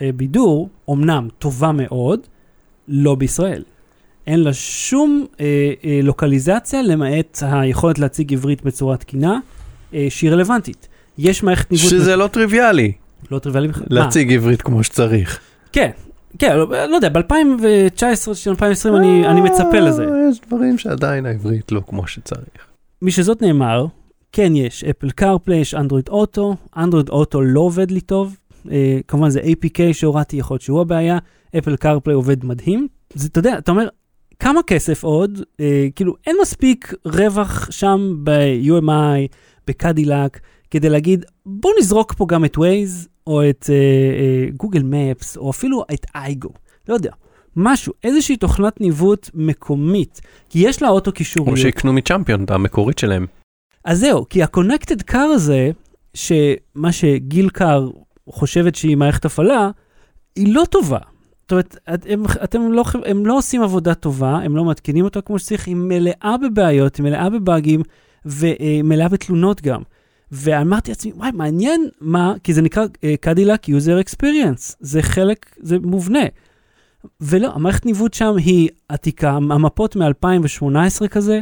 הבידור, 0.00 0.68
אמנם 0.90 1.28
טובה 1.38 1.72
מאוד, 1.72 2.20
לא 2.88 3.14
בישראל. 3.14 3.62
אין 4.26 4.40
לה 4.40 4.52
שום 4.52 5.26
אה, 5.40 5.72
אה, 5.84 6.00
לוקליזציה, 6.02 6.82
למעט 6.82 7.42
היכולת 7.42 7.98
להציג 7.98 8.32
עברית 8.32 8.62
בצורה 8.64 8.96
תקינה, 8.96 9.38
אה, 9.94 10.06
שהיא 10.08 10.30
רלוונטית. 10.30 10.88
יש 11.18 11.42
מערכת 11.42 11.70
ניווט... 11.70 11.88
שזה 11.88 12.16
לא 12.16 12.26
טריוויאלי, 12.26 12.92
לא 13.30 13.38
טריוויאלי 13.38 13.68
בכלל. 13.68 13.86
מה? 13.90 14.00
להציג 14.00 14.32
עברית 14.32 14.62
כמו 14.62 14.84
שצריך. 14.84 15.40
כן, 15.72 15.90
כן, 16.38 16.56
לא, 16.56 16.68
לא 16.86 16.96
יודע, 16.96 17.08
ב-2019, 17.08 18.28
2020 18.48 18.96
אני, 18.96 19.26
אני 19.28 19.40
מצפה 19.40 19.80
לזה. 19.80 20.04
אה, 20.04 20.08
יש 20.30 20.40
דברים 20.46 20.78
שעדיין 20.78 21.26
העברית 21.26 21.72
לא 21.72 21.80
כמו 21.86 22.06
שצריך. 22.06 22.66
משזאת 23.02 23.42
נאמר, 23.42 23.86
כן 24.32 24.56
יש 24.56 24.84
אפל 24.84 25.10
קארפליי, 25.10 25.58
יש 25.58 25.74
אנדרואיד 25.74 26.08
אוטו, 26.08 26.56
אנדרואיד 26.76 27.08
אוטו 27.08 27.42
לא 27.42 27.60
עובד 27.60 27.90
לי 27.90 28.00
טוב, 28.00 28.36
אה, 28.70 28.98
כמובן 29.08 29.30
זה 29.30 29.40
APK 29.40 29.92
שהורדתי, 29.92 30.36
יכול 30.36 30.54
להיות 30.54 30.62
שהוא 30.62 30.80
הבעיה, 30.80 31.18
אפל 31.58 31.76
קארפליי 31.76 32.14
עובד 32.14 32.44
מדהים. 32.44 32.88
זה, 33.14 33.28
אתה 33.28 33.38
יודע, 33.38 33.58
אתה 33.58 33.70
אומר, 33.70 33.88
כמה 34.38 34.62
כסף 34.62 35.04
עוד, 35.04 35.42
אה, 35.60 35.88
כאילו 35.96 36.14
אין 36.26 36.36
מספיק 36.42 36.94
רווח 37.04 37.70
שם 37.70 38.14
ב-UMI, 38.22 39.36
בקדילק, 39.66 40.40
כדי 40.70 40.88
להגיד, 40.88 41.24
בוא 41.46 41.70
נזרוק 41.78 42.14
פה 42.14 42.26
גם 42.28 42.44
את 42.44 42.56
Waze, 42.56 43.08
או 43.26 43.48
את 43.50 43.70
גוגל 44.56 44.80
uh, 44.80 44.84
מפס, 44.84 45.36
או 45.36 45.50
אפילו 45.50 45.84
את 45.94 46.06
אייגו, 46.14 46.50
לא 46.88 46.94
יודע. 46.94 47.10
משהו, 47.56 47.92
איזושהי 48.04 48.36
תוכנת 48.36 48.80
ניווט 48.80 49.30
מקומית, 49.34 50.20
כי 50.48 50.58
יש 50.68 50.82
לה 50.82 50.88
אוטו 50.88 51.10
או 51.10 51.14
קישוריות. 51.14 51.58
שיקנו 51.58 51.92
מצ'מפיון, 51.92 52.44
המקורית 52.48 52.98
שלהם. 52.98 53.26
אז 53.84 54.00
זהו, 54.00 54.26
כי 54.30 54.42
ה-Connected 54.42 55.12
Car 55.12 55.16
הזה, 55.16 55.70
שמה 56.14 56.92
שגיל 56.92 57.48
קאר 57.48 57.90
חושבת 58.28 58.74
שהיא 58.74 58.96
מערכת 58.96 59.24
הפעלה, 59.24 59.70
היא 60.36 60.54
לא 60.54 60.64
טובה. 60.70 60.98
זאת 61.42 61.52
אומרת, 61.52 61.76
הם, 62.08 62.24
אתם 62.44 62.72
לא, 62.72 62.84
הם 63.04 63.26
לא 63.26 63.38
עושים 63.38 63.62
עבודה 63.62 63.94
טובה, 63.94 64.30
הם 64.30 64.56
לא 64.56 64.64
מתקינים 64.64 65.04
אותה 65.04 65.20
כמו 65.20 65.38
שצריך, 65.38 65.66
היא 65.66 65.76
מלאה 65.76 66.34
בבעיות, 66.42 66.96
היא 66.96 67.04
מלאה 67.04 67.30
בבאגים, 67.30 67.82
ומלאה 68.24 69.08
בתלונות 69.08 69.62
גם. 69.62 69.82
ואמרתי 70.32 70.90
לעצמי, 70.90 71.12
וואי, 71.12 71.30
מעניין 71.34 71.88
מה, 72.00 72.34
כי 72.44 72.54
זה 72.54 72.62
נקרא 72.62 72.84
Cadillac 73.20 73.68
User 73.68 74.00
Experience, 74.00 74.76
זה 74.80 75.02
חלק, 75.02 75.46
זה 75.60 75.76
מובנה. 75.82 76.24
ולא, 77.20 77.50
המערכת 77.54 77.86
ניווט 77.86 78.14
שם 78.14 78.36
היא 78.36 78.68
עתיקה, 78.88 79.30
המפות 79.30 79.96
מ-2018 79.96 81.08
כזה, 81.08 81.40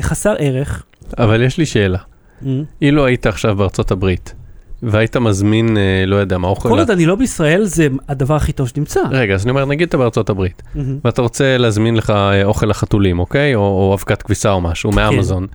חסר 0.00 0.34
ערך. 0.38 0.84
אבל 1.18 1.42
יש 1.42 1.58
לי 1.58 1.66
שאלה. 1.66 1.98
Mm. 2.42 2.46
אילו 2.82 3.06
היית 3.06 3.26
עכשיו 3.26 3.56
בארצות 3.56 3.90
הברית, 3.90 4.34
והיית 4.82 5.16
מזמין, 5.16 5.76
אה, 5.76 6.04
לא 6.06 6.16
יודע 6.16 6.38
מה, 6.38 6.48
אוכל... 6.48 6.68
כל 6.68 6.78
עוד 6.78 6.90
אני 6.90 7.06
לא 7.06 7.14
בישראל, 7.14 7.64
זה 7.64 7.88
הדבר 8.08 8.34
הכי 8.34 8.52
טוב 8.52 8.68
שנמצא. 8.68 9.00
רגע, 9.10 9.34
אז 9.34 9.44
אני 9.44 9.50
אומר, 9.50 9.64
נגיד 9.64 9.88
אתה 9.88 9.96
בארצות 9.96 10.30
הברית. 10.30 10.62
ואתה 11.04 11.22
רוצה 11.22 11.58
להזמין 11.58 11.96
לך 11.96 12.10
אה, 12.10 12.44
אוכל 12.44 12.66
לחתולים, 12.66 13.18
אוקיי? 13.18 13.54
או, 13.54 13.94
אבקת 13.94 14.22
כביסה 14.22 14.52
או 14.52 14.60
משהו 14.60 14.90
מאמזון. 14.92 15.46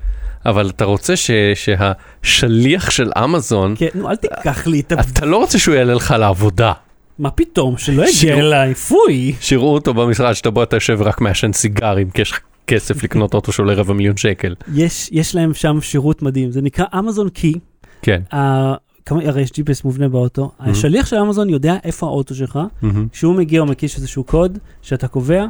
אבל 0.46 0.70
אתה 0.70 0.86
רוצה 0.86 1.16
ש, 1.16 1.32
שהשליח 1.56 2.90
של 2.90 3.12
אמזון, 3.24 3.76
כן, 3.78 3.88
נו, 3.96 4.10
אל 4.10 4.16
תיקח 4.16 4.68
לי 4.68 4.80
את 4.80 4.92
ה... 4.92 4.96
אתה 5.00 5.26
לא 5.26 5.38
רוצה 5.38 5.60
שהוא 5.60 5.76
יעלה 5.76 5.94
לך 5.94 6.16
לעבודה. 6.20 6.74
מה 7.20 7.32
פתאום, 7.32 7.78
שלא 7.78 8.04
יגיע 8.10 8.38
אליי, 8.38 8.74
פוי. 8.76 9.34
שיראו 9.40 9.74
אותו 9.74 9.94
במשרד 9.94 10.34
שאתה 10.34 10.50
בו 10.50 10.64
אתה 10.64 10.76
יושב 10.76 10.96
ורק 11.00 11.22
מעשן 11.22 11.54
סיגרים, 11.54 12.10
כי 12.10 12.22
יש 12.22 12.32
לך 12.32 12.40
כסף 12.68 13.04
לקנות 13.04 13.34
אוטו 13.34 13.52
שעולה 13.52 13.74
רבע 13.74 13.94
מיליון 13.94 14.18
שקל. 14.18 14.56
יש, 14.74 15.10
יש 15.12 15.36
להם 15.36 15.54
שם 15.54 15.82
שירות 15.82 16.22
מדהים, 16.22 16.52
זה 16.52 16.62
נקרא 16.62 16.86
אמזון 17.00 17.30
קי. 17.30 17.54
כן. 18.02 18.22
הרי 19.10 19.42
יש 19.42 19.50
GPS 19.50 19.82
מובנה 19.84 20.10
באוטו, 20.10 20.52
השליח 20.60 21.06
של 21.06 21.16
אמזון 21.16 21.50
יודע 21.50 21.76
איפה 21.84 22.06
האוטו 22.08 22.36
שלך, 22.36 22.60
מהמם. 22.82 23.08
כשהוא 23.12 23.36
מגיע 23.36 23.60
הוא 23.62 23.70
מקיש 23.70 23.96
איזשהו 23.98 24.24
קוד 24.24 24.58
שאתה 24.82 25.08
קובע, 25.08 25.46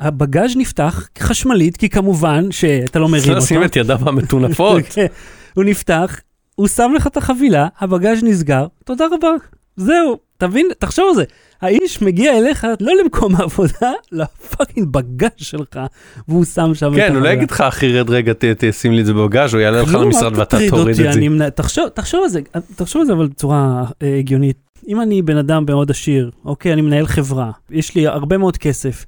הבגאז' 0.00 0.56
נפתח 0.56 1.08
חשמלית, 1.18 1.76
כי 1.76 1.88
כמובן 1.88 2.50
שאתה 2.52 2.98
לא 2.98 3.08
מרים 3.08 3.20
צריך 3.22 3.34
אותו. 3.34 3.44
לשים 3.44 3.64
את 3.64 3.76
ידיו 3.76 3.98
המטונפות. 4.08 4.82
כן. 4.90 5.06
הוא 5.54 5.64
נפתח, 5.64 6.16
הוא 6.54 6.68
שם 6.68 6.92
לך 6.96 7.06
את 7.06 7.16
החבילה, 7.16 7.68
הבגאז' 7.80 8.22
נסגר, 8.24 8.66
תודה 8.84 9.04
רבה. 9.12 9.28
זהו, 9.76 10.18
תבין, 10.38 10.66
תחשוב 10.78 11.04
על 11.08 11.14
זה. 11.14 11.24
האיש 11.62 12.02
מגיע 12.02 12.38
אליך 12.38 12.66
לא 12.80 12.92
למקום 13.02 13.36
העבודה, 13.38 13.92
לפאקינג 14.12 14.88
בגאז' 14.88 15.30
שלך, 15.36 15.80
והוא 16.28 16.44
שם 16.44 16.74
שם 16.74 16.92
את 16.92 16.96
כן, 16.96 17.14
הוא 17.14 17.22
לא 17.22 17.28
יגיד 17.28 17.50
לך, 17.50 17.60
אחי, 17.60 17.98
רד 17.98 18.10
רגע, 18.10 18.32
תשים 18.58 18.92
לי 18.92 19.00
את 19.00 19.06
זה 19.06 19.12
בבגאז', 19.12 19.54
הוא 19.54 19.60
יעלה 19.60 19.82
לך 19.82 19.94
למשרד 19.94 20.38
ואתה 20.38 20.58
תוריד 20.70 21.00
את 21.00 21.12
זה. 21.12 21.50
תחשוב, 21.94 22.22
על 22.22 22.28
זה, 22.28 22.40
תחשוב 22.76 23.00
על 23.00 23.06
זה 23.06 23.12
אבל 23.12 23.26
בצורה 23.26 23.84
אה, 24.02 24.18
הגיונית. 24.18 24.56
אם 24.88 25.00
אני 25.00 25.22
בן 25.22 25.36
אדם 25.36 25.64
מאוד 25.68 25.90
עשיר, 25.90 26.30
אוקיי, 26.44 26.72
אני 26.72 26.82
מנהל 26.82 27.06
חברה, 27.06 27.50
יש 27.70 27.94
לי 27.94 28.06
הרבה 28.06 28.38
מאוד 28.38 28.56
כסף, 28.56 29.04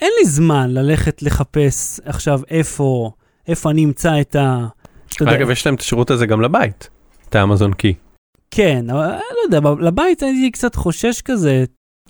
אין 0.00 0.10
לי 0.18 0.28
זמן 0.28 0.70
ללכת 0.70 1.22
לחפש 1.22 2.00
עכשיו 2.04 2.40
איפה, 2.50 3.10
איפה 3.48 3.70
אני 3.70 3.84
אמצא 3.84 4.20
את 4.20 4.36
ה... 4.36 4.66
אגב, 5.22 5.50
יש 5.50 5.66
להם 5.66 5.74
את 5.74 5.80
השירות 5.80 6.10
הזה 6.10 6.26
גם 6.26 6.40
לבית, 6.40 6.90
את 7.28 7.34
האמזון 7.34 7.72
קי. 7.72 7.94
כן, 8.50 8.90
אבל 8.90 9.04
אני 9.04 9.22
לא 9.50 9.56
יודע, 9.56 9.70
לבית 9.80 10.22
הייתי 10.22 10.50
קצת 10.50 10.74
חושש 10.74 11.20
כזה. 11.20 11.64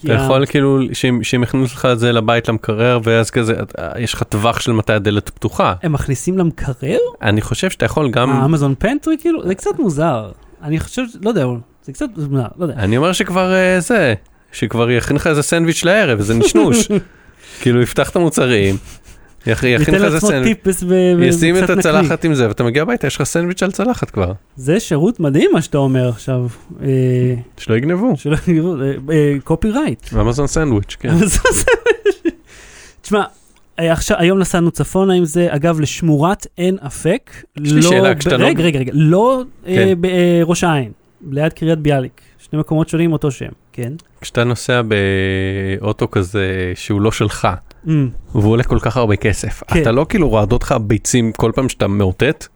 אתה 0.05 0.12
יכול 0.12 0.46
כאילו, 0.46 0.80
שהם 1.22 1.42
יכניסו 1.42 1.74
לך 1.74 1.84
את 1.84 1.99
זה 1.99 2.12
לבית 2.12 2.49
למקרר, 2.49 3.01
ואז 3.05 3.30
כזה, 3.30 3.55
יש 3.99 4.14
לך 4.14 4.22
טווח 4.22 4.61
של 4.61 4.72
מתי 4.72 4.92
הדלת 4.92 5.30
פתוחה. 5.30 5.74
הם 5.82 5.92
מכניסים 5.92 6.38
למקרר? 6.38 6.99
אני 7.22 7.40
חושב 7.40 7.70
שאתה 7.70 7.84
יכול 7.84 8.11
גם, 8.11 8.30
האמזון 8.30 8.74
פנטרי 8.78 9.16
כאילו? 9.20 9.49
זה 9.49 9.55
קצת 9.55 9.78
מוזר. 9.78 10.30
אני 10.62 10.80
חושב, 10.80 11.03
לא 11.22 11.28
יודע, 11.28 11.46
זה 11.82 11.92
קצת 11.92 12.07
מוזר, 12.16 12.46
לא 12.57 12.64
יודע. 12.64 12.74
אני 12.74 12.96
אומר 12.96 13.12
שכבר 13.12 13.55
אה, 13.55 13.80
זה, 13.80 14.14
שכבר 14.53 14.90
יכין 14.90 15.16
לך 15.16 15.26
איזה 15.26 15.42
סנדוויץ' 15.42 15.84
לערב, 15.84 16.18
איזה 16.18 16.34
נשנוש. 16.34 16.88
כאילו, 17.61 17.82
יפתח 17.82 18.11
את 18.11 18.16
המוצרים, 18.16 18.76
יכין 19.47 19.95
לך 19.95 20.05
איזה 20.05 20.20
סנדוויץ', 20.20 20.84
ישים 21.22 21.57
את. 21.57 21.70
הצלחת 21.70 22.24
עם 22.24 22.34
זה, 22.34 22.49
ואתה 22.49 22.64
מגיע 22.64 22.82
הביתה, 22.82 23.07
יש 23.07 23.16
לך 23.16 23.22
סנדוויץ' 23.22 23.62
על 23.62 23.70
צלחת 23.72 24.11
כבר. 24.11 24.32
זה 24.57 24.80
שירות 24.80 25.20
מדהים 25.20 25.51
מה 25.53 25.62
שאתה 25.62 25.78
אומר 25.78 26.09
עכשיו. 26.09 26.47
אה, 26.82 26.89
שלא 27.57 27.76
יגנבו. 27.76 28.12
שלא 28.16 28.36
יגידו, 28.49 28.76
קופי 29.45 29.70
רייט. 29.70 30.14
אמזון 30.20 30.47
סנדוויץ', 30.47 30.97
כן. 31.01 31.14
תשמע, 33.03 33.24
אה, 33.78 33.93
עכשיו, 33.93 34.16
היום 34.20 34.39
נסענו 34.39 34.70
צפונה 34.70 35.14
עם 35.14 35.24
זה, 35.24 35.47
אגב, 35.51 35.80
לשמורת 35.80 36.47
עין 36.57 36.76
אפק. 36.86 37.30
יש 37.57 37.72
לי 37.72 37.80
לא 37.80 37.91
שאלה, 37.91 38.14
כשאתה 38.14 38.36
לא- 38.36 38.47
רגע, 38.47 38.64
רגע, 38.64 38.78
רגע, 38.78 38.93
לא 38.95 39.43
אה, 39.66 39.74
כן. 39.74 39.95
בראש 40.01 40.64
העין, 40.64 40.93
ליד 41.30 41.53
קריית 41.53 41.78
ביאליק. 41.78 42.20
שני 42.39 42.59
מקומות 42.59 42.89
שונים, 42.89 43.12
אותו 43.12 43.30
שם, 43.30 43.49
כן? 43.72 43.93
כשאתה 44.20 44.45
נוסע 44.45 44.82
באוטו 45.80 46.11
כזה 46.11 46.72
שהוא 46.74 47.01
לא 47.01 47.12
שלך. 47.12 47.49
והוא 48.34 48.53
עולה 48.53 48.64
כל 48.64 48.78
כך 48.78 48.97
הרבה 48.97 49.16
כסף, 49.16 49.62
כן. 49.68 49.82
אתה 49.82 49.93
לא 49.93 50.07
כאילו 50.09 50.32
רעדות 50.32 50.62
לך 50.62 50.74
ביצים 50.80 51.32
כל 51.32 51.53
פעם 51.55 51.68
שאתה 51.68 51.89
מאותת? 51.89 52.47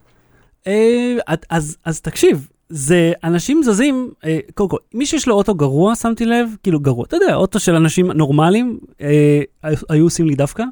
אה, 0.67 1.17
אז, 1.51 1.77
אז 1.85 2.01
תקשיב, 2.01 2.49
זה 2.69 3.13
אנשים 3.25 3.63
זזים, 3.63 4.11
אה, 4.25 4.39
קודם 4.55 4.69
כל, 4.69 4.77
מי 4.95 5.07
שיש 5.07 5.29
לו 5.29 5.35
אוטו 5.35 5.55
גרוע, 5.55 5.95
שמתי 5.95 6.27
לב, 6.27 6.49
כאילו 6.63 6.81
גרוע, 6.81 7.05
אתה 7.05 7.17
יודע, 7.17 7.35
אוטו 7.35 7.61
של 7.61 7.75
אנשים 7.75 8.11
נורמליים, 8.11 8.79
אה, 9.01 9.43
היו 9.89 10.05
עושים 10.05 10.27
לי 10.27 10.35
דווקא. 10.35 10.65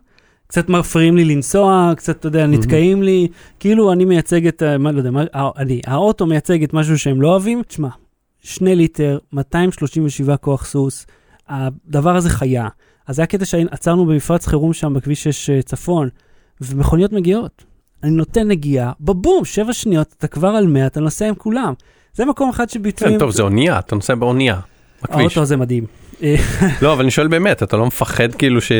קצת 0.47 0.69
מפריעים 0.69 1.17
לי 1.17 1.25
לנסוע, 1.25 1.93
קצת, 1.97 2.19
אתה 2.19 2.29
יודע, 2.29 2.47
נתקעים 2.47 3.03
לי, 3.03 3.29
כאילו 3.61 3.93
אני 3.93 4.05
מייצג 4.05 4.47
את, 4.47 4.63
מה, 4.79 4.93
לא 4.93 4.99
יודע, 4.99 5.11
מה, 5.11 5.25
אני, 5.35 5.81
האוטו 5.87 6.27
מייצג 6.27 6.63
את 6.63 6.75
משהו 6.75 6.99
שהם 6.99 7.23
לא 7.23 7.29
אוהבים. 7.29 7.63
תשמע, 7.63 7.89
שני 8.43 8.77
ליטר, 8.77 9.19
237 9.33 10.37
כוח 10.37 10.65
סוס, 10.65 11.07
הדבר 11.49 12.17
הזה 12.17 12.31
חיה. 12.31 12.69
אז 13.11 13.17
זה 13.17 13.23
הקטע 13.23 13.45
שעצרנו 13.45 14.07
במפרץ 14.07 14.47
חירום 14.47 14.73
שם 14.73 14.95
בכביש 14.95 15.25
6 15.25 15.51
אה, 15.51 15.63
צפון, 15.63 16.09
ומכוניות 16.61 17.13
מגיעות. 17.13 17.65
אני 18.03 18.11
נותן 18.11 18.49
נגיעה, 18.49 18.93
בבום, 19.01 19.45
שבע 19.45 19.73
שניות, 19.73 20.15
אתה 20.19 20.27
כבר 20.27 20.49
על 20.49 20.67
100, 20.67 20.87
אתה 20.87 21.01
נוסע 21.01 21.29
עם 21.29 21.35
כולם. 21.35 21.73
זה 22.15 22.25
מקום 22.25 22.51
אחד 22.51 22.71
שביטויים... 22.71 23.15
כן, 23.15 23.19
טוב, 23.19 23.31
זה 23.31 23.43
אונייה, 23.43 23.79
אתה 23.79 23.95
נוסע 23.95 24.15
באונייה. 24.15 24.61
בכביש. 25.03 25.21
האוטו 25.21 25.43
הזה 25.43 25.57
מדהים. 25.57 25.85
לא, 26.83 26.93
אבל 26.93 27.01
אני 27.01 27.11
שואל 27.11 27.29
באמת, 27.29 27.63
אתה 27.63 27.77
לא 27.77 27.87
מפחד 27.87 28.35
כאילו 28.35 28.61
ש... 28.61 28.73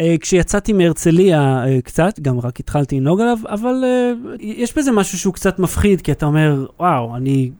אה, 0.00 0.14
כשיצאתי 0.20 0.72
מהרצליה 0.72 1.64
אה, 1.66 1.80
קצת, 1.84 2.20
גם 2.20 2.40
רק 2.40 2.60
התחלתי 2.60 3.00
לנהוג 3.00 3.20
עליו, 3.20 3.38
אבל 3.48 3.84
יש 4.40 4.78
בזה 4.78 4.92
משהו 4.92 5.18
שהוא 5.18 5.34
קצת 5.34 5.58
מפחיד, 5.58 6.00
כי 6.00 6.12
אתה 6.12 6.26
אומר, 6.26 6.66
וואו, 6.80 7.16
אני 7.16 7.50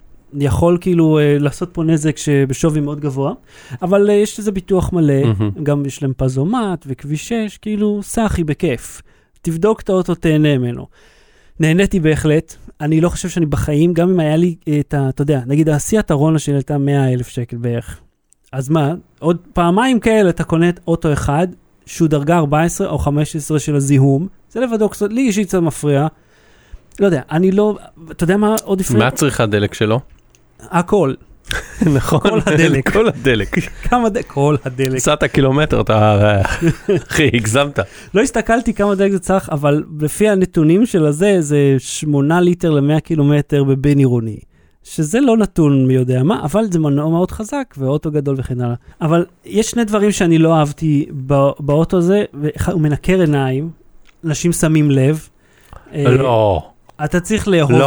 יכול 0.40 0.78
כאילו 0.80 1.18
אה, 1.18 1.36
לעשות 1.38 1.68
פה 1.72 1.84
נזק 1.84 2.16
שבשווי 2.16 2.80
מאוד 2.80 3.00
גבוה, 3.00 3.32
אבל 3.82 4.10
אה, 4.10 4.14
יש 4.14 4.40
לזה 4.40 4.52
ביטוח 4.52 4.92
מלא, 4.92 5.24
מהמם. 5.24 5.50
גם 5.62 5.86
יש 5.86 6.02
להם 6.02 6.12
פזומט 6.16 6.84
וכביש 6.88 7.28
6, 7.28 7.58
כאילו, 7.58 8.00
סאחי 8.02 8.44
בכיף. 8.44 9.02
תבדוק 9.42 9.80
את 9.80 9.88
האוטו, 9.88 10.14
תהנה 10.14 10.58
ממנו. 10.58 10.86
נהניתי 11.60 12.00
בהחלט, 12.00 12.56
אני 12.80 13.00
לא 13.00 13.08
חושב 13.08 13.28
שאני 13.28 13.46
בחיים, 13.46 13.92
גם 13.92 14.10
אם 14.10 14.20
היה 14.20 14.36
לי 14.36 14.54
אה, 14.68 14.80
את 14.80 14.94
ה... 14.94 15.08
אתה 15.08 15.22
יודע, 15.22 15.40
נגיד 15.46 15.68
הסיאט 15.68 16.10
הרונה 16.10 16.38
שלי 16.38 16.54
עלתה 16.54 16.78
100 16.78 17.12
אלף 17.12 17.28
שקל 17.28 17.56
בערך. 17.56 18.00
אז 18.52 18.68
מה, 18.68 18.94
עוד 19.18 19.38
פעמיים 19.52 20.00
כאלה 20.00 20.30
אתה 20.30 20.44
קונה 20.44 20.68
את 20.68 20.80
אוטו 20.86 21.12
אחד, 21.12 21.48
שהוא 21.86 22.08
דרגה 22.08 22.36
14 22.36 22.88
או 22.88 22.98
15 22.98 23.58
של 23.58 23.76
הזיהום, 23.76 24.28
זה 24.50 24.60
לבדו 24.60 24.88
קצת, 24.88 25.12
לי 25.12 25.20
אישית 25.20 25.48
קצת 25.48 25.58
מפריע. 25.58 26.06
לא 27.00 27.06
יודע, 27.06 27.22
אני 27.30 27.50
לא, 27.50 27.78
אתה 28.10 28.24
יודע 28.24 28.36
מה 28.36 28.54
עוד 28.64 28.78
מה 28.78 28.84
הפריע? 28.84 29.10
צריכת 29.10 29.48
דלק 29.48 29.74
שלו? 29.74 30.00
הכל, 30.60 31.14
נכון, 31.94 32.20
כל 32.20 32.38
הדלק. 32.46 32.92
כל 32.92 33.08
הדלק. 33.08 33.54
כמה 33.82 34.08
דלק, 34.08 34.26
כל 34.26 34.56
הדלק. 34.64 34.94
נסעת 34.94 35.24
קילומטר, 35.24 35.80
אתה... 35.80 36.40
אחי, 37.08 37.30
הגזמת. 37.34 37.78
לא 38.14 38.20
הסתכלתי 38.22 38.74
כמה 38.74 38.94
דלק 38.94 39.12
זה 39.12 39.18
צריך, 39.18 39.48
אבל 39.50 39.82
לפי 40.00 40.28
הנתונים 40.28 40.86
של 40.86 41.06
הזה, 41.06 41.36
זה 41.40 41.56
8 41.78 42.40
ליטר 42.40 42.70
ל-100 42.70 43.00
קילומטר 43.00 43.64
בבין 43.64 43.98
עירוני. 43.98 44.36
שזה 44.82 45.20
לא 45.20 45.36
נתון 45.36 45.86
מי 45.86 45.94
יודע 45.94 46.22
מה, 46.22 46.40
אבל 46.44 46.64
זה 46.70 46.78
מנוע 46.78 47.10
מאוד 47.10 47.30
חזק, 47.30 47.74
ואוטו 47.78 48.10
גדול 48.10 48.36
וכן 48.38 48.60
הלאה. 48.60 48.74
אבל 49.00 49.24
יש 49.44 49.70
שני 49.70 49.84
דברים 49.84 50.12
שאני 50.12 50.38
לא 50.38 50.54
אהבתי 50.54 51.06
בא- 51.10 51.50
באוטו 51.60 51.96
הזה, 51.96 52.24
הוא 52.72 52.80
מנקר 52.80 53.20
עיניים, 53.20 53.70
אנשים 54.24 54.52
שמים 54.52 54.90
לב. 54.90 55.28
אה, 55.94 56.10
לא, 56.10 56.62
אתה 57.04 57.20
צריך 57.20 57.48
לאהוב 57.48 57.72
את 57.72 57.78
זה. 57.78 57.84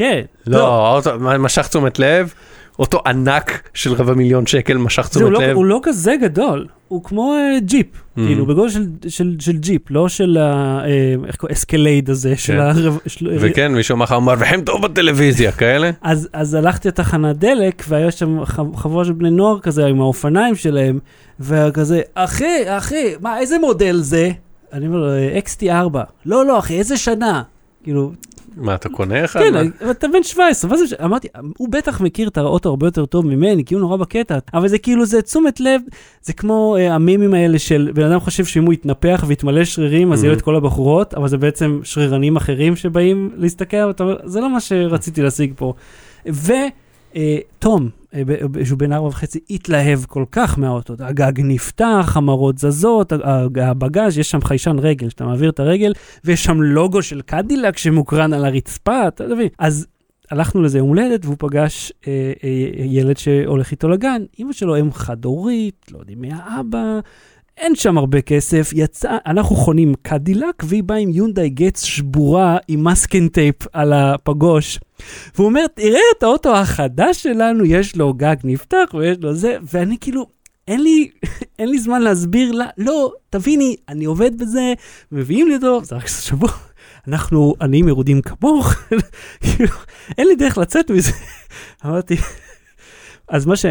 לא, 0.00 0.06
כן. 0.08 0.22
לא, 0.46 0.86
האוטו 0.86 1.10
משך 1.38 1.68
תשומת 1.68 1.98
לב, 1.98 2.34
אוטו 2.78 3.00
ענק 3.06 3.68
של 3.74 3.92
רבע 3.92 4.14
מיליון 4.14 4.46
שקל 4.46 4.76
משך 4.76 5.08
תשומת 5.08 5.32
לא, 5.32 5.42
לב. 5.42 5.56
הוא 5.56 5.64
לא 5.64 5.80
כזה 5.82 6.14
גדול, 6.20 6.66
הוא 6.88 7.04
כמו 7.04 7.34
אה, 7.34 7.60
ג'יפ, 7.60 7.86
אהמ. 8.16 8.18
כאילו 8.18 8.46
בגודל 8.46 8.70
של, 9.08 9.56
ג'יפ, 9.56 9.90
לא 9.90 10.08
של 10.08 10.36
ה... 10.36 10.80
Uh, 10.84 11.26
איך 11.26 11.36
קוראים? 11.36 11.54
אסקלייד 11.54 12.10
הזה, 12.10 12.36
של 12.36 12.52
כן. 12.52 12.58
הרב... 12.58 12.98
של, 13.06 13.36
וכן, 13.40 13.72
מישהו 13.72 13.94
אמר 13.94 14.04
לך, 14.04 14.12
מרוויחים 14.12 14.60
טוב 14.60 14.82
בטלוויזיה, 14.82 15.52
כאלה? 15.52 15.90
אז, 16.32 16.54
הלכתי 16.54 16.88
לתחנת 16.88 17.36
דלק, 17.38 17.84
והיה 17.88 18.10
שם 18.10 18.44
חבורה 18.76 19.04
של 19.04 19.12
בני 19.12 19.30
נוער 19.30 19.60
כזה 19.60 19.86
עם 19.86 20.00
האופניים 20.00 20.54
שלהם, 20.54 20.98
וכזה, 21.40 22.00
אחי, 22.14 22.62
אחי, 22.66 23.14
מה, 23.20 23.38
איזה 23.38 23.58
מודל 23.58 23.96
זה? 23.96 24.30
אני 24.72 24.86
אומר 24.86 24.98
לו, 24.98 25.08
XT4. 25.44 25.98
לא, 26.26 26.46
לא, 26.46 26.58
אחי, 26.58 26.78
איזה 26.78 26.96
שנה? 26.96 27.42
כאילו, 27.84 28.12
מה, 28.56 28.74
אתה 28.74 28.88
קונה 28.88 29.24
אחד? 29.24 29.40
כן? 29.40 29.54
אתה 29.90 30.08
בן 30.08 30.22
17, 30.22 30.70
מה 30.70 30.76
זה, 30.76 30.86
ש- 30.88 30.92
אמרתי, 30.92 31.28
הוא 31.58 31.68
בטח 31.68 32.00
מכיר 32.00 32.28
את 32.28 32.38
האוטו 32.38 32.68
הרבה 32.68 32.86
יותר 32.86 33.06
טוב 33.06 33.26
ממני, 33.26 33.64
כי 33.64 33.74
הוא 33.74 33.80
נורא 33.80 33.96
בקטע, 33.96 34.38
אבל 34.54 34.68
זה 34.68 34.78
כאילו, 34.78 35.06
זה 35.06 35.22
תשומת 35.22 35.60
לב, 35.60 35.80
זה 36.22 36.32
כמו 36.32 36.76
אה, 36.78 36.94
המימים 36.94 37.34
האלה 37.34 37.58
של 37.58 37.90
בן 37.94 38.02
אדם 38.04 38.20
חושב 38.20 38.44
שאם 38.44 38.64
הוא 38.64 38.72
יתנפח 38.72 39.24
ויתמלא 39.26 39.64
שרירים, 39.64 40.12
אז 40.12 40.24
יהיו 40.24 40.32
לו 40.32 40.36
את 40.38 40.42
כל 40.42 40.56
הבחורות, 40.56 41.14
אבל 41.14 41.28
זה 41.28 41.38
בעצם 41.38 41.80
שרירנים 41.82 42.36
אחרים 42.36 42.76
שבאים 42.76 43.30
להסתכל, 43.36 43.90
זה 44.24 44.40
לא 44.40 44.50
מה 44.52 44.60
שרציתי 44.60 45.22
להשיג 45.22 45.52
פה. 45.56 45.74
ותום, 47.14 47.90
שהוא 48.64 48.78
בן 48.78 48.92
ארבע 48.92 49.08
וחצי, 49.08 49.40
התלהב 49.50 50.04
כל 50.04 50.24
כך 50.32 50.58
מהאוטו, 50.58 50.94
הגג 50.98 51.32
נפתח, 51.36 52.12
המראות 52.14 52.58
זזות, 52.58 53.12
הבגאז', 53.56 54.18
יש 54.18 54.30
שם 54.30 54.40
חיישן 54.40 54.76
רגל, 54.78 55.08
שאתה 55.08 55.24
מעביר 55.24 55.50
את 55.50 55.60
הרגל, 55.60 55.92
ויש 56.24 56.44
שם 56.44 56.62
לוגו 56.62 57.02
של 57.02 57.20
קדילק 57.20 57.78
שמוקרן 57.78 58.32
על 58.32 58.44
הרצפה, 58.44 59.08
אתה 59.08 59.26
מבין? 59.26 59.48
אז 59.58 59.86
הלכנו 60.30 60.62
לזה 60.62 60.78
יום 60.78 60.88
הולדת, 60.88 61.24
והוא 61.24 61.36
פגש 61.38 61.92
אה, 62.06 62.32
אה, 62.44 62.84
ילד 62.84 63.16
שהולך 63.16 63.70
איתו 63.70 63.88
לגן, 63.88 64.22
אמא 64.38 64.52
שלו 64.52 64.80
אם 64.80 64.92
חד-הורית, 64.92 65.86
לא 65.92 65.98
יודעים 65.98 66.20
מי 66.20 66.30
האבא, 66.32 67.00
אין 67.56 67.74
שם 67.74 67.98
הרבה 67.98 68.20
כסף, 68.20 68.70
יצא, 68.74 69.16
אנחנו 69.26 69.56
חונים 69.56 69.94
קדילק, 70.02 70.62
והיא 70.64 70.82
באה 70.82 70.96
עם 70.96 71.10
יונדאי 71.10 71.48
גץ 71.48 71.84
שבורה 71.84 72.58
עם 72.68 72.84
masking 72.84 73.28
tape 73.28 73.56
על 73.72 73.92
הפגוש. 73.92 74.78
והוא 75.34 75.46
אומר, 75.46 75.66
תראה 75.74 76.00
את 76.18 76.22
האוטו 76.22 76.56
החדש 76.56 77.22
שלנו, 77.22 77.64
יש 77.64 77.96
לו 77.96 78.14
גג 78.14 78.36
נפתח 78.44 78.94
ויש 78.94 79.18
לו 79.20 79.34
זה, 79.34 79.56
ואני 79.72 79.96
כאילו, 80.00 80.26
אין 80.68 80.82
לי, 80.82 81.10
אין 81.58 81.68
לי 81.68 81.78
זמן 81.78 82.02
להסביר 82.02 82.52
לה, 82.52 82.66
לא, 82.78 83.12
תביני, 83.30 83.76
אני 83.88 84.04
עובד 84.04 84.38
בזה, 84.38 84.72
מביאים 85.12 85.48
לי 85.48 85.54
אותו, 85.54 85.84
זה 85.84 85.96
רק 85.96 86.06
שבוע, 86.06 86.50
אנחנו 87.08 87.54
עניים 87.60 87.86
מרודים 87.86 88.22
כמוך, 88.22 88.74
כאילו, 89.40 89.70
אין 90.18 90.28
לי 90.28 90.36
דרך 90.36 90.58
לצאת 90.58 90.90
מזה. 90.90 91.12
אמרתי, 91.86 92.16
אז 93.28 93.46
מה 93.46 93.56
ש... 93.56 93.66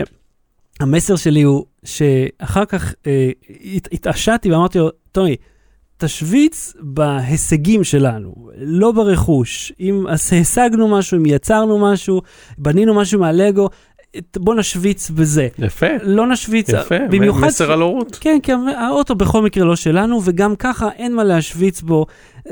המסר 0.79 1.15
שלי 1.15 1.41
הוא 1.41 1.65
שאחר 1.83 2.65
כך 2.65 2.93
אה, 3.07 3.29
הת, 3.75 3.87
התעשתי 3.91 4.51
ואמרתי 4.51 4.79
לו, 4.79 4.89
טוני, 5.11 5.35
תשוויץ 5.97 6.73
בהישגים 6.79 7.83
שלנו, 7.83 8.49
לא 8.57 8.91
ברכוש. 8.91 9.71
אם 9.79 10.05
השגנו 10.07 10.87
משהו, 10.87 11.17
אם 11.17 11.25
יצרנו 11.25 11.79
משהו, 11.79 12.21
בנינו 12.57 12.93
משהו 12.93 13.19
מהלגו, 13.19 13.69
בוא 14.37 14.55
נשוויץ 14.55 15.09
בזה. 15.09 15.47
יפה, 15.59 15.87
לא 16.03 16.27
נשוויץ, 16.27 16.69
יפה, 16.69 16.95
במיוחד... 17.09 17.47
מסר 17.47 17.71
על 17.71 17.81
הורות. 17.81 18.17
כן, 18.21 18.39
כי 18.43 18.51
האוטו 18.77 19.15
בכל 19.15 19.41
מקרה 19.41 19.65
לא 19.65 19.75
שלנו, 19.75 20.21
וגם 20.23 20.55
ככה 20.55 20.89
אין 20.97 21.15
מה 21.15 21.23
להשוויץ 21.23 21.81
בו. 21.81 22.05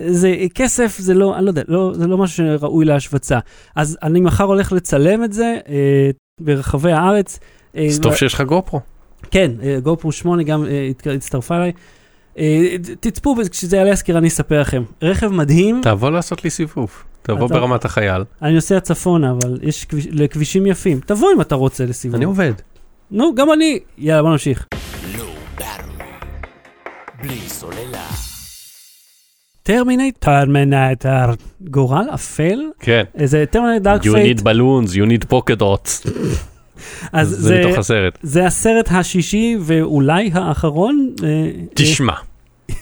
זה 0.08 0.36
כסף, 0.56 0.98
זה 1.00 1.14
לא, 1.14 1.38
אני 1.38 1.46
לא 1.46 1.50
יודע, 1.50 1.62
לא, 1.68 1.92
זה 1.94 2.08
לא 2.08 2.18
משהו 2.18 2.46
שראוי 2.60 2.86
להשווצה. 2.86 3.40
אז 3.76 3.98
אני 4.04 4.20
מחר 4.20 4.44
הולך 4.44 4.72
לצלם 4.72 5.24
את 5.24 5.34
זה 5.34 5.58
אה, 5.70 6.10
ברחבי 6.42 6.92
הארץ. 6.92 7.40
אה, 7.78 7.86
אז 7.86 8.00
טוב 8.00 8.16
שיש 8.16 8.34
לך 8.34 8.42
גופרו. 8.42 8.80
כן, 9.32 9.52
גופרו 9.84 10.12
8 10.12 10.44
גם 10.44 10.66
אה, 10.66 10.90
הצטרפה 11.16 11.56
אליי. 11.58 11.72
אה, 12.38 12.76
תצפו, 13.00 13.36
כשזה 13.52 13.78
יעלה 13.78 13.92
הסקירה 13.92 14.20
אני 14.20 14.28
אספר 14.28 14.62
לכם. 14.62 14.84
רכב 15.02 15.28
מדהים, 15.28 15.82
תבוא 15.84 16.10
לעשות 16.12 16.44
לי 16.44 16.50
סיבוב. 16.50 16.92
תבוא 17.22 17.46
אתה- 17.46 17.54
ברמת 17.56 17.86
החייל. 17.86 18.24
אני 18.42 18.54
נוסע 18.54 18.80
צפונה, 18.80 19.32
אבל 19.32 19.60
יש 19.62 19.86
כביש- 19.86 20.08
לכבישים 20.12 20.66
יפים. 20.66 21.00
תבוא 21.06 21.30
אם 21.36 21.42
אתה 21.42 21.56
רוצה 21.56 21.86
לסיבוב. 21.86 22.16
אני 22.16 22.26
עובד. 22.26 22.54
נו, 23.12 23.36
גם 23.36 23.54
אני. 23.54 23.80
יאללה, 23.98 24.22
בוא 24.22 24.32
נמשיך. 24.32 24.66
טרמינט, 29.64 30.18
טרמינטר, 30.20 31.30
גורל 31.62 32.06
אפל? 32.14 32.60
כן. 32.80 33.04
איזה 33.16 33.46
טרמינט 33.52 33.82
דארק 33.82 34.02
You 34.02 34.06
need 34.06 34.40
balloons, 34.42 34.90
you 34.92 35.06
need 35.10 35.34
pocket 35.34 35.60
dots. 35.62 36.02
אז 37.12 37.30
זה 37.30 37.36
זה, 37.42 37.62
מתוך 37.66 37.78
הסרט. 37.78 38.18
זה 38.24 38.46
הסרט 38.46 38.88
השישי 38.92 39.58
ואולי 39.62 40.32
האחרון. 40.34 41.10
אה, 41.24 41.28
תשמע, 41.74 42.14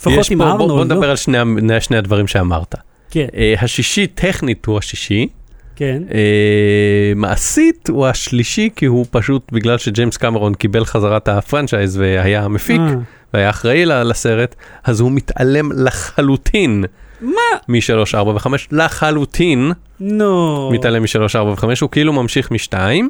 לפחות 0.00 0.30
עם 0.30 0.38
פה, 0.38 0.44
בוא- 0.44 0.52
ארנולד, 0.52 0.68
בוא 0.70 0.78
לא? 0.78 0.84
נדבר 0.84 1.10
על 1.10 1.16
שני 1.16 1.38
שני 1.80 1.96
הדברים 1.96 2.26
שאמרת. 2.26 2.74
כן, 3.10 3.26
אה, 3.36 3.54
השישי 3.60 4.06
טכנית 4.06 4.66
הוא 4.66 4.78
השישי, 4.78 5.26
כן. 5.76 6.02
אה, 6.14 6.18
מעשית 7.16 7.88
הוא 7.88 8.06
השלישי 8.06 8.68
כי 8.76 8.86
הוא 8.86 9.06
פשוט 9.10 9.52
בגלל 9.52 9.78
שג'יימס 9.78 10.16
קמרון 10.16 10.54
קיבל 10.54 10.84
חזרה 10.84 11.16
את 11.16 11.28
הפרנצ'ייז 11.28 11.96
והיה 11.96 12.44
המפיק 12.44 12.80
אה, 12.80 12.94
והיה 13.34 13.50
אחראי 13.50 13.84
לסרט, 13.86 14.54
אז 14.84 15.00
הוא 15.00 15.12
מתעלם 15.12 15.72
לחלוטין 15.72 16.84
מה? 17.20 17.32
מ-3, 17.68 17.78
4 18.14 18.30
ו-5, 18.30 18.46
לחלוטין 18.72 19.72
נו. 20.00 20.70
מתעלם 20.72 21.02
מ-3, 21.02 21.08
4 21.36 21.50
ו-5, 21.50 21.64
הוא 21.80 21.90
כאילו 21.90 22.12
ממשיך 22.12 22.50
מ-2, 22.50 22.74
אה, 22.74 22.78
אה, 22.78 23.00
מ- 23.02 23.08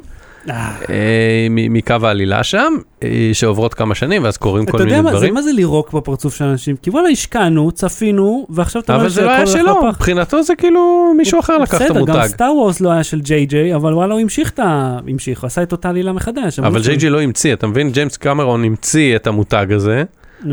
מקו 1.49 1.95
העלילה 2.03 2.43
שם, 2.43 2.73
אה, 3.03 3.29
שעוברות 3.33 3.73
כמה 3.73 3.95
שנים 3.95 4.23
ואז 4.23 4.37
קורים 4.37 4.65
כל 4.65 4.77
אתה 4.77 4.83
מיני 4.83 4.97
יודע 4.97 5.03
מה, 5.03 5.09
זה 5.09 5.15
דברים. 5.15 5.33
מה 5.33 5.41
זה 5.41 5.51
לירוק 5.51 5.93
בפרצוף 5.93 6.35
של 6.35 6.45
אנשים? 6.45 6.75
כי 6.81 6.89
וואלה, 6.89 7.09
השקענו, 7.09 7.71
צפינו, 7.71 8.47
ועכשיו 8.49 8.81
אתה 8.81 8.93
אומר 8.93 9.01
אבל 9.03 9.09
זה 9.09 9.21
לא 9.21 9.29
היה 9.31 9.47
שהכל 9.47 9.59
הולך 9.59 9.77
שלו, 9.81 9.87
לפח. 9.89 9.97
מבחינתו 9.97 10.43
זה 10.43 10.55
כאילו 10.55 11.13
מישהו 11.17 11.39
אחר 11.39 11.57
לקח 11.57 11.81
את 11.81 11.81
בסדר, 11.81 12.05
גם 12.05 12.15
המותג. 12.15 12.27
סטאר 12.27 12.53
וורס 12.55 12.81
לא 12.81 12.91
היה 12.91 13.03
של 13.03 13.21
ג'יי 13.21 13.45
ג'יי, 13.45 13.75
אבל 13.75 13.93
וואלה, 13.93 14.13
הוא 14.13 14.21
המשיך 14.21 14.49
את 14.49 14.59
ה... 14.59 14.99
המשיך, 15.07 15.41
הוא 15.41 15.47
עשה 15.47 15.63
את 15.63 15.71
אותה 15.71 15.89
עלילה 15.89 16.11
מחדש. 16.11 16.59
אבל 16.59 16.81
ג'יי 16.81 16.95
ג'י 16.95 17.09
לא 17.09 17.21
המציא, 17.21 17.53
אתה 17.53 17.67
מבין? 17.67 17.91
ג'יימס 17.91 18.17
קמרון 18.17 18.63
המציא 18.63 19.15
את 19.15 19.27
המותג 19.27 19.67
הזה. 19.71 20.03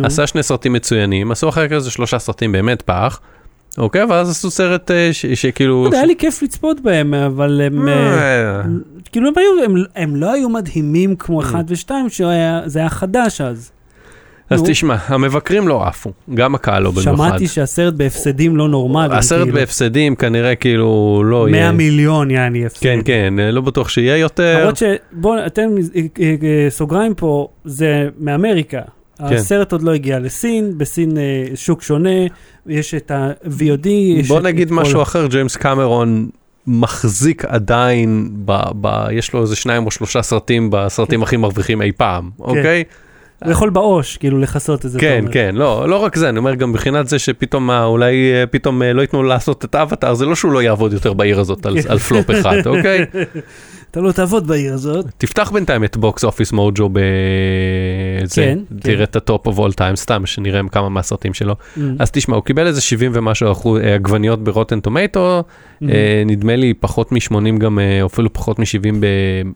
עשה 0.04 0.26
שני 0.26 0.42
סרטים 0.42 0.72
מצוינים, 0.72 1.30
עשו 1.30 1.48
אחר 1.48 1.66
כך 1.68 1.72
איזה 1.72 1.90
שלושה 1.90 2.18
סרטים 2.18 2.52
באמת 2.52 2.82
פח, 2.82 3.20
אוקיי? 3.78 4.04
ואז 4.04 4.30
עשו 4.30 4.50
סרט 4.50 4.90
אה, 4.90 5.06
לא 5.06 5.34
שכאילו... 5.34 5.84
יודע, 5.84 5.96
היה 5.96 6.06
לי 6.06 6.16
כיף 6.16 6.42
לצפות 6.42 6.80
בהם, 6.80 7.14
אבל 7.14 7.60
הם... 7.60 7.88
אה, 7.88 7.94
אה, 7.94 8.62
כאילו 9.12 9.30
הם 9.96 10.16
לא 10.16 10.32
היו 10.32 10.48
מדהימים. 10.48 11.16
כמו 11.16 11.40
אחד 11.40 11.64
ושתיים, 11.68 12.08
שזה 12.08 12.78
היה 12.78 12.88
חדש 12.88 13.40
אז. 13.40 13.70
אז. 14.50 14.62
תשמע, 14.66 14.96
המבקרים 15.06 15.68
לא 15.68 15.86
עפו, 15.86 16.12
גם 16.34 16.54
הקהל 16.54 16.82
לא 16.82 16.90
במיוחד. 16.90 17.14
שמעתי 17.14 17.48
שהסרט 17.48 17.94
בהפסדים 17.94 18.56
לא 18.56 18.68
נורמליים. 18.68 19.12
הסרט 19.12 19.42
כאילו. 19.42 19.56
בהפסדים 19.56 20.16
כנראה 20.16 20.54
כאילו 20.54 21.22
לא 21.24 21.46
100 21.50 21.60
יהיה. 21.60 21.72
מיליון 21.72 22.30
יעני 22.30 22.66
הפסד. 22.66 22.82
כן, 22.82 23.00
כן, 23.04 23.34
לא 23.52 23.60
בטוח 23.60 23.88
שיהיה 23.88 24.16
יותר. 24.16 24.58
למרות 24.60 24.76
שבואו, 24.76 25.38
אה, 25.38 25.46
סוגריים 26.70 27.14
פה, 27.14 27.48
זה 27.64 28.08
מאמריקה. 28.18 28.80
כן. 29.28 29.34
הסרט 29.34 29.72
עוד 29.72 29.82
לא 29.82 29.94
הגיע 29.94 30.18
לסין, 30.18 30.78
בסין 30.78 31.18
אה, 31.18 31.22
שוק 31.54 31.82
שונה, 31.82 32.10
יש 32.66 32.94
את 32.94 33.10
ה-VOD. 33.10 33.86
בוא 34.28 34.38
את- 34.38 34.42
נגיד 34.44 34.66
את 34.68 34.74
כל- 34.74 34.80
משהו 34.80 35.02
אחר, 35.02 35.26
ג'יימס 35.26 35.56
קמרון 35.56 36.28
מחזיק 36.66 37.44
עדיין, 37.44 38.28
ב, 38.44 38.52
ב, 38.80 39.06
יש 39.12 39.32
לו 39.32 39.42
איזה 39.42 39.56
שניים 39.56 39.86
או 39.86 39.90
שלושה 39.90 40.22
סרטים 40.22 40.68
בסרטים 40.72 41.22
הכי 41.22 41.36
מרוויחים 41.36 41.82
אי 41.82 41.92
פעם, 41.96 42.30
אוקיי? 42.38 42.84
הוא 43.44 43.50
יכול 43.52 43.70
בעו"ש, 43.70 44.16
כאילו, 44.16 44.38
לכסות 44.40 44.86
את 44.86 44.90
זה. 44.90 44.98
כן. 45.00 45.24
כן, 45.32 45.50
לא, 45.54 45.88
לא 45.88 45.96
רק 45.96 46.16
זה, 46.16 46.28
אני 46.28 46.38
אומר 46.38 46.54
גם 46.54 46.70
מבחינת 46.70 47.08
זה 47.08 47.18
שפתאום 47.18 47.66
מה, 47.66 47.84
אולי 47.84 48.32
אה, 48.32 48.46
פתאום 48.46 48.82
אה, 48.82 48.92
לא 48.92 49.00
ייתנו 49.02 49.22
לעשות 49.22 49.64
את 49.64 49.74
האבטאר, 49.74 50.14
זה 50.14 50.26
לא 50.26 50.34
שהוא 50.34 50.52
לא 50.52 50.62
יעבוד 50.62 50.92
יותר 50.92 51.12
בעיר 51.12 51.40
הזאת 51.40 51.66
על, 51.66 51.76
על 51.88 51.98
פלופ 51.98 52.30
אחד, 52.30 52.66
אוקיי? 52.66 53.04
אתה 53.90 54.00
לא 54.00 54.12
תעבוד 54.12 54.46
בעיר 54.46 54.74
הזאת. 54.74 55.06
תפתח 55.18 55.50
בינתיים 55.50 55.84
את 55.84 55.96
Box 55.96 56.24
Office 56.24 56.52
Mojo 56.52 56.88
ב... 56.92 56.98
זה, 58.24 58.42
כן, 58.42 58.58
תראה 58.80 58.96
כן. 58.96 59.02
את 59.02 59.16
ה 59.16 59.24
top 59.24 59.46
of 59.46 59.58
all 59.58 59.72
time, 59.72 59.96
סתם 59.96 60.26
שנראה 60.26 60.60
כמה 60.72 60.88
מהסרטים 60.88 61.34
שלו. 61.34 61.54
Mm. 61.76 61.80
אז 61.98 62.10
תשמע, 62.10 62.36
הוא 62.36 62.44
קיבל 62.44 62.66
איזה 62.66 62.80
70 62.80 63.12
ומשהו 63.14 63.52
אחוז 63.52 63.80
אה, 63.80 63.94
עגבניות 63.94 64.44
ב 64.44 64.49
Rotten 64.49 64.80
Tomatoes, 64.80 65.42
Mm. 65.82 65.84
אה, 65.92 66.22
נדמה 66.26 66.56
לי 66.56 66.74
פחות 66.74 67.12
מ-80 67.12 67.58
גם, 67.58 67.78
אה, 67.78 68.06
אפילו 68.06 68.32
פחות 68.32 68.58
מ-70 68.58 68.94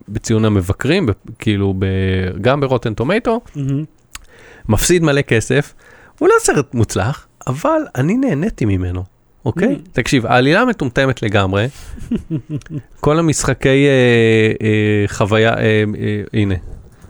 בציון 0.09 0.45
המבקרים, 0.45 1.09
כאילו 1.39 1.75
ב, 1.79 1.87
גם 2.41 2.61
ב 2.61 2.66
Rotten 2.66 2.95
Tomatoes, 2.95 3.41
מהמם. 3.57 3.85
מפסיד 4.69 5.03
מלא 5.03 5.23
כסף, 5.23 5.75
הוא 6.19 6.29
לא 6.29 6.35
סרט 6.39 6.75
מוצלח, 6.75 7.27
אבל 7.47 7.81
אני 7.97 8.17
נהניתי 8.17 8.65
ממנו, 8.65 9.05
אוקיי? 9.45 9.75
Mm. 9.75 9.89
תקשיב, 9.93 10.27
העלילה 10.27 10.65
מטומטמת 10.65 11.23
לגמרי, 11.23 11.67
כל 13.01 13.19
המשחקי 13.19 13.87
אה, 13.87 14.67
אה, 14.67 15.05
חוויה, 15.09 15.55
אה, 15.55 15.85
אה, 15.99 16.23
הנה, 16.33 16.55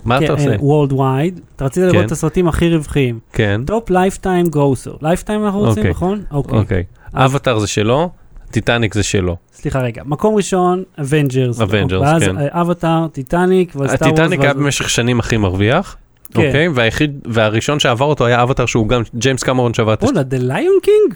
מה 0.05 0.19
אתה 0.19 0.33
עושה? 0.33 0.57
Worldwide, 0.59 1.41
אתה 1.57 1.65
רצית 1.65 1.83
לראות 1.83 1.97
כן. 1.97 2.07
את 2.07 2.13
הסרטים 2.13 2.49
הכי 2.49 2.69
רווחיים. 2.69 3.19
כן, 3.33 3.61
top 3.67 3.91
lifetime 3.91 4.47
grosser. 4.47 4.95
Lifetime 5.03 5.45
אנחנו 5.45 5.61
רוצים, 5.61 5.79
אוקיי. 5.79 5.91
נכון? 5.91 6.23
אוקיי. 6.31 6.59
אוקיי. 6.59 6.85
אבטאר 7.15 7.59
זה 7.59 7.67
שלו, 7.67 8.11
טיטניק 8.51 8.95
זה 8.95 9.03
שלו. 9.03 9.37
סליחה 9.53 9.81
רגע, 9.81 10.03
מקום 10.05 10.35
ראשון, 10.35 10.83
אבנג'רס. 11.01 11.61
Avengers, 11.61 11.95
ואז 12.01 12.23
כן. 12.23 12.39
אה, 12.39 12.61
אבטאר, 12.61 13.07
טיטניק, 13.09 13.73
ואז 13.77 13.91
סטאר 13.91 14.09
וורס. 14.09 14.21
הטיטניק 14.21 14.41
היה 14.41 14.55
במשך 14.55 14.91
שנים 14.91 15.21
הכי 15.21 15.37
מרוויח, 15.37 15.97
כן. 16.33 16.47
אוקיי? 16.47 16.69
והיחיד, 16.69 17.19
והראשון 17.25 17.81
שעבר 17.81 18.05
אותו 18.05 18.27
היה 18.27 18.43
אבטאר 18.43 18.67
שהוא 18.67 18.89
גם 18.89 19.03
ג'יימס 19.15 19.43
קמרון 19.43 19.75
שבר 19.75 19.95
את 19.95 20.03
וואלה, 20.03 20.21
The 20.21 20.51
Lion 20.51 20.87
King? 20.87 21.15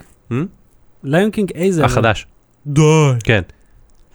Lion 1.04 1.30
King 1.30 1.52
איזה? 1.54 1.84
החדש. 1.84 2.26
די. 2.66 2.82
כן, 3.24 3.42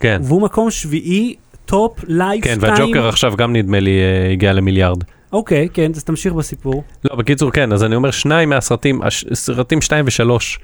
כן, 0.00 0.20
והוא 0.24 0.42
מקום 0.42 0.70
שביעי, 0.70 1.34
טופ 1.66 2.00
כן, 2.00 2.06
לייפטיים. 2.08 2.58
והג'וקר 2.60 3.08
עכשיו 3.08 3.36
גם 3.36 3.56
נדמה 3.56 3.80
לי 3.80 3.90
אה, 3.90 4.32
הגיע 4.32 4.52
למיליארד. 4.52 5.04
אוקיי, 5.32 5.68
כן, 5.72 5.90
אז 5.94 6.04
תמשיך 6.04 6.32
בסיפור. 6.32 6.84
לא, 7.04 7.16
בקיצור 7.16 7.50
כן, 7.50 7.72
אז 7.72 7.84
אני 7.84 7.94
אומר 7.94 8.10
שניים 8.10 8.48
מהסרטים, 8.48 9.00
סרטים 9.32 9.80
שתיים 9.80 10.04
ושלוש 10.08 10.58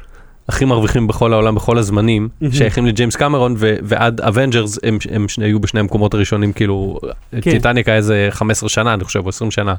הכי 0.49 0.65
מרוויחים 0.65 1.07
בכל 1.07 1.33
העולם 1.33 1.55
בכל 1.55 1.79
הזמנים. 1.79 2.29
שייכים 2.53 2.87
לג'יימס 2.87 3.17
קמרון 3.17 3.55
ועד 3.59 4.21
אבנג'רס 4.21 4.79
הם, 4.83 4.99
הם 5.11 5.27
היו 5.41 5.61
בשני 5.61 5.81
המקומות 5.81 6.15
הראשונים, 6.15 6.53
כאילו, 6.53 6.99
כן. 7.31 7.51
טיטניק 7.51 7.89
היה 7.89 7.97
איזה 7.97 8.29
15 8.31 8.69
שנה, 8.69 8.95
אני 8.95 9.05
חושב, 9.05 9.21
או 9.25 9.29
20 9.29 9.51
שנה, 9.51 9.75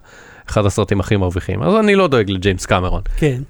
אחד 0.50 0.66
הסרטים 0.66 1.00
הכי 1.00 1.16
מרוויחים, 1.16 1.64
אז 1.64 1.76
אני 1.76 1.96
לא 1.96 2.08
דואג 2.08 2.30
לג'יימס 2.30 2.66
קמרון. 2.66 3.02
כן. 3.18 3.42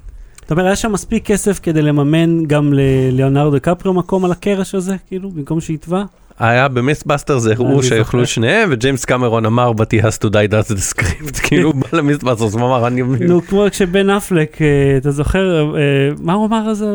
זאת 0.52 0.54
אומרת, 0.58 0.66
היה 0.66 0.76
שם 0.76 0.92
מספיק 0.92 1.26
כסף 1.26 1.60
כדי 1.64 1.82
לממן 1.82 2.46
גם 2.46 2.74
לליאונרדו 2.74 3.56
דקפריו 3.56 3.94
מקום 3.94 4.26
על 4.26 4.32
הקרש 4.32 4.76
הזה, 4.76 4.96
כאילו, 5.08 5.30
במקום 5.30 5.62
שיטבע? 5.62 6.04
היה 6.40 6.68
במיסטבאסטר 6.68 7.38
זה 7.38 7.54
אני 7.54 7.64
הוא 7.64 7.84
שיאכלו. 7.84 8.26
שניהם 8.26 8.70
וג'יימס 8.72 9.06
קמרון 9.06 9.46
אמר 9.46 9.72
but 9.72 9.98
he 9.98 10.04
has 10.04 10.26
to 10.26 10.30
die 10.30 10.54
that's 10.54 10.74
the 10.74 10.94
script 10.94 11.42
כאילו 11.48 11.72
הוא 11.72 11.76
בא 11.76 11.98
למיסטבאסטר 11.98 12.44
הוא 12.44 12.56
אמר 12.56 12.88
אני 12.88 13.02
נו, 13.02 13.42
כמו 13.42 13.66
כשבן 13.72 14.10
אפלק, 14.10 14.62
אה, 14.62 14.98
אתה 14.98 15.12
זוכר, 15.12 15.76
אה, 15.76 15.82
מה 16.20 16.34
הוא 16.34 16.46
אמר 16.46 16.70
אז? 16.70 16.86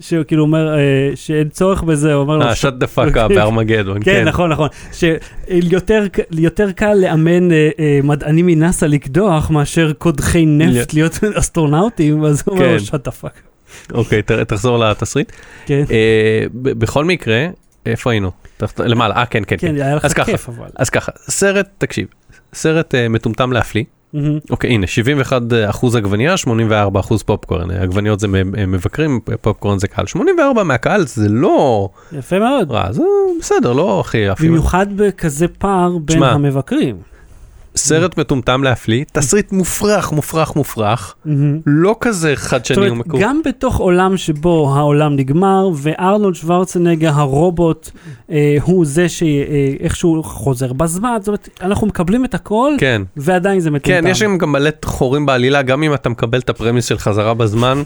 שהוא 0.00 0.24
כאילו 0.24 0.42
אומר 0.42 0.78
אה, 0.78 1.10
שאין 1.14 1.48
צורך 1.48 1.82
בזה, 1.82 2.14
הוא 2.14 2.22
אומר 2.22 2.36
לו... 2.36 2.44
אה 2.44 2.52
shut 2.52 2.82
the 2.82 2.86
fuck 2.96 3.14
up 3.14 3.28
בארמגדון 3.34 3.98
כן, 4.02 4.24
נכון, 4.28 4.52
נכון. 4.52 4.68
שיותר 4.92 6.06
יותר 6.30 6.72
קל 6.72 6.94
לאמן 6.94 7.52
אה, 7.52 7.70
אה, 7.78 8.00
מדענים 8.02 8.46
מנאסא 8.46 8.84
לקדוח 8.84 9.50
מאשר 9.50 9.92
קודחי 9.92 10.46
נפט 10.46 10.94
להיות 10.94 11.18
אסטרונאוטים, 11.38 12.24
אז 12.24 12.42
הוא 12.46 12.54
אומר 12.56 12.72
לו, 12.72 12.78
כן. 12.78 12.84
שאט 12.84 13.04
דה 13.04 13.10
פאק. 13.10 13.42
אוקיי 13.92 14.22
תחזור 14.22 14.78
לתסריט 14.78 15.32
כן, 15.66 15.84
בכל 16.52 17.04
מקרה 17.04 17.46
איפה 17.86 18.10
היינו 18.10 18.30
למעלה 18.78 19.14
אה 19.14 19.26
כן 19.26 19.42
כן 19.46 19.56
כן, 19.56 19.68
כן 19.68 19.82
היה 19.82 19.94
לך. 19.94 20.24
כיף 20.24 20.48
אבל. 20.48 20.68
אז 20.76 20.90
ככה 20.90 21.12
סרט 21.28 21.68
תקשיב 21.78 22.06
סרט 22.54 22.94
מטומטם 23.10 23.52
להפליא. 23.52 23.84
אוקיי 24.50 24.70
הנה 24.70 24.86
71 24.86 25.42
אחוז 25.70 25.96
עגבנייה 25.96 26.36
84 26.36 27.00
אחוז 27.00 27.22
פופקורן 27.22 27.70
עגבניות 27.70 28.20
זה 28.20 28.26
אה, 28.58 28.66
מבקרים 28.66 29.20
פופקורן 29.40 29.78
זה 29.78 29.88
קהל 29.88 30.06
84 30.06 30.62
מהקהל 30.62 31.06
זה 31.06 31.28
לא 31.28 31.88
יפה 32.12 32.38
מאוד. 32.38 32.70
רע 32.70 32.92
זה 32.92 33.02
בסדר 33.40 33.72
לא 33.72 34.00
הכי 34.00 34.32
אפילו 34.32 34.52
במיוחד 34.52 34.86
בכזה 34.96 35.48
פער 35.48 35.98
בין 35.98 36.22
המבקרים. 36.22 37.13
סרט 37.76 38.18
מטומטם 38.18 38.62
להפליא, 38.62 39.04
תסריט 39.12 39.52
מופרך, 39.52 40.12
מופרך, 40.12 40.56
מופרך. 40.56 41.14
לא 41.66 41.96
כזה 42.00 42.36
חדשני 42.36 42.90
ומקורי. 42.90 43.22
גם 43.22 43.40
בתוך 43.44 43.76
עולם 43.76 44.16
שבו 44.16 44.74
העולם 44.76 45.16
נגמר, 45.16 45.68
וארנולד 45.74 46.34
שוורצנגר 46.34 47.10
הרובוט 47.14 47.90
אה, 48.30 48.56
הוא 48.62 48.86
זה 48.86 49.08
שאיכשהו 49.08 50.22
חוזר 50.22 50.72
בזמן, 50.72 51.16
זאת 51.20 51.28
אומרת, 51.28 51.48
אנחנו 51.62 51.86
מקבלים 51.86 52.24
את 52.24 52.34
הכל, 52.34 52.72
כן, 52.78 53.02
ועדיין 53.16 53.60
זה 53.60 53.70
מטומטם. 53.70 54.02
כן, 54.02 54.10
יש 54.10 54.22
גם 54.22 54.52
מלא 54.52 54.70
חורים 54.84 55.26
בעלילה, 55.26 55.62
גם 55.62 55.82
אם 55.82 55.94
אתה 55.94 56.08
מקבל 56.08 56.38
את 56.38 56.50
הפרמיס 56.50 56.84
של 56.84 56.98
חזרה 56.98 57.34
בזמן, 57.34 57.82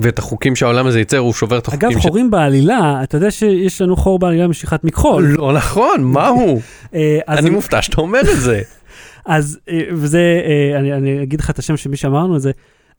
ואת 0.00 0.18
החוקים 0.18 0.56
שהעולם 0.56 0.86
הזה 0.86 0.98
ייצר, 0.98 1.18
הוא 1.18 1.32
שובר 1.32 1.58
את 1.58 1.68
החוקים 1.68 1.88
אגב, 1.88 1.98
ש... 1.98 2.02
חורים 2.02 2.30
בעלילה, 2.30 3.00
אתה 3.02 3.16
יודע 3.16 3.30
שיש 3.30 3.82
לנו 3.82 3.96
חור 3.96 4.18
בעלילה 4.18 4.48
משיכת 4.48 4.84
מכחול. 4.84 5.34
לא 5.38 5.52
נכון, 5.52 6.02
מה 6.02 6.28
הוא? 6.28 6.60
אה, 6.94 7.18
אני 7.28 7.50
מופתע 7.50 7.82
שאתה 7.82 8.00
אומר 8.00 8.20
את 8.20 8.40
זה. 8.40 8.60
אז, 9.24 9.58
אה, 9.68 9.80
וזה, 9.92 10.42
אה, 10.44 10.78
אני, 10.78 10.92
אני 10.92 11.22
אגיד 11.22 11.40
לך 11.40 11.50
את 11.50 11.58
השם 11.58 11.76
של 11.76 11.90
מי 11.90 11.96
שאמרנו 11.96 12.36
את 12.36 12.40
זה, 12.40 12.50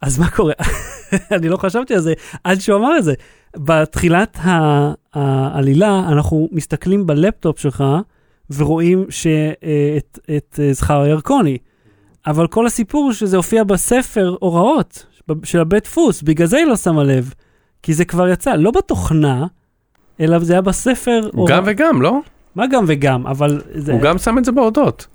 אז 0.02 0.20
מה 0.20 0.30
קורה? 0.30 0.54
אני 1.36 1.50
לא 1.50 1.58
חשבתי 1.58 1.94
על 1.94 2.00
זה 2.00 2.14
עד 2.44 2.60
שהוא 2.60 2.80
אמר 2.80 2.98
את 2.98 3.04
זה. 3.04 3.14
בתחילת 3.58 4.38
העלילה 5.14 6.00
אנחנו 6.10 6.50
מסתכלים 6.52 7.08
בלפטופ 7.08 7.60
שלך 7.60 7.84
ורואים 8.56 9.06
שאת 9.10 10.20
את 10.38 10.60
אה, 10.60 10.74
זכר 10.74 11.06
ירקוני. 11.08 11.58
אבל 12.28 12.48
כל 12.48 12.66
הסיפור 12.66 13.14
שזה 13.14 13.38
הופיע 13.38 13.64
בספר 13.64 14.36
הוראות 14.40 15.06
של 15.44 15.60
הבית 15.60 15.84
דפוס, 15.84 16.22
בגלל 16.22 16.48
זה 16.48 16.58
היא 16.58 16.66
לא 16.66 16.76
שמה 16.76 17.04
לב. 17.04 17.34
כי 17.84 17.94
זה 17.94 18.06
כבר 18.06 18.28
יצא, 18.28 18.56
לא 18.56 18.72
בתוכנה, 18.72 19.46
אלא 20.20 20.40
זה 20.40 20.54
היה 20.54 20.62
בספר 20.62 21.30
הוא 21.34 21.48
גם 21.48 21.64
וגם, 21.66 22.02
לא? 22.02 22.20
מה 22.56 22.68
גם 22.68 22.84
וגם, 22.88 23.28
אבל... 23.28 23.62
זה... 23.76 23.92
הוא 23.92 24.02
גם 24.02 24.18
שם 24.18 24.38
את 24.38 24.46
זה 24.46 24.52
בהודות. 24.52 25.08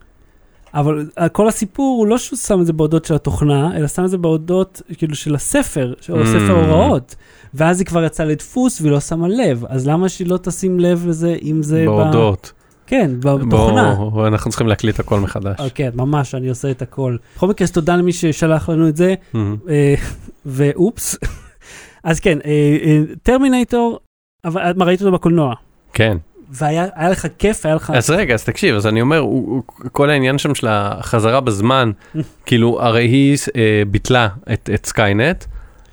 אבל 0.74 1.07
אה, 1.19 1.28
כל 1.28 1.49
הסיפור 1.49 1.99
הוא 1.99 2.07
לא 2.07 2.19
שהוא 2.19 2.36
שם 2.39 2.61
את 2.61 2.66
זה 2.66 2.73
בהודות 2.73 3.05
של 3.05 3.15
התוכנה, 3.15 3.77
אלא 3.77 3.86
שם 3.89 4.05
את 4.05 4.11
זה 4.11 4.19
בהודות 4.19 4.82
כאילו 4.99 5.15
של 5.15 5.35
הספר, 5.35 5.95
של 6.01 6.23
Mm. 6.23 6.27
ספר 6.27 6.51
הוראות. 6.65 7.15
ואז 7.55 7.81
היא 7.81 7.86
כבר 7.86 8.05
יצאה 8.05 8.27
לדפוס 8.27 8.81
והיא 8.81 8.93
לא 8.93 9.01
שמה 9.01 9.28
לב, 9.28 9.65
אז 9.69 9.86
למה 9.86 10.09
שהיא 10.09 10.28
לא 10.28 10.36
תשים 10.36 10.81
לב 10.81 11.07
לזה 11.09 11.36
אם 11.43 11.62
זה... 11.62 11.82
ב- 11.82 11.90
בהודות. 11.90 12.53
כן, 12.86 13.11
בתוכנה. 13.20 13.95
בוא, 13.95 14.27
אנחנו 14.27 14.51
צריכים 14.51 14.66
להקליט 14.66 15.01
הכל 15.01 15.20
מחדש. 15.20 15.61
אה, 15.61 15.70
כן, 15.70 15.90
ממש, 15.95 16.35
אני 16.35 16.49
עושה 16.49 16.70
את 16.70 16.82
הכל. 16.82 17.16
בכל 17.36 17.47
מקרה, 17.49 17.65
אז 17.65 17.73
תודה 17.73 17.97
למי 17.97 18.12
ששלח 18.12 18.69
לנו 18.69 18.89
את 18.89 18.97
זה, 18.97 19.15
Mhm. 19.35 19.36
אה, 19.69 19.95
ואופס. 20.47 21.16
אז 22.05 22.20
כן, 22.20 22.39
טרמינטור, 23.23 23.99
אבל 24.45 24.73
מה, 24.77 24.85
ראית 24.85 25.01
אותו 25.01 25.12
בקולנוע? 25.12 25.55
כן, 25.93 26.16
והיה 26.51 26.87
היה 26.95 27.09
לך 27.09 27.27
כיף, 27.39 27.66
היה 27.66 27.75
לך... 27.75 27.93
אז 27.95 28.11
רגע, 28.11 28.35
אז 28.35 28.45
תקשיב, 28.45 28.75
אז 28.75 28.87
אני 28.87 29.01
אומר, 29.01 29.19
הוא, 29.19 29.49
הוא, 29.49 29.91
כל 29.93 30.11
העניין 30.11 30.39
שם 30.39 30.55
של 30.55 30.66
החזרה 30.70 31.41
בזמן, 31.41 31.91
כאילו, 32.47 32.83
הרי 32.83 33.05
היא 33.05 33.39
אה, 33.57 33.83
ביטלה 33.91 34.29
את, 34.53 34.70
את 34.75 34.87
סקיינט, 34.87 35.45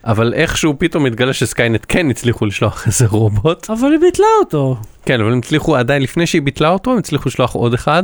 אבל 0.05 0.33
איכשהו 0.33 0.75
פתאום 0.77 1.03
מתגלה 1.03 1.33
שסקיינט 1.33 1.85
כן 1.87 2.09
הצליחו 2.09 2.45
לשלוח 2.45 2.83
איזה 2.87 3.05
רובוט. 3.07 3.69
אבל 3.69 3.91
היא 3.91 3.99
ביטלה 3.99 4.25
אותו. 4.39 4.77
כן, 5.05 5.21
אבל 5.21 5.31
הם 5.31 5.37
הצליחו 5.37 5.75
עדיין, 5.75 6.01
לפני 6.01 6.27
שהיא 6.27 6.41
ביטלה 6.41 6.69
אותו, 6.69 6.91
הם 6.91 6.97
הצליחו 6.97 7.29
לשלוח 7.29 7.53
עוד 7.53 7.73
אחד, 7.73 8.03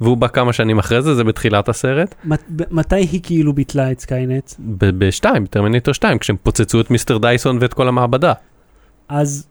והוא 0.00 0.16
בא 0.16 0.28
כמה 0.28 0.52
שנים 0.52 0.78
אחרי 0.78 1.02
זה, 1.02 1.14
זה 1.14 1.24
בתחילת 1.24 1.68
הסרט. 1.68 2.14
מתי 2.70 2.96
היא 2.96 3.20
כאילו 3.22 3.52
ביטלה 3.52 3.92
את 3.92 4.00
סקיינט? 4.00 4.52
בשתיים, 4.78 5.46
טרמינטור 5.46 5.94
2, 5.94 6.18
כשהם 6.18 6.36
פוצצו 6.42 6.80
את 6.80 6.90
מיסטר 6.90 7.18
דייסון 7.18 7.58
ואת 7.60 7.74
כל 7.74 7.88
המעבדה. 7.88 8.32
אז. 9.08 9.46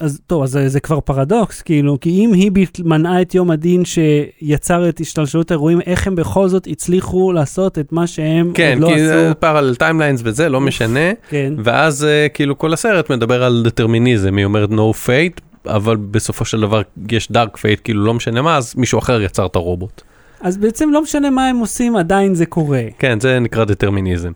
אז 0.00 0.20
טוב, 0.26 0.42
אז 0.42 0.50
זה, 0.50 0.68
זה 0.68 0.80
כבר 0.80 1.00
פרדוקס, 1.00 1.62
כאילו, 1.62 2.00
כי 2.00 2.10
אם 2.10 2.32
היא 2.32 2.50
מנעה 2.84 3.22
את 3.22 3.34
יום 3.34 3.50
הדין 3.50 3.82
שיצר 3.84 4.88
את 4.88 5.00
השתלשלות 5.00 5.50
האירועים, 5.50 5.80
איך 5.80 6.06
הם 6.06 6.14
בכל 6.14 6.48
זאת 6.48 6.66
הצליחו 6.70 7.32
לעשות 7.32 7.78
את 7.78 7.92
מה 7.92 8.06
שהם 8.06 8.52
כן, 8.54 8.72
עוד 8.72 8.82
לא 8.82 8.86
כי 8.88 8.94
עשו? 8.94 9.04
זה 9.04 9.32
parallel 9.38 9.74
timelines 9.74 10.20
וזה, 10.24 10.48
לא 10.48 10.60
משנה. 10.60 11.12
כן. 11.28 11.54
ואז 11.64 12.04
אה, 12.04 12.26
כאילו 12.34 12.58
כל 12.58 12.72
הסרט 12.72 13.10
מדבר 13.10 13.44
על 13.44 13.62
דטרמיניזם, 13.64 14.36
היא 14.36 14.44
אומרת 14.44 14.70
no 14.70 15.06
fate, 15.06 15.40
אבל 15.66 15.96
בסופו 15.96 16.44
של 16.44 16.60
דבר 16.60 16.82
יש 17.10 17.32
dark 17.32 17.56
fate, 17.56 17.80
כאילו 17.84 18.04
לא 18.04 18.14
משנה 18.14 18.42
מה, 18.42 18.56
אז 18.56 18.74
מישהו 18.76 18.98
אחר 18.98 19.22
יצר 19.22 19.46
את 19.46 19.56
הרובוט. 19.56 20.02
אז 20.40 20.56
בעצם 20.56 20.90
לא 20.92 21.02
משנה 21.02 21.30
מה 21.30 21.48
הם 21.48 21.56
עושים, 21.56 21.96
עדיין 21.96 22.34
זה 22.34 22.46
קורה. 22.46 22.82
כן, 22.98 23.20
זה 23.20 23.38
נקרא 23.38 23.64
דטרמיניזם. 23.64 24.32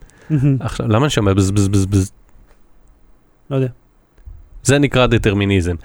עכשיו, 0.59 0.87
למה 0.87 1.05
אני 1.05 1.09
שומע 1.09 1.33
בז 1.33 1.51
בז 1.51 1.67
בז 1.67 1.85
בז? 1.85 2.11
לא 3.49 3.55
יודע. 3.55 3.67
זה 4.63 4.79
נקרא 4.79 5.07
דטרמיניזם. 5.07 5.75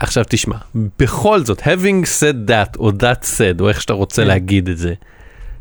עכשיו 0.00 0.24
תשמע, 0.28 0.56
בכל 0.98 1.44
זאת, 1.44 1.60
having 1.60 2.04
said 2.20 2.50
that, 2.50 2.78
או 2.78 2.90
that 2.90 3.24
said, 3.24 3.60
או 3.60 3.68
איך 3.68 3.80
שאתה 3.82 3.92
רוצה 3.92 4.22
כן. 4.22 4.28
להגיד 4.28 4.68
את 4.68 4.78
זה, 4.78 4.94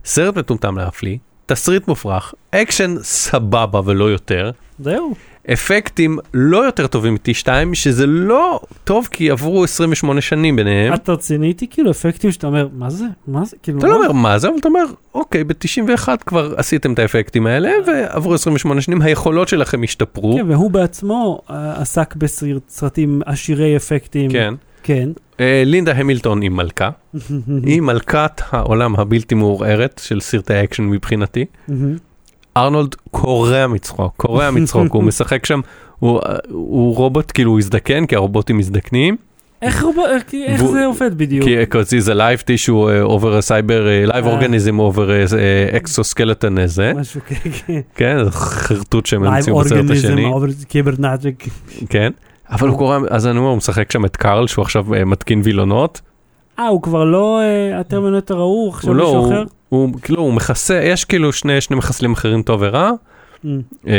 סרט 0.05 0.37
מטומטם 0.37 0.77
להפליא, 0.77 1.17
תסריט 1.45 1.87
מופרך, 1.87 2.33
אקשן 2.51 2.95
סבבה 3.01 3.81
ולא 3.85 4.05
יותר, 4.05 4.51
זהו. 4.79 5.15
אפקטים 5.53 6.19
לא 6.33 6.65
יותר 6.65 6.87
טובים 6.87 7.13
מ-T2, 7.13 7.49
שזה 7.73 8.07
לא 8.07 8.59
טוב 8.83 9.07
כי 9.11 9.29
עברו 9.29 9.63
28 9.63 10.21
שנים 10.21 10.55
ביניהם. 10.55 10.93
את 10.93 11.09
רציני 11.09 11.47
איתי 11.47 11.67
כאילו 11.67 11.91
אפקטים 11.91 12.31
שאתה 12.31 12.47
אומר, 12.47 12.67
מה 12.73 12.89
זה? 12.89 13.05
מה 13.27 13.45
זה? 13.45 13.57
כאילו, 13.63 13.79
אתה 13.79 13.87
לא? 13.87 13.95
אומר 13.95 14.11
מה 14.11 14.39
זה, 14.39 14.47
אבל 14.47 14.57
אתה 14.59 14.67
אומר, 14.67 14.83
אוקיי, 15.13 15.43
ב-91 15.43 16.07
כבר 16.25 16.53
עשיתם 16.57 16.93
את 16.93 16.99
האפקטים 16.99 17.47
האלה, 17.47 17.71
ועברו 17.87 18.33
28 18.33 18.81
שנים, 18.81 19.01
היכולות 19.01 19.47
שלכם 19.47 19.83
השתפרו. 19.83 20.35
כן, 20.37 20.51
והוא 20.51 20.71
בעצמו 20.71 21.41
אה, 21.49 21.81
עסק 21.81 22.15
בסרטים 22.15 23.21
עשירי 23.25 23.75
אפקטים. 23.77 24.31
כן. 24.31 24.53
כן. 24.83 25.09
אה, 25.39 25.63
לינדה 25.65 25.91
המילטון 25.91 26.41
היא 26.41 26.49
מלכה, 26.49 26.89
היא 27.65 27.81
מלכת 27.81 28.41
העולם 28.49 28.95
הבלתי 28.95 29.35
מעורערת 29.35 30.01
של 30.03 30.19
סרטי 30.19 30.53
האקשן 30.53 30.83
מבחינתי. 30.83 31.45
ארנולד 32.57 32.95
קורע 33.11 33.67
מצחוק, 33.67 34.13
קורע 34.17 34.51
מצחוק, 34.51 34.93
הוא 34.93 35.03
משחק 35.09 35.45
שם, 35.45 35.59
הוא, 35.99 36.19
הוא 36.49 36.95
רובוט, 36.95 37.31
כאילו 37.33 37.51
הוא 37.51 37.59
הזדקן, 37.59 38.05
כי 38.05 38.15
הרובוטים 38.15 38.57
מזדקנים. 38.57 39.15
איך 39.61 39.83
הוא- 39.83 39.93
איך- 40.47 40.63
זה 40.65 40.85
עובד 40.85 41.17
בדיוק? 41.17 41.45
כי 41.45 41.63
because 41.63 41.85
he's 41.87 42.07
a 42.07 42.13
live 42.15 42.43
tissue 42.43 42.69
uh, 42.69 43.11
over 43.11 43.23
a 43.39 43.47
cyber, 43.49 44.07
uh, 44.07 44.11
live 44.11 44.25
אה. 44.27 44.39
organism 44.39 44.79
over 44.79 45.09
exoskeleton 45.83 46.59
הזה, 46.63 46.91
משהו 46.95 47.21
כן, 47.27 47.35
כן. 47.67 47.79
כן, 47.95 48.23
זה 48.25 48.31
חרטוט 48.31 49.05
שהם 49.05 49.23
המציאו 49.23 49.59
בסרט 49.59 49.89
השני, 49.89 50.31
קיברנטיק. 50.67 51.47
כן, 51.89 52.11
אבל 52.51 52.67
הוא 52.67 52.77
קורא, 52.77 52.97
אז 53.09 53.27
אני 53.27 53.37
אומר, 53.37 53.49
הוא 53.49 53.57
משחק 53.57 53.91
שם 53.91 54.05
את 54.05 54.15
קארל, 54.17 54.47
שהוא 54.47 54.63
עכשיו 54.63 54.85
מתקין 55.05 55.41
וילונות, 55.43 56.01
אה, 56.59 56.67
הוא 56.67 56.81
כבר 56.81 57.03
לא 57.03 57.39
אה, 57.41 57.79
הטרמינטור 57.79 58.39
ההוא, 58.39 58.69
עכשיו 58.69 58.93
לא, 58.93 59.05
מישהו 59.05 59.25
אחר? 59.31 59.43
הוא 59.69 59.99
כאילו, 60.01 60.21
הוא 60.21 60.33
מכסה, 60.33 60.81
יש 60.83 61.05
כאילו 61.05 61.33
שני 61.33 61.61
שני 61.61 61.75
מחסלים 61.75 62.13
אחרים 62.13 62.43
טוב 62.43 62.59
ורע, 62.63 62.91
Mm. 63.45 63.47
אה, 63.87 63.93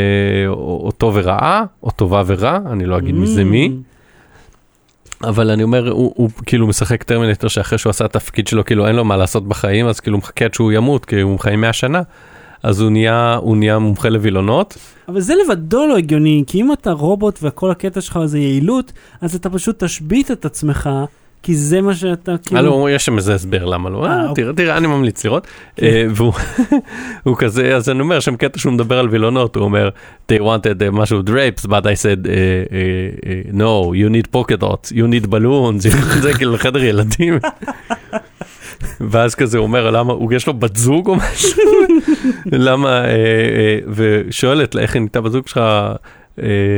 או 0.46 0.80
או 0.84 0.90
טוב 0.92 1.14
ורעה, 1.16 1.64
או 1.82 1.90
טובה 1.90 2.22
ורע, 2.26 2.58
אני 2.66 2.86
לא 2.86 2.98
אגיד 2.98 3.14
מי 3.14 3.26
זה 3.26 3.44
מי. 3.44 3.70
Mm. 3.72 5.26
אבל 5.26 5.50
אני 5.50 5.62
אומר, 5.62 5.90
הוא, 5.90 6.12
הוא 6.16 6.30
כאילו 6.46 6.66
משחק 6.66 7.02
טרמינטור 7.02 7.50
שאחרי 7.50 7.78
שהוא 7.78 7.90
עשה 7.90 8.04
את 8.04 8.16
התפקיד 8.16 8.46
שלו, 8.46 8.64
כאילו 8.64 8.86
אין 8.86 8.96
לו 8.96 9.04
מה 9.04 9.16
לעשות 9.16 9.48
בחיים, 9.48 9.86
אז 9.86 10.00
כאילו 10.00 10.18
מחכה 10.18 10.44
עד 10.44 10.54
שהוא 10.54 10.72
ימות, 10.72 11.04
כי 11.04 11.20
הוא 11.20 11.38
חיים 11.38 11.60
100 11.60 11.72
שנה. 11.72 12.02
אז 12.62 12.80
הוא 12.80 12.90
נהיה, 12.90 13.34
הוא 13.34 13.56
נהיה 13.56 13.78
מומחה 13.78 14.08
לווילונות. 14.08 14.76
אבל 15.08 15.20
זה 15.20 15.34
לבדו 15.44 15.86
לא 15.86 15.96
הגיוני, 15.96 16.44
כי 16.46 16.60
אם 16.60 16.72
אתה 16.72 16.92
רובוט 16.92 17.38
וכל 17.42 17.70
הקטע 17.70 18.00
שלך 18.00 18.18
זה 18.24 18.38
יעילות, 18.38 18.92
אז 19.20 19.34
אתה 19.34 19.50
פשוט 19.50 19.84
תשבית 19.84 20.30
את 20.30 20.44
עצמך, 20.44 20.90
כי 21.42 21.54
זה 21.54 21.80
מה 21.80 21.94
שאתה 21.94 22.32
כאילו... 22.44 22.60
הלו, 22.60 22.88
יש 22.88 23.04
שם 23.04 23.16
איזה 23.16 23.34
הסבר 23.34 23.64
למה 23.64 23.90
לא, 23.90 24.06
אה, 24.06 24.10
אה, 24.10 24.28
אוקיי. 24.28 24.44
תראה, 24.44 24.54
תראה, 24.56 24.76
אני 24.76 24.86
ממליץ 24.86 25.24
לראות. 25.24 25.46
כן. 25.76 25.86
אה, 25.86 26.06
והוא 26.14 26.32
הוא 27.24 27.36
כזה, 27.38 27.76
אז 27.76 27.88
אני 27.88 28.00
אומר, 28.00 28.20
שם 28.20 28.36
קטע 28.36 28.58
שהוא 28.58 28.72
מדבר 28.72 28.98
על 28.98 29.08
וילונות, 29.08 29.56
הוא 29.56 29.64
אומר, 29.64 29.88
they 30.32 30.40
wanted 30.40 30.90
משהו 30.92 31.20
drapes, 31.26 31.66
but 31.66 31.82
I 31.82 31.94
said, 32.02 32.26
no, 33.52 33.92
you 33.92 34.08
need 34.08 34.30
polka 34.32 34.56
dots, 34.62 34.92
you 34.92 35.06
need 35.12 35.26
balloons, 35.26 35.88
זה 36.22 36.34
כאילו 36.34 36.58
חדר 36.58 36.84
ילדים. 36.84 37.38
ואז 39.10 39.34
כזה 39.34 39.58
הוא 39.58 39.66
אומר, 39.66 39.90
למה, 39.90 40.12
הוא 40.12 40.32
יש 40.32 40.46
לו 40.46 40.54
בת 40.54 40.76
זוג 40.76 41.08
או 41.08 41.16
משהו? 41.16 41.62
למה, 42.52 43.02
ושואלת, 43.88 44.76
איך 44.76 44.94
היא 44.94 45.00
נהייתה 45.00 45.20
בת 45.20 45.32
זוג 45.32 45.48
שלך? 45.48 45.60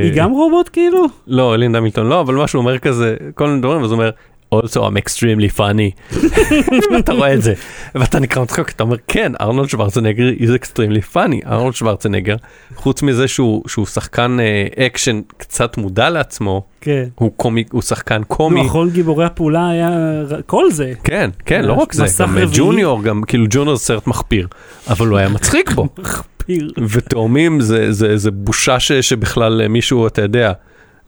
היא 0.03 0.13
גם 0.15 0.31
רובוט 0.31 0.71
כאילו? 0.73 1.05
לא, 1.27 1.57
לינדה 1.57 1.81
מילטון 1.81 2.07
לא, 2.07 2.21
אבל 2.21 2.35
משהו 2.35 2.59
אומר 2.59 2.79
כזה, 2.79 3.17
כל 3.35 3.49
מיני 3.49 3.61
דברים, 3.61 3.85
אז 3.85 3.91
הוא 3.91 3.99
אומר, 3.99 4.11
also 4.53 4.81
I'm 4.81 4.97
extremely 4.97 5.59
funny. 5.59 6.17
ואתה 6.95 7.13
רואה 7.13 7.35
את 7.35 7.43
זה, 7.43 7.55
ואתה 7.95 8.21
נקרע 8.21 8.43
מצחוק, 8.43 8.71
אתה 8.71 8.83
אומר, 8.83 8.97
כן, 9.09 9.33
ארנולד 9.41 9.69
שוורצנגר 9.69 10.31
is 10.39 10.63
extremely 10.63 11.15
funny. 11.15 11.47
ארנולד 11.47 11.75
שוורצנגר, 11.75 12.37
חוץ 12.77 13.03
מזה 13.03 13.29
שהוא, 13.29 13.63
שהוא 13.69 13.87
שחקן 13.87 14.37
אה, 14.41 14.87
אקשן 14.87 15.21
קצת 15.37 15.77
מודע 15.77 16.11
לעצמו, 16.11 16.63
כן. 16.81 17.05
הוא 17.15 17.33
קומי, 17.37 17.65
הוא 17.73 17.83
שחקן 17.83 18.23
קומי. 18.25 18.67
אחרון 18.67 18.91
גיבורי 18.91 19.25
הפעולה 19.25 19.71
היה 19.71 19.91
כל 20.47 20.71
זה. 20.71 20.93
כן, 21.05 21.31
כן, 21.47 21.65
לא 21.65 21.73
רק 21.73 21.93
זה, 21.93 22.05
גם 22.19 22.39
אה. 22.39 22.45
ג'וניור, 22.55 23.03
גם 23.03 23.23
כאילו 23.27 23.47
ג'וניור 23.51 23.77
זה 23.77 23.85
סרט 23.85 24.07
מחפיר, 24.07 24.49
אבל 24.89 25.09
הוא 25.09 25.19
היה 25.19 25.29
מצחיק 25.37 25.71
בו. 25.71 25.89
מחפיר. 25.99 26.73
ותאומים 26.89 27.61
זה, 27.61 27.93
זה, 27.93 28.17
זה 28.17 28.31
בושה 28.31 28.81
ש, 28.81 28.93
שבכלל 28.93 29.61
אה, 29.61 29.69
מישהו, 29.69 30.07
אתה 30.07 30.23
יודע, 30.23 30.53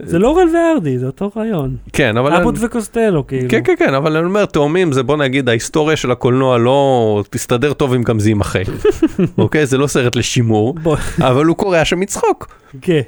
זה 0.06 0.18
לורל 0.18 0.48
והרדי, 0.54 0.98
זה 0.98 1.06
אותו 1.06 1.30
רעיון. 1.36 1.76
כן, 1.92 2.16
אבל... 2.16 2.32
אבוט 2.32 2.54
וקוסטלו 2.60 3.26
כאילו. 3.26 3.50
כן, 3.50 3.60
כן, 3.64 3.74
כן, 3.78 3.94
אבל 3.94 4.16
אני 4.16 4.26
אומר, 4.26 4.44
תאומים 4.44 4.92
זה 4.92 5.02
בוא 5.02 5.16
נגיד, 5.16 5.48
ההיסטוריה 5.48 5.96
של 5.96 6.10
הקולנוע 6.10 6.58
לא 6.58 7.22
תסתדר 7.30 7.72
טוב 7.72 7.94
אם 7.94 8.02
גם 8.02 8.20
זה 8.20 8.30
יימחק. 8.30 8.64
אוקיי? 9.38 9.66
זה 9.66 9.78
לא 9.78 9.86
סרט 9.86 10.16
לשימור, 10.16 10.74
אבל 11.20 11.44
הוא 11.44 11.56
קורע 11.56 11.84
שם 11.84 12.00
מצחוק. 12.00 12.54
כן. 12.80 13.00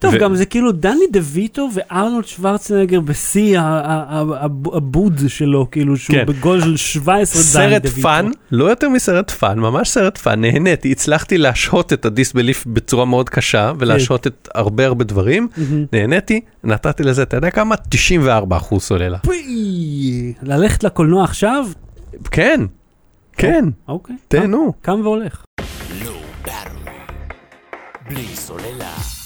טוב, 0.00 0.14
ו- 0.14 0.18
גם 0.18 0.34
זה 0.34 0.46
כאילו 0.46 0.72
דני 0.72 1.04
דה 1.12 1.20
ויטו 1.22 1.68
וארנולד 1.74 2.26
שוורצנגר 2.26 3.00
בשיא 3.00 3.58
ה 4.72 4.84
bod 4.84 5.20
שלו, 5.28 5.70
כאילו 5.70 5.96
שהוא 5.96 6.16
כן. 6.16 6.26
בגודל 6.26 6.60
של 6.60 6.76
17 6.76 7.42
דני 7.42 7.72
סרט 7.72 7.82
דה 7.82 7.88
ויטו. 7.88 8.02
פאן, 8.02 8.30
לא 8.50 8.64
יותר 8.64 8.88
מסרט 8.88 9.30
פאן, 9.30 9.58
ממש 9.58 9.88
סרט 9.90 10.18
פאן, 10.18 10.40
נהניתי, 10.40 10.92
הצלחתי 10.92 11.38
להשהות 11.38 11.92
את 11.92 12.04
ה 12.04 12.10
disbelief 12.10 12.64
בצורה 12.66 13.04
מאוד 13.04 13.28
קשה, 13.28 13.72
ולהשהות 13.78 14.26
את 14.26 14.48
הרבה 14.54 14.86
הרבה 14.86 15.04
דברים. 15.04 15.48
נהניתי, 15.92 16.40
נתתי 16.64 17.02
לזה, 17.02 17.22
אתה 17.22 17.36
יודע 17.36 17.50
כמה? 17.50 17.76
94 17.76 18.56
אחוז 18.56 18.82
סוללה. 18.82 19.18
פי, 19.18 20.32
ללכת 20.42 20.84
לקולנוע 20.84 21.24
עכשיו? 21.24 21.66
כן, 22.30 22.60
כן, 23.32 23.64
אוקיי. 23.88 24.16
תהנו. 24.28 24.72
קם 24.82 25.00
והולך. 25.02 25.44
לא. 26.04 26.20
בלי 28.10 28.26
סוללה. 28.34 29.19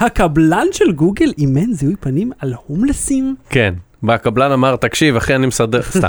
הקבלן 0.00 0.66
של 0.72 0.92
גוגל 0.92 1.32
אימן 1.38 1.72
זיהוי 1.72 1.96
פנים 1.96 2.32
על 2.38 2.54
הומלסים? 2.66 3.34
כן. 3.50 3.74
והקבלן 4.02 4.52
אמר, 4.52 4.76
תקשיב, 4.76 5.16
אחי, 5.16 5.34
אני 5.34 5.46
מסדר, 5.46 5.82
סתם. 5.82 6.08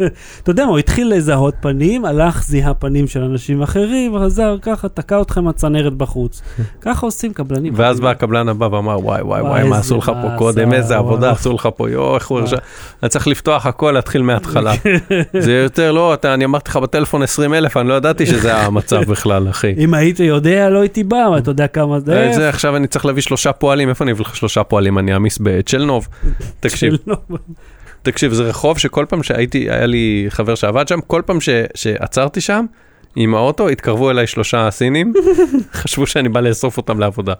אתה 0.42 0.50
יודע 0.50 0.64
מה, 0.64 0.70
הוא 0.70 0.78
התחיל 0.78 1.14
לזהות 1.14 1.54
פנים, 1.60 2.04
הלך, 2.04 2.42
זיהה 2.42 2.74
פנים 2.74 3.06
של 3.06 3.22
אנשים 3.22 3.62
אחרים, 3.62 4.18
חזר 4.18 4.56
ככה, 4.62 4.88
תקע 4.88 5.20
אתכם 5.22 5.48
הצנרת 5.48 5.92
בחוץ. 5.92 6.42
ככה 6.80 7.06
עושים 7.06 7.32
קבלנים. 7.32 7.72
ואז 7.76 8.00
בא 8.00 8.10
הקבלן 8.10 8.48
הבא 8.48 8.64
ואמר, 8.64 8.98
וואי, 8.98 9.22
וואי, 9.22 9.42
וואי, 9.42 9.68
מה 9.68 9.78
עשו 9.78 9.96
לך 9.96 10.12
פה 10.22 10.28
קודם, 10.38 10.72
איזה. 10.72 10.96
עבודה 10.96 11.30
עשו 11.30 11.52
לך 11.52 11.68
פה, 11.76 11.90
יואו, 11.90 12.14
איך 12.14 12.28
הוא. 12.28 12.38
הרשה. 12.38 12.56
אני 13.02 13.08
צריך 13.08 13.26
לפתוח 13.26 13.66
הכל, 13.66 13.92
להתחיל 13.92 14.22
מההתחלה. 14.22 14.72
זה 15.38 15.52
יותר, 15.52 15.92
לא, 15.92 16.16
אני 16.24 16.44
אמרתי 16.44 16.70
לך 16.70 16.76
בטלפון 16.76 17.22
20 17.22 17.54
אלף, 17.54 17.76
אני 17.76 17.88
לא 17.88 17.94
ידעתי 17.94 18.26
שזה 18.26 18.56
המצב 18.56 19.00
בכלל, 19.04 19.48
אחי. 19.50 19.74
אם 19.78 19.94
היית 19.94 20.20
יודע, 20.20 20.70
לא 20.70 20.80
הייתי 20.80 21.04
בא, 21.04 21.38
אתה 21.38 21.50
יודע 21.50 21.66
כמה 21.66 22.00
זה... 22.00 22.32
זה 22.34 22.48
עכשיו 22.48 22.76
אני 22.76 22.86
צריך 22.86 23.06
להביא 23.06 23.22
שלושה 23.22 23.52
פועלים, 23.52 23.88
איפה 23.88 24.04
אני 24.04 24.12
אביא 24.12 24.24
לך 24.24 24.36
שלושה 24.36 24.64
פועלים? 24.64 24.98
אני 24.98 25.12
אעמיס 25.12 25.38
בצ'לנוב. 25.38 26.08
תקשיב. 26.60 26.94
תקשיב, 28.02 28.32
זה 28.32 28.42
רחוב 28.42 28.78
שכל 28.78 29.06
פעם 29.08 29.22
שהייתי, 29.22 29.58
היה 29.70 29.86
לי 29.86 30.26
חבר 30.28 30.54
שעבד 30.54 30.88
שם, 30.88 31.00
כל 31.06 31.22
פעם 31.26 31.40
ש- 31.40 31.48
שעצרתי 31.74 32.40
שם, 32.40 32.64
עם 33.16 33.34
האוטו, 33.34 33.68
התקרבו 33.68 34.10
אליי 34.10 34.26
שלושה 34.26 34.70
סינים, 34.70 35.12
חשבו 35.80 36.06
שאני 36.06 36.28
בא 36.28 36.40
לאסוף 36.40 36.76
אותם 36.76 37.00
לעבודה. 37.00 37.34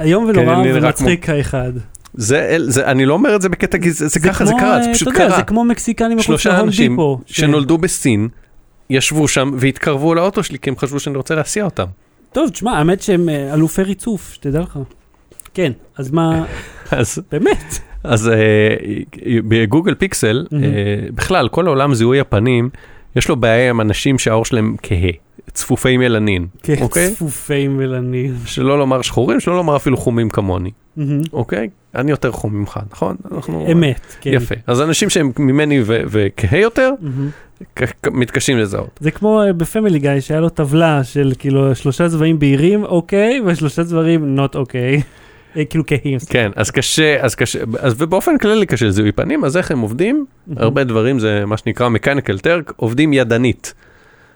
איום 0.00 0.32
כן, 0.32 0.38
ונורא 0.38 0.56
ומצחיק 0.74 1.28
האחד. 1.28 1.72
זה, 2.14 2.56
זה, 2.58 2.86
אני 2.86 3.06
לא 3.06 3.14
אומר 3.14 3.36
את 3.36 3.42
זה 3.42 3.48
בקטע 3.48 3.78
גזעני, 3.78 4.08
זה 4.10 4.20
ככה 4.20 4.44
זה 4.44 4.50
כמו, 4.52 4.60
קרה, 4.60 4.82
זה 4.82 4.88
פשוט 4.94 5.08
קרה. 5.14 5.36
זה 5.36 5.42
כמו 5.42 5.64
מקסיקנים 5.64 6.12
מחוץ 6.16 6.26
שלושה 6.26 6.52
להום 6.52 6.66
אנשים 6.66 6.92
דיפו. 6.92 7.20
ש- 7.26 7.40
שנולדו 7.40 7.78
בסין, 7.78 8.28
ישבו 8.90 9.28
שם 9.28 9.50
והתקרבו 9.58 10.14
לאוטו 10.14 10.42
שלי 10.42 10.58
כי 10.58 10.70
הם 10.70 10.76
חשבו 10.76 11.00
שאני 11.00 11.16
רוצה 11.16 11.34
להסיע 11.34 11.64
אותם. 11.64 11.84
טוב, 12.32 12.50
תשמע, 12.50 12.78
האמת 12.78 13.02
שהם 13.02 13.28
אה, 13.28 13.54
אלופי 13.54 13.82
ריצוף, 13.82 14.32
שתדע 14.32 14.60
לך. 14.60 14.78
כן, 15.54 15.72
אז 15.96 16.10
מה, 16.10 16.44
אז, 16.90 17.18
באמת. 17.32 17.78
אז 18.06 18.28
אה, 18.28 18.74
בגוגל 19.48 19.94
פיקסל. 19.94 20.46
אה, 20.52 20.58
בכלל, 21.14 21.48
כל 21.48 21.66
העולם 21.66 21.94
זיהוי 21.94 22.20
הפנים, 22.20 22.68
יש 23.16 23.28
לו 23.28 23.36
בעיה 23.36 23.70
עם 23.70 23.80
אנשים 23.80 24.18
שהעור 24.18 24.44
שלהם 24.44 24.76
כהה, 24.82 25.10
צפופי 25.52 25.96
מלנין, 25.96 26.46
כן, 26.62 26.74
אוקיי? 26.80 27.10
צפופי 27.10 27.68
מלנים. 27.68 28.34
שלא 28.44 28.78
לומר 28.78 29.02
שחורים, 29.02 29.40
שלא 29.40 29.56
לומר 29.56 29.76
אפילו 29.76 29.96
חומים 29.96 30.30
כמוני, 30.30 30.70
מהמם. 30.96 31.20
אוקיי? 31.32 31.68
אני 31.94 32.10
יותר 32.10 32.32
חום 32.32 32.54
ממך, 32.54 32.80
נכון? 32.92 33.16
אנחנו... 33.34 33.66
אמת, 33.72 34.00
כן. 34.20 34.30
יפה. 34.32 34.54
אז 34.66 34.82
אנשים 34.82 35.10
שהם 35.10 35.32
ממני 35.38 35.80
וכהה 35.86 36.58
יותר, 36.60 36.90
כ- 37.76 38.08
מתקשים 38.12 38.58
לזהות. 38.58 38.98
זה 39.02 39.10
כמו 39.10 39.42
אה, 39.42 39.52
בפמילי 39.52 39.98
גיא 39.98 40.20
שהיה 40.20 40.40
לו 40.40 40.48
טבלה 40.48 41.04
של 41.04 41.32
כאילו 41.38 41.74
שלושה 41.74 42.08
צבעים 42.08 42.38
בהירים 42.38 42.84
אוקיי 42.84 43.40
ושלושה 43.46 43.84
צבעים 43.84 44.38
not 44.38 44.54
אוקיי. 44.58 45.02
אה, 45.56 45.64
כאילו 45.64 45.84
כהים. 45.86 46.18
כן, 46.28 46.50
אז 46.56 46.70
קשה, 46.70 47.16
אז 47.20 47.34
קשה, 47.34 47.58
אז 47.78 47.94
ובאופן 47.98 48.38
כללי 48.38 48.66
קשה 48.66 48.86
לזיהוי 48.86 49.12
פנים, 49.12 49.44
אז 49.44 49.56
איך 49.56 49.70
הם 49.70 49.80
עובדים? 49.80 50.26
הרבה 50.56 50.84
דברים 50.84 51.18
זה 51.18 51.44
מה 51.46 51.56
שנקרא 51.56 51.88
Mechanical 51.88 52.40
Turk, 52.42 52.72
עובדים 52.76 53.12
ידנית. 53.12 53.74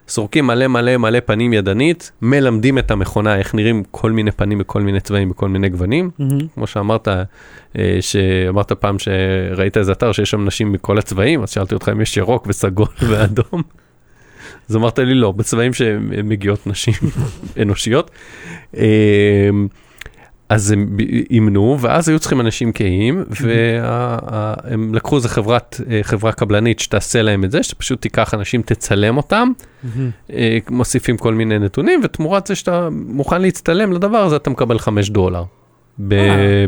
סורקים 0.09 0.47
מלא 0.47 0.67
מלא 0.67 0.97
מלא 0.97 1.19
פנים 1.27 1.53
ידנית, 1.53 2.13
מלמדים 2.23 2.79
את 2.79 2.91
המכונה 2.91 3.39
איך 3.39 3.55
נראים 3.55 3.83
כל 3.91 4.11
מיני 4.11 4.31
פנים 4.31 4.59
בכל 4.59 4.83
מיני 4.83 5.01
צבעים 5.01 5.29
בכל 5.29 5.49
מיני 5.49 5.69
גוונים. 5.69 6.11
מהמם. 6.19 6.49
כמו 6.55 6.67
שאמרת, 6.67 7.09
אה, 7.09 7.23
שאמרת 8.01 8.73
פעם 8.73 8.97
שראית 8.99 9.77
איזה 9.77 9.93
אתר 9.93 10.13
שיש 10.13 10.31
שם 10.31 10.45
נשים 10.45 10.73
מכל 10.73 10.99
הצבעים, 10.99 11.43
אז 11.43 11.51
שאלתי 11.51 11.75
אותך 11.75 11.89
אם 11.93 12.01
יש 12.01 12.17
ירוק 12.17 12.47
וסגול 12.47 12.87
ואדום. 13.09 13.63
אז 14.69 14.77
אמרת 14.77 14.99
לי 14.99 15.15
לא, 15.15 15.33
בצבעים 15.33 15.73
שמגיעות 15.73 16.67
נשים 16.67 16.95
אנושיות. 17.63 18.11
אז 20.51 20.71
הם 20.71 20.97
אימנו, 21.31 21.77
ואז 21.81 22.09
היו 22.09 22.19
צריכים 22.19 22.41
אנשים 22.41 22.73
כהים, 22.73 23.25
והם 23.41 24.95
לקחו 24.95 25.17
איזה 25.17 25.29
חברת, 25.29 25.81
אה, 25.91 26.01
חברה 26.03 26.33
קבלנית 26.33 26.81
שתעשה 26.81 27.23
להם 27.23 27.45
את 27.45 27.51
זה, 27.51 27.63
שפשוט 27.63 28.03
תיקח 28.03 28.35
אנשים, 28.35 28.63
תצלם 28.63 29.17
אותם, 29.17 29.53
מהמם. 29.83 30.11
אה, 30.33 30.59
מוסיפים 30.71 31.17
כל 31.17 31.35
מיני 31.35 31.59
נתונים, 31.59 32.01
ותמורת 32.05 32.47
זה 32.47 32.55
שאתה 32.55 32.89
מוכן 32.91 33.43
להצטלם 33.43 33.93
לדבר 33.93 34.19
הזה, 34.19 34.37
אתה 34.37 34.51
מקבל 34.51 34.79
5 34.79 35.11
דולר 35.11 35.43
אה. 35.43 35.47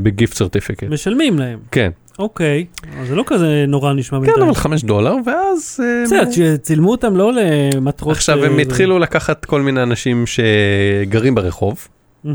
בגיפט 0.03 0.35
סרטיפיקט. 0.35 0.85
משלמים 0.85 1.39
להם. 1.39 1.59
כן, 1.71 1.91
אוקיי, 2.19 2.67
אז 3.01 3.09
זה 3.09 3.15
לא 3.15 3.25
כזה 3.27 3.65
נורא 3.69 3.93
נשמע 3.93 4.19
כן, 4.19 4.27
בינתיים. 4.27 4.47
אבל 4.47 4.55
5 4.55 4.85
דולר, 4.85 5.15
ואז... 5.27 5.81
בסדר, 6.05 6.57
צילמו 6.57 6.91
אותם 6.91 7.17
לא 7.17 7.33
למטרות... 7.33 8.17
עכשיו 8.17 8.45
הם 8.45 8.59
התחילו 8.59 8.99
לקחת 8.99 9.45
כל 9.45 9.61
מיני 9.61 9.83
אנשים 9.83 10.25
שגרים 10.27 11.35
ברחוב. 11.35 11.89
אה, 12.27 12.33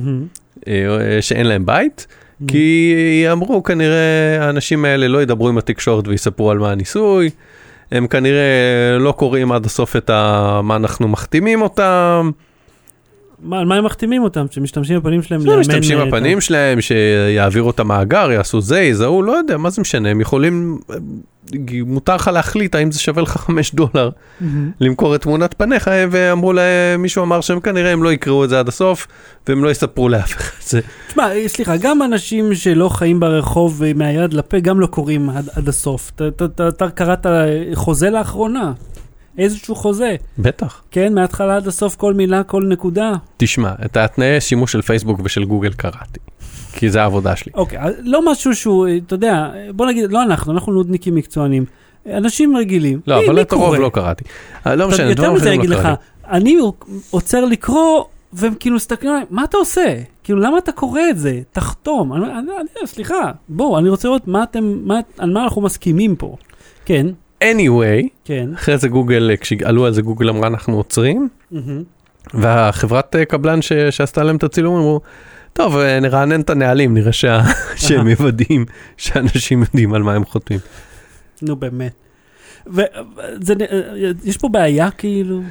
שאין 1.21 1.45
להם 1.45 1.65
בית, 1.65 2.07
כי 2.47 3.25
אמרו 3.31 3.63
כנראה 3.63 4.37
האנשים 4.45 4.85
האלה 4.85 5.07
לא 5.07 5.21
ידברו 5.21 5.49
עם 5.49 5.57
התקשורת 5.57 6.07
ויספרו 6.07 6.51
על 6.51 6.57
מה 6.57 6.71
הניסוי, 6.71 7.29
הם 7.91 8.07
כנראה 8.07 8.97
לא 8.99 9.11
קוראים 9.11 9.51
עד 9.51 9.65
הסוף 9.65 9.95
את 9.95 10.09
ה... 10.09 10.61
מה 10.63 10.75
אנחנו 10.75 11.07
מחתימים 11.07 11.61
אותם, 11.61 12.31
מה, 13.41 13.63
מה 13.63 13.75
הם 13.75 13.85
מחתימים 13.85 14.23
אותם? 14.23 14.45
שמשתמשים 14.51 14.99
בפנים 14.99 15.23
שלהם 15.23 15.41
הם 15.41 15.47
לאמן... 15.47 15.59
משתמשים 15.59 15.99
אה, 15.99 16.05
בפנים 16.05 16.41
שלהם, 16.41 16.81
שיעבירו 16.81 17.69
את 17.69 17.79
המאגר, 17.79 18.31
יעשו 18.31 18.61
זה, 18.61 18.79
יזהו, 18.79 19.23
לא 19.23 19.31
יודע, 19.31 19.57
מה 19.57 19.69
זה 19.69 19.81
משנה, 19.81 20.09
הם 20.09 20.21
יכולים, 20.21 20.79
מותר 21.85 22.15
לך 22.15 22.27
להחליט 22.27 22.75
האם 22.75 22.91
זה 22.91 22.99
שווה 22.99 23.21
לך 23.23 23.37
5 23.47 23.75
דולר. 23.75 24.09
למכור 24.79 25.15
את 25.15 25.21
תמונת 25.21 25.53
פניך, 25.57 25.89
ואמרו 26.11 26.53
להם, 26.53 27.01
מישהו 27.01 27.23
אמר 27.23 27.41
שהם 27.41 27.59
כנראה 27.59 27.91
הם 27.91 28.03
לא 28.03 28.13
יקראו 28.13 28.43
את 28.43 28.49
זה 28.49 28.59
עד 28.59 28.67
הסוף, 28.67 29.07
והם 29.47 29.63
לא 29.63 29.71
יספרו 29.71 30.09
לאף 30.09 30.33
אחד 30.33 30.51
את 30.63 30.67
זה. 30.67 30.79
תשמע, 31.07 31.27
סליחה, 31.47 31.77
גם 31.77 32.01
אנשים 32.01 32.55
שלא 32.55 32.89
חיים 32.89 33.19
ברחוב 33.19 33.83
אה, 33.83 33.91
מהיד 33.95 34.33
לפה, 34.33 34.59
גם 34.59 34.79
לא 34.79 34.87
קוראים 34.87 35.29
עד, 35.29 35.49
עד 35.55 35.69
הסוף. 35.69 36.11
אתה 36.67 36.89
קראת 36.89 37.25
חוזה 37.73 38.09
לאחרונה, 38.09 38.71
איזשהו 39.37 39.75
חוזה, 39.75 40.15
בטח. 40.39 40.81
כן? 40.91 41.13
מההתחלה 41.13 41.55
עד 41.55 41.67
הסוף 41.67 41.95
כל 41.95 42.13
מילה, 42.13 42.43
כל 42.43 42.63
נקודה. 42.63 43.13
תשמע, 43.37 43.71
את 43.85 43.97
התנאי 43.97 44.41
שימוש 44.41 44.71
של 44.71 44.81
פייסבוק 44.81 45.19
ושל 45.23 45.43
גוגל 45.43 45.73
קראתי, 45.73 46.19
כי 46.73 46.89
זה 46.89 47.01
העבודה 47.01 47.35
שלי. 47.35 47.51
אוקיי, 47.55 47.79
לא 47.99 48.31
משהו 48.31 48.55
שהוא, 48.55 48.87
אה, 48.87 48.97
אתה 49.05 49.15
יודע, 49.15 49.49
בוא 49.75 49.85
נגיד, 49.85 50.11
לא 50.11 50.23
אנחנו, 50.23 50.53
אנחנו 50.53 50.73
נודניקים 50.73 51.15
מקצוענים. 51.15 51.65
אנשים 52.13 52.57
רגילים. 52.57 52.99
לא, 53.07 53.25
אבל 53.25 53.41
את 53.41 53.53
הרוב? 53.53 53.75
לא 53.75 53.91
קראתי. 53.93 54.23
אה, 54.67 54.75
לא 54.75 54.87
משנה, 54.87 55.13
דברים 55.13 55.35
אחרים 55.35 55.53
לא 55.53 55.59
אגיד 55.59 55.69
לך, 55.69 55.81
קראתי. 55.81 56.01
אני 56.29 56.57
עוצר 57.09 57.45
לקרוא, 57.45 58.03
והם 58.33 58.53
כאילו 58.59 58.75
מסתכלים 58.75 59.11
עליי, 59.11 59.25
מה 59.29 59.43
אתה 59.43 59.57
עושה? 59.57 59.95
כאילו, 60.23 60.39
למה 60.39 60.57
אתה 60.57 60.71
קורא 60.71 61.01
את 61.09 61.17
זה? 61.17 61.41
תחתום. 61.51 62.13
אני, 62.13 62.25
אני, 62.25 62.51
אני, 62.59 62.87
סליחה, 62.87 63.31
בואו, 63.49 63.77
אני 63.77 63.89
רוצה 63.89 64.07
לראות 64.07 64.27
מה 64.27 64.43
אתם, 64.43 64.79
מה, 64.83 64.99
על 65.17 65.33
מה 65.33 65.43
אנחנו 65.43 65.61
מסכימים 65.61 66.15
פה. 66.15 66.35
כן, 66.85 67.07
anyway, 67.43 68.07
כן. 68.25 68.49
אחרי 68.55 68.77
זה 68.77 68.87
גוגל, 68.87 69.29
אה, 69.31 69.37
כשעלו 69.37 69.85
על 69.85 69.93
זה 69.93 70.01
גוגל 70.01 70.29
אמרה 70.29 70.47
אנחנו 70.47 70.77
עוצרים, 70.77 71.29
מהמם. 71.51 71.83
והחברת 72.33 73.15
אה, 73.15 73.25
קבלן 73.25 73.61
ש- 73.61 73.73
שעשתה 73.73 74.23
להם 74.23 74.35
את 74.35 74.43
הצילום 74.43 74.75
אמרו, 74.75 75.01
טוב, 75.53 75.77
אה, 75.77 75.99
נרענן 75.99 76.41
את 76.41 76.49
הנהלים, 76.49 76.93
נראה 76.93 77.11
שה- 77.11 77.41
שהם 77.75 78.07
מוודאים 78.07 78.65
שאנשים 78.97 79.61
יודעים 79.61 79.93
על 79.93 80.03
מה 80.03 80.13
הם 80.13 80.25
חותמים. 80.25 80.59
נו, 81.41 81.55
באמת. 81.55 81.91
ויש 82.67 84.37
פה 84.37 84.49
בעיה, 84.49 84.91
כאילו? 84.91 85.41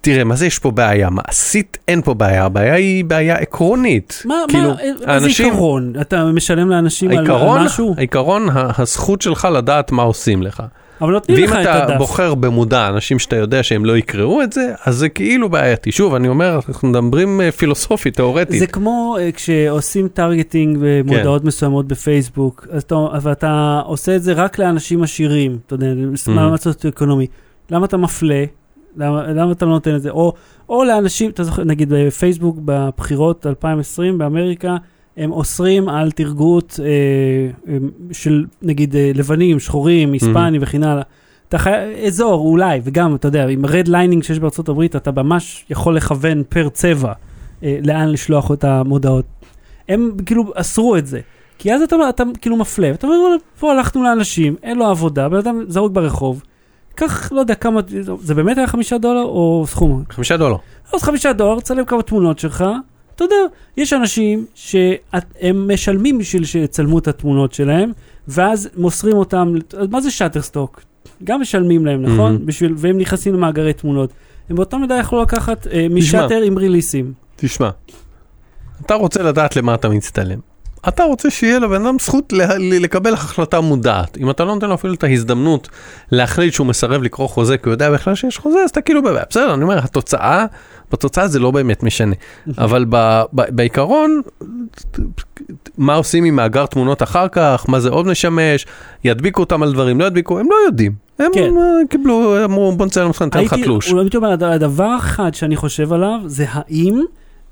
תראה, 0.00 0.24
מה 0.24 0.36
זה 0.36 0.46
יש 0.46 0.58
פה 0.58 0.70
בעיה? 0.70 1.10
מעשית 1.10 1.78
אין 1.88 2.02
פה 2.02 2.14
בעיה, 2.14 2.44
הבעיה 2.44 2.74
היא 2.74 3.04
בעיה 3.04 3.36
עקרונית. 3.36 4.22
מה, 4.24 4.34
כאילו, 4.48 4.70
מה, 4.70 4.80
איזה 4.80 5.04
האנשים- 5.06 5.46
עיקרון? 5.52 5.92
אתה 6.00 6.24
משלם 6.24 6.70
לאנשים 6.70 7.10
על, 7.10 7.18
על 7.18 7.30
העיקרון, 7.30 7.62
משהו? 7.64 7.94
העיקרון, 7.98 8.46
הזכות 8.52 9.22
שלך 9.22 9.48
לדעת 9.52 9.92
מה 9.92 10.02
עושים 10.02 10.42
לך. 10.42 10.62
אבל 11.00 11.12
נותנים 11.12 11.38
ואם 11.38 11.44
לך 11.44 11.52
את 11.52 11.60
אתה 11.60 11.84
הדף. 11.84 11.96
בוחר 11.98 12.34
במודע 12.34 12.88
אנשים 12.88 13.18
שאתה 13.18 13.36
יודע 13.36 13.62
שהם 13.62 13.84
לא 13.84 13.96
יקראו 13.96 14.42
את 14.42 14.52
זה, 14.52 14.72
אז 14.84 14.96
זה 14.96 15.08
כאילו 15.08 15.48
בעייתי. 15.48 15.92
שוב, 15.92 16.14
אני 16.14 16.28
אומר, 16.28 16.60
אנחנו 16.68 16.88
מדברים 16.88 17.40
אה, 17.40 17.52
פילוסופית, 17.52 18.16
תיאורטית. 18.16 18.60
זה 18.60 18.66
כמו 18.66 19.16
אה, 19.18 19.36
כשעושים 19.36 20.08
targeting 20.08 20.78
במודעות 20.80 21.44
מסוימות 21.44 21.88
בפייסבוק, 21.88 22.66
אתה, 22.78 22.94
ואתה 23.22 23.82
עושה 23.84 24.16
את 24.16 24.22
זה 24.22 24.32
רק 24.32 24.58
לאנשים 24.58 25.02
עשירים, 25.02 25.58
אתה 25.66 25.74
יודע, 25.74 25.86
מעמד 26.26 26.60
סוציו-אקונומי. 26.60 27.26
למה 27.70 27.86
אתה 27.86 27.96
מפלה? 27.96 28.44
למה, 28.96 29.32
למה 29.32 29.52
אתה 29.52 29.64
לא 29.64 29.70
נותן 29.70 29.96
את 29.96 30.02
זה? 30.02 30.10
או, 30.10 30.32
או 30.68 30.84
לאנשים, 30.84 31.30
אתה 31.30 31.44
זוכר, 31.44 31.64
נגיד 31.64 31.88
בפייסבוק 31.92 32.58
בבחירות 32.64 33.46
2020 33.46 34.18
באמריקה, 34.18 34.76
הם 35.20 35.32
אוסרים 35.32 35.88
על 35.88 36.10
טרגוט 36.10 36.80
אה, 36.82 37.72
של 38.12 38.44
נגיד 38.62 38.96
אה, 38.96 39.10
לבנים, 39.14 39.58
שחורים, 39.58 40.12
היספנים 40.12 40.60
וכן 40.62 40.82
הלאה. 40.84 41.02
אתה 41.48 41.58
חי... 41.58 41.70
אזור 42.06 42.46
אולי, 42.46 42.80
וגם, 42.84 43.14
אתה 43.14 43.28
יודע, 43.28 43.46
עם 43.46 43.66
redlining 43.66 44.22
שיש 44.22 44.38
בארצות 44.38 44.68
הברית, 44.68 44.96
אתה 44.96 45.10
ממש 45.10 45.64
יכול 45.70 45.96
לכוון 45.96 46.42
פר 46.48 46.68
צבע 46.68 47.12
אה, 47.62 47.78
לאן 47.82 48.08
לשלוח 48.08 48.52
את 48.52 48.64
המודעות. 48.64 49.24
הם 49.88 50.10
כאילו 50.26 50.44
אסרו 50.54 50.96
את 50.96 51.06
זה. 51.06 51.20
כי 51.58 51.74
אז 51.74 51.82
אתה, 51.82 51.96
אתה 52.08 52.22
כאילו 52.40 52.56
מפלה, 52.56 52.88
ואתה 52.90 53.06
אומר, 53.06 53.18
"וואלה, 53.20 53.36
פה 53.58 53.72
הלכנו 53.72 54.02
לאנשים, 54.02 54.56
אין 54.62 54.78
לו 54.78 54.86
עבודה, 54.86 55.28
בן 55.28 55.36
אדם 55.36 55.64
זרוק 55.68 55.92
ברחוב, 55.92 56.42
קח, 56.94 57.32
לא 57.32 57.40
יודע 57.40 57.54
כמה, 57.54 57.80
זה 58.20 58.34
באמת 58.34 58.58
היה 58.58 58.66
חמישה 58.66 58.98
דולר 58.98 59.22
או 59.22 59.64
סכום? 59.66 60.04
חמישה 60.10 60.36
דולר. 60.36 60.56
אז 60.92 61.02
חמישה 61.02 61.32
דולר, 61.32 61.60
צלם 61.60 61.84
כמה 61.84 62.02
תמונות 62.02 62.38
שלך, 62.38 62.64
אתה 63.20 63.34
יודע, 63.34 63.54
יש 63.76 63.92
אנשים 63.92 64.44
שהם 64.54 65.72
משלמים 65.72 66.18
בשביל 66.18 66.44
שיצלמו 66.44 66.98
את 66.98 67.08
התמונות 67.08 67.52
שלהם, 67.52 67.92
ואז 68.28 68.68
מוסרים 68.76 69.16
אותם, 69.16 69.54
אז 69.78 69.88
מה 69.90 70.00
זה 70.00 70.10
שאטרסטוק? 70.10 70.82
גם 71.24 71.40
משלמים 71.40 71.86
להם, 71.86 72.02
נכון? 72.02 72.32
מהמם. 72.32 72.46
בשביל, 72.46 72.74
והם 72.76 72.98
נכנסים 72.98 73.34
למאגרי 73.34 73.72
תמונות. 73.72 74.12
הם 74.50 74.56
באותה 74.56 74.76
מידה 74.76 74.94
יכלו 74.94 75.22
לקחת 75.22 75.66
אה, 75.66 75.86
משאטר 75.90 76.42
עם 76.42 76.58
ריליסים. 76.58 77.12
תשמע, 77.36 77.70
אתה 78.86 78.94
רוצה 78.94 79.22
לדעת 79.22 79.56
למה 79.56 79.74
אתה 79.74 79.88
מצטלם. 79.88 80.38
אתה 80.88 81.02
רוצה 81.04 81.30
שיהיה 81.30 81.58
לבן 81.58 81.86
אדם 81.86 81.96
זכות 82.00 82.32
לה- 82.32 82.58
לקבל 82.58 83.14
החלטה 83.14 83.60
מודעת. 83.60 84.18
אם 84.18 84.30
אתה 84.30 84.44
לא 84.44 84.54
נותן 84.54 84.68
לו 84.68 84.74
אפילו 84.74 84.94
את 84.94 85.04
ההזדמנות 85.04 85.68
להחליט 86.12 86.54
שהוא 86.54 86.66
מסרב 86.66 87.02
לקרוא 87.02 87.28
חוזה 87.28 87.58
כי 87.58 87.64
הוא 87.64 87.72
יודע 87.72 87.90
בכלל 87.90 88.14
שיש 88.14 88.38
חוזה, 88.38 88.58
אז 88.64 88.70
אתה 88.70 88.80
כאילו 88.80 89.02
בבעיה. 89.02 89.24
בסדר, 89.30 89.54
אני 89.54 89.62
אומר, 89.62 89.78
התוצאה, 89.78 90.46
בתוצאה 90.92 91.28
זה 91.28 91.38
לא 91.38 91.50
באמת 91.50 91.82
משנה. 91.82 92.14
אבל 92.58 92.84
ב, 92.88 93.22
ב, 93.32 93.42
בעיקרון, 93.56 94.20
מה 95.78 95.94
עושים 95.94 96.24
עם 96.24 96.36
מאגר 96.36 96.66
תמונות 96.66 97.02
אחר 97.02 97.28
כך, 97.28 97.64
מה 97.68 97.80
זה 97.80 97.88
עוד 97.88 98.06
משמש, 98.06 98.66
ידביקו 99.04 99.40
אותם 99.40 99.62
על 99.62 99.72
דברים, 99.72 100.00
לא 100.00 100.04
ידביקו, 100.04 100.38
הם 100.38 100.46
לא 100.50 100.56
יודעים. 100.66 100.92
הם 101.18 101.30
כן. 101.34 101.56
אה, 101.58 101.86
קיבלו, 101.90 102.44
אמרו 102.44 102.72
בוא 102.72 102.86
נצלם 102.86 103.06
אותך, 103.06 103.22
ניתן 103.22 103.44
לך 103.44 103.54
תלוש. 103.54 103.92
הייתי 103.92 104.16
הדבר 104.42 104.96
אחד 104.98 105.34
שאני 105.34 105.56
חושב 105.56 105.92
עליו, 105.92 106.18
זה 106.26 106.44
האם 106.48 107.02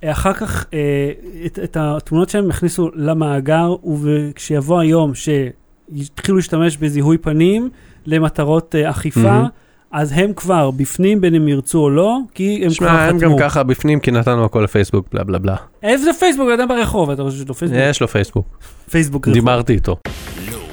אחר 0.05 0.33
כך 0.33 0.67
אה, 0.75 1.13
את, 1.47 1.59
את 1.65 1.77
התמונות 1.81 2.29
שלהם 2.29 2.51
הכניסו 2.51 2.91
למאגר, 2.95 3.77
וכשיבוא 4.03 4.81
היום 4.81 5.13
שיתחילו 5.15 6.37
להשתמש 6.37 6.77
בזיהוי 6.77 7.19
פנים 7.19 7.71
למטרות 8.07 8.75
אה, 8.75 8.91
אכיפה, 8.91 9.21
מהמם. 9.21 9.47
אז 9.91 10.13
הם 10.15 10.33
כבר 10.33 10.71
בפנים 10.71 11.21
בין 11.21 11.35
הם 11.35 11.49
ירצו 11.49 11.79
או 11.79 11.91
לא, 11.91 12.19
כי 12.35 12.57
הם 12.57 12.69
כבר 12.69 12.71
שמע, 12.71 13.03
הם 13.03 13.19
חתמו. 13.19 13.31
גם 13.31 13.39
ככה 13.39 13.63
בפנים 13.63 14.01
כי 14.01 14.11
נתנו 14.11 14.45
הכל 14.45 14.61
לפייסבוק, 14.61 15.07
בלה 15.13 15.25
בלה 15.25 15.39
בלה. 15.39 15.57
איזה 15.83 16.11
פייסבוק, 16.19 16.49
אדם 16.55 16.69
ברחוב, 16.69 17.11
אתה 17.11 17.23
חושב 17.23 17.37
שיש 17.39 17.49
לו 17.49 17.55
פייסבוק? 17.55 17.81
יש 17.83 18.01
לו 18.01 18.09
פייסבוק, 18.09 18.59
פייסבוק 18.91 19.29
רחוב. 19.29 19.35
דיברתי 19.35 19.73
איתו. 19.73 19.97
לא 20.51 20.53
ברור. 20.53 20.69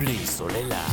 בלי 0.00 0.16
סוללה. 0.16 0.84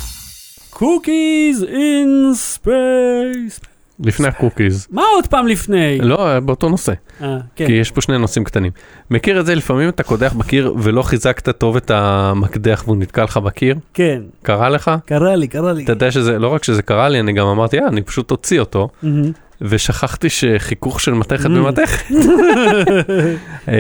Cookies 0.70 1.64
in 1.64 2.32
space. 2.34 3.60
לפני 4.00 4.28
ה 4.28 4.34
cookies. 4.34 4.88
מה 4.92 5.02
עוד 5.16 5.28
פעם 5.28 5.48
לפני? 5.48 6.00
לא, 6.02 6.40
באותו 6.40 6.70
נושא, 6.70 6.94
אה, 7.22 7.38
כן. 7.56 7.66
כי 7.66 7.74
יש 7.74 7.92
פה 7.92 8.02
שני 8.02 8.18
נושאים 8.18 8.44
קטנים. 8.44 8.72
מכיר 9.12 9.40
את 9.40 9.46
זה 9.46 9.56
לפעמים 9.56 9.90
אתה 9.90 10.04
קודח 10.04 10.34
בקיר 10.34 10.74
ולא 10.80 11.02
חיזקת 11.02 11.50
טוב 11.58 11.76
את 11.76 11.92
המקדח 11.92 12.84
והוא 12.86 12.98
נתקע 12.98 13.24
לך 13.24 13.38
בקיר? 13.38 13.76
כן, 13.94 14.22
קרה 14.44 14.70
לך? 14.70 14.92
קרה 15.06 15.36
לי, 15.36 15.48
קרה 15.48 15.74
לי. 15.74 15.84
אתה 15.84 15.92
יודע 15.92 16.12
שזה, 16.12 16.40
לא 16.40 16.48
רק 16.48 16.64
שזה 16.64 16.82
קרה 16.82 17.10
לי, 17.10 17.20
אני 17.20 17.34
גם 17.34 17.48
אמרתי, 17.48 17.80
אה, 17.80 17.88
אני 17.88 18.02
פשוט 18.02 18.32
אוציא 18.32 18.60
אותו, 18.60 18.90
מהמם. 19.04 19.32
ושכחתי 19.62 20.30
שחיכוך 20.30 21.02
של 21.02 21.14
מתכת 21.14 21.46
Mm. 21.46 21.50
במתכת. 21.50 22.12
אה, 23.70 23.74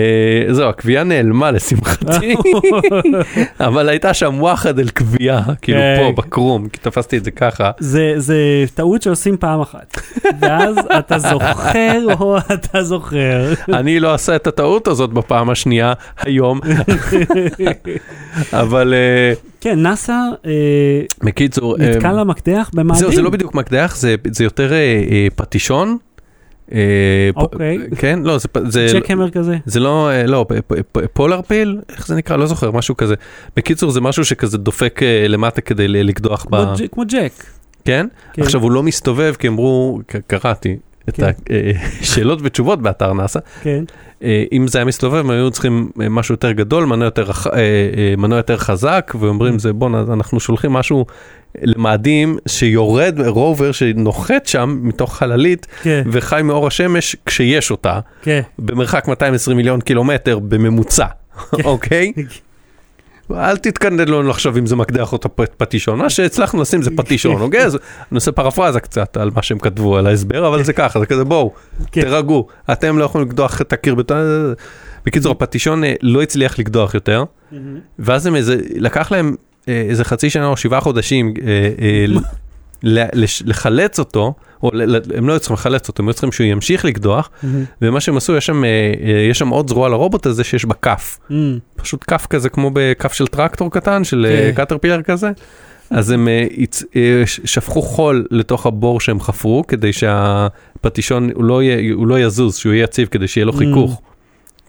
זהו, 0.53 0.69
הקביעה 0.69 1.03
נעלמה 1.03 1.51
לשמחתי, 1.51 2.35
אבל 3.67 3.89
הייתה 3.89 4.13
שם 4.13 4.35
וואחד 4.39 4.79
אל 4.79 4.89
קביעה, 4.89 5.41
כאילו 5.61 5.79
כן. 5.79 5.97
פה 6.15 6.21
בקרום, 6.21 6.69
כי 6.69 6.79
תפסתי 6.81 7.17
את 7.17 7.23
זה 7.23 7.31
ככה. 7.31 7.71
זה, 7.79 8.13
זה 8.17 8.37
טעות 8.73 9.01
שעושים 9.01 9.37
פעם 9.37 9.61
אחת, 9.61 10.01
ואז 10.41 10.75
אתה 10.99 11.19
זוכר 11.19 11.99
או 12.19 12.37
אתה 12.37 12.83
זוכר. 12.83 13.53
אני 13.73 13.99
לא 13.99 14.13
עשה 14.13 14.35
את 14.35 14.47
הטעות 14.47 14.87
הזאת 14.87 15.09
בפעם 15.13 15.49
השנייה 15.49 15.93
היום, 16.21 16.59
אבל 18.53 18.93
אה, 18.93 19.33
כן, 19.61 19.79
נאסא 19.79 20.11
אה, 20.45 20.51
בקיצור, 21.23 21.77
נתקע 21.77 22.13
למקדח 22.13 22.71
במאדים. 22.73 22.99
זהו, 22.99 23.11
זה 23.11 23.21
לא 23.21 23.29
בדיוק 23.29 23.55
מקדח, 23.55 23.95
זה, 23.95 24.15
זה 24.31 24.43
יותר 24.43 24.73
אה, 24.73 25.03
אה, 25.11 25.27
פטישון. 25.35 25.97
אה, 26.73 27.29
אוקיי. 27.35 27.77
כן, 27.95 28.19
לא, 28.23 28.37
זה, 28.65 28.87
צ'ק 28.91 29.11
המר 29.11 29.29
כזה. 29.29 29.57
זה 29.65 29.79
לא, 29.79 30.09
לא, 30.25 30.45
פולר 31.13 31.41
פיל? 31.41 31.79
איך 31.89 32.07
זה 32.07 32.15
נקרא? 32.15 32.37
לא 32.37 32.45
זוכר, 32.45 32.71
משהו 32.71 32.97
כזה. 32.97 33.15
בקיצור, 33.55 33.91
זה 33.91 34.01
משהו 34.01 34.25
שכזה 34.25 34.57
דופק 34.57 35.01
למטה 35.29 35.61
כדי 35.61 35.87
לקדוח 35.87 36.45
ב... 36.51 36.55
כמו 36.91 37.03
ג'ק. 37.07 37.31
כן? 37.85 38.07
כן. 38.33 38.41
עכשיו, 38.41 38.61
הוא 38.61 38.71
לא 38.71 38.83
מסתובב, 38.83 39.33
כי 39.39 39.47
אמרו, 39.47 39.99
קראתי 40.27 40.77
את 41.09 41.15
כן. 41.45 41.51
השאלות 42.01 42.39
ותשובות 42.43 42.81
באתר 42.81 43.13
נאסא. 43.13 43.39
כן. 43.61 43.83
אה, 44.23 44.43
אם 44.51 44.67
זה 44.67 44.77
היה 44.77 44.85
מסתובב, 44.85 45.17
הם 45.17 45.29
היו 45.29 45.51
צריכים 45.51 45.89
אה, 46.01 46.09
משהו 46.09 46.33
יותר 46.33 46.51
גדול, 46.51 46.85
מנוע 46.85 47.05
יותר, 47.05 47.31
אה, 47.31 47.57
אה, 47.57 48.13
מנוע 48.17 48.37
יותר 48.37 48.57
חזק, 48.57 49.13
ואומרים, 49.19 49.59
זה 49.59 49.73
בואנה, 49.73 50.03
אנחנו 50.13 50.39
שולחים 50.39 50.73
משהו 50.73 51.05
למאדים 51.61 52.37
שיורד, 52.47 53.19
רובר 53.25 53.71
שנוחת 53.71 54.45
שם 54.45 54.79
מתוך 54.81 55.17
חללית, 55.17 55.67
כן, 55.81 56.03
וחי 56.11 56.41
מאור 56.43 56.67
השמש 56.67 57.15
כשיש 57.25 57.71
אותה. 57.71 57.99
כן. 58.21 58.41
במרחק 58.59 59.07
220 59.07 59.57
מיליון 59.57 59.81
קילומטר 59.81 60.39
בממוצע, 60.39 61.05
אוקיי? 61.63 62.13
אל 63.35 63.57
תתקנדד 63.57 64.09
לנו 64.09 64.29
עכשיו 64.29 64.57
אם 64.57 64.65
זה 64.65 64.75
מקדח 64.75 65.13
או 65.13 65.19
פטישון, 65.57 65.99
מה 65.99 66.09
שהצלחנו 66.09 66.61
לשים 66.61 66.81
זה 66.81 66.91
פטישון, 66.97 67.41
אוקיי? 67.41 67.65
אז 67.65 67.75
אני 67.75 68.15
עושה 68.15 68.31
פרפרזה 68.31 68.79
קצת 68.79 69.17
על 69.17 69.31
מה 69.35 69.41
שהם 69.41 69.59
כתבו 69.59 69.97
על 69.97 70.07
ההסבר, 70.07 70.47
אבל 70.47 70.63
זה 70.63 70.73
ככה, 70.73 70.99
זה 70.99 71.05
כזה 71.05 71.23
בואו, 71.23 71.53
כן. 71.91 72.01
תירגעו, 72.01 72.47
אתם 72.71 72.97
לא 72.97 73.03
יכולים 73.03 73.27
לקדוח 73.27 73.61
את 73.61 73.73
הקיר 73.73 73.95
בטון. 73.95 74.17
בקיצור, 75.05 75.31
הפטישון 75.31 75.83
אה, 75.83 75.93
לא 76.01 76.21
הצליח 76.21 76.59
לקדוח 76.59 76.93
יותר, 76.93 77.23
ואז 77.99 78.25
הם 78.25 78.35
איזה, 78.35 78.57
לקח 78.75 79.11
להם 79.11 79.35
אה, 79.67 79.85
איזה 79.89 80.03
חצי 80.03 80.29
שנה 80.29 80.47
או 80.47 80.57
שבעה 80.57 80.81
חודשים 80.81 81.33
אה, 81.47 82.05
לחלץ 83.45 83.99
אותו, 83.99 84.33
או 84.63 84.71
הם 85.15 85.27
לא 85.27 85.33
היו 85.33 85.39
צריכים 85.39 85.53
לחלץ 85.53 85.87
אותו, 85.87 86.03
הם 86.03 86.07
היו 86.07 86.13
צריכים 86.13 86.31
שהוא 86.31 86.47
ימשיך 86.47 86.85
לקדוח, 86.85 87.29
מהמם. 87.43 87.63
ומה 87.81 87.99
שהם 87.99 88.17
עשו, 88.17 88.35
יש 88.35 88.45
שם, 88.45 88.63
אה, 88.63 88.69
אה, 89.03 89.27
יש 89.29 89.39
שם 89.39 89.49
עוד 89.49 89.69
זרוע 89.69 89.89
לרובוט 89.89 90.25
הזה 90.25 90.43
שיש 90.43 90.65
בה 90.65 90.73
כף. 90.81 91.19
מהמם. 91.29 91.59
פשוט 91.75 92.03
כף 92.07 92.27
כזה 92.29 92.49
כמו 92.49 92.71
בכף 92.73 93.13
של 93.13 93.27
טרקטור 93.27 93.71
קטן, 93.71 94.03
של 94.03 94.25
אה, 94.29 94.51
כן. 94.55 94.63
קטרפילר 94.65 95.01
כזה. 95.01 95.31
אז 95.89 96.11
הם 96.11 96.27
שפכו 97.25 97.81
חול 97.81 98.25
לתוך 98.31 98.65
הבור 98.65 98.99
שהם 98.99 99.19
חפרו, 99.19 99.63
כדי 99.67 99.93
שהפטישון 99.93 101.29
הוא 101.33 101.43
לא, 101.43 101.63
יהיה, 101.63 101.93
הוא 101.93 102.07
לא 102.07 102.19
יזוז, 102.19 102.55
שהוא 102.55 102.73
יהיה 102.73 102.83
יציב, 102.83 103.07
כדי 103.07 103.27
שיהיה 103.27 103.45
לו 103.45 103.53
Mm. 103.53 104.08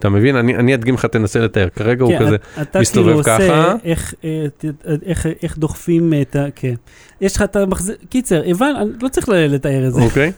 אתה 0.01 0.09
מבין? 0.09 0.35
אני, 0.35 0.55
אני 0.55 0.75
אדגים 0.75 0.93
לך, 0.93 1.05
תנסה 1.05 1.39
לתאר. 1.39 1.67
כרגע 1.75 2.03
הוא 2.03 2.11
כן, 2.11 2.19
כזה, 2.19 2.35
אתה 2.61 2.79
מסתובב 2.79 3.05
כאילו 3.05 3.19
עושה 3.19 3.37
ככה. 3.37 3.75
איך, 3.83 4.13
אה, 4.23 4.45
איך, 5.05 5.27
איך 5.43 5.57
דוחפים 5.57 6.13
את 6.21 6.35
ה... 6.35 6.45
כן. 6.55 6.73
יש 7.21 7.35
לך 7.35 7.41
את 7.41 7.55
המחזיר... 7.55 7.95
קיצר, 8.09 8.41
הבן, 8.47 8.73
אני 8.81 8.89
לא 9.01 9.07
צריך 9.07 9.29
לתאר 9.29 9.87
את 9.87 9.93
זה. 9.93 10.01
אוקיי? 10.01 10.31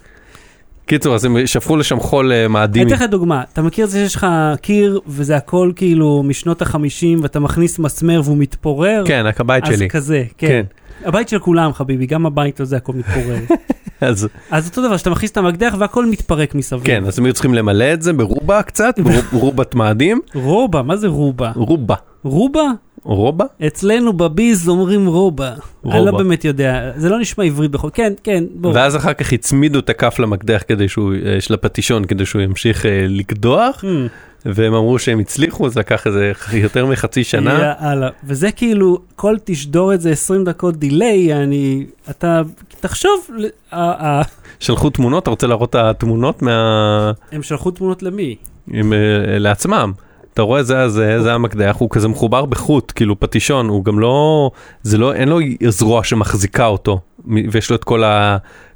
קיצור, 0.85 1.15
אז 1.15 1.25
הם 1.25 1.47
שפכו 1.47 1.77
לשם 1.77 1.99
חול 1.99 2.31
אה, 2.31 2.39
אני 2.39 2.47
מאדים. 2.47 2.87
אתן 2.87 2.95
לך 2.95 3.01
דוגמה, 3.01 3.43
אתה 3.53 3.61
מכיר 3.61 3.85
את 3.85 3.89
זה 3.89 3.99
שיש 3.99 4.15
לך 4.15 4.27
קיר 4.61 4.99
וזה 5.07 5.35
הכל 5.35 5.71
כאילו 5.75 6.23
משנות 6.23 6.61
החמישים 6.61 7.19
ואתה 7.21 7.39
מכניס 7.39 7.79
מסמר 7.79 8.21
והוא 8.23 8.37
מתפורר? 8.37 9.03
כן, 9.07 9.25
הבית 9.39 9.63
אז 9.67 9.75
שלי. 9.75 9.89
כזה, 9.89 10.23
כן. 10.37 10.47
כן. 10.47 10.63
הבית 11.05 11.29
של 11.29 11.39
כולם 11.39 11.73
חביבי, 11.73 12.05
גם 12.05 12.25
הבית 12.25 12.59
הזה 12.59 12.77
הכל 12.77 12.93
מתפורר. 12.93 13.35
אז 14.01 14.27
אז 14.51 14.67
אותו 14.69 14.87
דבר, 14.87 14.97
שאתה 14.97 15.09
מכניס 15.09 15.31
את 15.31 15.37
המקדח 15.37 15.75
והכל 15.79 16.05
מתפרק 16.05 16.55
מסביב. 16.55 16.83
כן, 16.85 17.03
אז 17.05 17.19
הם 17.19 17.25
היו 17.25 17.33
צריכים 17.33 17.53
למלא 17.53 17.93
את 17.93 18.01
זה 18.01 18.13
ברובה 18.13 18.61
קצת, 18.61 18.99
ברוב- 19.03 19.33
רובת 19.33 19.75
מאדים. 19.75 20.21
רובה, 20.35 20.81
מה 20.81 20.95
זה 20.95 21.07
רובה? 21.07 21.51
רובה. 21.55 21.95
רובה? 22.23 22.63
רובה? 23.03 23.45
אצלנו 23.67 24.13
בביז 24.13 24.69
אומרים 24.69 25.05
רובה. 25.07 25.47
אני 25.49 25.57
לא 25.93 25.97
רובה. 25.97 26.11
באמת 26.23 26.45
יודע, 26.45 26.91
זה 26.95 27.09
לא 27.09 27.19
נשמע 27.19 27.43
עברית 27.43 27.71
בכל... 27.71 27.89
כן, 27.93 28.13
כן, 28.23 28.43
בוא. 28.55 28.71
ואז 28.75 28.95
אחר 28.95 29.13
כך 29.13 29.33
הצמידו 29.33 29.79
את 29.79 29.89
הכף 29.89 30.19
למקדח 30.19 30.63
כדי 30.67 30.87
שהוא, 30.89 31.13
אה, 31.25 31.41
של 31.41 31.53
הפטישון 31.53 32.05
כדי 32.05 32.25
שהוא 32.25 32.41
ימשיך 32.41 32.85
אה, 32.85 33.05
לקדוח, 33.09 33.83
Hmm, 33.83 33.87
והם 34.45 34.73
אמרו 34.73 34.99
שהם 34.99 35.19
הצליחו, 35.19 35.69
זה 35.69 35.79
לקח 35.79 36.07
איזה 36.07 36.31
יותר 36.53 36.85
מחצי 36.85 37.23
שנה. 37.23 37.75
יאללה. 37.81 38.09
וזה 38.23 38.51
כאילו, 38.51 38.99
כל 39.15 39.35
תשדור 39.43 39.93
את 39.93 40.01
זה 40.01 40.09
20 40.11 40.43
דקות 40.43 40.77
דיליי, 40.77 41.33
אני... 41.33 41.85
אתה... 42.09 42.41
תחשוב, 42.79 43.27
ה- 43.71 44.07
ה- 44.07 44.21
שלחו 44.59 44.89
תמונות, 44.89 45.23
אתה 45.23 45.29
רוצה 45.29 45.47
להראות 45.47 45.69
את 45.69 45.75
התמונות 45.75 46.41
מה... 46.41 47.11
הם 47.31 47.43
שלחו 47.43 47.71
תמונות 47.71 48.03
למי? 48.03 48.35
עם, 48.71 48.93
אה, 48.93 48.97
לעצמם. 49.39 49.91
אתה 50.33 50.41
רואה 50.41 50.63
זה 50.63 50.89
זה 50.89 51.21
זה 51.21 51.33
המקדח 51.33 51.75
הוא 51.79 51.89
כזה 51.89 52.07
מחובר 52.07 52.45
בחוט 52.45 52.91
כאילו 52.95 53.19
פטישון 53.19 53.69
הוא 53.69 53.85
גם 53.85 53.99
לא 53.99 54.51
זה 54.83 54.97
לא 54.97 55.13
אין 55.13 55.29
לו 55.29 55.39
זרוע 55.67 56.03
שמחזיקה 56.03 56.65
אותו 56.65 56.99
ויש 57.51 57.69
לו 57.69 57.75
את 57.75 57.83
כל 57.83 58.03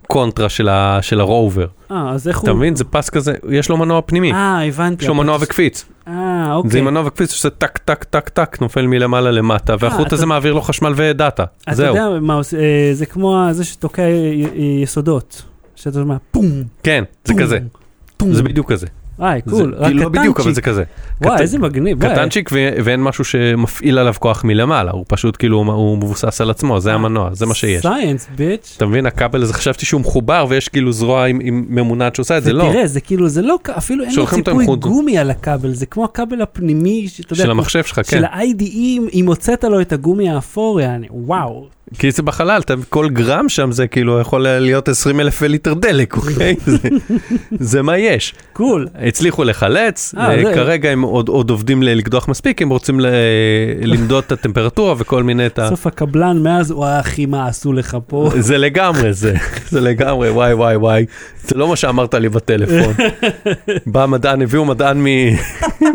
הקונטרה 0.09 0.49
של, 0.49 0.69
ה, 0.69 0.99
של 1.01 1.19
ה 1.19 1.26
rover. 1.26 1.67
אה, 1.91 2.11
אז 2.11 2.27
איך 2.27 2.37
הוא... 2.39 2.43
אתה 2.43 2.53
מבין? 2.53 2.75
זה 2.75 2.83
פס 2.83 3.09
כזה 3.09 3.33
יש 3.49 3.69
לו 3.69 3.77
מנוע 3.77 4.01
פנימי. 4.05 4.33
אה, 4.33 4.67
הבנתי. 4.67 5.03
יש 5.03 5.09
לו 5.09 5.15
מנוע 5.15 5.37
וקפיץ. 5.41 5.85
אה, 6.07 6.53
אוקיי. 6.53 6.71
זה 6.71 6.79
עם 6.79 6.85
מנוע 6.85 7.03
וקפיץ 7.05 7.31
שעושה 7.31 7.49
טק 7.49 7.77
טק 7.77 8.03
טק 8.03 8.29
טק 8.29 8.57
נופל 8.61 8.87
מלמעלה 8.87 9.31
למטה 9.31 9.75
והחוט 9.79 10.07
אתה- 10.07 10.15
הזה 10.15 10.25
מעביר 10.25 10.53
לו 10.53 10.61
חשמל 10.61 10.93
ודאטה. 10.95 11.43
אתה 11.63 11.73
זהו. 11.75 11.95
יודע 11.95 12.19
מה 12.21 12.33
עושה, 12.33 12.57
אה, 12.57 12.89
זה 12.93 13.05
כמו 13.05 13.47
זה 13.51 13.63
שתוקע 13.65 14.03
יסודות. 14.83 15.41
שאתה 15.75 15.99
שומע 15.99 16.15
פום, 16.31 16.45
כן 16.83 17.03
זה 17.25 17.33
פום, 17.33 17.41
כזה. 17.43 17.59
פום. 18.17 18.33
זה 18.33 18.43
בדיוק 18.43 18.71
כזה 18.71 18.87
זה- 19.45 19.51
קול. 19.51 19.73
רק 19.77 19.85
כאילו 19.85 20.03
לא 20.03 20.09
בדיוק 20.09 20.39
אבל 20.39 20.43
קטנצ'יק. 20.43 20.55
זה 20.55 20.61
כזה 20.61 20.83
וואי, 21.21 21.41
איזה 21.41 21.59
מגניב. 21.59 22.05
קטנצ'יק 22.11 22.49
ואין 22.83 23.03
משהו 23.03 23.23
שמפעיל 23.25 23.97
עליו 23.99 24.13
כוח 24.19 24.43
מלמעלה 24.43 24.91
הוא 24.91 25.05
פשוט 25.07 25.35
כאילו 25.39 25.57
הוא 25.57 25.97
מבוסס 25.97 26.41
על 26.41 26.49
עצמו 26.49 26.79
זה 26.79 26.93
המנוע 26.93 27.29
זה 27.33 27.45
מה 27.45 27.53
שיש. 27.53 27.81
סייאנס, 27.81 28.27
ביץ'. 28.35 28.73
אתה 28.77 28.85
מבין 28.85 29.05
הכבל 29.05 29.41
הזה 29.43 29.53
חשבתי 29.53 29.85
שהוא 29.85 30.01
מחובר 30.01 30.45
ויש 30.49 30.69
כאילו 30.69 30.91
זרוע 30.91 31.25
עם, 31.25 31.39
ממונעת 31.69 32.15
שעושה 32.15 32.37
את 32.37 32.43
זה 32.43 32.53
לא 32.53 32.63
ותראה, 32.63 32.87
זה 32.87 33.01
כאילו, 33.01 33.29
זה 33.29 33.41
לא, 33.41 33.57
אפילו 33.77 34.03
אין 34.03 34.15
לו 34.15 34.27
ציפוי. 34.27 34.65
גומי 34.65 35.17
על 35.17 35.29
הכבל, 35.29 35.73
זה 35.73 35.85
כמו 35.85 36.03
הכבל 36.05 36.41
הפנימי, 36.41 37.07
של 37.33 37.51
המחשב 37.51 37.83
שלך 37.83 37.95
כן 37.95 38.03
של 38.17 38.25
ה-IDE, 38.25 38.63
אם 39.13 39.23
הוצאת 39.27 39.63
לו 39.63 39.81
את 39.81 39.93
הגומי 39.93 40.29
האפור, 40.29 40.81
יעני, 40.81 41.07
וואו. 41.11 41.76
כי 41.99 42.11
זה 42.11 42.23
בחלל 42.23 42.61
אתה 42.61 42.73
כל 42.89 43.09
גרם 43.09 43.49
שם 43.49 43.71
זה 43.71 43.87
כאילו 43.87 44.19
יכול 44.19 44.41
להיות 44.41 44.87
20 44.89 45.19
אלף 45.19 45.41
ליטר 45.41 45.73
דלק 45.73 46.17
אוקיי 46.17 46.55
זה, 46.65 46.77
זה 47.59 47.81
מה 47.81 47.97
יש 47.97 48.33
קול. 48.53 48.87
הצליחו 48.95 49.43
לחלץ 49.43 50.15
אה, 50.17 50.31
אה, 50.37 50.43
זה- 50.43 50.51
כרגע 50.53 50.89
הם 50.89 51.01
עוד, 51.01 51.29
עוד 51.29 51.49
עובדים 51.49 51.83
לקדוח 51.83 52.27
מספיק 52.27 52.61
הם 52.61 52.69
רוצים 52.69 52.99
ל- 52.99 53.05
למדוד 53.81 54.23
את 54.27 54.31
הטמפרטורה 54.31 54.93
וכל 54.97 55.23
מיני 55.23 55.45
את 55.45 55.59
ה... 55.59 55.65
בסוף 55.65 55.87
הקבלן 55.87 56.43
מאז, 56.43 56.71
וואי 56.71 56.99
אחי, 56.99 57.25
מה 57.25 57.47
עשו 57.47 57.73
לך 57.73 57.97
פה? 58.07 58.29
זה 58.39 58.57
לגמרי 58.57 59.13
זה 59.13 59.33
זה 59.71 59.81
לגמרי 59.81 60.29
וואי 60.29 60.53
וואי 60.53 60.75
וואי 60.75 61.05
זה 61.47 61.55
לא 61.57 61.67
מה 61.67 61.75
שאמרת 61.75 62.13
לי 62.13 62.29
בטלפון. 62.29 62.93
בא 63.85 64.05
מדען 64.05 64.41
הביאו 64.41 64.65
מדען 64.65 64.97
מ- 65.03 65.35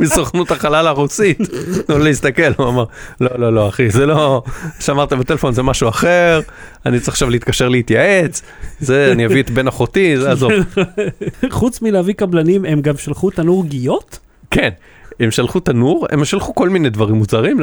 מסוכנות 0.00 0.50
החלל 0.50 0.86
הרוסית. 0.86 1.38
תנו 1.86 1.98
לי 1.98 2.04
להסתכל 2.04 2.42
הוא 2.56 2.68
אמר 2.68 2.84
לא 3.20 3.30
לא 3.36 3.52
לא 3.52 3.68
אחי 3.68 3.90
זה 3.90 4.06
לא 4.06 4.42
שאמרת 4.80 5.12
בטלפון 5.12 5.52
זה 5.52 5.62
משהו 5.62 5.81
משהו 5.82 5.88
אחר, 5.88 6.40
אני 6.86 6.98
צריך 6.98 7.08
עכשיו 7.08 7.30
להתקשר 7.30 7.68
להתייעץ, 7.68 8.42
זה, 8.80 9.12
אני 9.12 9.26
אביא 9.26 9.42
את 9.42 9.50
בן 9.50 9.68
אחותי, 9.68 10.18
זה 10.18 10.32
עזוב. 10.32 10.52
חוץ 11.50 11.82
מלהביא 11.82 12.14
קבלנים, 12.14 12.64
הם 12.64 12.80
גם 12.80 12.96
שלחו 12.96 13.30
תנור 13.30 13.64
גיאות? 13.64 14.18
כן, 14.50 14.70
הם 15.20 15.30
שלחו 15.30 15.60
תנור, 15.60 16.06
הם 16.10 16.24
שלחו 16.24 16.54
כל 16.54 16.68
מיני 16.68 16.90
דברים 16.90 17.14
מוזרים, 17.14 17.60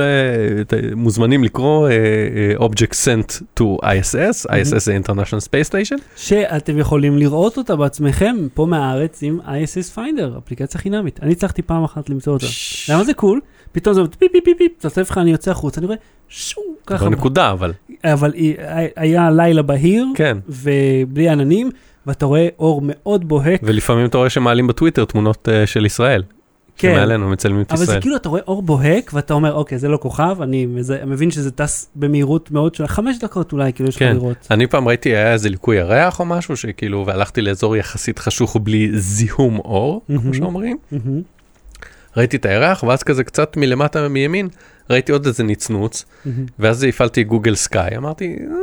מוזמנים 0.96 1.44
לקרוא 1.44 1.90
אה, 1.90 1.94
אה, 1.94 2.68
Object 2.68 2.94
Sent 2.94 3.42
to 3.60 3.64
ISS, 3.84 4.50
ISS 4.50 4.80
זה 4.80 4.98
International 5.06 5.44
Space 5.46 5.70
Station. 5.70 6.02
שאתם 6.16 6.78
יכולים 6.78 7.18
לראות 7.18 7.58
אותה 7.58 7.76
בעצמכם 7.76 8.36
פה 8.54 8.66
מהארץ 8.66 9.24
עם 9.24 9.40
ISS 9.46 9.98
Finder, 9.98 10.38
אפליקציה 10.38 10.80
חינמית. 10.80 11.20
אני 11.22 11.32
הצלחתי 11.32 11.62
פעם 11.62 11.84
אחת 11.84 12.10
למצוא 12.10 12.34
אותה. 12.34 12.46
למה 12.90 13.04
זה 13.04 13.14
cool? 13.14 13.40
פתאום 13.72 13.94
זה 13.96 14.02
פיפ 14.20 14.32
פיפ 14.32 14.44
פיפ 14.46 14.58
פיפ, 14.58 14.72
צפצף 14.80 15.12
לך, 15.12 15.18
אני 15.18 15.32
יוצא 15.32 15.52
החוצה, 15.52 15.80
אני 15.82 15.86
רואה 15.88 15.98
שו, 16.30 16.62
ככה. 16.86 17.06
בנקודה 17.06 17.52
אבל, 17.52 17.74
אבל 18.04 18.34
היא- 18.34 18.56
היה 18.96 19.32
לילה 19.32 19.62
בהיר, 19.62 20.06
כן. 20.16 20.38
ובלי 20.50 21.30
עננים, 21.30 21.72
ואתה 22.08 22.26
רואה 22.26 22.48
אור 22.60 22.82
מאוד 22.84 23.28
בוהק. 23.28 23.62
ולפעמים 23.64 24.06
אתה 24.06 24.18
רואה 24.18 24.30
שמעלים 24.30 24.68
בטוויטר 24.68 25.06
תמונות 25.06 25.50
אה, 25.50 25.68
של 25.68 25.86
ישראל. 25.86 26.24
כן. 26.78 26.94
שמעלינו 26.96 27.30
מצלמים 27.30 27.62
את 27.62 27.72
אבל 27.72 27.78
זה 27.78 27.84
ישראל. 27.84 28.02
כאילו 28.02 28.16
אתה 28.16 28.30
רואה 28.30 28.42
אור 28.48 28.62
בוהק 28.62 29.12
ואתה 29.14 29.34
אומר 29.34 29.54
אוקיי 29.54 29.78
זה 29.78 29.88
לא 29.88 29.98
כוכב 29.98 30.38
אני 30.42 30.66
מזה- 30.66 31.06
מבין 31.06 31.32
שזה 31.32 31.52
טס 31.52 31.90
במהירות 31.96 32.52
מאוד 32.52 32.76
של 32.76 32.88
חמש 32.88 33.20
דקות 33.20 33.52
אולי 33.52 33.74
כאילו 33.74 33.90
יש 33.90 33.96
לך 33.96 34.04
כן. 34.04 34.14
לראות. 34.16 34.48
אני 34.52 34.68
פעם 34.68 34.88
ראיתי 34.88 35.10
היה 35.10 35.34
איזה 35.34 35.50
ליקוי 35.50 35.78
ירח 35.78 36.20
או 36.20 36.26
משהו 36.26 36.58
שכאילו 36.58 37.04
והלכתי 37.08 37.42
לאזור 37.42 37.76
יחסית 37.76 38.20
חשוך 38.20 38.58
בלי 38.64 38.90
זיהום 39.00 39.58
אור 39.58 40.02
כמו. 40.08 40.34
שאומרים. 40.34 40.78
ראיתי 42.18 42.38
את 42.38 42.46
הירח 42.46 42.84
ואז 42.84 43.04
כזה 43.04 43.24
קצת 43.24 43.58
מלמטה 43.58 44.08
מימין 44.08 44.48
ראיתי 44.90 45.12
עוד 45.12 45.26
איזה 45.26 45.44
נצנוץ. 45.44 46.06
ואז 46.60 46.84
הפעלתי 46.84 47.24
גוגל 47.24 47.56
סקאי 47.56 47.98
אמרתי 47.98 48.36
"אה, 48.52 48.56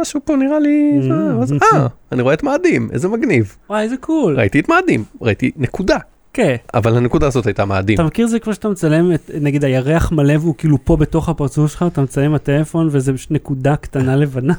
משהו 0.00 0.20
פה 0.24 0.36
נראה 0.36 0.58
לי 0.58 0.92
Mhm. 1.00 1.02
זה", 1.02 1.36
ואז, 1.38 1.52
אה 1.52 1.86
אני 2.12 2.22
רואה 2.22 2.34
את 2.34 2.42
מאדים 2.42 2.88
איזה 2.92 3.08
מגניב 3.08 3.56
וואי 3.70 3.82
איזה 3.82 3.96
קול. 3.96 4.38
ראיתי 4.38 4.60
את 4.60 4.68
מאדים 4.68 5.04
ראיתי 5.20 5.50
נקודה 5.56 5.96
כן. 6.32 6.56
אבל 6.74 6.96
הנקודה 6.96 7.26
הזאת 7.26 7.46
הייתה 7.46 7.64
מאדים 7.64 7.94
אתה 7.94 8.02
מכיר 8.04 8.26
זה 8.26 8.38
כמו 8.38 8.54
שאתה 8.54 8.68
מצלם 8.68 9.12
את 9.14 9.30
נגיד 9.40 9.64
הירח 9.64 10.12
מלא 10.12 10.32
והוא 10.40 10.54
כאילו 10.58 10.84
פה 10.84 10.96
בתוך 10.96 11.28
הפרצוף 11.28 11.70
שלך 11.72 11.84
אתה 11.92 12.00
מצלם 12.02 12.34
הטלפון 12.34 12.88
וזה 12.90 13.12
נקודה 13.30 13.76
קטנה 13.76 14.16
לבנה 14.16 14.54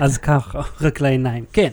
אז 0.00 0.18
ככה 0.18 0.60
רק 0.80 1.00
לעיניים 1.00 1.44
כן. 1.52 1.68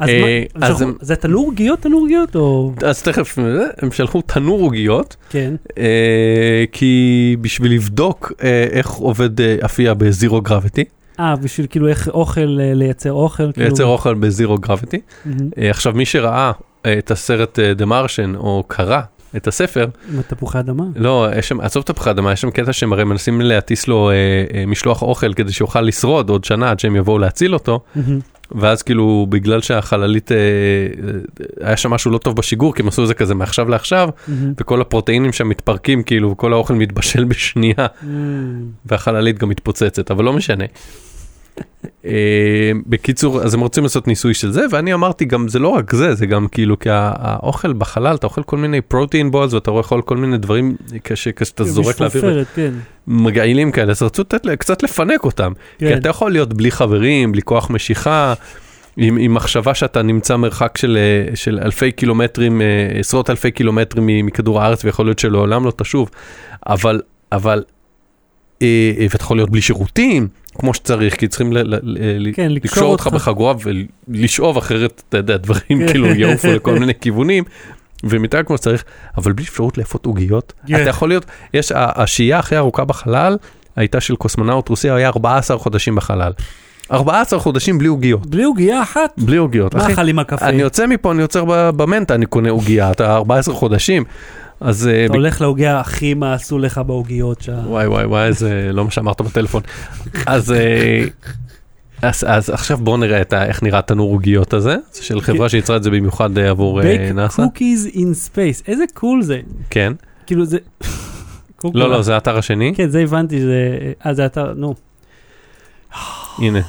אז 0.00 0.08
אה, 0.08 0.44
אז 0.54 0.84
זה 1.00 1.16
תנור 1.16 1.52
גיאות 1.54 1.80
תנור 1.80 2.08
גיאות 2.08 2.36
או 2.36 2.72
אז 2.86 3.02
תכף 3.02 3.38
אה, 3.38 3.44
הם 3.78 3.92
שלחו 3.92 4.22
תנור 4.22 4.60
עוגיות 4.60 5.16
כן 5.30 5.54
אה, 5.78 6.64
כי 6.72 7.36
בשביל 7.40 7.72
לבדוק 7.72 8.32
איך 8.70 8.90
עובד 8.90 9.40
אפייה 9.40 9.94
בזירו 9.94 10.40
גרביטי 10.40 10.84
אה 11.20 11.36
בשביל 11.36 11.66
כאילו 11.70 11.88
איך 11.88 12.08
אוכל 12.08 12.40
לייצר 12.74 13.12
אוכל 13.12 13.52
כאילו. 13.52 13.66
לייצר 13.66 13.84
אוכל 13.84 14.14
בזירו 14.14 14.58
גרביטי. 14.58 15.00
עכשיו 15.56 15.92
מי 15.96 16.06
שראה 16.06 16.52
אה, 16.86 16.98
את 16.98 17.10
הסרט 17.10 17.58
דה 17.58 17.86
מרשן 17.86 18.34
או 18.34 18.64
קרא 18.66 19.00
את 19.36 19.46
הספר 19.46 19.86
עם 20.12 20.18
התפוחי 20.18 20.58
אדמה. 20.58 20.84
לא 20.96 21.26
יש 21.36 21.48
שם 21.48 21.60
עזוב 21.60 21.82
תפוחי 21.82 22.10
אדמה 22.10 22.32
יש 22.32 22.40
שם 22.40 22.50
קטע 22.50 22.72
שהם 22.72 22.92
הרי 22.92 23.04
מנסים 23.04 23.40
להטיס 23.40 23.88
לו 23.88 24.10
אה, 24.10 24.14
אה, 24.54 24.66
משלוח 24.66 25.02
אוכל 25.02 25.34
כדי 25.34 25.52
שיוכל 25.52 25.80
לשרוד 25.80 26.30
עוד 26.30 26.44
שנה 26.44 26.70
עד 26.70 26.80
שהם 26.80 26.96
יבואו 26.96 27.18
להציל 27.18 27.54
אותו 27.54 27.80
מהמם. 27.94 28.20
ואז 28.54 28.82
כאילו 28.82 29.26
בגלל 29.28 29.60
שהחללית 29.60 30.32
אה, 30.32 30.36
אה, 30.36 31.66
היה 31.68 31.76
שם 31.76 31.90
משהו 31.90 32.10
לא 32.10 32.18
טוב 32.18 32.36
בשיגור 32.36 32.74
כי 32.74 32.82
הם 32.82 32.88
עשו 32.88 33.02
את 33.02 33.08
זה 33.08 33.14
כזה 33.14 33.34
מעכשיו 33.34 33.68
לעכשיו 33.68 34.08
מהמם. 34.28 34.52
וכל 34.60 34.80
הפרוטאינים 34.80 35.32
שם 35.32 35.48
מתפרקים 35.48 36.02
כאילו 36.02 36.30
וכל 36.30 36.52
האוכל 36.52 36.74
מתבשל 36.74 37.24
בשנייה 37.30 37.86
מהמם. 38.02 38.64
והחללית 38.86 39.38
גם 39.38 39.48
מתפוצצת 39.48 40.10
אבל 40.10 40.24
לא 40.24 40.32
משנה. 40.32 40.64
אה, 42.04 42.72
בקיצור 42.86 43.42
אז 43.42 43.54
הם 43.54 43.60
רוצים 43.60 43.82
לעשות 43.82 44.06
ניסוי 44.06 44.34
של 44.34 44.52
זה 44.52 44.66
ואני 44.70 44.94
אמרתי 44.94 45.24
גם 45.24 45.48
זה 45.48 45.58
לא 45.58 45.68
רק 45.68 45.94
זה 45.94 46.14
זה 46.14 46.26
גם 46.26 46.48
כאילו 46.48 46.78
כי 46.78 46.88
האוכל 46.92 47.72
בחלל 47.72 48.14
אתה 48.14 48.26
אוכל 48.26 48.42
כל 48.42 48.56
מיני 48.56 48.80
פרוטאין 48.80 49.30
בולס 49.30 49.52
ואתה 49.52 49.70
רואה 49.70 49.82
כל 49.82 50.16
מיני 50.16 50.38
דברים 50.38 50.76
כשאתה 51.04 51.64
זורק 51.64 52.00
לאוויר 52.00 52.44
כן. 52.54 52.70
מגעילים 53.06 53.72
כאלה 53.72 53.90
אז 53.90 54.02
רצו 54.02 54.22
קצת 54.58 54.82
לפנק 54.82 55.24
אותם 55.24 55.52
כי 55.78 55.88
כן. 55.88 55.98
אתה 55.98 56.08
יכול 56.08 56.32
להיות 56.32 56.54
בלי 56.54 56.70
חברים 56.70 57.32
בלי 57.32 57.42
כוח 57.42 57.70
משיכה. 57.70 58.34
עם, 58.96 59.16
עם 59.16 59.34
מחשבה 59.34 59.74
שאתה 59.74 60.02
נמצא 60.02 60.36
מרחק 60.36 60.78
של, 60.78 60.98
אה, 61.00 61.36
של 61.36 61.58
אלפי 61.62 61.92
קילומטרים, 61.92 62.62
אה, 62.62 62.66
עשרות 62.98 63.30
אלפי 63.30 63.50
קילומטרים 63.50 64.26
מכדור 64.26 64.62
הארץ 64.62 64.84
ויכול 64.84 65.06
להיות 65.06 65.18
שלעולם 65.18 65.64
לא 65.64 65.72
תשוב, 65.76 66.10
אבל, 66.66 67.00
אבל, 67.32 67.62
ואתה 68.62 69.24
יכול 69.24 69.36
להיות 69.36 69.50
בלי 69.50 69.60
שירותים, 69.60 70.28
כמו 70.54 70.74
שצריך, 70.74 71.16
כי 71.16 71.28
צריכים 71.28 71.52
ל, 71.52 72.32
כן, 72.34 72.52
לקשור 72.52 72.92
אותך. 72.92 73.06
בחגורה 73.06 73.54
ולשאוב 74.08 74.56
אחרת, 74.56 75.02
אתה 75.08 75.16
יודע, 75.16 75.36
דברים 75.36 75.78
כן. 75.78 75.86
כאילו 75.88 76.06
יעופו 76.06 76.48
לכל 76.56 76.78
מיני 76.78 76.92
כיוונים. 77.00 77.44
ומתאר 78.04 78.42
כמו 78.42 78.56
שצריך, 78.56 78.84
אבל 79.18 79.32
בלי 79.32 79.44
אפשרות 79.44 79.78
לאפות 79.78 80.06
עוגיות, 80.06 80.52
כן. 80.66 80.82
אתה 80.82 80.90
יכול 80.90 81.08
להיות, 81.08 81.24
יש, 81.54 81.72
השהייה 81.74 82.38
הכי 82.38 82.56
ארוכה 82.56 82.84
בחלל 82.84 83.36
הייתה 83.76 84.00
של 84.00 84.16
קוסמונאוט 84.16 84.68
רוסי, 84.68 84.90
היה 84.90 85.08
14 85.08 85.58
חודשים 85.58 85.94
בחלל. 85.94 86.32
14 86.92 87.38
חודשים 87.38 87.78
בלי 87.78 87.88
עוגיות, 87.88 88.26
בלי 88.26 88.42
עוגיה 88.42 88.82
אחת. 88.82 89.12
בלי 89.18 89.36
עוגיות. 89.36 89.74
מה 89.74 89.92
אכל 89.92 90.08
עם 90.08 90.18
הקפה? 90.18 90.46
אני 90.46 90.62
יוצא 90.62 90.86
מפה, 90.86 91.12
אני 91.12 91.22
ב- 91.48 91.70
במנטה, 91.76 92.14
אני 92.14 92.26
קונה 92.26 92.50
עוגיה, 92.50 92.90
אתה 92.90 93.14
14 93.14 93.54
חודשים. 93.54 94.04
אז 94.60 94.88
אה, 94.88 95.06
אתה 95.06 95.14
הולך 95.14 95.40
לעוגיה 95.40 95.80
הכי 95.80 96.14
מה 96.14 96.34
עשו 96.34 96.58
לך 96.58 96.80
בעוגיות 96.86 97.40
שם. 97.40 97.58
וואי 97.66 97.86
וואי 97.86 98.04
וואי, 98.04 98.32
זה 98.32 98.70
לא 98.72 98.84
מה 98.84 98.90
שאמרת 98.90 99.20
בטלפון. 99.20 99.62
אז, 100.26 100.52
אה, 100.52 101.04
אז, 102.02 102.24
אז 102.28 102.50
עכשיו 102.50 102.76
בואו 102.76 102.96
נראה 102.96 103.20
את 103.20 103.32
ה, 103.32 103.46
איך 103.46 103.62
נראה 103.62 103.82
תנור 103.82 104.12
עוגיות 104.12 104.52
הזה, 104.52 104.76
זה 104.92 105.04
של 105.04 105.20
חברה 105.20 105.48
שיצרה 105.48 105.76
את 105.76 105.82
זה 105.82 105.90
במיוחד 105.90 106.38
אה, 106.38 106.50
עבור 106.50 106.80
נאסא. 107.14 107.42
Cookies 107.42 107.88
in 107.94 108.14
space, 108.14 108.62
איזה 108.66 108.84
cool 108.94 109.22
זה. 109.22 109.40
כן. 109.70 109.92
כאילו 110.26 110.44
זה... 110.44 110.58
לא, 111.74 111.90
לא, 111.90 112.02
זה 112.02 112.14
האתר 112.14 112.38
השני. 112.38 112.72
כן, 112.76 112.88
זה 112.88 113.00
הבנתי, 113.00 113.40
זה... 113.40 113.78
אה, 114.06 114.14
זה 114.14 114.26
אתר, 114.26 114.52
נו. 114.56 114.74
הנה. 116.38 116.60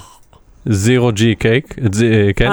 Zero 0.66 1.12
G 1.12 1.36
cake, 1.36 1.76
כן. 2.36 2.52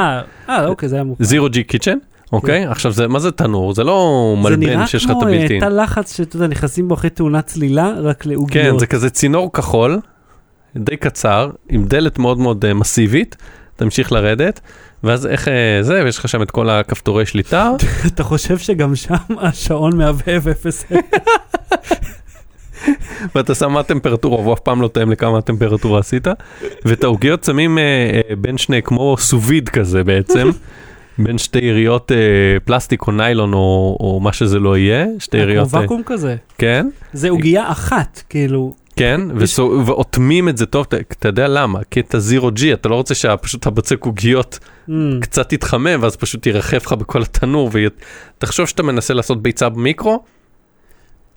אה, 0.48 0.66
אוקיי, 0.66 0.88
זה 0.88 0.96
היה 0.96 1.04
מוכר. 1.04 1.24
Zero 1.24 1.48
G 1.48 1.64
Kitchen, 1.64 1.98
אוקיי? 2.32 2.66
עכשיו 2.66 2.92
זה, 2.92 3.08
מה 3.08 3.18
זה 3.18 3.30
תנור? 3.30 3.74
זה 3.74 3.84
לא 3.84 4.34
זה 4.36 4.42
מלבן 4.42 4.60
נראה 4.60 4.86
שיש 4.86 5.04
לך 5.04 5.10
את 5.10 5.16
כמו 5.16 5.28
אה, 5.28 5.36
הבלתי. 5.36 5.60
תא 5.60 5.64
לחץ 5.64 6.16
שאתה 6.16 6.36
יודע, 6.36 6.46
נכנסים 6.46 6.88
בו 6.88 6.94
אחרי 6.94 7.10
תאונת 7.10 7.46
צלילה, 7.46 7.92
רק 7.98 8.22
כן, 8.22 8.30
לעוגיות. 8.30 8.80
זה 8.80 8.86
כזה 8.86 9.10
צינור 9.10 9.52
כחול, 9.52 10.00
די 10.76 10.96
קצר, 10.96 11.50
עם 11.68 11.84
דלת 11.84 12.18
מאוד 12.18 12.38
מאוד 12.38 12.64
אה, 12.64 12.74
מסיבית, 12.74 13.36
תמשיך 13.76 14.12
לרדת, 14.12 14.60
ואז 15.04 15.26
איך 15.26 15.48
אה, 15.48 15.78
זה, 15.80 16.00
ויש 16.04 16.18
לך 16.18 16.28
שם 16.28 16.42
את 16.42 16.50
כל 16.50 16.70
הכפתורי 16.70 17.26
שליטה, 17.26 17.70
אתה 18.06 18.24
חושב 18.24 18.58
שגם 18.58 18.96
שם 18.96 19.14
השעון 19.40 19.96
מהבהב 19.96 20.48
אפס? 20.48 20.84
ואתה 23.34 23.54
שם 23.54 23.72
מה 23.72 23.80
הטמפרטורה, 23.80 24.40
והוא 24.40 24.54
אף 24.54 24.60
פעם 24.60 24.82
לא 24.82 24.88
תאם 24.88 25.10
לכמה 25.10 25.38
הטמפרטורה 25.38 26.00
עשית, 26.00 26.26
ואת 26.84 27.04
העוגיות 27.04 27.44
שמים 27.44 27.78
אה, 27.78 28.20
אה, 28.30 28.36
בין 28.36 28.58
שני, 28.58 28.82
כמו 28.82 29.16
סוביד 29.18 29.68
כזה 29.68 30.04
בעצם. 30.04 30.50
בין 31.18 31.38
שתי 31.38 31.58
יריות 31.58 32.12
אה, 32.12 32.16
פלסטיק 32.64 33.06
או 33.06 33.12
ניילון 33.12 33.54
או, 33.54 33.96
או 34.00 34.20
מה 34.20 34.32
שזה 34.32 34.58
לא 34.58 34.76
יהיה, 34.76 35.06
שתי 35.18 35.36
כמו 35.36 35.42
יריות, 35.42 35.74
אה, 35.74 35.80
ואקום 35.80 36.02
כזה. 36.06 36.36
כן, 36.58 36.88
זה 37.12 37.30
עוגייה 37.30 37.70
אחת, 37.70 38.22
כאילו. 38.28 38.74
כן, 38.96 39.20
וסו, 39.36 39.82
ואוטמים 39.86 40.48
את 40.48 40.56
זה 40.56 40.66
טוב, 40.66 40.86
אתה, 40.88 40.96
אתה 40.96 41.28
יודע 41.28 41.48
למה, 41.48 41.80
כי 41.90 42.00
את 42.00 42.14
הזירו 42.14 42.50
ג'י, 42.50 42.72
אתה 42.72 42.88
לא 42.88 42.94
רוצה 42.94 43.14
שפשוט 43.14 43.66
הבצק 43.66 44.04
עוגיות 44.04 44.58
mm, 44.88 44.92
קצת 45.20 45.52
יתחמם, 45.52 45.98
ואז 46.02 46.16
פשוט 46.16 46.46
ירחף 46.46 46.86
לך 46.86 46.92
בכל 46.92 47.22
התנור, 47.22 47.70
ותחשוב 47.72 48.66
שאתה 48.66 48.82
מנסה 48.82 49.14
לעשות 49.14 49.42
ביצה 49.42 49.68
במיקרו, 49.68 50.22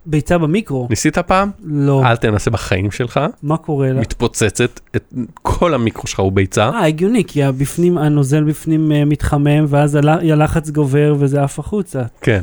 ביצה 0.05 0.37
במיקרו. 0.37 0.87
ניסית 0.89 1.17
פעם? 1.17 1.49
לא. 1.63 2.01
אל 2.05 2.15
תנסה 2.15 2.51
בחיים 2.51 2.91
שלך, 2.91 3.19
מה 3.43 3.57
קורה 3.57 3.91
לה? 3.93 4.01
מתפוצצת, 4.01 4.79
את 4.95 5.13
כל 5.41 5.73
המיקרו 5.73 6.07
שלך 6.07 6.19
הוא 6.19 6.31
ביצה, 6.31 6.69
אה, 6.69 6.85
הגיוני, 6.85 7.23
כי 7.27 7.43
הבפנים, 7.43 7.97
הנוזל 7.97 8.43
בפנים 8.43 8.91
אה, 8.91 9.05
מתחמם, 9.05 9.65
ואז 9.67 9.95
הל- 9.95 10.09
הלחץ 10.09 10.69
גובר 10.69 11.15
וזה 11.19 11.43
עף 11.43 11.59
החוצה. 11.59 12.01
כן. 12.21 12.41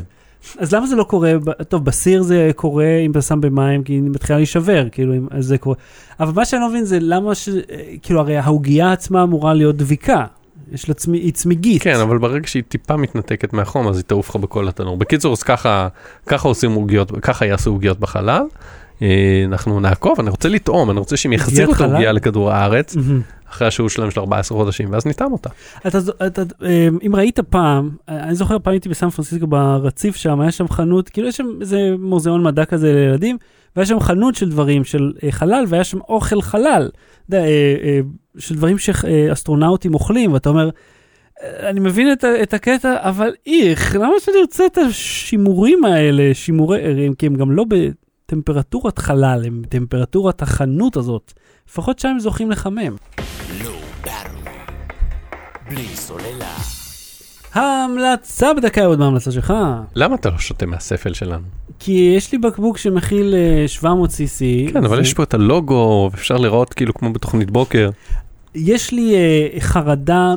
אז 0.59 0.73
למה 0.73 0.87
זה 0.87 0.95
לא 0.95 1.03
קורה, 1.03 1.33
טוב, 1.67 1.85
בסיר 1.85 2.21
זה 2.21 2.51
קורה 2.55 2.97
אם 3.05 3.11
אתה 3.11 3.21
שם 3.21 3.41
במים, 3.41 3.83
כי 3.83 3.93
היא 3.93 4.01
מתחילה 4.01 4.39
להישבר, 4.39 4.89
כאילו, 4.91 5.13
אם- 5.15 5.27
זה 5.39 5.57
קורה. 5.57 5.75
אבל 6.19 6.31
מה 6.35 6.45
שאני 6.45 6.61
לא 6.61 6.69
מבין 6.69 6.83
זה 6.85 6.97
למה 7.01 7.35
ש... 7.35 7.49
אה, 7.49 7.53
כאילו, 8.01 8.19
הרי 8.19 8.37
העוגייה 8.37 8.91
עצמה 8.91 9.23
אמורה 9.23 9.53
להיות 9.53 9.75
דביקה. 9.77 10.25
יש 10.71 10.89
לה 10.89 10.95
צמי, 10.95 11.17
היא 11.17 11.33
צמיגית. 11.33 11.83
כן, 11.83 11.99
אבל 11.99 12.17
ברגע 12.17 12.47
שהיא 12.47 12.63
טיפה 12.67 12.97
מתנתקת 12.97 13.53
מהחום, 13.53 13.87
אז 13.87 13.97
היא 13.97 14.03
תעוף 14.03 14.29
לך 14.29 14.35
בכל 14.35 14.67
התנור. 14.67 14.97
בקיצור, 14.97 15.33
אז 15.33 15.43
ככה, 15.43 15.87
ככה 16.27 16.47
עושים 16.47 16.71
עוגיות, 16.71 17.11
ככה 17.21 17.45
יעשו 17.45 17.69
עוגיות 17.69 17.99
בחלל. 17.99 18.43
אה, 19.01 19.43
אנחנו 19.45 19.79
נעקוב, 19.79 20.19
אני 20.19 20.29
רוצה 20.29 20.49
לטעום, 20.49 20.91
אני 20.91 20.99
רוצה 20.99 21.17
שהם 21.17 21.33
יחזירו 21.33 21.73
את? 21.73 21.81
העוגיה 21.81 22.11
לכדור 22.11 22.51
הארץ. 22.51 22.95
אחרי 23.49 23.67
השהות 23.67 23.91
שלהם 23.91 24.11
של 24.11 24.19
14 24.19 24.57
חודשים, 24.57 24.91
ואז 24.91 25.05
נטעם 25.05 25.31
אותה. 25.31 25.49
אה, 26.63 26.87
אם 27.07 27.15
ראית 27.15 27.39
פעם, 27.39 27.89
אה, 28.09 28.23
אני 28.23 28.35
זוכר 28.35 28.59
פעם 28.59 28.71
הייתי 28.71 28.89
בסן 28.89 29.09
פרנסיסקו 29.09 29.47
ברציף 29.47 30.15
שם, 30.15 30.41
היה 30.41 30.51
שם 30.51 30.67
חנות, 30.67 31.09
כאילו 31.09 31.27
יש 31.27 31.37
שם 31.37 31.47
איזה 31.61 31.93
מוזיאון 31.99 32.43
מדע 32.43 32.65
כזה 32.65 32.93
לילדים, 32.93 33.37
והיה 33.75 33.85
שם 33.85 33.99
חנות 33.99 34.35
של 34.35 34.49
דברים 34.49 34.83
של 34.83 35.11
חלל, 35.29 35.65
והיה 35.67 35.83
שם 35.83 35.99
אוכל 36.09 36.41
חלל, 36.41 36.89
של 38.37 38.55
דברים 38.55 38.77
שאסטרונאוטים 38.77 39.93
אוכלים, 39.93 40.33
ואתה 40.33 40.49
אומר, 40.49 40.69
אני 41.43 41.79
מבין 41.79 42.11
את, 42.11 42.25
את 42.43 42.53
הקטע, 42.53 42.95
אבל 42.99 43.31
איך, 43.47 43.95
למה 43.95 44.13
שאני 44.19 44.37
ארצה 44.41 44.65
את 44.65 44.77
השימורים 44.77 45.85
האלה, 45.85 46.33
שימורי 46.33 46.81
ערים, 46.81 47.13
כי 47.13 47.25
הם 47.25 47.35
גם 47.35 47.51
לא 47.51 47.63
בטמפרטורת 48.29 48.99
חלל, 48.99 49.43
הם 49.45 49.61
בטמפרטורת 49.61 50.41
החנות 50.41 50.97
הזאת. 50.97 51.33
לפחות 51.69 51.99
שם 51.99 52.17
זוכים 52.19 52.51
לחמם. 52.51 52.95
בלי 55.69 55.87
סוללה. 55.95 56.55
ההמלצה 57.53 58.53
בדקה 58.53 58.85
עוד 58.85 58.99
מההמלצה 58.99 59.31
שלך. 59.31 59.53
למה 59.95 60.15
אתה 60.15 60.29
לא 60.29 60.37
שותה 60.37 60.65
מהספל 60.65 61.13
שלנו? 61.13 61.43
כי 61.79 62.13
יש 62.17 62.31
לי 62.31 62.37
בקבוק 62.37 62.77
שמכיל 62.77 63.35
אה, 63.35 63.67
700 63.67 64.09
cc. 64.09 64.73
כן, 64.73 64.83
אבל 64.85 65.01
יש 65.01 65.13
פה 65.13 65.23
את 65.23 65.33
הלוגו, 65.33 66.09
אפשר 66.13 66.37
לראות 66.37 66.73
כאילו 66.73 66.93
כמו 66.93 67.13
בתוכנית 67.13 67.51
בוקר. 67.51 67.89
יש 68.55 68.91
לי 68.91 69.15
אה, 69.15 69.59
חרדה 69.59 70.35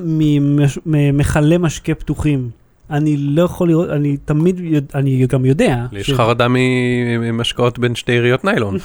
ממכלי 0.87 1.59
משקה 1.59 1.95
פתוחים. 1.95 2.62
אני 2.93 3.17
לא 3.17 3.43
יכול 3.43 3.69
לראות, 3.69 3.89
אני 3.91 4.17
תמיד, 4.17 4.61
אני 4.95 5.27
גם 5.27 5.45
יודע. 5.45 5.87
לי 5.93 6.01
יש 6.01 6.13
חרדה 6.13 6.47
ממשקאות 6.49 7.79
בין 7.79 7.95
שתי 7.95 8.13
יריות 8.13 8.45
ניילון. 8.45 8.77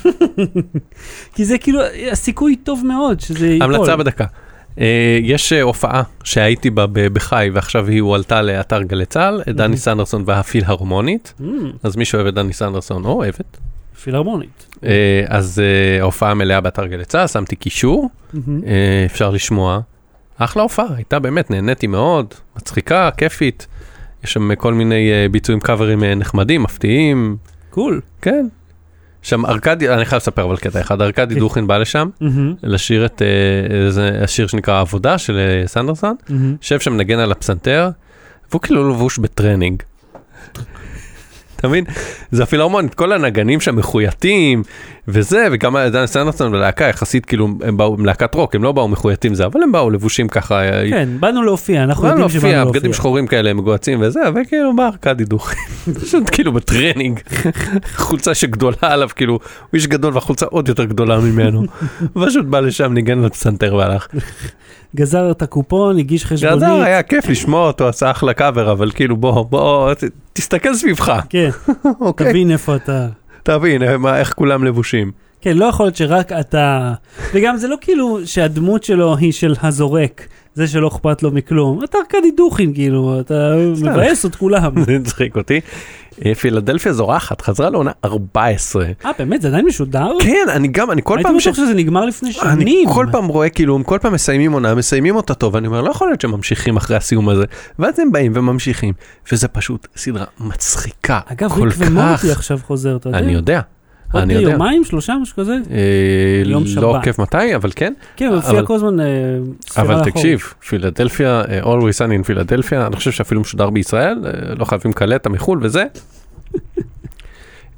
כי 1.35 1.45
זה 1.45 1.57
כאילו, 1.57 1.79
הסיכוי 2.11 2.55
טוב 2.55 2.83
מאוד 2.85 3.19
שזה 3.19 3.47
ייפול. 3.47 3.75
המלצה 3.75 3.95
בדקה. 3.95 4.25
אה, 4.79 5.19
יש 5.23 5.53
אה, 5.53 5.61
הופעה 5.61 6.03
שהייתי 6.23 6.69
בה 6.69 6.85
בחי 6.87 7.49
ועכשיו 7.53 7.87
היא 7.87 8.01
הועלתה 8.01 8.41
לאתר 8.41 8.81
גלי 8.81 9.05
צה"ל, 9.05 9.41
דני 9.53 9.77
סנדרסון 9.77 10.23
והפילהרמונית, 10.25 11.33
Mm, 11.39 11.43
אז 11.83 11.95
מי 11.95 12.05
שאוהב 12.05 12.27
את 12.27 12.33
דני 12.33 12.53
סנדרסון 12.53 13.05
או 13.05 13.11
אוהבת. 13.11 13.57
פילהרמונית. 14.03 14.67
אה, 14.83 15.23
אז 15.27 15.61
ההופעה 16.01 16.33
מלאה 16.33 16.61
באתר 16.61 16.85
גלי 16.87 17.05
צה"ל, 17.05 17.27
שמתי 17.27 17.55
קישור. 17.55 18.09
אה, 18.35 19.03
אפשר 19.05 19.29
לשמוע. 19.29 19.79
אחלה 20.37 20.63
הופעה, 20.63 20.85
הייתה 20.95 21.19
באמת, 21.19 21.51
נהניתי 21.51 21.87
מאוד, 21.87 22.33
מצחיקה, 22.55 23.09
כיפית. 23.17 23.67
יש 24.23 24.33
שם 24.33 24.55
כל 24.55 24.73
מיני 24.73 25.11
אה, 25.11 25.29
ביצועים 25.31 25.59
קאברים 25.59 26.03
אה, 26.03 26.15
נחמדים, 26.15 26.63
מפתיעים, 26.63 27.37
cool. 27.69 28.01
כן. 28.21 28.47
שם 29.21 29.45
ארכדי, 29.45 29.89
אני 29.89 30.05
חייב 30.05 30.21
לספר 30.21 30.43
אבל 30.43 30.57
קטע 30.57 30.81
אחד, 30.81 31.01
ארכדי 31.01 31.33
כן. 31.33 31.39
דוכין 31.39 31.67
בא 31.67 31.77
לשם, 31.77 32.09
מהמם, 32.21 32.53
לשיר 32.63 33.05
את, 33.05 33.21
אה, 33.21 33.91
זה 33.91 34.19
השיר 34.23 34.47
שנקרא 34.47 34.79
עבודה 34.79 35.17
של 35.17 35.63
סנדרסון, 35.65 36.15
מהמם. 36.29 36.55
יושב 36.61 36.79
שם 36.79 36.93
מנגן 36.93 37.19
על 37.19 37.31
הפסנתר, 37.31 37.89
והוא 38.51 38.61
כאילו 38.61 38.89
לבוש 38.89 39.17
בטרנינג. 39.19 39.83
אתה 41.55 41.67
מבין? 41.67 41.85
זה 42.31 42.43
הפילהרמונית, 42.43 42.93
כל 42.93 43.11
הנגנים 43.11 43.61
שם 43.61 43.75
מחויטים 43.75 44.63
וזה, 45.07 45.47
וגם 45.51 45.77
דן 45.91 46.05
סנדרסון 46.05 46.53
ולהקה 46.53 46.85
יחסית 46.85 47.25
כאילו, 47.25 47.47
הם 47.63 47.77
באו 47.77 47.95
עם 47.99 48.05
להקת 48.05 48.35
רוק, 48.35 48.55
הם 48.55 48.63
לא 48.63 48.71
באו 48.71 48.87
מחויטים 48.87 49.35
זה, 49.35 49.45
אבל 49.45 49.63
הם 49.63 49.71
באו 49.71 49.89
לבושים 49.89 50.27
ככה, 50.27 50.61
אה, 50.61 50.89
כן, 50.89 51.09
באנו 51.19 51.43
להופיע, 51.43 51.83
אנחנו 51.83 52.07
יודעים 52.07 52.29
שבאנו 52.29 52.53
להופיע. 52.53 52.71
בגדים 52.71 52.93
שחורים 52.93 53.27
כאלה 53.27 53.53
מגוהצים 53.53 54.01
וזה, 54.01 54.19
וכאילו 54.35 54.75
בא 54.75 54.87
ארכדי 54.87 55.25
דוכין, 55.25 55.59
פשוט 56.01 56.23
כאילו 56.31 56.51
בטרנינג, 56.51 57.19
חולצה 57.95 58.35
שגדולה 58.35 58.77
עליו, 58.81 59.09
כאילו, 59.15 59.33
הוא 59.33 59.39
איש 59.73 59.87
גדול 59.87 60.13
והחולצה 60.13 60.45
עוד 60.45 60.69
יותר 60.69 60.85
גדולה 60.85 61.19
ממנו, 61.19 61.63
פשוט 62.25 62.45
בא 62.45 62.59
לשם, 62.59 62.93
ניגן 62.93 63.23
על 63.23 63.29
פסנתר 63.29 63.75
והלך. 63.75 64.07
גזר 64.95 65.31
את 65.31 65.41
הקופון, 65.41 65.97
הגיש 65.97 66.25
חשבונית. 66.25 66.57
גזר 66.57 66.81
היה 66.81 67.03
כיף 67.03 67.29
לשמוע 67.29 67.67
אותו, 67.67 67.87
עשה 67.87 68.11
אחלה 68.11 68.33
קאבר, 68.33 68.71
אבל 68.71 68.91
כאילו 68.91 69.17
בוא, 69.17 69.45
בוא, 69.49 69.93
תסתכל 70.33 70.73
סביבך, 70.75 71.19
כן, 71.29 71.49
אוקיי? 71.99 72.29
תבין 72.29 72.51
איפה 72.51 72.75
אתה. 72.75 73.07
תבין 73.47 73.81
מה- 73.99 74.19
איך 74.19 74.33
כולם 74.33 74.63
לבושים. 74.63 75.11
כן, 75.41 75.57
לא 75.57 75.65
יכול 75.65 75.85
להיות 75.85 75.95
שרק 75.95 76.31
אתה... 76.31 76.93
וגם 77.33 77.57
זה 77.57 77.67
לא 77.67 77.75
כאילו 77.81 78.19
שהדמות 78.25 78.83
שלו 78.83 79.15
היא 79.17 79.31
של 79.31 79.53
הזורק, 79.63 80.27
זה 80.53 80.67
שלא 80.67 80.87
אכפת 80.87 81.23
לו 81.23 81.31
מכלום. 81.31 81.83
אתה 81.83 81.97
ארכדי 81.97 82.31
דוכין, 82.37 82.73
כאילו, 82.73 83.19
אתה 83.19 83.53
מבאס 83.81 84.25
את 84.25 84.35
כולם. 84.35 84.71
זה 84.85 84.95
הצחיק 84.95 85.35
אותי. 85.35 85.61
פילדלפיה 86.39 86.93
זורחת, 86.93 87.41
חזרה 87.41 87.69
לעונה 87.69 87.91
14. 88.05 88.85
אה, 89.05 89.11
באמת? 89.19 89.41
זה 89.41 89.47
עדיין 89.47 89.65
משודר? 89.65 90.07
כן, 90.19 90.45
אני 90.49 90.67
גם, 90.67 90.91
אני 90.91 91.01
כל 91.03 91.17
הייתי 91.17 91.29
פעם 91.29 91.39
ש... 91.39 91.47
בטוח 91.47 91.57
שזה 91.57 91.73
נגמר 91.73 92.05
לפני 92.05 92.29
אני 92.41 92.61
שנים. 92.61 92.89
כל 92.89 93.05
פעם 93.11 93.27
רואה 93.27 93.49
כאילו 93.49 93.75
הם 93.75 93.83
כל 93.83 93.99
פעם 94.01 94.13
מסיימים 94.13 94.51
עונה 94.51 94.75
מסיימים 94.75 95.15
אותה 95.15 95.33
טוב 95.33 95.55
אני 95.55 95.67
אומר 95.67 95.81
לא 95.81 95.91
יכול 95.91 96.07
להיות 96.07 96.21
שממשיכים 96.21 96.77
אחרי 96.77 96.97
הסיום 96.97 97.29
הזה 97.29 97.43
ואז 97.79 97.99
הם 97.99 98.11
באים 98.11 98.31
וממשיכים 98.35 98.93
וזה 99.31 99.47
פשוט 99.47 99.87
סדרה 99.95 100.25
מצחיקה 100.39 101.19
אגב, 101.25 101.49
כל 101.49 101.67
ריק 101.67 101.73
כך 101.73 101.81
ומורטי 101.87 102.31
עכשיו 102.31 102.59
חוזר, 102.63 102.95
אתה 102.95 103.09
יודע? 103.09 103.19
אני 103.19 103.33
יודע 103.33 103.61
עוד 104.13 104.31
יומיים, 104.31 104.83
שלושה, 104.83 105.15
משהו 105.21 105.35
כזה? 105.35 105.53
אה, 105.71 105.77
יום 106.45 106.63
לא 106.63 106.69
שבת. 106.69 106.83
עוקב 106.83 107.21
מתי 107.21 107.55
אבל 107.55 107.69
כן 107.75 107.93
כן, 108.15 108.25
הוא 108.27 108.35
מופיע 108.35 108.51
אבל- 108.51 108.65
כל 108.65 108.75
הזמן 108.75 108.99
אה, 108.99 109.05
ספירה 109.69 109.85
אבל 109.85 109.95
לאחור. 109.95 110.09
תקשיב 110.11 110.39
פילדלפיה 110.67 111.41
אה, 111.49 111.61
always 111.61 111.97
sunny 111.99 112.21
in 112.21 112.23
פילדלפיה 112.23 112.87
אני 112.87 112.95
חושב 112.95 113.11
שאפילו 113.11 113.41
משודר 113.41 113.69
בישראל 113.69 114.17
לא 114.59 114.65
חייבים 114.65 114.93
קלטה 114.93 115.29
מחול 115.29 115.59
וזה. 115.61 115.83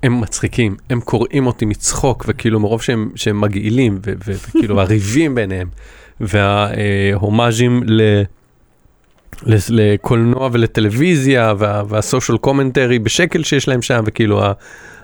הם 0.03 0.22
מצחיקים 0.22 0.76
הם 0.89 1.01
קוראים 1.01 1.47
אותי 1.47 1.65
מצחוק 1.65 2.26
וכאילו 2.27 2.60
מרוב 2.60 2.81
שהם 2.81 3.10
שהם 3.15 3.41
מגעילים 3.41 3.99
וכאילו 4.03 4.81
הריבים 4.81 5.35
ביניהם 5.35 5.68
וההומאז'ים 6.19 7.84
ל... 7.88 8.01
לקולנוע 9.69 10.49
ולטלוויזיה 10.51 11.53
וה- 11.57 11.84
והסושיאל 11.88 12.38
קומנטרי 12.38 12.99
בשקל 12.99 13.43
שיש 13.43 13.68
להם 13.68 13.81
שם 13.81 14.03
וכאילו 14.06 14.41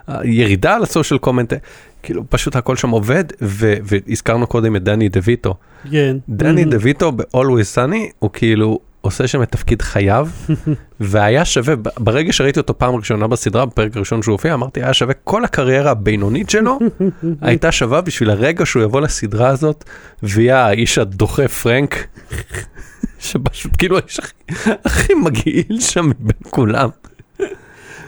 ה- 0.08 0.20
הירידה 0.22 0.76
על 0.76 0.84
ה 0.84 0.89
social 0.89 1.20
commentary 1.20 1.60
כאילו 2.04 2.24
פשוט 2.30 2.56
הכל 2.56 2.76
שם 2.76 2.90
עובד 2.90 3.24
ו- 3.42 3.74
והזכרנו 3.84 4.48
קודם 4.48 4.76
את 4.76 4.84
דני 4.84 5.10
דה 5.10 5.20
ויטו. 5.24 5.56
כן. 5.92 6.18
דני 6.30 6.64
Mhm. 6.64 6.68
דה 6.70 6.78
ויטו 6.82 7.12
ב-Always 7.12 7.76
Sunny 7.76 8.12
הוא 8.20 8.30
כאילו 8.34 8.80
עושה 9.02 9.28
שם 9.28 9.44
את 9.44 9.52
תפקיד 9.52 9.82
חייו 9.82 10.28
והיה 11.00 11.46
שווה 11.46 11.76
ברגע 12.00 12.34
שראיתי 12.34 12.60
אותו 12.60 12.78
פעם 12.78 12.96
ראשונה 12.96 13.28
בסדרה 13.28 13.66
בפרק 13.66 13.96
הראשון 13.98 14.22
שהוא 14.22 14.34
הופיע 14.34 14.54
אמרתי 14.54 14.84
היה 14.84 14.94
שווה 14.94 15.14
כל 15.14 15.44
הקריירה 15.46 15.92
הבינונית 15.92 16.50
שלו 16.50 16.80
הייתה 17.42 17.72
שווה 17.72 18.02
בשביל 18.02 18.30
הרגע 18.30 18.66
שהוא 18.66 18.84
יבוא 18.84 19.02
לסדרה 19.02 19.48
הזאת 19.50 19.84
ויהיה 20.24 20.66
האיש 20.66 20.98
הדוחה 20.98 21.48
פרנק 21.48 22.08
שפשוט 23.20 23.72
כאילו 23.78 23.98
האיש 23.98 24.20
הכי, 24.20 24.34
הכי 24.86 25.14
מגעיל 25.14 25.78
שם 25.80 26.06
מבין 26.06 26.38
כולם. 26.50 26.90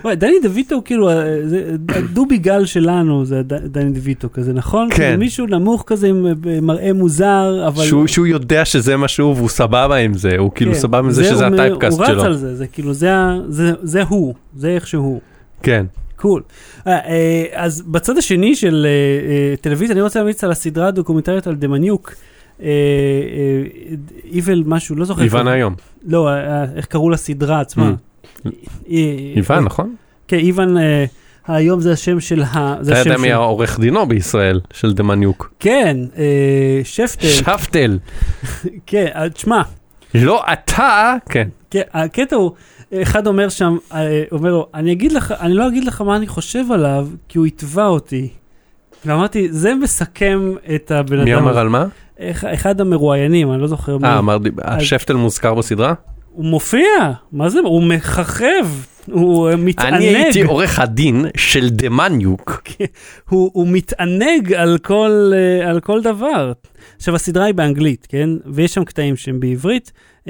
וואי, 0.04 0.16
דני 0.16 0.40
דויטו 0.44 0.76
הוא 0.76 0.84
כאילו, 0.84 1.10
אה, 1.10 1.16
זה 1.48 1.64
הדובי 1.90 2.38
גל 2.38 2.66
שלנו, 2.66 3.26
זה 3.26 3.42
דני 3.44 3.90
דויטו 4.00 4.32
כזה, 4.32 4.54
נכון? 4.54 4.90
כן. 4.92 4.96
כאילו 4.96 5.18
מישהו 5.20 5.46
נמוך 5.48 5.84
כזה 5.88 6.08
עם 6.08 6.26
אה, 6.28 6.34
מראה 6.62 6.94
מוזר, 6.94 7.64
אבל... 7.68 7.84
שהוא, 7.86 8.08
שהוא 8.08 8.28
יודע 8.28 8.66
שזה 8.66 8.98
מה 8.98 9.08
שהוא 9.08 9.36
והוא 9.36 9.50
סבבה 9.50 9.96
עם 9.96 10.14
זה 10.14 10.38
הוא 10.38 10.52
כאילו 10.56 10.74
כן, 10.74 10.80
סבבה 10.80 11.00
עם 11.00 11.12
זה 11.12 11.24
שזה 11.24 11.46
הוא 11.48 11.52
מ- 11.52 11.54
ה 11.54 11.59
typecast 11.59 11.98
הוא 12.00 12.06
שלו. 12.08 12.20
רץ 12.20 12.26
על 12.26 12.34
זה, 12.36 12.56
זה 12.56 12.68
כאילו, 12.68 12.94
זה 12.94 13.10
זה- 13.50 13.72
זה 13.84 14.04
הוא, 14.04 14.34
זה 14.56 14.68
איך 14.70 14.88
שהוא. 14.88 15.20
כן. 15.64 15.86
cool. 16.16 16.42
אה, 16.88 16.94
אה, 16.94 17.46
אז 17.54 17.82
בצד 17.82 18.18
השני 18.18 18.56
של 18.56 18.86
אה, 18.90 18.90
אה, 19.52 19.56
טלוויזיה, 19.62 19.94
אני 19.94 20.02
רוצה 20.02 20.20
להמליץ 20.20 20.44
על 20.44 20.52
הסדרה 20.52 20.88
הדוקומנטרית 20.88 21.48
על 21.48 21.56
דמניוק. 21.56 22.14
evil 24.32 24.64
משהו, 24.66 24.96
לא 24.96 25.06
זוכר. 25.06 25.24
איוון 25.24 25.48
היום. 25.48 25.76
לא, 26.08 26.30
אה, 26.30 26.64
איך 26.76 26.86
קראו 26.86 27.10
לסדרה 27.10 27.60
עצמה. 27.62 27.94
איוון 29.36 29.64
נכון? 29.64 29.96
כן, 30.28 30.38
איוון, 30.38 30.78
אה, 30.78 31.06
היום 31.48 31.80
זה 31.82 31.92
השם 31.92 32.20
של 32.20 32.44
ה... 32.44 32.76
זה 32.82 32.92
אתה 33.02 33.10
יודע 33.10 33.22
מי 33.22 33.32
העורך 33.32 33.80
דינו 33.80 34.06
בישראל 34.06 34.60
של 34.74 34.94
דמניוק. 34.94 35.54
כן, 35.60 35.98
אה, 36.18 36.24
שפטל, 36.84 37.28
שפטל. 37.28 38.00
כן, 38.88 39.06
אה, 39.16 39.30
תשמע, 39.30 39.62
לא 40.14 40.44
אתה, 40.54 41.16
כן. 41.30 41.48
כן, 41.72 41.82
הקטע 41.94 42.36
הוא, 42.36 42.52
אחד 43.02 43.28
אומר 43.28 43.50
שם, 43.50 43.78
אומר 44.32 44.52
לו, 44.52 44.68
אני 44.74 44.92
אגיד 44.92 45.12
לך, 45.12 45.34
אני 45.40 45.54
לא 45.54 45.68
אגיד 45.68 45.84
לך 45.84 46.02
מה 46.02 46.16
אני 46.16 46.28
חושב 46.28 46.64
עליו, 46.72 47.08
כי 47.30 47.38
הוא 47.38 47.48
יתבע 47.48 47.86
אותי. 47.86 48.30
ואמרתי, 49.06 49.48
זה 49.52 49.76
מסכם 49.76 50.54
את 50.76 50.92
הבן 50.92 51.16
אדם. 51.18 51.26
מי 51.26 51.36
אמר 51.36 51.50
הזה." 51.50 51.60
על 51.62 51.70
מה? 51.70 51.86
אח- 52.20 52.44
אחד 52.46 52.82
המרואיינים, 52.82 53.52
אני 53.52 53.62
לא 53.62 53.68
זוכר 53.68 53.98
מי. 53.98 54.08
אה, 54.08 54.18
אמרתי, 54.20 54.50
השפטל 54.62 55.14
מוזכר 55.14 55.54
בסדרה? 55.54 55.94
הוא 56.38 56.46
מופיע, 56.46 57.14
מה 57.32 57.50
זה, 57.50 57.60
הוא 57.60 57.84
מככב, 57.84 58.68
הוא 59.12 59.50
אה, 59.50 59.56
מתענג. 59.56 59.94
אני 59.94 60.06
הייתי 60.06 60.42
עורך 60.42 60.80
הדין 60.80 61.26
של 61.38 61.70
דמניוק. 61.70 62.62
הוא, 63.30 63.52
הוא 63.54 63.68
מתענג 63.68 64.54
על 64.54 64.78
כל, 64.78 65.32
uh, 65.34 65.68
על 65.68 65.80
כל 65.80 66.02
דבר. 66.02 66.54
עכשיו, 66.96 67.16
הסדרה 67.16 67.46
היא 67.46 67.54
באנגלית, 67.54 68.08
כן? 68.10 68.30
ויש 68.46 68.74
שם 68.74 68.84
קטעים 68.84 69.16
שהם 69.16 69.40
בעברית, 69.40 69.92
uh, 70.24 70.30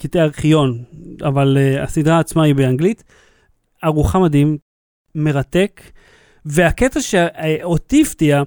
קטעי 0.00 0.22
ארכיון, 0.22 0.78
אבל 1.22 1.58
הסדרה 1.82 2.18
עצמה 2.18 2.44
היא 2.44 2.54
באנגלית. 2.54 3.04
ארוחה 3.84 4.18
מדהים, 4.18 4.58
מרתק, 5.14 5.80
והקטע 6.44 7.00
שאותי 7.00 8.02
הפתיע, 8.02 8.42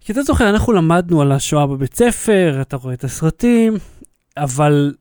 כי 0.00 0.12
אתה 0.12 0.22
זוכר, 0.22 0.50
אנחנו 0.50 0.72
למדנו 0.72 1.22
על 1.22 1.32
השואה 1.32 1.66
בבית 1.66 1.94
ספר, 1.94 2.58
אתה 2.60 2.76
רואה 2.76 2.94
את 2.94 3.04
הסרטים, 3.04 3.74
אבל 4.36 4.92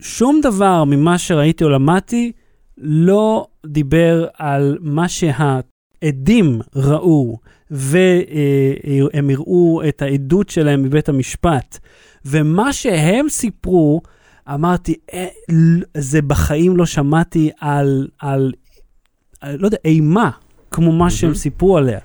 שום 0.00 0.40
דבר 0.42 0.84
ממה 0.84 1.18
שראיתי 1.18 1.64
או 1.64 1.68
למדתי 1.68 2.32
לא 2.78 3.46
דיבר 3.66 4.26
על 4.38 4.78
מה 4.80 5.08
שהעדים 5.08 6.60
ראו, 6.76 7.38
והם 7.70 9.30
הראו 9.30 9.82
את 9.88 10.02
העדות 10.02 10.48
שלהם 10.48 10.82
בבית 10.82 11.08
המשפט. 11.08 11.78
ומה 12.24 12.72
שהם 12.72 13.28
סיפרו, 13.28 14.00
אמרתי, 14.54 14.94
"אה, 15.14 15.26
זה 15.96 16.22
בחיים 16.22 16.76
לא 16.76 16.86
שמעתי 16.86 17.50
על, 17.60 18.08
על, 18.20 18.52
על 19.40 19.56
לא 19.58 19.66
יודע, 19.66 19.78
אימה, 19.84 20.30
כמו 20.70 20.92
מה 20.92 21.10
שהם. 21.10 21.34
סיפרו 21.34 21.76
עליה. 21.76 21.98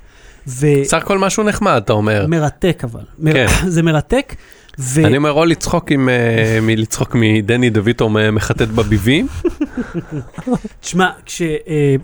ו... 0.47 0.67
סך 0.83 0.97
הכל 0.97 1.17
משהו 1.17 1.43
נחמד, 1.43 1.81
אתה 1.85 1.93
אומר. 1.93 2.25
מרתק 2.27 2.81
אבל. 2.83 3.03
מר... 3.19 3.33
כן. 3.33 3.45
זה 3.67 3.81
מרתק. 3.83 4.35
ו... 4.79 5.05
אני 5.05 5.17
אומר, 5.17 5.31
או 5.31 5.45
לצחוק 5.45 5.91
עם, 5.91 6.09
אה, 6.09 6.59
מלצחוק 6.61 7.15
מדני 7.15 7.69
דויטו 7.69 8.09
מחטט 8.09 8.67
בביבים, 8.67 9.27
תשמע, 10.81 11.09
כש... 11.25 11.41
אה, 11.41 11.95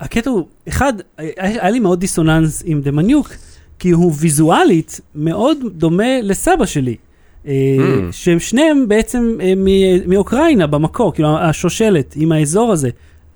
הקטע 0.00 0.30
הוא, 0.30 0.46
אחד, 0.68 0.92
אה, 1.18 1.28
היה 1.36 1.70
לי 1.70 1.80
מאוד 1.80 2.00
דיסוננס 2.00 2.62
עם 2.66 2.80
דמניוק, 2.80 3.30
כי 3.78 3.90
הוא 3.90 4.12
ויזואלית 4.18 5.00
מאוד 5.14 5.58
דומה 5.72 6.20
לסבא 6.22 6.66
שלי. 6.66 6.96
Mm. 7.44 7.48
שהם 8.10 8.38
שניהם 8.38 8.88
בעצם 8.88 9.38
מאוקראינה 10.06 10.66
במקור, 10.66 11.14
כאילו 11.14 11.38
השושלת 11.38 12.14
עם 12.16 12.32
האזור 12.32 12.72
הזה. 12.72 12.90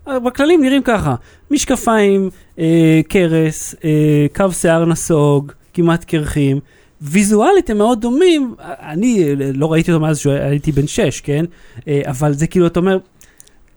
בכללים 0.07 0.63
נראים 0.63 0.83
ככה, 0.83 1.15
משקפיים, 1.51 2.31
אה, 2.59 3.01
קרס, 3.09 3.75
אה, 3.85 4.27
קו 4.37 4.53
שיער 4.53 4.85
נסוג, 4.85 5.53
כמעט 5.75 6.05
קרחים. 6.05 6.61
ויזואלית 7.03 7.71
הם 7.71 7.79
מאוד 7.79 8.01
דומים, 8.01 8.55
אני 8.61 9.25
אה, 9.25 9.35
לא 9.55 9.73
ראיתי 9.73 9.93
אותם 9.93 10.05
אז 10.05 10.19
שהייתי 10.19 10.73
בן 10.73 10.87
6, 10.87 11.21
כן? 11.21 11.45
אה, 11.89 12.03
אבל 12.05 12.33
זה 12.33 12.47
כאילו, 12.47 12.67
אתה 12.67 12.81
אומר, 12.81 12.99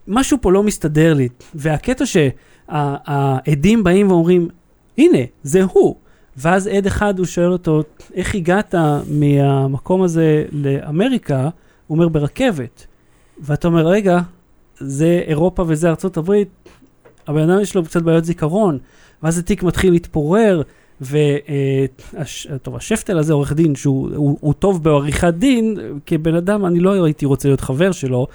משהו 0.07 0.37
פה 0.41 0.51
לא 0.51 0.63
מסתדר 0.63 1.13
לי. 1.13 1.29
והקטע 1.55 2.03
שהעדים 2.05 3.83
באים 3.83 4.11
ואומרים, 4.11 4.47
הנה, 4.97 5.17
זה 5.43 5.63
הוא. 5.63 5.95
ואז 6.37 6.67
עד 6.67 6.85
אחד, 6.85 7.19
הוא 7.19 7.25
שואל 7.25 7.51
אותו, 7.51 7.83
איך 8.13 8.35
הגעת 8.35 8.75
מהמקום 9.07 10.01
הזה 10.01 10.45
לאמריקה? 10.51 11.49
הוא 11.87 11.95
אומר, 11.95 12.07
ברכבת. 12.07 12.87
ואתה 13.39 13.67
אומר, 13.67 13.87
רגע, 13.87 14.19
זה 14.79 15.23
אירופה 15.27 15.63
וזה 15.67 15.89
ארצות 15.89 16.17
הברית, 16.17 16.49
הבן 17.27 17.49
אדם 17.49 17.61
יש 17.61 17.75
לו 17.75 17.83
קצת 17.83 18.01
בעיות 18.01 18.25
זיכרון, 18.25 18.77
ואז 19.23 19.37
התיק 19.37 19.63
מתחיל 19.63 19.93
להתפורר, 19.93 20.61
וטוב, 21.01 22.75
השפטל 22.75 23.17
הזה, 23.17 23.33
עורך 23.33 23.53
דין, 23.53 23.75
שהוא 23.75 24.09
הוא, 24.15 24.37
הוא 24.41 24.53
טוב 24.53 24.83
בעריכת 24.83 25.33
דין, 25.33 25.77
כבן 26.05 26.35
אדם, 26.35 26.65
אני 26.65 26.79
לא 26.79 27.03
הייתי 27.03 27.25
רוצה 27.25 27.47
להיות 27.47 27.61
חבר 27.61 27.91
שלו, 27.91 28.27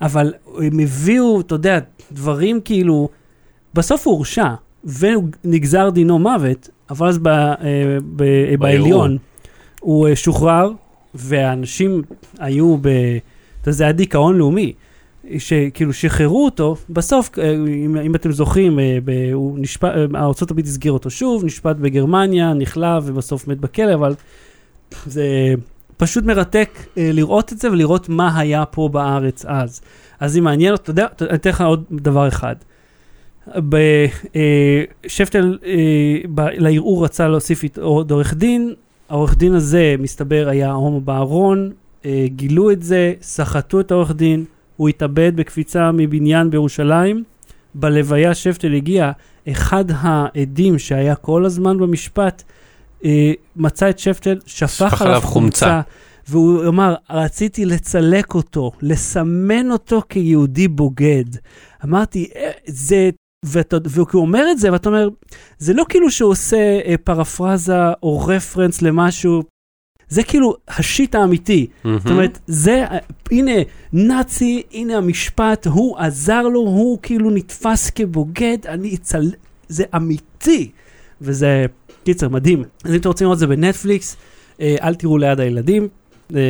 אבל 0.00 0.32
הם 0.58 0.80
הביאו, 0.80 1.40
אתה 1.40 1.54
יודע, 1.54 1.78
דברים 2.12 2.60
כאילו, 2.60 3.08
בסוף 3.74 4.06
הוא 4.06 4.14
הורשע, 4.14 4.54
ונגזר 4.84 5.90
דינו 5.90 6.18
מוות, 6.18 6.68
אבל 6.90 7.08
אז 7.08 7.18
ב, 7.18 7.28
אה, 7.28 7.54
ב, 8.16 8.24
בעליון 8.58 9.18
הוא 9.80 10.08
אה, 10.08 10.16
שוחרר, 10.16 10.70
והאנשים 11.14 12.02
היו 12.38 12.76
ב... 12.76 12.86
אתה 13.60 13.68
יודע, 13.68 13.72
זה 13.72 13.84
היה 13.84 13.92
דיכאון 13.92 14.36
לאומי. 14.36 14.72
שכאילו 15.38 15.92
שחררו 15.92 16.44
אותו, 16.44 16.76
בסוף, 16.90 17.30
אה, 17.38 17.54
אם, 17.54 17.96
אם 17.96 18.14
אתם 18.14 18.32
זוכרים, 18.32 18.78
אה, 18.78 18.98
אה, 19.84 20.04
ארה"ב 20.14 20.58
הסגיר 20.58 20.92
אותו 20.92 21.10
שוב, 21.10 21.44
נשפט 21.44 21.76
בגרמניה, 21.76 22.52
נכלא 22.52 22.98
ובסוף 23.04 23.48
מת 23.48 23.60
בכלא, 23.60 23.94
אבל 23.94 24.14
זה 25.06 25.54
פשוט 25.96 26.24
מרתק 26.24 26.78
לראות 26.96 27.52
את 27.52 27.58
זה 27.58 27.70
ולראות 27.70 28.08
מה 28.08 28.38
היה 28.38 28.64
פה 28.64 28.88
בארץ 28.92 29.44
אז. 29.44 29.80
אז 30.20 30.38
אם 30.38 30.44
מעניין, 30.44 30.74
אתה 30.74 30.90
יודע, 30.90 31.06
אני 31.20 31.34
אתן 31.34 31.50
לך 31.50 31.60
עוד 31.60 31.84
דבר 31.92 32.28
אחד. 32.28 32.56
שפטל 35.06 35.58
לערעור 36.34 37.04
רצה 37.04 37.28
להוסיף 37.28 37.64
עוד 37.80 38.10
עורך 38.10 38.34
דין, 38.34 38.74
העורך 39.08 39.36
דין 39.36 39.54
הזה, 39.54 39.94
מסתבר, 39.98 40.48
היה 40.48 40.72
הומו 40.72 41.00
בארון, 41.00 41.70
גילו 42.24 42.70
את 42.70 42.82
זה, 42.82 43.14
סחטו 43.22 43.80
את 43.80 43.90
העורך 43.90 44.12
דין, 44.12 44.44
הוא 44.78 44.88
התאבד 44.88 45.32
בקפיצה 45.36 45.92
מבניין 45.92 46.50
בירושלים. 46.50 47.24
בלוויה 47.74 48.34
שפטל 48.34 48.74
הגיע, 48.74 49.12
אחד 49.48 49.84
העדים 49.90 50.78
שהיה 50.78 51.14
כל 51.14 51.44
הזמן 51.44 51.78
במשפט, 51.78 52.42
אה, 53.04 53.32
מצא 53.56 53.90
את 53.90 53.98
שפטל, 53.98 54.38
שפך 54.46 55.02
עליו 55.02 55.20
חומצה, 55.24 55.80
והוא 56.28 56.66
אמר, 56.68 56.94
רציתי 57.10 57.64
לצלק 57.64 58.34
אותו, 58.34 58.72
לסמן 58.82 59.70
אותו 59.70 60.02
כיהודי 60.08 60.68
בוגד. 60.68 61.24
אמרתי, 61.84 62.28
"אה, 62.36 62.50
זה... 62.66 63.10
ואתה, 63.44 63.76
וכשהוא 63.84 64.22
אומר 64.22 64.44
את 64.50 64.58
זה, 64.58 64.72
ואתה 64.72 64.88
אומר, 64.88 65.08
זה 65.58 65.72
לא 65.74 65.84
כאילו 65.88 66.10
שהוא 66.10 66.30
עושה 66.30 66.56
אה, 66.84 66.94
פרפרזה 67.04 67.92
או 68.02 68.20
רפרנס 68.26 68.82
למשהו, 68.82 69.42
זה 70.08 70.22
כאילו 70.22 70.56
השיט 70.68 71.14
האמיתי. 71.14 71.66
מהמם. 71.84 71.98
זאת 71.98 72.10
אומרת, 72.10 72.38
זה, 72.46 72.84
הנה, 73.30 73.52
נאצי, 73.92 74.62
הנה 74.72 74.96
המשפט, 74.96 75.66
הוא 75.66 75.98
עזר 75.98 76.42
לו, 76.42 76.60
הוא 76.60 76.98
כאילו 77.02 77.30
נתפס 77.30 77.90
כבוגד, 77.90 78.58
אני 78.68 78.94
אצל... 78.94 79.30
זה 79.68 79.84
אמיתי. 79.96 80.70
וזה, 81.20 81.66
קיצר, 82.04 82.28
מדהים. 82.28 82.64
אז 82.84 82.92
אם 82.92 82.96
אתם 82.96 83.08
רוצים 83.08 83.24
לראות 83.24 83.36
את 83.36 83.40
זה 83.40 83.46
בנטפליקס, 83.46 84.16
אה, 84.60 84.76
אל 84.82 84.94
תראו 84.94 85.18
ליד 85.18 85.40
הילדים. 85.40 85.88
אה, 86.36 86.40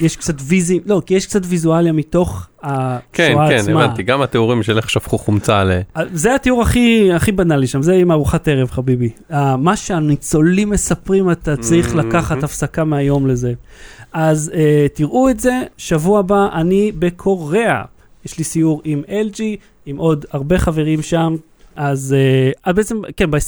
יש 0.00 0.16
קצת 0.16 0.34
ויזי, 0.40 0.80
לא, 0.86 1.02
כי 1.06 1.14
יש 1.14 1.26
קצת 1.26 1.40
ויזואליה 1.44 1.92
מתוך 1.92 2.46
השואה 2.62 2.98
כן, 3.12 3.34
עצמה. 3.38 3.48
כן, 3.48 3.72
הבנתי, 3.72 4.02
גם 4.02 4.22
התיאורים 4.22 4.62
של 4.62 4.76
איך 4.76 4.90
שפכו 4.90 5.18
חומצה 5.18 5.64
ל... 5.64 5.70
זה 6.12 6.34
התיאור 6.34 6.62
הכי, 6.62 7.12
הכי 7.12 7.32
בנאלי 7.32 7.66
שם, 7.66 7.82
זה 7.82 7.94
עם 7.94 8.12
ארוחת 8.12 8.48
ערב 8.48 8.70
חביבי. 8.70 9.10
Uh, 9.30 9.34
מה 9.58 9.76
שהניצולים 9.76 10.70
מספרים, 10.70 11.30
אתה 11.30 11.56
צריך 11.56 11.92
Mhm. 11.94 11.96
לקחת 11.96 12.42
הפסקה 12.42 12.84
מהיום 12.84 13.26
לזה. 13.26 13.52
אז 14.12 14.52
תראו 14.94 15.30
את 15.30 15.40
זה, 15.40 15.60
שבוע 15.76 16.18
הבא 16.18 16.48
אני 16.52 16.92
בקוריאה. 16.98 17.82
יש 18.24 18.38
לי 18.38 18.44
סיור 18.44 18.80
עם 18.84 19.02
LG, 19.08 19.40
עם 19.86 19.96
עוד 19.96 20.24
הרבה 20.32 20.58
חברים 20.58 21.02
שם. 21.02 21.36
אז 21.76 22.16
uh, 22.66 22.72
בעצם, 22.72 23.00
כן, 23.16 23.30
ב-23, 23.30 23.38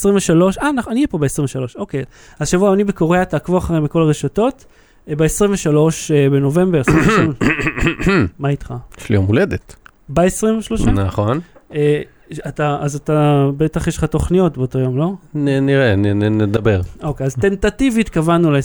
אה, 0.63 0.73
נכון, 0.73 0.93
אני 0.93 1.01
אהיה 1.01 1.07
פה 1.07 1.19
ב-23, 1.19 1.79
אוקיי. 1.79 2.05
אז 2.39 2.49
שבוע 2.49 2.75
אני 2.75 2.85
בקוריאה, 2.85 3.25
תעקבו 3.25 3.59
אחריי 3.59 3.81
בכל 3.81 4.03
הרשתות. 4.03 4.65
ב-23 5.09 5.67
uh, 5.67 6.31
בנובמבר, 6.33 6.81
23, 6.81 7.37
מה 8.39 8.49
איתך? 8.49 8.75
יש 9.01 9.09
לי 9.09 9.17
יום 9.17 9.25
הולדת. 9.27 9.77
ב-23? 10.09 10.91
נכון. 10.91 11.41
אה, 11.75 12.03
אתה, 12.49 12.79
אז 12.81 12.95
אתה, 12.95 13.47
בטח 13.57 13.87
יש 13.87 13.97
לך 13.97 14.05
תוכניות 14.05 14.59
באותו 14.59 14.79
יום, 14.79 14.99
לא? 14.99 15.13
נ- 15.35 15.67
נראה, 15.67 15.97
נ- 15.97 16.23
נ- 16.23 16.43
נדבר. 16.43 16.81
אוקיי, 17.03 17.27
אז 17.27 17.35
טנטטיבית 17.35 18.09
קבענו 18.09 18.51
ל-23 18.51 18.61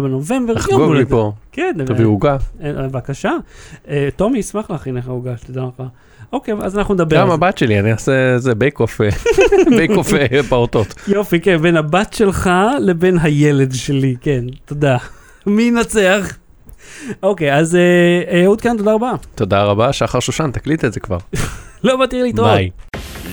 בנובמבר. 0.00 0.52
יום 0.52 0.56
לחגוג 0.58 0.80
לי 0.80 0.86
הולדת. 0.86 1.08
פה, 1.10 1.32
כן, 1.52 1.72
תביא 1.86 2.04
עוגה. 2.06 2.36
אה, 2.62 2.70
אה, 2.76 2.88
בבקשה. 2.88 3.32
אה, 3.88 4.08
טומי 4.16 4.38
ישמח 4.38 4.70
להכין 4.70 4.94
לך 4.94 5.08
עוגה, 5.08 5.36
שתדע 5.36 5.60
לך. 5.62 5.82
אוקיי, 6.32 6.54
אז 6.62 6.78
אנחנו 6.78 6.94
נדבר 6.94 7.16
גם. 7.16 7.30
הבת 7.30 7.58
שלי, 7.58 7.80
אני 7.80 7.92
אעשה 7.92 8.34
איזה 8.34 8.54
bake 8.54 8.80
off, 8.80 9.00
bake 9.76 9.90
off 9.90 10.14
אה, 10.14 10.42
פעוטות. 10.48 10.94
יופי, 11.08 11.40
כן, 11.40 11.56
בין 11.56 11.76
הבת 11.76 12.12
שלך 12.12 12.50
לבין 12.80 13.18
הילד 13.18 13.72
שלי, 13.74 14.16
כן, 14.20 14.44
תודה. 14.64 14.96
מי 15.46 15.62
ינצח? 15.62 16.36
אוקיי, 17.22 17.54
אז 17.56 17.74
אה, 17.76 17.80
אה, 18.32 18.44
אהוד 18.44 18.60
כאן, 18.60 18.76
תודה 18.76 18.92
רבה. 18.92 19.12
תודה 19.34 19.62
רבה, 19.62 19.92
שחר 19.92 20.20
שושן, 20.20 20.50
תקליט 20.52 20.84
את 20.84 20.92
זה 20.92 21.00
כבר. 21.00 21.18
לא 21.84 21.96
באתי 21.96 22.22
להתראות. 22.22 22.50
ביי. 22.50 22.70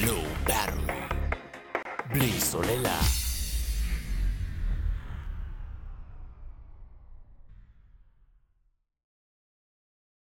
Low 0.04 0.50
Battery. 0.50 0.92
בלי 2.14 2.32
סוללה. 2.40 3.17